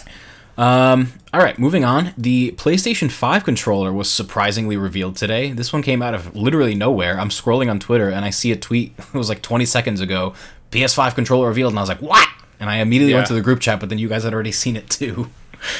Um, 0.60 1.12
all 1.32 1.40
right, 1.40 1.58
moving 1.58 1.84
on. 1.86 2.12
The 2.18 2.52
PlayStation 2.52 3.10
5 3.10 3.44
controller 3.44 3.92
was 3.92 4.10
surprisingly 4.12 4.76
revealed 4.76 5.16
today. 5.16 5.52
This 5.52 5.72
one 5.72 5.80
came 5.82 6.02
out 6.02 6.12
of 6.14 6.36
literally 6.36 6.74
nowhere. 6.74 7.18
I'm 7.18 7.30
scrolling 7.30 7.70
on 7.70 7.80
Twitter 7.80 8.10
and 8.10 8.24
I 8.26 8.30
see 8.30 8.52
a 8.52 8.56
tweet. 8.56 8.92
It 9.14 9.14
was 9.14 9.28
like 9.30 9.40
20 9.40 9.64
seconds 9.64 10.00
ago. 10.02 10.34
PS5 10.70 11.14
controller 11.14 11.48
revealed, 11.48 11.72
and 11.72 11.78
I 11.78 11.82
was 11.82 11.88
like, 11.88 12.02
"What?" 12.02 12.28
And 12.60 12.68
I 12.70 12.76
immediately 12.76 13.14
went 13.14 13.26
to 13.28 13.32
the 13.34 13.40
group 13.40 13.58
chat, 13.60 13.80
but 13.80 13.88
then 13.88 13.98
you 13.98 14.08
guys 14.08 14.22
had 14.24 14.34
already 14.34 14.52
seen 14.52 14.76
it 14.76 14.88
too. 14.90 15.30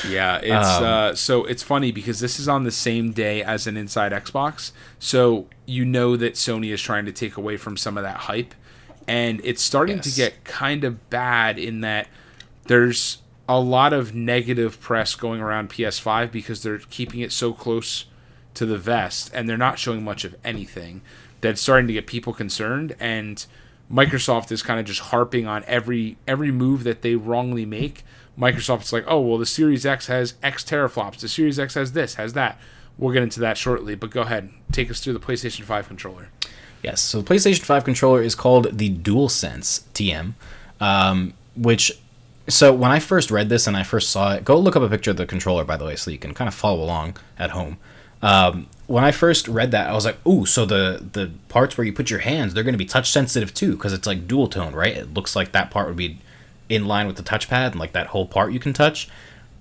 Yeah, 0.09 0.39
it's 0.39 0.68
Um, 0.78 0.85
uh, 0.85 1.14
so 1.14 1.45
it's 1.45 1.62
funny 1.62 1.93
because 1.93 2.18
this 2.20 2.41
is 2.41 2.49
on 2.49 2.64
the 2.64 2.70
same 2.72 3.12
day 3.12 3.43
as 3.43 3.66
an 3.66 3.76
Inside 3.76 4.12
Xbox, 4.12 4.72
so 4.99 5.47
you 5.66 5.85
know 5.85 6.16
that 6.16 6.35
Sony 6.35 6.72
is 6.72 6.83
trying 6.83 7.05
to 7.07 7.12
take 7.12 7.37
away 7.37 7.57
from 7.57 7.76
some 7.76 7.97
of 7.97 8.03
that 8.03 8.16
hype, 8.16 8.53
and 9.07 9.41
it's 9.45 9.62
starting 9.62 9.97
Yes. 9.99 10.11
to 10.11 10.16
get 10.16 10.45
kind 10.45 10.83
of 10.85 11.09
bad 11.09 11.59
in 11.59 11.83
that 11.83 12.09
there's 12.66 13.18
a 13.51 13.59
lot 13.59 13.92
of 13.92 14.14
negative 14.14 14.80
press 14.80 15.16
going 15.16 15.40
around 15.40 15.70
PS5 15.70 16.30
because 16.30 16.62
they're 16.62 16.78
keeping 16.78 17.18
it 17.18 17.32
so 17.32 17.53
close 17.53 18.05
to 18.55 18.64
the 18.64 18.78
vest 18.78 19.28
and 19.34 19.48
they're 19.48 19.57
not 19.57 19.76
showing 19.76 20.05
much 20.05 20.24
of 20.24 20.36
anything 20.44 21.01
that's 21.40 21.61
starting 21.61 21.88
to 21.88 21.92
get 21.92 22.07
people 22.07 22.32
concerned 22.32 22.94
and 23.01 23.46
Microsoft 23.92 24.53
is 24.53 24.62
kind 24.62 24.78
of 24.78 24.86
just 24.86 25.01
harping 25.01 25.48
on 25.48 25.64
every 25.66 26.16
every 26.28 26.53
move 26.53 26.84
that 26.84 27.03
they 27.03 27.16
wrongly 27.16 27.66
make. 27.66 28.05
Microsoft's 28.38 28.92
like, 28.92 29.05
"Oh, 29.09 29.18
well 29.18 29.36
the 29.36 29.46
Series 29.46 29.84
X 29.84 30.07
has 30.07 30.34
X 30.44 30.62
teraflops. 30.62 31.18
The 31.18 31.28
Series 31.28 31.59
X 31.59 31.74
has 31.74 31.90
this, 31.90 32.14
has 32.14 32.34
that." 32.34 32.57
We'll 32.98 33.12
get 33.12 33.24
into 33.24 33.40
that 33.40 33.59
shortly, 33.59 33.96
but 33.96 34.11
go 34.11 34.20
ahead. 34.20 34.51
Take 34.70 34.92
us 34.92 35.01
through 35.01 35.14
the 35.14 35.20
PlayStation 35.20 35.64
5 35.64 35.88
controller. 35.88 36.28
Yes, 36.84 37.01
so 37.01 37.20
the 37.20 37.34
PlayStation 37.34 37.64
5 37.64 37.82
controller 37.82 38.22
is 38.22 38.36
called 38.36 38.78
the 38.78 38.94
DualSense 38.94 39.82
TM, 39.92 40.34
um, 40.80 41.34
which. 41.57 41.98
So 42.51 42.72
when 42.72 42.90
I 42.90 42.98
first 42.98 43.30
read 43.30 43.48
this 43.48 43.66
and 43.66 43.76
I 43.76 43.82
first 43.82 44.11
saw 44.11 44.34
it, 44.34 44.44
go 44.44 44.59
look 44.59 44.76
up 44.76 44.82
a 44.82 44.88
picture 44.88 45.12
of 45.12 45.16
the 45.16 45.26
controller, 45.26 45.64
by 45.64 45.76
the 45.76 45.84
way, 45.84 45.96
so 45.96 46.11
you 46.11 46.18
can 46.18 46.34
kind 46.34 46.48
of 46.48 46.55
follow 46.55 46.82
along 46.82 47.16
at 47.38 47.51
home. 47.51 47.78
Um, 48.22 48.66
when 48.86 49.05
I 49.05 49.12
first 49.12 49.48
read 49.48 49.70
that, 49.70 49.88
I 49.88 49.94
was 49.94 50.05
like, 50.05 50.24
"Ooh, 50.26 50.44
so 50.44 50.66
the 50.66 51.07
the 51.12 51.30
parts 51.48 51.78
where 51.78 51.86
you 51.86 51.92
put 51.92 52.11
your 52.11 52.20
hands, 52.20 52.53
they're 52.53 52.64
going 52.64 52.74
to 52.74 52.78
be 52.78 52.84
touch 52.84 53.11
sensitive 53.11 53.55
too, 53.55 53.72
because 53.72 53.92
it's 53.92 54.07
like 54.07 54.26
dual 54.26 54.48
tone, 54.48 54.74
right? 54.74 54.94
It 54.96 55.14
looks 55.14 55.34
like 55.34 55.53
that 55.53 55.70
part 55.70 55.86
would 55.86 55.96
be 55.96 56.18
in 56.68 56.86
line 56.86 57.07
with 57.07 57.16
the 57.16 57.22
touchpad, 57.22 57.70
and 57.70 57.80
like 57.80 57.92
that 57.92 58.09
whole 58.09 58.26
part 58.26 58.53
you 58.53 58.59
can 58.59 58.72
touch. 58.72 59.09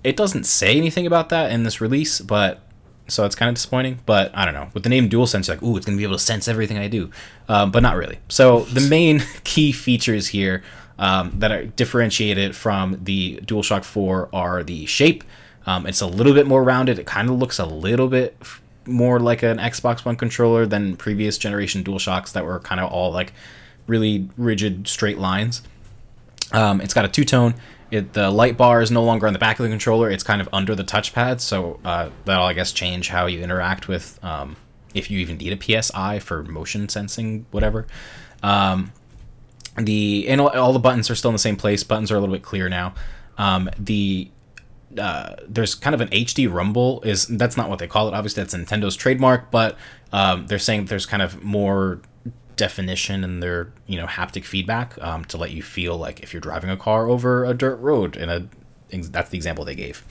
It 0.04 0.18
doesn't 0.18 0.46
say 0.46 0.76
anything 0.76 1.06
about 1.06 1.30
that 1.30 1.52
in 1.52 1.64
this 1.64 1.80
release, 1.80 2.20
but 2.22 2.62
so 3.08 3.26
it's 3.26 3.36
kind 3.36 3.50
of 3.50 3.56
disappointing. 3.56 4.00
But 4.06 4.36
I 4.36 4.46
don't 4.46 4.54
know. 4.54 4.70
With 4.74 4.84
the 4.84 4.90
name 4.90 5.10
DualSense, 5.10 5.48
you're 5.48 5.56
like, 5.56 5.64
ooh, 5.64 5.78
it's 5.78 5.86
gonna 5.86 5.98
be 5.98 6.04
able 6.04 6.18
to 6.18 6.24
sense 6.24 6.48
everything 6.48 6.78
I 6.78 6.88
do, 6.88 7.12
um, 7.48 7.72
but 7.72 7.82
not 7.82 7.96
really. 7.96 8.20
So 8.30 8.62
the 8.62 8.82
main 8.82 9.24
key 9.44 9.72
features 9.72 10.28
here 10.28 10.64
um, 11.00 11.32
that 11.40 11.52
are 11.52 11.66
differentiated 11.66 12.56
from 12.56 13.00
the 13.02 13.38
DualShock 13.46 13.84
4 13.86 14.30
are 14.34 14.64
the 14.64 14.86
shape. 14.86 15.24
Um, 15.66 15.88
it's 15.88 16.02
a 16.02 16.08
little 16.08 16.34
bit 16.34 16.46
more 16.46 16.64
rounded. 16.64 17.00
It 17.00 17.06
kind 17.06 17.30
of 17.30 17.40
looks 17.40 17.58
a 17.58 17.66
little 17.66 18.10
bit 18.10 18.36
f- 18.42 18.62
more 18.86 19.20
like 19.20 19.42
an 19.42 19.58
Xbox 19.58 20.04
One 20.04 20.18
controller 20.18 20.66
than 20.66 20.98
previous 20.98 21.38
generation 21.38 21.84
DualShocks 21.84 22.34
that 22.34 22.46
were 22.46 22.60
kind 22.60 22.82
of 22.82 22.92
all 22.92 23.12
like 23.12 23.34
really 23.88 24.30
rigid 24.38 24.88
straight 24.88 25.18
lines. 25.18 25.62
Um, 26.52 26.82
it's 26.82 26.94
got 26.94 27.06
a 27.06 27.10
two 27.10 27.24
tone. 27.24 27.56
The 27.92 28.30
light 28.30 28.56
bar 28.56 28.82
is 28.82 28.92
no 28.92 29.04
longer 29.04 29.26
on 29.26 29.34
the 29.34 29.40
back 29.40 29.58
of 29.60 29.64
the 29.64 29.70
controller. 29.70 30.12
It's 30.12 30.24
kind 30.24 30.42
of 30.42 30.50
under 30.54 30.76
the 30.76 30.84
touchpad, 30.84 31.40
so 31.40 31.80
uh, 31.84 32.10
that'll 32.26 32.46
I 32.46 32.54
guess 32.54 32.72
change 32.72 33.10
how 33.10 33.26
you 33.26 33.42
interact 33.42 33.88
with 33.88 34.24
um, 34.24 34.58
if 34.94 35.10
you 35.10 35.20
even 35.20 35.38
need 35.38 35.54
a 35.54 35.58
PS 35.58 35.92
Eye 35.96 36.20
for 36.20 36.44
motion 36.44 36.88
sensing, 36.88 37.48
whatever. 37.52 37.88
Um, 38.44 38.92
the 39.80 40.28
and 40.28 40.42
all, 40.42 40.74
the 40.74 40.80
buttons 40.80 41.10
are 41.10 41.16
still 41.16 41.30
in 41.30 41.36
the 41.36 41.40
same 41.40 41.56
place. 41.56 41.84
Buttons 41.84 42.12
are 42.12 42.16
a 42.16 42.20
little 42.20 42.36
bit 42.36 42.44
clearer 42.44 42.70
now. 42.70 42.94
Um, 43.38 43.70
the 43.78 44.30
uh, 44.98 45.36
there's 45.48 45.76
kind 45.76 45.94
of 45.94 46.02
an 46.02 46.10
HD 46.10 46.52
rumble 46.52 47.02
is 47.02 47.28
that's 47.28 47.56
not 47.56 47.70
what 47.70 47.80
they 47.80 47.88
call 47.88 48.08
it. 48.08 48.14
Obviously, 48.14 48.44
that's 48.44 48.56
Nintendo's 48.56 48.96
trademark, 48.96 49.52
but 49.52 49.78
um, 50.12 50.48
they're 50.48 50.60
saying 50.60 50.86
there's 50.86 51.06
kind 51.06 51.22
of 51.22 51.44
more 51.44 52.02
definition 52.56 53.24
in 53.24 53.40
their 53.40 53.72
you 53.88 53.98
know 53.98 54.06
haptic 54.06 54.44
feedback 54.44 55.02
um, 55.02 55.24
to 55.26 55.38
let 55.38 55.52
you 55.52 55.62
feel 55.62 55.98
like 55.98 56.20
if 56.22 56.34
you're 56.34 56.42
driving 56.42 56.70
a 56.70 56.78
car 56.78 57.08
over 57.08 57.46
a 57.46 57.54
dirt 57.54 57.78
road. 57.78 58.18
And 58.18 58.32
a 58.32 58.48
that's 58.92 59.30
the 59.30 59.38
example 59.38 59.66
they 59.66 59.76
gave. 59.76 60.04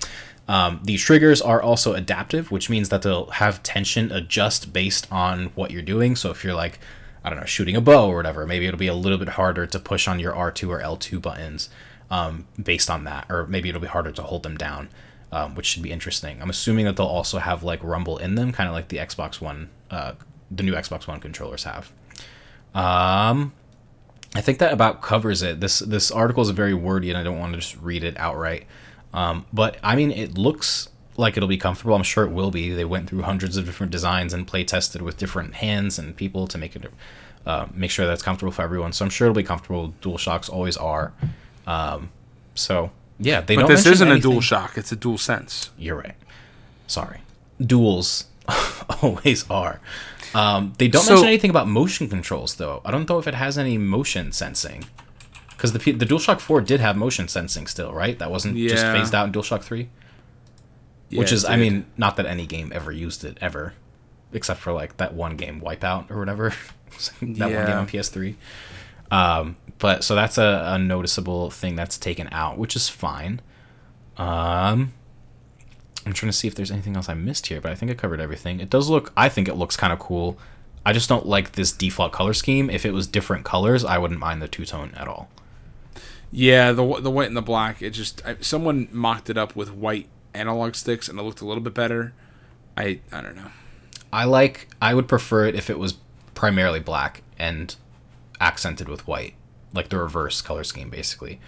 Um, 0.46 0.80
the 0.82 0.96
triggers 0.96 1.42
are 1.42 1.60
also 1.60 1.92
adaptive, 1.92 2.50
which 2.50 2.70
means 2.70 2.88
that 2.88 3.02
they'll 3.02 3.30
have 3.32 3.62
tension 3.62 4.10
adjust 4.10 4.72
based 4.72 5.10
on 5.12 5.46
what 5.54 5.70
you're 5.70 5.82
doing. 5.82 6.16
So 6.16 6.30
if 6.30 6.42
you're 6.42 6.54
like, 6.54 6.78
I 7.24 7.30
don't 7.30 7.38
know, 7.38 7.46
shooting 7.46 7.76
a 7.76 7.80
bow 7.80 8.08
or 8.08 8.16
whatever, 8.16 8.46
maybe 8.46 8.66
it'll 8.66 8.78
be 8.78 8.86
a 8.86 8.94
little 8.94 9.18
bit 9.18 9.30
harder 9.30 9.66
to 9.66 9.78
push 9.78 10.06
on 10.08 10.20
your 10.20 10.32
R2 10.32 10.68
or 10.68 10.80
L2 10.80 11.20
buttons 11.20 11.68
um, 12.10 12.46
based 12.62 12.88
on 12.88 13.04
that, 13.04 13.26
or 13.28 13.46
maybe 13.46 13.68
it'll 13.68 13.80
be 13.80 13.88
harder 13.88 14.12
to 14.12 14.22
hold 14.22 14.42
them 14.42 14.56
down, 14.56 14.88
um, 15.32 15.54
which 15.54 15.66
should 15.66 15.82
be 15.82 15.90
interesting. 15.90 16.40
I'm 16.40 16.50
assuming 16.50 16.84
that 16.86 16.96
they'll 16.96 17.06
also 17.06 17.38
have 17.38 17.62
like 17.62 17.82
rumble 17.82 18.18
in 18.18 18.34
them, 18.34 18.52
kind 18.52 18.68
of 18.68 18.74
like 18.74 18.88
the 18.88 18.98
Xbox 18.98 19.40
One, 19.40 19.70
uh, 19.90 20.12
the 20.50 20.62
new 20.62 20.74
Xbox 20.74 21.06
One 21.06 21.20
controllers 21.20 21.64
have. 21.64 21.92
Um, 22.74 23.52
I 24.34 24.40
think 24.40 24.58
that 24.58 24.72
about 24.72 25.02
covers 25.02 25.42
it. 25.42 25.60
This 25.60 25.80
this 25.80 26.10
article 26.10 26.42
is 26.42 26.50
very 26.50 26.74
wordy, 26.74 27.08
and 27.10 27.18
I 27.18 27.22
don't 27.22 27.38
want 27.38 27.52
to 27.54 27.58
just 27.58 27.76
read 27.76 28.04
it 28.04 28.16
outright. 28.18 28.66
Um, 29.12 29.46
but 29.52 29.78
I 29.82 29.96
mean, 29.96 30.10
it 30.10 30.36
looks 30.36 30.88
like 31.18 31.36
it'll 31.36 31.48
be 31.48 31.58
comfortable. 31.58 31.94
I'm 31.94 32.02
sure 32.02 32.24
it 32.24 32.30
will 32.30 32.50
be. 32.50 32.72
They 32.72 32.84
went 32.86 33.10
through 33.10 33.22
hundreds 33.22 33.56
of 33.58 33.66
different 33.66 33.92
designs 33.92 34.32
and 34.32 34.46
play 34.46 34.64
tested 34.64 35.02
with 35.02 35.18
different 35.18 35.54
hands 35.56 35.98
and 35.98 36.16
people 36.16 36.46
to 36.46 36.56
make 36.56 36.74
it 36.76 36.86
uh, 37.44 37.66
make 37.74 37.90
sure 37.90 38.06
that's 38.06 38.22
comfortable 38.22 38.52
for 38.52 38.62
everyone. 38.62 38.92
So 38.94 39.04
I'm 39.04 39.10
sure 39.10 39.26
it'll 39.26 39.34
be 39.36 39.42
comfortable. 39.42 39.88
Dual 40.00 40.16
shocks 40.18 40.48
always 40.48 40.76
are. 40.76 41.12
Um, 41.66 42.10
so 42.54 42.90
yeah, 43.18 43.40
they 43.42 43.56
But 43.56 43.62
don't. 43.62 43.70
this 43.70 43.84
isn't 43.86 44.10
a 44.10 44.18
dual 44.18 44.40
shock, 44.40 44.78
it's 44.78 44.92
a 44.92 44.96
dual 44.96 45.18
sense. 45.18 45.70
You're 45.76 45.96
right. 45.96 46.14
Sorry. 46.86 47.20
Duels 47.60 48.24
always 49.02 49.48
are. 49.50 49.80
Um, 50.34 50.74
they 50.78 50.88
don't 50.88 51.02
So- 51.02 51.12
mention 51.14 51.28
anything 51.28 51.50
about 51.50 51.68
motion 51.68 52.08
controls 52.08 52.54
though. 52.56 52.80
I 52.84 52.90
don't 52.90 53.08
know 53.08 53.18
if 53.18 53.26
it 53.26 53.34
has 53.34 53.58
any 53.58 53.76
motion 53.76 54.30
sensing. 54.32 54.84
Because 55.50 55.72
the 55.72 55.90
the 55.90 56.06
DualShock 56.06 56.38
4 56.38 56.60
did 56.60 56.78
have 56.78 56.96
motion 56.96 57.26
sensing 57.26 57.66
still, 57.66 57.92
right? 57.92 58.16
That 58.20 58.30
wasn't 58.30 58.56
just 58.56 58.84
phased 58.84 59.12
out 59.12 59.26
in 59.26 59.32
DualShock 59.32 59.62
3. 59.62 59.88
Yeah, 61.10 61.20
Which 61.20 61.32
is, 61.32 61.44
I 61.44 61.56
mean, 61.56 61.86
not 61.96 62.16
that 62.16 62.26
any 62.26 62.46
game 62.46 62.70
ever 62.74 62.92
used 62.92 63.24
it 63.24 63.38
ever, 63.40 63.72
except 64.32 64.60
for 64.60 64.72
like 64.72 64.98
that 64.98 65.14
one 65.14 65.36
game, 65.36 65.60
Wipeout 65.60 66.10
or 66.10 66.18
whatever. 66.18 66.50
that 67.22 67.50
one 67.50 67.66
game 67.66 67.76
on 67.76 67.86
PS3. 67.86 68.34
Um, 69.10 69.56
but 69.78 70.04
so 70.04 70.14
that's 70.14 70.36
a, 70.38 70.64
a 70.66 70.78
noticeable 70.78 71.50
thing 71.50 71.76
that's 71.76 71.96
taken 71.96 72.28
out, 72.30 72.58
which 72.58 72.76
is 72.76 72.88
fine. 72.88 73.40
Um, 74.18 74.92
I'm 76.04 76.12
trying 76.12 76.30
to 76.30 76.36
see 76.36 76.48
if 76.48 76.54
there's 76.54 76.70
anything 76.70 76.96
else 76.96 77.08
I 77.08 77.14
missed 77.14 77.46
here, 77.46 77.60
but 77.60 77.72
I 77.72 77.74
think 77.74 77.90
I 77.90 77.94
covered 77.94 78.20
everything. 78.20 78.60
It 78.60 78.68
does 78.68 78.90
look, 78.90 79.12
I 79.16 79.28
think 79.28 79.48
it 79.48 79.54
looks 79.54 79.76
kind 79.76 79.92
of 79.92 79.98
cool. 79.98 80.38
I 80.84 80.92
just 80.92 81.08
don't 81.08 81.26
like 81.26 81.52
this 81.52 81.72
default 81.72 82.12
color 82.12 82.32
scheme. 82.32 82.70
If 82.70 82.84
it 82.86 82.92
was 82.92 83.06
different 83.06 83.44
colors, 83.44 83.84
I 83.84 83.98
wouldn't 83.98 84.20
mind 84.20 84.40
the 84.42 84.48
two 84.48 84.64
tone 84.64 84.92
at 84.96 85.06
all. 85.06 85.28
Yeah, 86.30 86.72
the 86.72 87.00
the 87.00 87.10
white 87.10 87.28
and 87.28 87.36
the 87.36 87.42
black. 87.42 87.82
It 87.82 87.90
just 87.90 88.24
I, 88.24 88.36
someone 88.40 88.88
mocked 88.90 89.30
it 89.30 89.36
up 89.36 89.56
with 89.56 89.72
white 89.72 90.08
analog 90.34 90.74
sticks, 90.74 91.08
and 91.08 91.18
it 91.18 91.22
looked 91.22 91.40
a 91.40 91.46
little 91.46 91.62
bit 91.62 91.74
better. 91.74 92.12
I 92.76 93.00
I 93.12 93.20
don't 93.20 93.36
know. 93.36 93.50
I 94.12 94.24
like, 94.24 94.68
I 94.80 94.94
would 94.94 95.08
prefer 95.08 95.46
it 95.46 95.54
if 95.54 95.68
it 95.68 95.78
was 95.78 95.98
primarily 96.34 96.80
black 96.80 97.22
and 97.38 97.74
accented 98.40 98.88
with 98.88 99.06
white, 99.06 99.34
like 99.74 99.90
the 99.90 99.98
reverse 99.98 100.40
color 100.40 100.64
scheme, 100.64 100.88
basically, 100.88 101.40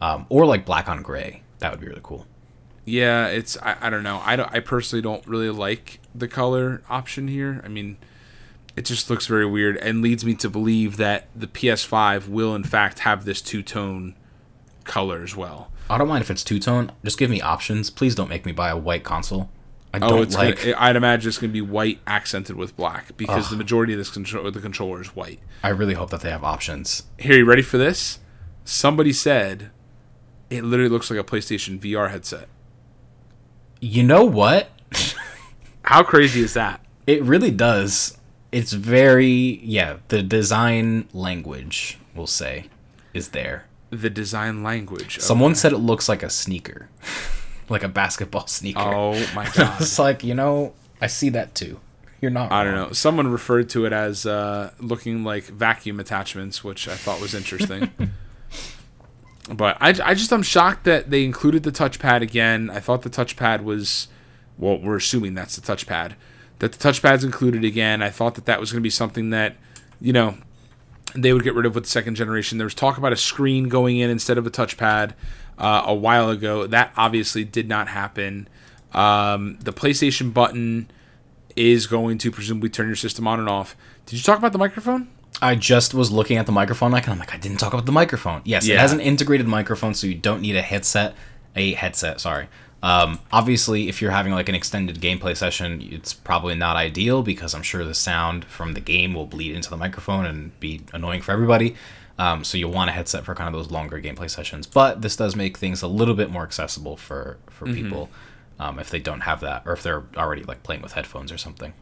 um, 0.00 0.26
or 0.28 0.46
like 0.46 0.64
black 0.64 0.88
on 0.88 1.02
gray. 1.02 1.42
That 1.58 1.72
would 1.72 1.80
be 1.80 1.88
really 1.88 2.00
cool. 2.02 2.26
Yeah, 2.84 3.26
it's 3.28 3.56
I, 3.62 3.76
I 3.80 3.90
don't 3.90 4.02
know. 4.02 4.20
I 4.24 4.36
don't 4.36 4.52
I 4.52 4.60
personally 4.60 5.02
don't 5.02 5.26
really 5.26 5.50
like 5.50 6.00
the 6.14 6.28
color 6.28 6.82
option 6.88 7.28
here. 7.28 7.60
I 7.64 7.68
mean, 7.68 7.96
it 8.76 8.84
just 8.84 9.08
looks 9.08 9.26
very 9.26 9.46
weird 9.46 9.76
and 9.78 10.02
leads 10.02 10.24
me 10.24 10.34
to 10.34 10.50
believe 10.50 10.98
that 10.98 11.28
the 11.34 11.46
PS5 11.46 12.28
will 12.28 12.54
in 12.54 12.64
fact 12.64 13.00
have 13.00 13.24
this 13.24 13.40
two 13.40 13.62
tone 13.62 14.14
color 14.84 15.22
as 15.22 15.34
well. 15.34 15.70
I 15.90 15.98
don't 15.98 16.08
mind 16.08 16.22
if 16.22 16.30
it's 16.30 16.42
two 16.44 16.58
tone. 16.58 16.92
Just 17.04 17.18
give 17.18 17.30
me 17.30 17.40
options. 17.40 17.90
Please 17.90 18.14
don't 18.14 18.28
make 18.28 18.46
me 18.46 18.52
buy 18.52 18.70
a 18.70 18.76
white 18.76 19.04
console. 19.04 19.50
I 19.92 19.98
Oh, 19.98 20.08
don't 20.08 20.22
it's 20.22 20.34
like. 20.34 20.62
gonna, 20.62 20.74
I'd 20.78 20.96
imagine 20.96 21.28
it's 21.28 21.38
going 21.38 21.50
to 21.50 21.52
be 21.52 21.60
white 21.60 22.00
accented 22.06 22.56
with 22.56 22.76
black 22.76 23.16
because 23.16 23.48
the 23.50 23.56
majority 23.56 23.92
of 23.92 23.98
this 23.98 24.10
control 24.10 24.50
the 24.50 24.60
controller 24.60 25.00
is 25.00 25.14
white. 25.14 25.38
I 25.62 25.68
really 25.68 25.94
hope 25.94 26.10
that 26.10 26.20
they 26.22 26.30
have 26.30 26.42
options. 26.42 27.04
Here, 27.18 27.36
you 27.36 27.44
ready 27.44 27.62
for 27.62 27.78
this? 27.78 28.18
Somebody 28.64 29.12
said 29.12 29.70
it 30.50 30.64
literally 30.64 30.88
looks 30.90 31.10
like 31.10 31.20
a 31.20 31.24
PlayStation 31.24 31.78
VR 31.78 32.10
headset. 32.10 32.48
You 33.80 34.02
know 34.02 34.24
what? 34.24 34.68
How 35.82 36.02
crazy 36.02 36.40
is 36.40 36.54
that? 36.54 36.80
It 37.06 37.22
really 37.22 37.50
does. 37.50 38.16
It's 38.50 38.72
very 38.72 39.60
yeah. 39.62 39.98
The 40.08 40.22
design 40.22 41.08
language, 41.12 41.98
we'll 42.14 42.26
say, 42.26 42.66
is 43.12 43.28
there. 43.30 43.66
The 44.00 44.10
design 44.10 44.62
language. 44.62 45.20
Someone 45.20 45.54
said 45.54 45.72
it 45.72 45.78
looks 45.78 46.08
like 46.08 46.22
a 46.22 46.30
sneaker, 46.30 46.88
like 47.68 47.82
a 47.82 47.88
basketball 47.88 48.46
sneaker. 48.48 48.80
Oh 48.80 49.12
my 49.34 49.48
god. 49.54 49.80
it's 49.80 49.98
like 49.98 50.24
you 50.24 50.34
know, 50.34 50.74
I 51.00 51.06
see 51.06 51.28
that 51.30 51.54
too. 51.54 51.80
You're 52.20 52.30
not. 52.30 52.50
I 52.52 52.64
don't 52.64 52.74
know. 52.74 52.92
Someone 52.92 53.28
referred 53.28 53.68
to 53.70 53.84
it 53.84 53.92
as 53.92 54.24
uh, 54.24 54.72
looking 54.80 55.24
like 55.24 55.44
vacuum 55.44 56.00
attachments, 56.00 56.64
which 56.64 56.88
I 56.88 56.94
thought 56.94 57.20
was 57.20 57.34
interesting. 57.34 57.90
but 59.52 59.76
I, 59.80 59.88
I 60.02 60.14
just 60.14 60.32
I'm 60.32 60.42
shocked 60.42 60.84
that 60.84 61.10
they 61.10 61.24
included 61.24 61.64
the 61.64 61.72
touchpad 61.72 62.22
again. 62.22 62.70
I 62.70 62.80
thought 62.80 63.02
the 63.02 63.10
touchpad 63.10 63.62
was, 63.62 64.08
well, 64.56 64.78
we're 64.78 64.96
assuming 64.96 65.34
that's 65.34 65.56
the 65.56 65.60
touchpad. 65.60 66.14
That 66.60 66.72
the 66.72 66.78
touchpad's 66.88 67.24
included 67.24 67.62
again. 67.62 68.02
I 68.02 68.08
thought 68.08 68.36
that 68.36 68.46
that 68.46 68.58
was 68.58 68.72
going 68.72 68.80
to 68.80 68.86
be 68.86 68.90
something 68.90 69.28
that, 69.30 69.56
you 70.00 70.12
know, 70.14 70.38
they 71.14 71.32
would 71.32 71.44
get 71.44 71.54
rid 71.54 71.66
of 71.66 71.74
with 71.74 71.84
the 71.84 71.90
second 71.90 72.14
generation. 72.16 72.58
There 72.58 72.64
was 72.64 72.74
talk 72.74 72.98
about 72.98 73.12
a 73.12 73.16
screen 73.16 73.68
going 73.68 73.98
in 73.98 74.10
instead 74.10 74.38
of 74.38 74.46
a 74.46 74.50
touchpad 74.50 75.12
uh, 75.58 75.82
a 75.86 75.94
while 75.94 76.30
ago. 76.30 76.66
That 76.66 76.92
obviously 76.96 77.44
did 77.44 77.68
not 77.68 77.88
happen. 77.88 78.48
Um, 78.92 79.58
the 79.60 79.72
PlayStation 79.72 80.32
button 80.32 80.90
is 81.56 81.86
going 81.86 82.18
to 82.18 82.30
presumably 82.30 82.68
turn 82.68 82.86
your 82.86 82.96
system 82.96 83.28
on 83.28 83.38
and 83.38 83.48
off. 83.48 83.76
Did 84.06 84.16
you 84.16 84.22
talk 84.22 84.38
about 84.38 84.52
the 84.52 84.58
microphone? 84.58 85.08
I 85.42 85.56
just 85.56 85.94
was 85.94 86.10
looking 86.10 86.36
at 86.36 86.46
the 86.46 86.52
microphone 86.52 86.94
icon. 86.94 87.12
I'm 87.12 87.18
like, 87.18 87.34
I 87.34 87.36
didn't 87.36 87.58
talk 87.58 87.72
about 87.72 87.86
the 87.86 87.92
microphone. 87.92 88.42
Yes, 88.44 88.68
it 88.68 88.78
has 88.78 88.92
an 88.92 89.00
integrated 89.00 89.46
microphone, 89.46 89.94
so 89.94 90.06
you 90.06 90.14
don't 90.14 90.40
need 90.40 90.56
a 90.56 90.62
headset. 90.62 91.14
A 91.56 91.74
headset, 91.74 92.20
sorry. 92.20 92.48
Um, 92.84 93.18
obviously, 93.32 93.88
if 93.88 94.02
you're 94.02 94.10
having 94.10 94.32
like 94.34 94.50
an 94.50 94.54
extended 94.54 95.00
gameplay 95.00 95.34
session, 95.34 95.80
it's 95.90 96.12
probably 96.12 96.54
not 96.54 96.76
ideal 96.76 97.22
because 97.22 97.54
I'm 97.54 97.62
sure 97.62 97.82
the 97.82 97.94
sound 97.94 98.44
from 98.44 98.74
the 98.74 98.80
game 98.80 99.14
will 99.14 99.24
bleed 99.24 99.54
into 99.54 99.70
the 99.70 99.78
microphone 99.78 100.26
and 100.26 100.58
be 100.60 100.82
annoying 100.92 101.22
for 101.22 101.32
everybody. 101.32 101.76
Um, 102.18 102.44
so 102.44 102.58
you'll 102.58 102.72
want 102.72 102.90
a 102.90 102.92
headset 102.92 103.24
for 103.24 103.34
kind 103.34 103.48
of 103.48 103.54
those 103.54 103.70
longer 103.70 103.98
gameplay 104.00 104.28
sessions. 104.28 104.66
But 104.66 105.00
this 105.00 105.16
does 105.16 105.34
make 105.34 105.56
things 105.56 105.80
a 105.80 105.88
little 105.88 106.14
bit 106.14 106.30
more 106.30 106.42
accessible 106.42 106.96
for 106.98 107.38
for 107.48 107.64
people 107.64 108.10
um, 108.60 108.78
if 108.78 108.90
they 108.90 109.00
don't 109.00 109.20
have 109.22 109.40
that, 109.40 109.62
or 109.64 109.72
if 109.72 109.82
they're 109.82 110.04
already 110.16 110.42
like 110.42 110.62
playing 110.62 110.82
with 110.82 110.92
headphones 110.92 111.32
or 111.32 111.38
something. 111.38 111.72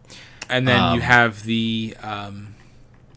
And 0.48 0.68
then 0.68 0.80
Um, 0.80 0.94
you 0.94 1.00
have 1.00 1.42
the 1.42 1.96
um, 2.00 2.54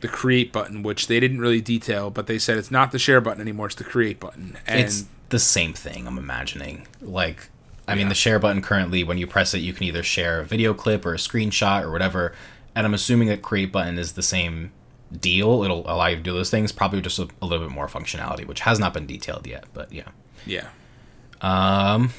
the 0.01 0.07
create 0.07 0.51
button, 0.51 0.81
which 0.81 1.05
they 1.05 1.19
didn't 1.19 1.39
really 1.39 1.61
detail, 1.61 2.09
but 2.09 2.25
they 2.25 2.39
said 2.39 2.57
it's 2.57 2.71
not 2.71 2.91
the 2.91 2.99
share 2.99 3.21
button 3.21 3.41
anymore; 3.41 3.67
it's 3.67 3.75
the 3.75 3.83
create 3.83 4.19
button. 4.19 4.57
And 4.65 4.79
it's 4.79 5.05
the 5.29 5.39
same 5.39 5.73
thing 5.73 6.07
i'm 6.07 6.19
imagining 6.19 6.85
like 7.01 7.49
i 7.87 7.95
mean 7.95 8.09
the 8.09 8.15
share 8.15 8.39
button 8.39 8.61
currently 8.61 9.03
when 9.03 9.17
you 9.17 9.27
press 9.27 9.53
it 9.53 9.59
you 9.59 9.73
can 9.73 9.83
either 9.83 10.03
share 10.03 10.39
a 10.39 10.45
video 10.45 10.73
clip 10.73 11.05
or 11.05 11.13
a 11.13 11.17
screenshot 11.17 11.83
or 11.83 11.91
whatever. 11.91 12.33
And 12.75 12.85
i'm 12.85 12.93
assuming 12.93 13.27
that 13.29 13.41
create 13.41 13.71
button 13.71 13.97
is 13.97 14.13
the 14.13 14.23
same 14.23 14.71
deal. 15.17 15.63
It'll 15.63 15.89
allow 15.89 16.07
you 16.07 16.17
to 16.17 16.21
do 16.21 16.33
those 16.33 16.49
things. 16.49 16.71
Probably 16.71 16.99
just 16.99 17.19
a, 17.19 17.27
a 17.41 17.45
little 17.45 17.65
bit 17.65 17.73
more 17.73 17.87
functionality 17.87 18.45
which 18.45 18.61
has 18.61 18.79
not 18.79 18.93
been 18.93 19.05
detailed 19.05 19.47
yet 19.47 19.65
but 19.73 19.91
yeah. 19.91 20.09
Yeah, 20.45 20.67
um 21.41 22.11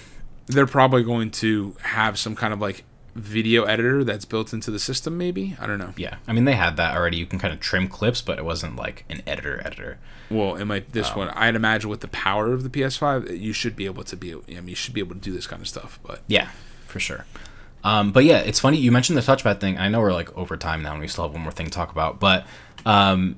they're 0.47 0.67
probably 0.67 1.03
going 1.03 1.31
to 1.33 1.75
have 1.83 2.19
some 2.19 2.35
kind 2.37 2.53
of 2.53 2.61
like 2.61 2.85
video 3.17 3.65
editor 3.65 4.05
that's 4.05 4.25
built 4.25 4.53
into 4.53 4.71
the 4.71 4.79
system. 4.79 5.17
Maybe 5.19 5.57
I 5.61 5.67
don't 5.67 5.79
know. 5.79 5.93
yeah 5.97 6.17
i 6.29 6.33
mean 6.33 6.45
they 6.45 6.55
had 6.55 6.77
that 6.77 6.95
already 6.97 7.17
you 7.17 7.27
can 7.27 7.39
kind 7.39 7.53
of 7.55 7.61
trim 7.61 7.89
clips 7.89 8.21
but 8.23 8.39
it 8.39 8.45
wasn't 8.45 8.77
like 8.77 9.05
an 9.09 9.23
editor 9.27 9.61
editor 9.65 9.99
Well, 10.31 10.57
it 10.57 10.65
might 10.65 10.93
this 10.93 11.15
one. 11.15 11.29
I'd 11.31 11.55
imagine 11.55 11.89
with 11.89 12.01
the 12.01 12.09
power 12.09 12.53
of 12.53 12.63
the 12.65 12.69
PS5, 12.71 13.39
you 13.41 13.53
should 13.53 13.77
be 13.77 13.85
able 13.87 14.03
to 14.05 14.17
be. 14.17 14.35
I 14.35 14.39
mean, 14.61 14.69
you 14.69 14.75
should 14.75 14.93
be 14.95 15.01
able 15.01 15.15
to 15.15 15.21
do 15.21 15.33
this 15.33 15.47
kind 15.47 15.63
of 15.63 15.69
stuff. 15.69 16.01
But 16.03 16.23
Yeah, 16.27 16.49
for 16.89 16.99
sure. 16.99 17.27
Um, 17.85 18.11
but 18.11 18.25
yeah, 18.25 18.39
it's 18.39 18.59
funny 18.59 18.79
you 18.79 18.91
mentioned 18.91 19.17
the 19.17 19.23
touchpad 19.23 19.61
thing. 19.61 19.79
I 19.79 19.89
know 19.89 20.01
we're 20.01 20.13
like 20.13 20.37
over 20.37 20.57
time 20.57 20.83
now, 20.83 20.93
and 20.93 21.01
we 21.01 21.07
still 21.07 21.25
have 21.25 21.33
one 21.33 21.43
more 21.43 21.53
thing 21.53 21.67
to 21.67 21.73
talk 21.73 21.93
about. 21.93 22.19
But 22.19 22.45
um, 22.85 23.37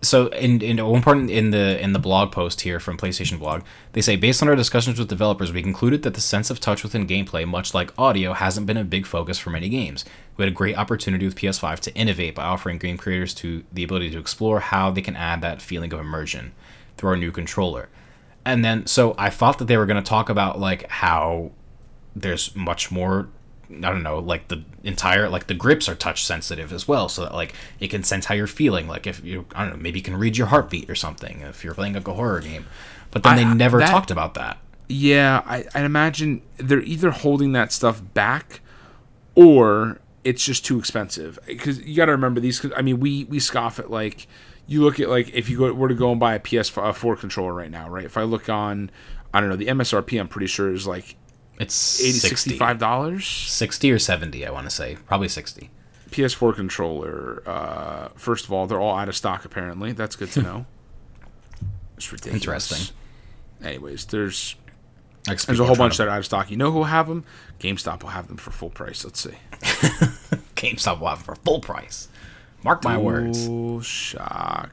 so 0.00 0.28
in 0.28 0.60
in 0.62 0.84
one 0.84 1.02
part 1.02 1.18
in 1.18 1.50
the 1.50 1.82
in 1.82 1.92
the 1.92 1.98
blog 1.98 2.30
post 2.30 2.60
here 2.60 2.78
from 2.78 2.96
PlayStation 2.96 3.38
Blog, 3.38 3.62
they 3.92 4.00
say 4.00 4.14
based 4.14 4.42
on 4.42 4.48
our 4.48 4.54
discussions 4.54 4.98
with 4.98 5.08
developers, 5.08 5.52
we 5.52 5.60
concluded 5.60 6.02
that 6.04 6.14
the 6.14 6.20
sense 6.20 6.50
of 6.50 6.60
touch 6.60 6.84
within 6.84 7.06
gameplay, 7.06 7.46
much 7.46 7.74
like 7.74 7.92
audio, 7.98 8.32
hasn't 8.32 8.66
been 8.66 8.76
a 8.76 8.84
big 8.84 9.06
focus 9.06 9.38
for 9.38 9.50
many 9.50 9.68
games. 9.68 10.04
We 10.36 10.44
had 10.44 10.52
a 10.52 10.54
great 10.54 10.78
opportunity 10.78 11.24
with 11.26 11.34
PS5 11.34 11.80
to 11.80 11.94
innovate 11.94 12.36
by 12.36 12.44
offering 12.44 12.78
game 12.78 12.96
creators 12.96 13.34
to 13.34 13.64
the 13.72 13.82
ability 13.82 14.10
to 14.10 14.18
explore 14.18 14.60
how 14.60 14.92
they 14.92 15.02
can 15.02 15.16
add 15.16 15.40
that 15.42 15.60
feeling 15.60 15.92
of 15.92 15.98
immersion 15.98 16.52
through 16.96 17.10
our 17.10 17.16
new 17.16 17.32
controller. 17.32 17.88
And 18.44 18.64
then 18.64 18.86
so 18.86 19.16
I 19.18 19.30
thought 19.30 19.58
that 19.58 19.64
they 19.64 19.76
were 19.76 19.86
going 19.86 20.02
to 20.02 20.08
talk 20.08 20.28
about 20.28 20.60
like 20.60 20.88
how 20.88 21.50
there's 22.14 22.54
much 22.54 22.92
more 22.92 23.28
I 23.70 23.80
don't 23.90 24.02
know, 24.02 24.18
like 24.18 24.48
the 24.48 24.64
entire 24.82 25.28
like 25.28 25.46
the 25.46 25.54
grips 25.54 25.88
are 25.88 25.94
touch 25.94 26.24
sensitive 26.24 26.72
as 26.72 26.88
well, 26.88 27.08
so 27.08 27.22
that 27.24 27.34
like 27.34 27.54
it 27.80 27.88
can 27.88 28.02
sense 28.02 28.26
how 28.26 28.34
you're 28.34 28.46
feeling. 28.46 28.88
Like 28.88 29.06
if 29.06 29.22
you 29.24 29.44
I 29.54 29.64
don't 29.64 29.76
know, 29.76 29.82
maybe 29.82 29.98
it 30.00 30.04
can 30.04 30.16
read 30.16 30.36
your 30.36 30.46
heartbeat 30.48 30.88
or 30.88 30.94
something 30.94 31.40
if 31.42 31.62
you're 31.64 31.74
playing 31.74 31.94
like 31.94 32.08
a 32.08 32.14
horror 32.14 32.40
game. 32.40 32.66
But 33.10 33.22
then 33.22 33.34
I- 33.34 33.36
they 33.36 33.54
never 33.54 33.78
that- 33.78 33.90
talked 33.90 34.10
about 34.10 34.34
that. 34.34 34.58
Yeah, 34.90 35.42
I, 35.44 35.66
I 35.74 35.82
imagine 35.82 36.40
they're 36.56 36.80
either 36.80 37.10
holding 37.10 37.52
that 37.52 37.72
stuff 37.72 38.02
back 38.14 38.60
or 39.34 40.00
it's 40.24 40.44
just 40.44 40.64
too 40.64 40.78
expensive. 40.78 41.38
Because 41.46 41.80
you 41.82 41.94
got 41.96 42.06
to 42.06 42.12
remember 42.12 42.40
these. 42.40 42.64
I 42.76 42.82
mean, 42.82 42.98
we 43.00 43.24
we 43.24 43.38
scoff 43.38 43.78
at 43.78 43.90
like 43.90 44.26
you 44.66 44.82
look 44.82 44.98
at 44.98 45.08
like 45.10 45.28
if 45.34 45.48
you 45.50 45.58
go, 45.58 45.72
were 45.74 45.88
to 45.88 45.94
go 45.94 46.10
and 46.10 46.18
buy 46.18 46.34
a 46.34 46.40
PS4 46.40 47.18
controller 47.18 47.52
right 47.52 47.70
now, 47.70 47.88
right? 47.88 48.04
If 48.06 48.16
I 48.16 48.22
look 48.22 48.48
on, 48.48 48.90
I 49.32 49.40
don't 49.40 49.50
know, 49.50 49.56
the 49.56 49.66
MSRP, 49.66 50.18
I'm 50.18 50.26
pretty 50.28 50.46
sure 50.46 50.72
is 50.72 50.86
like 50.86 51.16
It's 51.58 52.00
80 52.00 52.12
60. 52.12 52.50
65 52.50 52.78
dollars. 52.78 53.26
60 53.26 53.90
or 53.92 53.98
70, 53.98 54.46
I 54.46 54.50
want 54.50 54.68
to 54.68 54.74
say. 54.74 54.96
Probably 55.06 55.28
60. 55.28 55.70
PS4 56.10 56.54
controller. 56.54 57.42
Uh, 57.46 58.08
first 58.16 58.44
of 58.46 58.52
all, 58.52 58.66
they're 58.66 58.80
all 58.80 58.96
out 58.96 59.08
of 59.08 59.16
stock. 59.16 59.44
Apparently, 59.44 59.92
that's 59.92 60.16
good 60.16 60.30
to 60.32 60.42
know. 60.48 60.66
It's 61.96 62.10
ridiculous. 62.12 62.42
Interesting. 62.42 62.96
Anyways, 63.62 64.06
there's 64.06 64.54
there's 65.26 65.60
a 65.60 65.64
whole 65.66 65.76
bunch 65.76 65.98
that 65.98 66.06
are 66.06 66.10
out 66.10 66.20
of 66.20 66.24
stock. 66.24 66.50
You 66.50 66.56
know 66.56 66.70
who 66.70 66.78
will 66.78 66.84
have 66.84 67.08
them? 67.08 67.24
GameStop 67.58 68.02
will 68.02 68.10
have 68.10 68.28
them 68.28 68.36
for 68.36 68.50
full 68.50 68.70
price. 68.70 69.04
Let's 69.04 69.20
see. 69.20 69.34
GameStop 70.54 71.00
will 71.00 71.08
have 71.08 71.24
them 71.24 71.34
for 71.34 71.40
full 71.42 71.60
price. 71.60 72.08
Mark 72.64 72.84
my 72.84 72.96
words. 72.96 73.48
Shock 73.86 74.70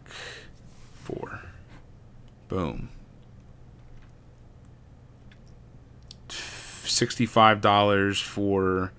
Four. 0.94 1.42
Boom. 2.48 2.90
Sixty-five 6.88 7.62
dollars 7.62 8.20
for 8.20 8.92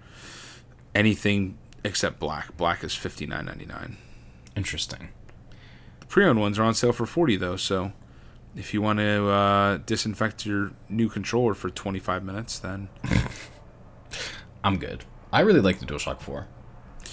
anything 0.95 1.59
except 1.85 2.19
black. 2.19 2.57
Black 2.57 2.83
is 2.85 2.95
fifty-nine 2.95 3.45
ninety-nine. 3.47 3.97
Interesting. 4.57 5.09
The 6.01 6.07
pre-owned 6.07 6.41
ones 6.41 6.59
are 6.59 6.65
on 6.65 6.75
sale 6.75 6.93
for 6.93 7.07
forty 7.07 7.37
though. 7.37 7.57
So, 7.57 7.93
if 8.57 8.73
you 8.75 8.83
want 8.83 8.99
to 8.99 9.29
uh, 9.29 9.77
disinfect 9.79 10.47
your 10.47 10.73
new 10.89 11.09
controller 11.09 11.55
for 11.55 11.71
twenty-five 11.71 12.25
minutes, 12.25 12.59
then 12.59 12.89
I'm 14.65 14.79
good. 14.79 15.05
I 15.33 15.41
really 15.41 15.61
like 15.61 15.81
the 15.81 15.87
DualShock 15.87 16.21
4. 16.21 16.47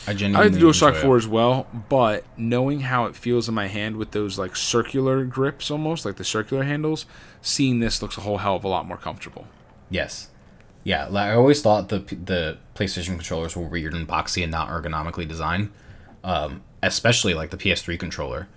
I 0.08 0.14
genuinely 0.14 0.38
I 0.38 0.50
like 0.50 0.60
the 0.60 0.66
DualShock 0.66 0.90
enjoy 0.90 1.00
it. 1.00 1.04
4 1.04 1.18
as 1.18 1.28
well, 1.28 1.68
but 1.90 2.26
knowing 2.38 2.82
how 2.82 3.06
it 3.06 3.16
feels 3.16 3.48
in 3.48 3.56
my 3.56 3.68
hand 3.68 3.98
with 3.98 4.12
those 4.12 4.40
like 4.40 4.56
circular 4.56 5.24
grips 5.26 5.70
almost, 5.70 6.06
like 6.06 6.16
the 6.16 6.24
circular 6.24 6.64
handles, 6.64 7.06
seeing 7.42 7.80
this 7.80 8.02
looks 8.02 8.18
a 8.18 8.22
whole 8.22 8.40
hell 8.40 8.56
of 8.56 8.64
a 8.64 8.68
lot 8.68 8.88
more 8.88 8.98
comfortable. 8.98 9.48
Yes. 9.90 10.30
Yeah, 10.84 11.06
like 11.06 11.32
I 11.32 11.36
always 11.36 11.62
thought 11.62 11.90
the 11.90 12.00
the 12.00 12.58
PlayStation 12.76 13.16
controllers 13.16 13.56
were 13.56 13.64
weird 13.64 13.94
and 13.94 14.08
boxy 14.08 14.44
and 14.44 14.52
not 14.52 14.70
ergonomically 14.70 15.28
designed. 15.28 15.72
Um, 16.24 16.62
especially 16.82 17.34
like 17.34 17.50
the 17.50 17.58
PS3 17.58 17.98
controller. 17.98 18.48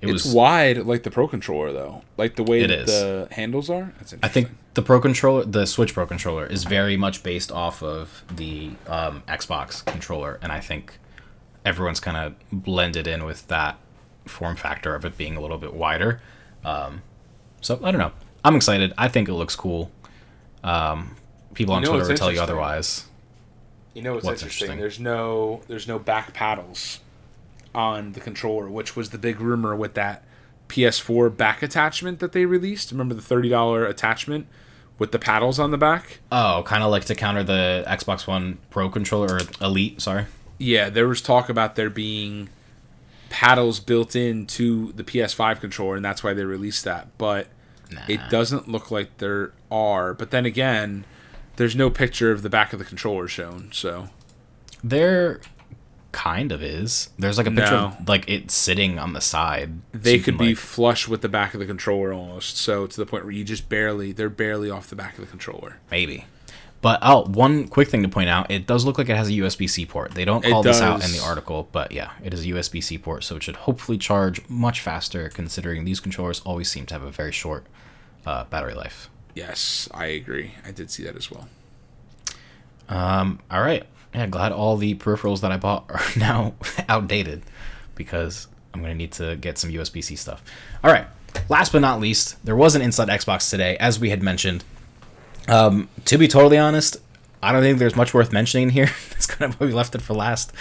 It 0.00 0.10
It's 0.10 0.24
was 0.24 0.34
wide 0.34 0.78
like 0.78 1.02
the 1.02 1.10
Pro 1.10 1.28
controller 1.28 1.72
though. 1.72 2.02
Like 2.16 2.36
the 2.36 2.42
way 2.42 2.66
the 2.66 3.28
handles 3.30 3.70
are. 3.70 3.92
That's 3.98 4.12
interesting. 4.12 4.20
I 4.22 4.28
think 4.28 4.48
the 4.74 4.82
Pro 4.82 5.00
controller, 5.00 5.44
the 5.44 5.66
Switch 5.66 5.94
Pro 5.94 6.06
controller, 6.06 6.46
is 6.46 6.64
very 6.64 6.96
much 6.96 7.22
based 7.22 7.52
off 7.52 7.82
of 7.82 8.24
the 8.34 8.72
um, 8.86 9.22
Xbox 9.28 9.84
controller, 9.84 10.38
and 10.42 10.52
I 10.52 10.60
think 10.60 10.98
everyone's 11.64 12.00
kind 12.00 12.16
of 12.16 12.34
blended 12.52 13.06
in 13.06 13.24
with 13.24 13.46
that 13.48 13.78
form 14.26 14.56
factor 14.56 14.94
of 14.94 15.04
it 15.04 15.16
being 15.16 15.36
a 15.36 15.40
little 15.40 15.58
bit 15.58 15.72
wider. 15.74 16.20
Um, 16.64 17.02
so 17.60 17.80
I 17.82 17.90
don't 17.90 18.00
know. 18.00 18.12
I'm 18.44 18.56
excited. 18.56 18.92
I 18.98 19.08
think 19.08 19.28
it 19.28 19.34
looks 19.34 19.56
cool. 19.56 19.90
Um, 20.62 21.16
people 21.54 21.74
on 21.74 21.82
You 21.82 21.88
know 21.88 21.94
Twitter 21.94 22.08
will 22.10 22.16
tell 22.16 22.32
you 22.32 22.40
otherwise. 22.40 23.04
You 23.94 24.02
know 24.02 24.14
what's, 24.14 24.24
What's 24.26 24.42
interesting? 24.42 24.72
interesting? 24.72 24.80
There's 24.80 25.00
no 25.00 25.62
there's 25.68 25.86
no 25.88 25.98
back 25.98 26.34
paddles 26.34 27.00
on 27.74 28.12
the 28.12 28.20
controller, 28.20 28.68
which 28.68 28.96
was 28.96 29.10
the 29.10 29.18
big 29.18 29.40
rumor 29.40 29.74
with 29.74 29.94
that 29.94 30.24
PS4 30.68 31.36
back 31.36 31.62
attachment 31.62 32.18
that 32.20 32.32
they 32.32 32.44
released. 32.46 32.90
Remember 32.90 33.14
the 33.14 33.22
thirty 33.22 33.48
dollar 33.48 33.86
attachment 33.86 34.46
with 34.98 35.12
the 35.12 35.18
paddles 35.18 35.58
on 35.58 35.70
the 35.70 35.78
back? 35.78 36.20
Oh, 36.32 36.62
kind 36.66 36.82
of 36.82 36.90
like 36.90 37.04
to 37.06 37.14
counter 37.14 37.42
the 37.44 37.84
Xbox 37.86 38.26
One 38.26 38.58
Pro 38.70 38.88
controller 38.88 39.36
or 39.36 39.40
Elite. 39.60 40.00
Sorry. 40.00 40.26
Yeah, 40.58 40.88
there 40.88 41.06
was 41.08 41.20
talk 41.20 41.48
about 41.48 41.74
there 41.76 41.90
being 41.90 42.48
paddles 43.28 43.80
built 43.80 44.14
into 44.14 44.92
the 44.92 45.02
PS5 45.02 45.60
controller, 45.60 45.96
and 45.96 46.04
that's 46.04 46.22
why 46.22 46.32
they 46.32 46.44
released 46.44 46.84
that. 46.84 47.16
But 47.18 47.48
it 48.08 48.20
doesn't 48.30 48.68
look 48.68 48.90
like 48.90 49.18
there 49.18 49.52
are. 49.70 50.14
But 50.14 50.30
then 50.30 50.46
again, 50.46 51.04
there's 51.56 51.76
no 51.76 51.90
picture 51.90 52.30
of 52.32 52.42
the 52.42 52.50
back 52.50 52.72
of 52.72 52.78
the 52.78 52.84
controller 52.84 53.28
shown. 53.28 53.70
So 53.72 54.08
They're 54.82 55.40
kind 56.12 56.52
of 56.52 56.62
is. 56.62 57.10
There's 57.18 57.38
like 57.38 57.46
a 57.46 57.50
picture 57.50 57.72
No. 57.72 57.86
of 57.98 58.08
like 58.08 58.28
it 58.28 58.50
sitting 58.50 58.98
on 58.98 59.14
the 59.14 59.20
side. 59.20 59.80
They 59.92 60.14
you 60.14 60.18
could 60.18 60.36
can, 60.36 60.38
be 60.38 60.48
like- 60.50 60.56
flush 60.58 61.08
with 61.08 61.22
the 61.22 61.28
back 61.28 61.54
of 61.54 61.60
the 61.60 61.66
controller 61.66 62.12
almost. 62.12 62.56
So 62.56 62.86
to 62.86 62.96
the 62.96 63.06
point 63.06 63.24
where 63.24 63.32
you 63.32 63.44
just 63.44 63.68
barely, 63.68 64.12
they're 64.12 64.28
barely 64.30 64.70
off 64.70 64.88
the 64.88 64.96
back 64.96 65.14
of 65.18 65.20
the 65.24 65.30
controller. 65.30 65.78
maybe. 65.90 66.26
But 66.80 66.98
oh, 67.00 67.24
one 67.24 67.68
quick 67.68 67.88
thing 67.88 68.02
to 68.02 68.10
point 68.10 68.28
out: 68.28 68.50
it 68.50 68.66
does 68.66 68.84
look 68.84 68.98
like 68.98 69.08
it 69.08 69.16
has 69.16 69.28
a 69.28 69.32
USB 69.32 69.66
C 69.70 69.86
port. 69.86 70.12
They 70.12 70.26
don't 70.26 70.44
call 70.44 70.62
this 70.62 70.82
out 70.82 71.02
in 71.02 71.12
the 71.12 71.18
article, 71.18 71.66
but 71.72 71.92
yeah, 71.92 72.10
it 72.22 72.34
is 72.34 72.44
a 72.44 72.48
USB 72.48 72.82
C 72.84 72.98
port, 72.98 73.24
so 73.24 73.36
it 73.36 73.42
should 73.42 73.56
hopefully 73.56 73.96
charge 73.96 74.46
much 74.50 74.82
faster. 74.82 75.30
Considering 75.30 75.86
these 75.86 75.98
controllers 75.98 76.40
always 76.40 76.70
seem 76.70 76.84
to 76.84 76.92
have 76.94 77.02
a 77.02 77.10
very 77.10 77.32
short 77.32 77.64
uh, 78.26 78.44
battery 78.44 78.74
life. 78.74 79.08
Yes, 79.34 79.88
I 79.92 80.06
agree. 80.06 80.54
I 80.64 80.70
did 80.70 80.90
see 80.90 81.02
that 81.04 81.16
as 81.16 81.30
well. 81.30 81.48
Um, 82.88 83.40
all 83.50 83.62
right. 83.62 83.84
Yeah, 84.14 84.26
glad 84.26 84.52
all 84.52 84.76
the 84.76 84.94
peripherals 84.94 85.40
that 85.40 85.50
I 85.50 85.56
bought 85.56 85.86
are 85.88 86.00
now 86.16 86.54
outdated 86.88 87.42
because 87.94 88.46
I'm 88.72 88.80
going 88.80 88.92
to 88.92 88.96
need 88.96 89.12
to 89.12 89.36
get 89.36 89.58
some 89.58 89.70
USB 89.70 90.02
C 90.02 90.16
stuff. 90.16 90.42
All 90.82 90.90
right. 90.90 91.06
Last 91.48 91.72
but 91.72 91.80
not 91.80 92.00
least, 92.00 92.44
there 92.44 92.54
was 92.54 92.76
an 92.76 92.82
Inside 92.82 93.08
Xbox 93.08 93.50
today, 93.50 93.76
as 93.78 93.98
we 93.98 94.10
had 94.10 94.22
mentioned. 94.22 94.64
Um, 95.48 95.88
to 96.04 96.16
be 96.16 96.28
totally 96.28 96.58
honest, 96.58 96.96
I 97.42 97.52
don't 97.52 97.62
think 97.62 97.78
there's 97.78 97.96
much 97.96 98.14
worth 98.14 98.32
mentioning 98.32 98.70
here. 98.70 98.86
That's 99.10 99.26
kind 99.26 99.52
of 99.52 99.60
why 99.60 99.66
we 99.66 99.72
left 99.72 99.94
it 99.94 100.00
for 100.00 100.14
last. 100.14 100.52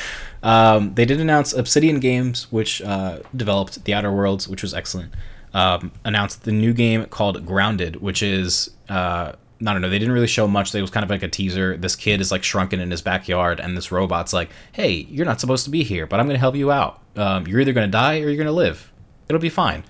Um, 0.42 0.96
they 0.96 1.06
did 1.06 1.22
announce 1.22 1.54
Obsidian 1.54 2.00
Games, 2.00 2.52
which 2.52 2.82
uh, 2.82 3.20
developed 3.36 3.86
The 3.86 3.94
Outer 3.94 4.12
Worlds, 4.12 4.48
which 4.48 4.64
was 4.64 4.74
excellent. 4.74 5.14
Um, 5.54 5.92
announced 6.04 6.44
the 6.44 6.52
new 6.52 6.74
game 6.74 7.06
called 7.06 7.46
Grounded, 7.46 7.98
which 7.98 8.24
is 8.24 8.72
uh, 8.90 9.34
I 9.62 9.72
don't 9.72 9.82
know. 9.82 9.90
They 9.90 10.00
didn't 10.00 10.14
really 10.14 10.28
show 10.28 10.48
much. 10.48 10.74
It 10.74 10.82
was 10.82 10.90
kind 10.90 11.04
of 11.04 11.10
like 11.10 11.24
a 11.24 11.28
teaser. 11.28 11.78
This 11.78 11.96
kid 11.96 12.22
is 12.22 12.32
like 12.32 12.44
shrunken 12.44 12.80
in 12.80 12.92
his 12.92 13.02
backyard, 13.02 13.60
and 13.60 13.78
this 13.78 13.92
robot's 13.92 14.34
like, 14.34 14.50
"Hey, 14.72 15.08
you're 15.10 15.26
not 15.26 15.40
supposed 15.40 15.64
to 15.66 15.70
be 15.70 15.84
here, 15.84 16.08
but 16.08 16.20
I'm 16.20 16.26
going 16.26 16.36
to 16.36 16.40
help 16.40 16.56
you 16.56 16.72
out. 16.72 17.02
Um, 17.16 17.48
you're 17.48 17.60
either 17.60 17.74
going 17.74 17.88
to 17.88 17.92
die 17.92 18.16
or 18.20 18.30
you're 18.30 18.36
going 18.36 18.48
to 18.48 18.52
live. 18.52 18.92
It'll 19.30 19.40
be 19.40 19.50
fine." 19.50 19.84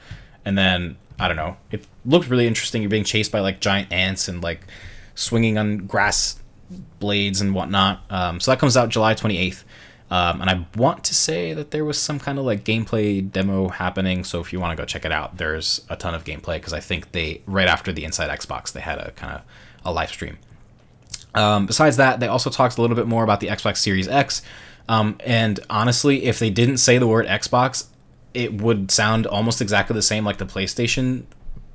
And 0.45 0.57
then 0.57 0.97
I 1.19 1.27
don't 1.27 1.37
know. 1.37 1.57
It 1.71 1.87
looked 2.05 2.29
really 2.29 2.47
interesting. 2.47 2.81
You're 2.81 2.89
being 2.89 3.03
chased 3.03 3.31
by 3.31 3.39
like 3.39 3.61
giant 3.61 3.91
ants 3.91 4.27
and 4.27 4.43
like 4.43 4.61
swinging 5.15 5.57
on 5.57 5.87
grass 5.87 6.39
blades 6.99 7.41
and 7.41 7.53
whatnot. 7.53 8.01
Um, 8.09 8.39
so 8.39 8.51
that 8.51 8.59
comes 8.59 8.75
out 8.75 8.89
July 8.89 9.13
28th. 9.13 9.63
Um, 10.11 10.41
and 10.41 10.49
I 10.49 10.65
want 10.75 11.03
to 11.05 11.15
say 11.15 11.53
that 11.53 11.71
there 11.71 11.83
was 11.83 11.97
some 11.97 12.19
kind 12.19 12.37
of 12.37 12.45
like 12.45 12.63
gameplay 12.63 13.29
demo 13.29 13.69
happening. 13.69 14.23
So 14.23 14.39
if 14.41 14.53
you 14.53 14.59
want 14.59 14.77
to 14.77 14.81
go 14.81 14.85
check 14.85 15.05
it 15.05 15.11
out, 15.11 15.37
there's 15.37 15.81
a 15.89 15.95
ton 15.95 16.13
of 16.13 16.23
gameplay 16.23 16.55
because 16.55 16.73
I 16.73 16.79
think 16.79 17.13
they 17.13 17.41
right 17.45 17.67
after 17.67 17.91
the 17.91 18.03
Inside 18.03 18.29
Xbox 18.29 18.71
they 18.71 18.81
had 18.81 18.99
a 18.99 19.11
kind 19.11 19.33
of 19.33 19.41
a 19.83 19.91
live 19.91 20.09
stream. 20.09 20.37
Um, 21.35 21.65
besides 21.65 21.97
that, 21.97 22.19
they 22.19 22.27
also 22.27 22.49
talked 22.49 22.77
a 22.77 22.81
little 22.81 22.95
bit 22.95 23.07
more 23.07 23.23
about 23.23 23.39
the 23.39 23.47
Xbox 23.47 23.77
Series 23.77 24.07
X. 24.07 24.43
Um, 24.87 25.17
and 25.25 25.59
honestly, 25.69 26.25
if 26.25 26.39
they 26.39 26.49
didn't 26.49 26.77
say 26.77 26.97
the 26.97 27.07
word 27.07 27.25
Xbox, 27.25 27.87
it 28.33 28.61
would 28.61 28.91
sound 28.91 29.25
almost 29.25 29.61
exactly 29.61 29.93
the 29.93 30.01
same 30.01 30.25
like 30.25 30.37
the 30.37 30.45
PlayStation 30.45 31.23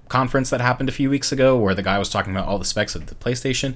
conference 0.09 0.51
that 0.51 0.61
happened 0.61 0.89
a 0.89 0.93
few 0.93 1.11
weeks 1.11 1.33
ago, 1.33 1.59
where 1.59 1.75
the 1.75 1.83
guy 1.83 1.99
was 1.99 2.09
talking 2.09 2.33
about 2.33 2.47
all 2.49 2.59
the 2.59 2.65
specs 2.65 2.95
of 2.95 3.07
the 3.07 3.15
PlayStation. 3.15 3.75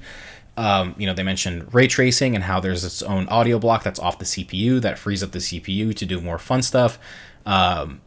Um, 0.55 0.93
you 0.97 1.07
know, 1.07 1.13
they 1.13 1.23
mentioned 1.23 1.73
ray 1.73 1.87
tracing 1.87 2.35
and 2.35 2.43
how 2.43 2.59
there's 2.59 2.83
its 2.83 3.01
own 3.01 3.27
audio 3.27 3.57
block 3.57 3.83
that's 3.83 3.99
off 3.99 4.19
the 4.19 4.25
CPU 4.25 4.81
that 4.81 4.99
frees 4.99 5.23
up 5.23 5.31
the 5.31 5.39
CPU 5.39 5.95
to 5.95 6.05
do 6.05 6.21
more 6.21 6.37
fun 6.37 6.61
stuff. 6.61 6.99
Um, 7.45 8.01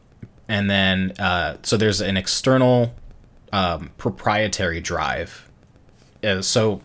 and 0.48 0.70
then, 0.70 1.12
uh, 1.18 1.56
so 1.62 1.77
there's 1.77 2.01
an 2.01 2.16
external 2.16 2.94
um, 3.52 3.90
proprietary 3.98 4.81
drive. 4.81 5.51
Uh, 6.23 6.40
so 6.40 6.82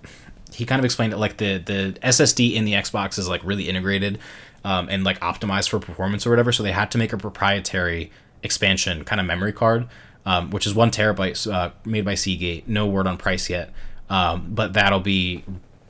he 0.53 0.65
kind 0.65 0.79
of 0.79 0.85
explained 0.85 1.13
it 1.13 1.17
like 1.17 1.38
the 1.38 1.57
the 1.57 1.97
SSD 2.03 2.55
in 2.55 2.65
the 2.65 2.73
Xbox 2.73 3.17
is 3.17 3.27
like 3.27 3.43
really 3.43 3.69
integrated 3.69 4.19
um, 4.63 4.89
and 4.89 5.03
like 5.03 5.19
optimized 5.19 5.69
for 5.69 5.79
performance 5.79 6.25
or 6.25 6.29
whatever. 6.29 6.51
So 6.51 6.63
they 6.63 6.71
had 6.71 6.91
to 6.91 6.97
make 6.97 7.13
a 7.13 7.17
proprietary 7.17 8.11
expansion 8.43 9.03
kind 9.03 9.19
of 9.19 9.27
memory 9.27 9.53
card, 9.53 9.88
um, 10.25 10.49
which 10.51 10.67
is 10.67 10.73
one 10.73 10.91
terabyte 10.91 11.51
uh, 11.51 11.71
made 11.85 12.05
by 12.05 12.15
Seagate. 12.15 12.67
No 12.67 12.88
word 12.88 13.07
on 13.07 13.17
price 13.17 13.49
yet, 13.49 13.71
um, 14.11 14.47
but 14.49 14.73
that'll 14.73 14.99
be. 14.99 15.43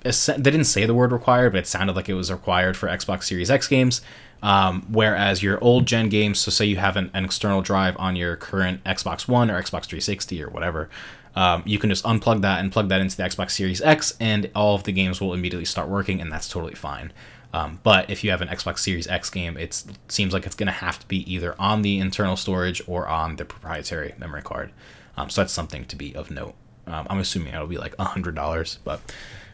They 0.03 0.11
didn't 0.41 0.64
say 0.65 0.85
the 0.85 0.93
word 0.93 1.11
required, 1.11 1.52
but 1.53 1.60
it 1.60 1.68
sounded 1.68 1.95
like 1.95 2.10
it 2.10 2.14
was 2.14 2.31
required 2.31 2.77
for 2.77 2.88
Xbox 2.88 3.23
Series 3.23 3.52
X 3.52 3.68
games. 3.68 4.02
Um, 4.41 4.88
whereas 4.89 5.43
your 5.43 5.64
old 5.64 5.85
gen 5.85 6.10
games, 6.10 6.39
so 6.39 6.49
say 6.49 6.65
you 6.65 6.77
have 6.77 6.98
an, 6.98 7.11
an 7.14 7.26
external 7.26 7.61
drive 7.61 7.95
on 7.99 8.15
your 8.15 8.35
current 8.35 8.84
Xbox 8.84 9.27
One 9.27 9.52
or 9.52 9.61
Xbox 9.61 9.85
360 9.85 10.41
or 10.43 10.49
whatever, 10.49 10.89
um, 11.35 11.61
you 11.65 11.77
can 11.77 11.91
just 11.91 12.03
unplug 12.03 12.41
that 12.41 12.60
and 12.60 12.72
plug 12.72 12.89
that 12.89 13.02
into 13.02 13.15
the 13.15 13.23
Xbox 13.23 13.52
Series 13.52 13.81
X, 13.81 14.15
and 14.19 14.49
all 14.56 14.76
of 14.76 14.84
the 14.84 14.91
games 14.91 15.22
will 15.22 15.34
immediately 15.34 15.65
start 15.65 15.89
working, 15.89 16.19
and 16.19 16.31
that's 16.31 16.48
totally 16.48 16.73
fine. 16.73 17.14
Um, 17.53 17.80
but 17.84 18.10
if 18.10 18.23
you 18.23 18.31
have 18.31 18.41
an 18.41 18.48
Xbox 18.48 18.80
Series 18.80 19.07
X 19.07 19.30
game, 19.30 19.57
it 19.57 19.84
seems 20.07 20.34
like 20.34 20.45
it's 20.45 20.56
going 20.56 20.68
to 20.68 20.73
have 20.73 20.99
to 20.99 21.07
be 21.07 21.31
either 21.31 21.56
on 21.60 21.84
the 21.84 21.99
internal 21.99 22.35
storage 22.35 22.81
or 22.88 23.07
on 23.07 23.35
the 23.35 23.45
proprietary 23.45 24.14
memory 24.18 24.41
card. 24.41 24.72
Um, 25.18 25.30
so 25.30 25.41
that's 25.41 25.53
something 25.53 25.85
to 25.85 25.95
be 25.95 26.15
of 26.15 26.31
note. 26.31 26.56
Um, 26.88 27.08
I'm 27.10 27.20
assuming 27.20 27.53
it'll 27.53 27.68
be 27.68 27.78
like 27.78 27.95
$100, 27.98 28.78
but 28.84 28.99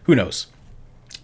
who 0.03 0.15
knows? 0.15 0.47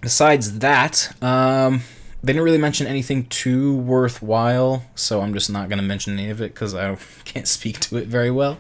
Besides 0.02 0.60
that, 0.60 1.14
um, 1.24 1.82
they 2.24 2.34
didn't 2.34 2.44
really 2.44 2.58
mention 2.58 2.88
anything 2.88 3.26
too 3.28 3.76
worthwhile, 3.78 4.84
so 4.96 5.22
I'm 5.22 5.34
just 5.34 5.50
not 5.50 5.70
going 5.70 5.80
to 5.80 5.84
mention 5.86 6.14
any 6.20 6.30
of 6.30 6.42
it 6.42 6.54
because 6.54 6.76
I 6.76 6.96
can't 7.26 7.48
speak 7.48 7.80
to 7.82 7.98
it 7.98 8.08
very 8.08 8.32
well. 8.32 8.60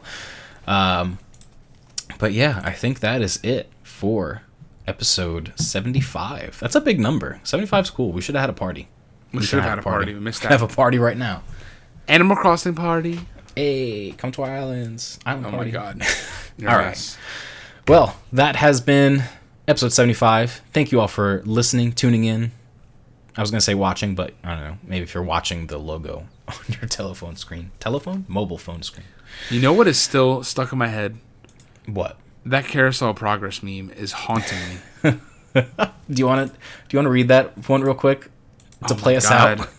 Um, 0.67 1.19
but 2.19 2.31
yeah, 2.31 2.61
I 2.63 2.71
think 2.71 3.01
that 3.01 3.21
is 3.21 3.39
it 3.43 3.69
for 3.83 4.43
episode 4.87 5.51
75. 5.57 6.59
That's 6.61 6.75
a 6.75 6.81
big 6.81 6.99
number. 6.99 7.39
75 7.43 7.85
is 7.85 7.89
cool. 7.89 8.11
We 8.11 8.21
should 8.21 8.35
have 8.35 8.41
had 8.41 8.49
a 8.49 8.53
party. 8.53 8.87
We 9.33 9.43
should 9.43 9.59
have 9.59 9.69
had 9.69 9.79
a 9.79 9.81
party. 9.81 10.13
We 10.13 10.19
missed 10.19 10.41
Could 10.41 10.51
have 10.51 10.59
that. 10.61 10.71
a 10.71 10.75
party 10.75 10.99
right 10.99 11.17
now. 11.17 11.43
Animal 12.07 12.35
Crossing 12.35 12.75
party. 12.75 13.19
Hey, 13.55 14.13
come 14.17 14.31
to 14.33 14.43
our 14.43 14.51
islands. 14.51 15.19
Island 15.25 15.45
Oh 15.47 15.49
party. 15.51 15.71
my 15.71 15.77
god. 15.77 16.01
All 16.61 16.77
right. 16.77 17.17
Well, 17.87 18.15
that 18.31 18.55
has 18.55 18.79
been 18.81 19.23
episode 19.67 19.91
75. 19.93 20.61
Thank 20.71 20.91
you 20.91 20.99
all 21.01 21.07
for 21.07 21.41
listening, 21.45 21.91
tuning 21.93 22.23
in. 22.23 22.51
I 23.35 23.41
was 23.41 23.49
going 23.51 23.59
to 23.59 23.65
say 23.65 23.73
watching, 23.75 24.15
but 24.15 24.33
I 24.43 24.55
don't 24.55 24.63
know. 24.63 24.77
Maybe 24.83 25.03
if 25.03 25.13
you're 25.13 25.23
watching 25.23 25.67
the 25.67 25.77
logo 25.79 26.27
on 26.47 26.55
your 26.69 26.87
telephone 26.87 27.35
screen. 27.35 27.71
Telephone? 27.79 28.25
Mobile 28.27 28.57
phone 28.57 28.83
screen. 28.83 29.07
You 29.49 29.59
know 29.61 29.73
what 29.73 29.87
is 29.87 29.99
still 29.99 30.43
stuck 30.43 30.71
in 30.71 30.77
my 30.77 30.87
head? 30.87 31.17
What? 31.87 32.17
That 32.45 32.65
carousel 32.65 33.13
progress 33.13 33.63
meme 33.63 33.89
is 33.91 34.11
haunting 34.11 34.59
me. 35.03 35.11
Do 36.09 36.19
you 36.19 36.25
want 36.27 36.51
to 36.51 36.53
do 36.57 36.59
you 36.91 36.97
want 36.97 37.05
to 37.05 37.11
read 37.11 37.27
that 37.29 37.69
one 37.69 37.81
real 37.81 37.93
quick 37.93 38.23
to 38.87 38.93
Oh 38.93 38.95
play 38.95 39.15
us 39.15 39.29
God. 39.29 39.61
out? 39.61 39.69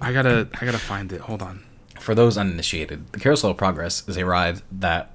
I 0.00 0.12
gotta, 0.12 0.48
I 0.60 0.64
gotta 0.64 0.78
find 0.78 1.12
it. 1.12 1.22
Hold 1.22 1.42
on. 1.42 1.62
For 2.00 2.14
those 2.14 2.38
uninitiated, 2.38 3.12
the 3.12 3.18
Carousel 3.18 3.50
of 3.50 3.56
Progress 3.56 4.08
is 4.08 4.16
a 4.16 4.24
ride 4.24 4.62
that 4.72 5.10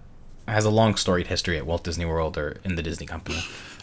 has 0.50 0.66
a 0.66 0.70
long 0.70 0.96
storied 0.96 1.28
history 1.28 1.58
at 1.58 1.66
Walt 1.66 1.84
Disney 1.84 2.06
World 2.06 2.38
or 2.38 2.58
in 2.64 2.76
the 2.76 2.84
Disney 2.84 3.06
Company. 3.06 3.42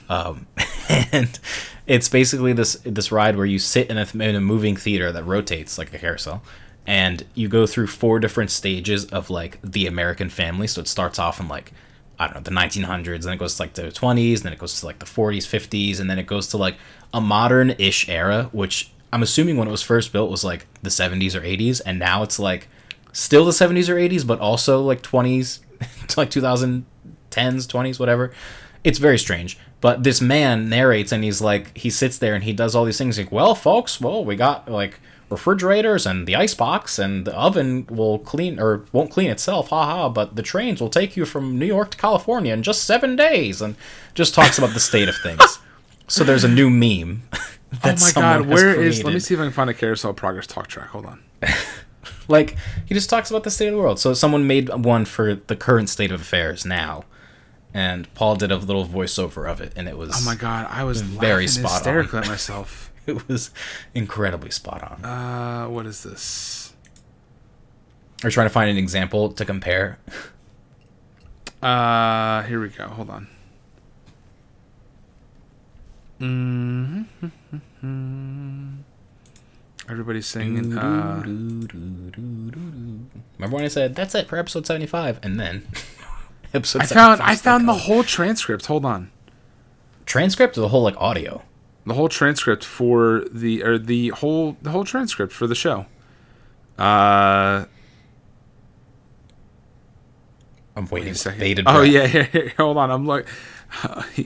Um, 0.09 0.47
and 1.12 1.38
it's 1.86 2.09
basically 2.09 2.52
this 2.52 2.74
this 2.84 3.10
ride 3.10 3.36
where 3.36 3.47
you 3.47 3.59
sit 3.59 3.90
in 3.90 3.98
a, 3.98 4.06
in 4.14 4.34
a 4.34 4.40
moving 4.40 4.76
theater 4.76 5.12
that 5.12 5.24
rotates 5.24 5.78
like 5.78 5.93
a 5.94 5.98
carousel, 5.98 6.43
and 6.86 7.24
you 7.34 7.48
go 7.48 7.66
through 7.66 7.88
four 7.88 8.18
different 8.20 8.51
stages 8.51 9.05
of 9.06 9.30
like 9.30 9.60
the 9.62 9.86
American 9.86 10.30
family. 10.30 10.66
So 10.66 10.80
it 10.80 10.88
starts 10.88 11.18
off 11.18 11.40
in 11.40 11.48
like 11.48 11.72
I 12.18 12.26
don't 12.26 12.36
know 12.36 12.43
the 12.43 12.51
1900s, 12.51 13.24
then 13.24 13.34
it 13.34 13.38
goes 13.38 13.56
to 13.56 13.62
like 13.62 13.74
the 13.74 13.82
20s, 13.82 14.43
then 14.43 14.52
it 14.52 14.59
goes 14.59 14.80
to 14.80 14.86
like 14.86 15.01
the 15.01 15.06
40s, 15.06 15.44
50s, 15.44 16.01
and 16.01 16.09
then 16.09 16.18
it 16.18 16.26
goes 16.26 16.48
to 16.48 16.56
like 16.56 16.76
a 17.12 17.20
modern-ish 17.20 18.09
era, 18.09 18.48
which 18.52 18.90
I'm 19.12 19.22
assuming 19.22 19.56
when 19.56 19.68
it 19.68 19.70
was 19.70 19.82
first 19.82 20.12
built 20.12 20.30
was 20.30 20.43
like 20.43 20.66
the 20.82 20.88
70s 20.88 21.34
or 21.34 21.43
80s, 21.43 21.82
and 21.84 21.98
now 21.98 22.22
it's 22.22 22.38
like 22.38 22.68
still 23.12 23.44
the 23.44 23.51
70s 23.51 23.88
or 23.88 23.97
80s, 23.97 24.26
but 24.26 24.40
also 24.40 24.80
like 24.80 25.02
20s 25.02 25.60
to 26.09 26.15
like 26.20 26.31
2010s, 26.31 26.85
20s, 27.31 27.98
whatever. 27.98 28.32
It's 28.85 28.98
very 28.98 29.19
strange. 29.19 29.59
But 29.81 30.05
this 30.05 30.20
man 30.20 30.69
narrates 30.69 31.12
and 31.12 31.23
he's 31.24 31.40
like, 31.40 31.77
he 31.77 31.90
sits 31.90 32.19
there 32.19 32.35
and 32.35 32.44
he 32.44 32.53
does 32.53 32.74
all 32.74 32.85
these 32.85 32.98
things 32.98 33.19
like, 33.19 33.32
well, 33.32 33.55
folks, 33.55 34.01
well, 34.01 34.24
we 34.24 34.36
got 34.36 34.70
like 34.70 35.01
refrigerators 35.28 36.07
and 36.07 36.27
the 36.27 36.36
ice 36.36 36.55
box 36.55 36.98
and 36.98 37.27
the 37.27 37.35
oven 37.36 37.86
will 37.90 38.19
clean 38.20 38.61
or 38.61 38.85
won't 38.93 39.11
clean 39.11 39.28
itself, 39.28 39.69
haha, 39.69 40.09
but 40.09 40.36
the 40.36 40.43
trains 40.43 40.81
will 40.81 40.89
take 40.89 41.16
you 41.16 41.24
from 41.24 41.59
New 41.59 41.66
York 41.66 41.90
to 41.90 41.97
California 41.97 42.53
in 42.53 42.62
just 42.62 42.85
seven 42.85 43.16
days 43.16 43.61
and 43.61 43.74
just 44.15 44.35
talks 44.35 44.57
about 44.57 44.73
the 44.73 44.81
state 44.81 45.09
of 45.09 45.16
things. 45.23 45.59
So 46.09 46.23
there's 46.23 46.44
a 46.44 46.48
new 46.48 46.70
meme. 46.70 47.24
Oh 47.82 47.94
my 48.01 48.12
god, 48.15 48.47
where 48.47 48.81
is? 48.81 49.03
Let 49.03 49.12
me 49.12 49.19
see 49.19 49.35
if 49.35 49.40
I 49.40 49.43
can 49.43 49.53
find 49.53 49.69
a 49.69 49.74
carousel 49.74 50.15
progress 50.15 50.47
talk 50.47 50.69
track. 50.69 50.86
Hold 50.90 51.05
on. 51.07 51.20
Like 52.28 52.56
he 52.86 52.94
just 52.94 53.08
talks 53.08 53.30
about 53.30 53.44
the 53.44 53.50
state 53.50 53.68
of 53.68 53.74
the 53.74 53.78
world. 53.80 53.98
So 54.00 54.12
someone 54.14 54.46
made 54.46 54.68
one 54.84 55.04
for 55.04 55.34
the 55.36 55.56
current 55.56 55.88
state 55.88 56.10
of 56.10 56.20
affairs 56.20 56.64
now, 56.66 57.04
and 57.72 58.12
Paul 58.14 58.36
did 58.36 58.50
a 58.50 58.56
little 58.56 58.84
voiceover 58.86 59.48
of 59.50 59.60
it, 59.60 59.72
and 59.76 59.88
it 59.88 59.96
was 59.96 60.10
Oh 60.14 60.24
my 60.24 60.34
god, 60.34 60.66
I 60.70 60.84
was 60.84 61.02
Very 61.02 61.46
spot 61.46 61.70
on. 61.70 61.74
hysterical 61.76 62.18
at 62.20 62.28
myself. 62.28 62.90
it 63.06 63.28
was 63.28 63.50
incredibly 63.94 64.50
spot 64.50 64.82
on. 64.82 65.04
Uh, 65.04 65.68
what 65.68 65.86
is 65.86 66.02
this? 66.02 66.72
We're 68.24 68.30
trying 68.30 68.46
to 68.46 68.52
find 68.52 68.70
an 68.70 68.76
example 68.78 69.30
to 69.32 69.44
compare. 69.44 69.98
Uh, 71.62 72.42
here 72.42 72.60
we 72.60 72.68
go. 72.70 72.88
Hold 72.88 73.10
on. 73.10 73.28
Mm-hmm. 76.20 78.76
Everybody's 79.88 80.26
singing. 80.26 80.76
Uh, 80.76 81.22
Remember 81.24 82.76
when 83.56 83.64
I 83.64 83.68
said 83.68 83.94
that's 83.94 84.14
it 84.14 84.28
for 84.28 84.36
episode 84.38 84.66
seventy 84.66 84.86
five, 84.86 85.18
and 85.22 85.38
then 85.38 85.68
episode. 86.54 86.82
I 86.82 86.86
found 86.86 87.20
I 87.22 87.36
found 87.36 87.68
the 87.68 87.74
whole 87.74 88.02
transcript. 88.02 88.66
Hold 88.66 88.84
on. 88.84 89.10
transcript 90.06 90.56
or 90.58 90.62
the 90.62 90.68
whole 90.68 90.82
like 90.82 90.96
audio. 90.98 91.42
the 91.84 91.94
whole 91.94 92.08
transcript 92.08 92.64
for 92.64 93.24
the 93.30 93.62
or 93.62 93.78
the 93.78 94.08
whole 94.08 94.56
the 94.62 94.70
whole 94.70 94.84
transcript 94.84 95.32
for 95.32 95.46
the 95.46 95.54
show. 95.54 95.86
Uh, 96.78 97.64
I'm 100.74 100.84
wait 100.84 100.92
waiting 100.92 101.08
a 101.08 101.12
with 101.12 101.18
second. 101.18 101.60
Oh 101.66 101.80
breath. 101.80 101.88
yeah, 101.88 102.06
here, 102.06 102.24
here, 102.24 102.52
hold 102.58 102.76
on. 102.76 102.90
I'm 102.90 103.06
like, 103.06 103.26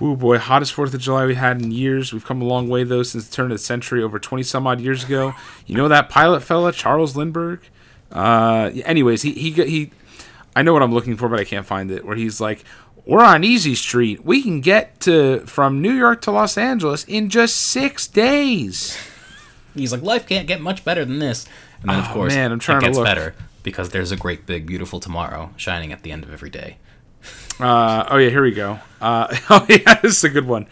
Woo 0.00 0.16
boy, 0.16 0.38
hottest 0.38 0.72
Fourth 0.72 0.94
of 0.94 1.00
July 1.00 1.26
we 1.26 1.34
had 1.34 1.60
in 1.62 1.70
years. 1.70 2.12
We've 2.12 2.24
come 2.24 2.40
a 2.40 2.46
long 2.46 2.68
way 2.68 2.84
though 2.84 3.02
since 3.02 3.28
the 3.28 3.34
turn 3.34 3.46
of 3.46 3.58
the 3.58 3.58
century, 3.58 4.02
over 4.02 4.18
twenty 4.18 4.42
some 4.42 4.66
odd 4.66 4.80
years 4.80 5.04
ago. 5.04 5.34
You 5.66 5.76
know 5.76 5.88
that 5.88 6.08
pilot 6.08 6.40
fella, 6.42 6.72
Charles 6.72 7.16
Lindbergh. 7.16 7.60
Uh, 8.10 8.70
anyways, 8.84 9.22
he 9.22 9.32
he 9.32 9.50
he. 9.52 9.90
I 10.56 10.62
know 10.62 10.72
what 10.72 10.82
I'm 10.82 10.92
looking 10.92 11.16
for, 11.16 11.28
but 11.28 11.38
I 11.38 11.44
can't 11.44 11.66
find 11.66 11.90
it. 11.90 12.04
Where 12.04 12.16
he's 12.16 12.40
like, 12.40 12.64
"We're 13.04 13.22
on 13.22 13.44
Easy 13.44 13.74
Street. 13.74 14.24
We 14.24 14.42
can 14.42 14.60
get 14.62 15.00
to 15.00 15.40
from 15.46 15.80
New 15.82 15.92
York 15.92 16.22
to 16.22 16.30
Los 16.30 16.56
Angeles 16.58 17.04
in 17.04 17.28
just 17.28 17.56
six 17.56 18.06
days." 18.06 18.96
He's 19.74 19.92
like, 19.92 20.02
life 20.02 20.26
can't 20.26 20.48
get 20.48 20.60
much 20.60 20.84
better 20.84 21.04
than 21.04 21.20
this. 21.20 21.46
And 21.82 21.90
then, 21.92 21.98
of 22.00 22.06
Oh, 22.10 22.12
course, 22.12 22.34
man, 22.34 22.50
I'm 22.50 22.58
trying 22.58 22.78
it 22.78 22.80
to 22.80 22.86
gets 22.88 22.96
look. 22.98 23.06
better 23.06 23.34
because 23.62 23.90
there's 23.90 24.10
a 24.10 24.16
great, 24.16 24.44
big, 24.44 24.66
beautiful 24.66 24.98
tomorrow 24.98 25.52
shining 25.56 25.92
at 25.92 26.02
the 26.02 26.10
end 26.10 26.24
of 26.24 26.32
every 26.32 26.50
day. 26.50 26.78
Uh, 27.60 28.06
oh 28.10 28.16
yeah, 28.16 28.30
here 28.30 28.42
we 28.42 28.52
go. 28.52 28.78
Uh, 29.00 29.36
oh 29.50 29.66
yeah, 29.68 29.94
this 30.02 30.18
is 30.18 30.24
a 30.24 30.28
good 30.28 30.46
one. 30.46 30.66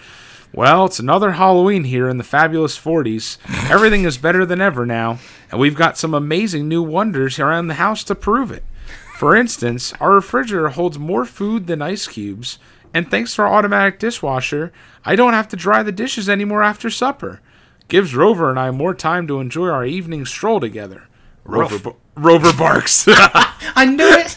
Well, 0.53 0.87
it's 0.87 0.99
another 0.99 1.33
Halloween 1.33 1.85
here 1.85 2.09
in 2.09 2.17
the 2.17 2.25
fabulous 2.25 2.79
40s. 2.79 3.37
Everything 3.71 4.05
is 4.05 4.17
better 4.17 4.47
than 4.47 4.63
ever 4.63 4.87
now, 4.87 5.19
and 5.51 5.61
we've 5.61 5.75
got 5.75 5.99
some 5.99 6.15
amazing 6.15 6.69
new 6.69 6.83
wonders 6.83 7.39
around 7.39 7.67
the 7.67 7.75
house 7.75 8.03
to 8.05 8.15
prove 8.15 8.51
it. 8.51 8.65
For 9.19 9.37
instance, 9.37 9.93
our 10.01 10.13
refrigerator 10.15 10.71
holds 10.71 10.99
more 10.99 11.27
food 11.27 11.67
than 11.67 11.83
ice 11.83 12.07
cubes, 12.07 12.59
and 12.95 13.11
thanks 13.11 13.35
to 13.35 13.43
our 13.43 13.55
automatic 13.55 13.99
dishwasher, 13.99 14.73
I 15.05 15.17
don't 15.17 15.35
have 15.35 15.49
to 15.49 15.57
dry 15.57 15.83
the 15.83 15.93
dishes 15.93 16.29
anymore 16.31 16.63
after 16.63 16.89
supper. 16.89 17.41
Gives 17.89 18.15
Rover 18.15 18.49
and 18.49 18.59
I 18.59 18.71
more 18.71 18.95
time 18.95 19.27
to 19.27 19.41
enjoy 19.41 19.69
our 19.69 19.85
evening 19.85 20.25
stroll 20.25 20.61
together. 20.61 21.09
Rover, 21.45 21.93
Rover 22.15 22.53
barks. 22.57 23.05
I 23.09 23.85
knew 23.87 24.09
it! 24.09 24.37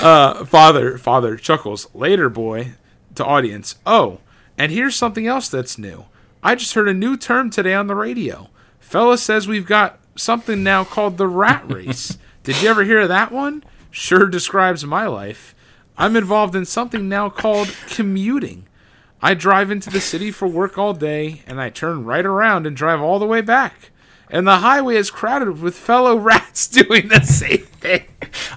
Uh, 0.00 0.44
father 0.44 0.98
father 0.98 1.36
chuckles. 1.36 1.86
Later 1.94 2.28
boy 2.28 2.72
to 3.14 3.24
audience. 3.24 3.76
Oh 3.86 4.18
and 4.58 4.72
here's 4.72 4.96
something 4.96 5.26
else 5.26 5.48
that's 5.48 5.78
new. 5.78 6.06
I 6.42 6.54
just 6.54 6.74
heard 6.74 6.88
a 6.88 6.94
new 6.94 7.16
term 7.16 7.50
today 7.50 7.74
on 7.74 7.86
the 7.86 7.94
radio. 7.94 8.48
Fella 8.80 9.16
says 9.18 9.46
we've 9.46 9.66
got 9.66 9.98
something 10.16 10.62
now 10.62 10.84
called 10.84 11.16
the 11.16 11.28
rat 11.28 11.64
race. 11.70 12.18
Did 12.42 12.60
you 12.60 12.68
ever 12.68 12.84
hear 12.84 13.00
of 13.00 13.08
that 13.08 13.32
one? 13.32 13.64
Sure 13.90 14.26
describes 14.26 14.84
my 14.84 15.06
life. 15.06 15.54
I'm 15.96 16.16
involved 16.16 16.56
in 16.56 16.64
something 16.64 17.08
now 17.08 17.28
called 17.28 17.74
commuting. 17.88 18.66
I 19.20 19.34
drive 19.34 19.70
into 19.70 19.90
the 19.90 20.00
city 20.00 20.32
for 20.32 20.48
work 20.48 20.76
all 20.76 20.94
day 20.94 21.42
and 21.46 21.60
i 21.60 21.70
turn 21.70 22.04
right 22.04 22.26
around 22.26 22.66
and 22.66 22.76
drive 22.76 23.00
all 23.00 23.20
the 23.20 23.26
way 23.26 23.40
back 23.40 23.91
and 24.32 24.44
the 24.46 24.56
highway 24.56 24.96
is 24.96 25.10
crowded 25.12 25.60
with 25.62 25.76
fellow 25.76 26.16
rats 26.30 26.66
doing 26.66 27.06
the 27.08 27.20
same 27.22 27.58
thing 27.78 28.04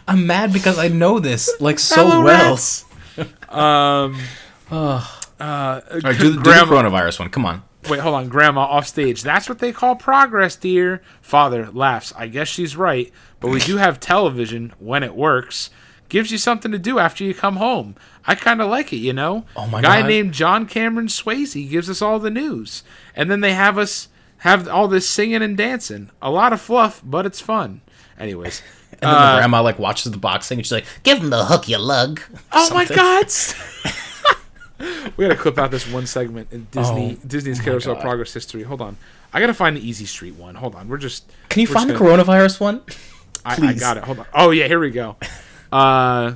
I'm 0.08 0.26
mad 0.26 0.52
because 0.54 0.80
I 0.80 0.88
know 0.88 1.20
this, 1.20 1.52
like, 1.60 1.78
so 1.78 1.96
Fellow 1.98 2.24
well. 2.24 2.52
rats. 2.52 2.86
Um. 3.50 4.20
uh, 4.72 5.06
All 5.40 5.82
right, 6.04 6.18
do, 6.20 6.30
the- 6.32 6.42
do 6.42 6.52
the 6.52 6.66
coronavirus 6.66 7.20
one. 7.20 7.30
Come 7.30 7.46
on. 7.46 7.64
wait, 7.90 8.00
hold 8.00 8.16
on. 8.16 8.28
Grandma 8.28 8.62
off 8.62 8.88
stage. 8.88 9.22
That's 9.24 9.48
what 9.48 9.60
they 9.60 9.72
call 9.72 9.96
progress, 9.96 10.56
dear. 10.56 11.02
Father 11.22 11.70
laughs. 11.72 12.12
I 12.18 12.28
guess 12.28 12.48
she's 12.48 12.76
right, 12.76 13.12
but 13.40 13.50
we 13.52 13.60
do 13.60 13.78
have 13.86 14.00
television 14.00 14.74
when 14.80 15.04
it 15.04 15.16
works. 15.16 15.70
Gives 16.10 16.32
you 16.32 16.38
something 16.38 16.72
to 16.72 16.78
do 16.80 17.00
after 17.00 17.24
you 17.24 17.34
come 17.34 17.56
home. 17.56 17.96
I 18.28 18.36
kind 18.36 18.62
of 18.62 18.70
like 18.70 18.92
it, 18.94 18.98
you 18.98 19.14
know. 19.14 19.46
Oh 19.56 19.68
my 19.68 19.82
Guy 19.82 20.02
God. 20.02 20.08
named 20.08 20.34
John 20.34 20.66
Cameron 20.68 21.08
Swayze 21.08 21.70
gives 21.70 21.90
us 21.90 22.02
all 22.02 22.20
the 22.20 22.30
news, 22.30 22.84
and 23.16 23.30
then 23.32 23.40
they 23.42 23.54
have 23.54 23.78
us 23.78 24.08
have 24.46 24.68
all 24.68 24.88
this 24.88 25.10
singing 25.10 25.42
and 25.42 25.58
dancing. 25.58 26.12
A 26.22 26.30
lot 26.30 26.54
of 26.54 26.62
fluff, 26.62 27.02
but 27.04 27.26
it's 27.26 27.42
fun. 27.42 27.82
Anyways. 28.18 28.62
And 29.02 29.12
then 29.12 29.12
the 29.34 29.38
grandma, 29.40 29.62
like, 29.62 29.78
watches 29.78 30.10
the 30.14 30.18
boxing 30.18 30.58
and 30.58 30.66
she's 30.66 30.72
like, 30.72 30.86
give 31.04 31.18
him 31.18 31.30
the 31.30 31.44
hook, 31.44 31.68
you 31.68 31.78
lug. 31.78 32.22
Oh 32.54 32.74
my 32.74 32.86
god! 32.86 33.30
we 35.18 35.26
gotta 35.26 35.36
clip 35.36 35.58
out 35.58 35.70
this 35.70 35.86
one 35.92 36.06
segment 36.08 36.48
in 36.54 36.66
Disney 36.72 37.18
Oh, 37.22 37.28
Disney's 37.28 37.60
Carousel. 37.60 37.98
Progress 37.98 38.34
history. 38.34 38.64
Hold 38.64 38.82
on, 38.82 38.96
I 39.34 39.42
gotta 39.42 39.54
find 39.54 39.76
the 39.76 39.86
Easy 39.86 40.06
Street 40.06 40.36
one. 40.36 40.56
Hold 40.56 40.76
on, 40.76 40.88
we're 40.88 40.98
just. 40.98 41.30
Can 41.50 41.60
you 41.60 41.68
find 41.68 41.90
the 41.90 41.94
gonna- 41.94 42.24
coronavirus 42.24 42.62
one? 42.62 42.82
I, 43.44 43.68
I 43.68 43.74
got 43.74 43.98
it. 43.98 44.06
Hold 44.06 44.20
on. 44.20 44.28
Oh 44.34 44.52
yeah, 44.52 44.68
here 44.68 44.80
we 44.80 44.92
go. 44.92 45.18
Uh. 45.74 46.36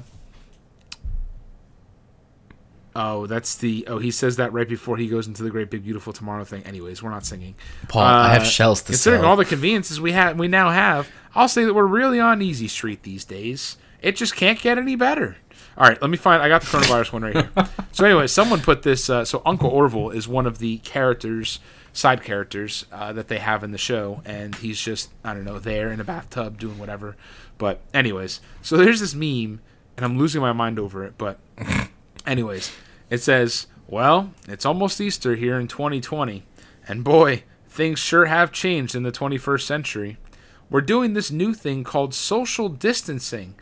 Oh, 3.02 3.28
that's 3.28 3.56
the. 3.56 3.86
Oh, 3.88 3.98
he 4.00 4.12
says 4.12 4.36
that 4.36 4.52
right 4.52 4.68
before 4.68 4.98
he 4.98 5.08
goes 5.08 5.26
into 5.28 5.42
the 5.42 5.50
great 5.50 5.70
big 5.72 5.84
beautiful 5.84 6.12
tomorrow 6.12 6.44
thing. 6.44 6.64
Anyways, 6.64 7.02
we're 7.02 7.12
not 7.12 7.26
singing. 7.26 7.56
Paul, 7.88 8.02
I 8.04 8.34
have 8.34 8.42
Uh, 8.42 8.46
shells 8.46 8.82
to 8.82 8.88
Considering 8.92 9.22
sell. 9.22 9.30
all 9.30 9.36
the 9.38 9.46
conveniences 9.46 10.02
we 10.02 10.12
have, 10.12 10.38
we 10.38 10.48
now 10.50 10.70
have, 10.70 11.08
I'll 11.34 11.48
say 11.48 11.64
that 11.64 11.74
we're 11.74 11.86
really 11.86 12.20
on 12.20 12.42
easy 12.42 12.68
street 12.68 13.04
these 13.04 13.24
days. 13.24 13.78
It 14.02 14.16
just 14.18 14.36
can't 14.36 14.60
get 14.60 14.78
any 14.78 14.96
better. 14.96 15.38
All 15.78 15.88
right, 15.88 16.02
let 16.02 16.10
me 16.12 16.18
find. 16.18 16.42
I 16.42 16.50
got 16.50 16.62
the 16.62 16.68
coronavirus 16.68 17.14
one 17.14 17.22
right 17.24 17.34
here. 17.36 17.50
So 17.94 18.06
anyway, 18.06 18.28
someone 18.28 18.60
put 18.62 18.84
this. 18.84 19.10
Uh, 19.10 19.24
so 19.26 19.42
Uncle 19.46 19.70
Orville 19.70 20.10
is 20.10 20.28
one 20.28 20.46
of 20.46 20.60
the 20.60 20.78
characters, 20.80 21.60
side 21.94 22.22
characters 22.24 22.86
uh, 22.92 23.12
that 23.14 23.28
they 23.30 23.40
have 23.40 23.64
in 23.64 23.72
the 23.72 23.78
show, 23.78 24.22
and 24.26 24.56
he's 24.56 24.80
just 24.80 25.10
I 25.24 25.34
don't 25.34 25.46
know 25.46 25.58
there 25.60 25.92
in 25.92 26.00
a 26.00 26.04
bathtub 26.04 26.60
doing 26.60 26.78
whatever. 26.78 27.16
But 27.58 27.80
anyways, 27.94 28.42
so 28.62 28.76
there's 28.78 29.00
this 29.00 29.14
meme, 29.16 29.62
and 29.96 30.06
I'm 30.06 30.18
losing 30.18 30.42
my 30.42 30.52
mind 30.54 30.80
over 30.80 31.04
it. 31.06 31.14
But 31.18 31.40
anyways, 32.26 32.72
it 33.10 33.22
says, 33.22 33.68
"Well, 33.88 34.34
it's 34.48 34.66
almost 34.66 35.02
Easter 35.02 35.36
here 35.36 35.60
in 35.60 35.68
2020, 35.68 36.44
and 36.88 37.04
boy, 37.04 37.44
things 37.70 38.00
sure 38.00 38.26
have 38.26 38.52
changed 38.52 38.96
in 38.96 39.04
the 39.04 39.12
21st 39.12 39.66
century. 39.66 40.18
We're 40.70 40.82
doing 40.82 41.14
this 41.14 41.32
new 41.32 41.54
thing 41.54 41.84
called 41.84 42.14
social 42.14 42.70
distancing. 42.70 43.56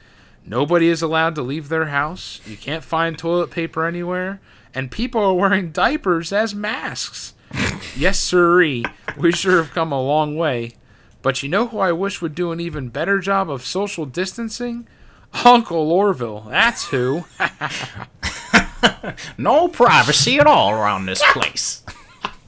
Nobody 0.45 0.87
is 0.87 1.01
allowed 1.01 1.35
to 1.35 1.41
leave 1.41 1.69
their 1.69 1.87
house. 1.87 2.41
You 2.45 2.57
can't 2.57 2.83
find 2.83 3.17
toilet 3.17 3.51
paper 3.51 3.85
anywhere, 3.85 4.41
and 4.73 4.91
people 4.91 5.21
are 5.21 5.33
wearing 5.33 5.71
diapers 5.71 6.33
as 6.33 6.55
masks. 6.55 7.33
yes, 7.95 8.19
sirree, 8.19 8.85
we 9.17 9.31
sure 9.31 9.57
have 9.57 9.73
come 9.73 9.91
a 9.91 10.01
long 10.01 10.35
way. 10.35 10.73
But 11.21 11.43
you 11.43 11.49
know 11.49 11.67
who 11.67 11.79
I 11.79 11.91
wish 11.91 12.21
would 12.21 12.35
do 12.35 12.51
an 12.51 12.59
even 12.59 12.89
better 12.89 13.19
job 13.19 13.49
of 13.49 13.65
social 13.65 14.05
distancing? 14.05 14.87
Uncle 15.45 15.91
Orville. 15.91 16.47
That's 16.49 16.87
who." 16.87 17.25
No 19.37 19.67
privacy 19.67 20.39
at 20.39 20.47
all 20.47 20.71
around 20.71 21.05
this 21.05 21.21
place. 21.33 21.83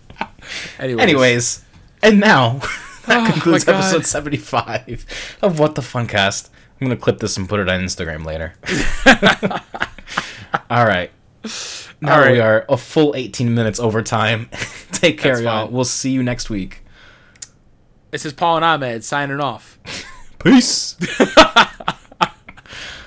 Anyways, 0.79 1.01
Anyways, 1.03 1.65
and 2.03 2.19
now 2.19 2.53
that 3.07 3.27
Oh, 3.27 3.31
concludes 3.31 3.67
episode 3.67 4.05
75 4.05 5.05
of 5.41 5.59
What 5.59 5.75
the 5.75 5.81
Funcast. 5.81 6.49
I'm 6.81 6.87
going 6.87 6.97
to 6.97 7.01
clip 7.03 7.19
this 7.19 7.35
and 7.37 7.47
put 7.49 7.59
it 7.59 7.67
on 7.69 7.81
Instagram 7.81 8.25
later. 8.25 8.53
all 10.69 10.85
right. 10.85 11.11
Now 12.01 12.13
All 12.15 12.19
right. 12.21 12.31
we 12.31 12.39
are 12.39 12.65
a 12.69 12.77
full 12.77 13.13
18 13.15 13.53
minutes 13.53 13.79
over 13.79 14.01
time. 14.01 14.49
Take 14.93 15.17
care, 15.19 15.33
That's 15.33 15.43
y'all. 15.43 15.65
fine. 15.65 15.73
We'll 15.73 15.83
see 15.85 16.11
you 16.11 16.23
next 16.23 16.49
week. 16.49 16.83
this 18.11 18.25
is 18.25 18.31
Paul 18.33 18.57
and 18.57 18.65
Ahmed 18.65 19.03
signing 19.03 19.39
off. 19.41 19.77
Peace. 20.43 20.95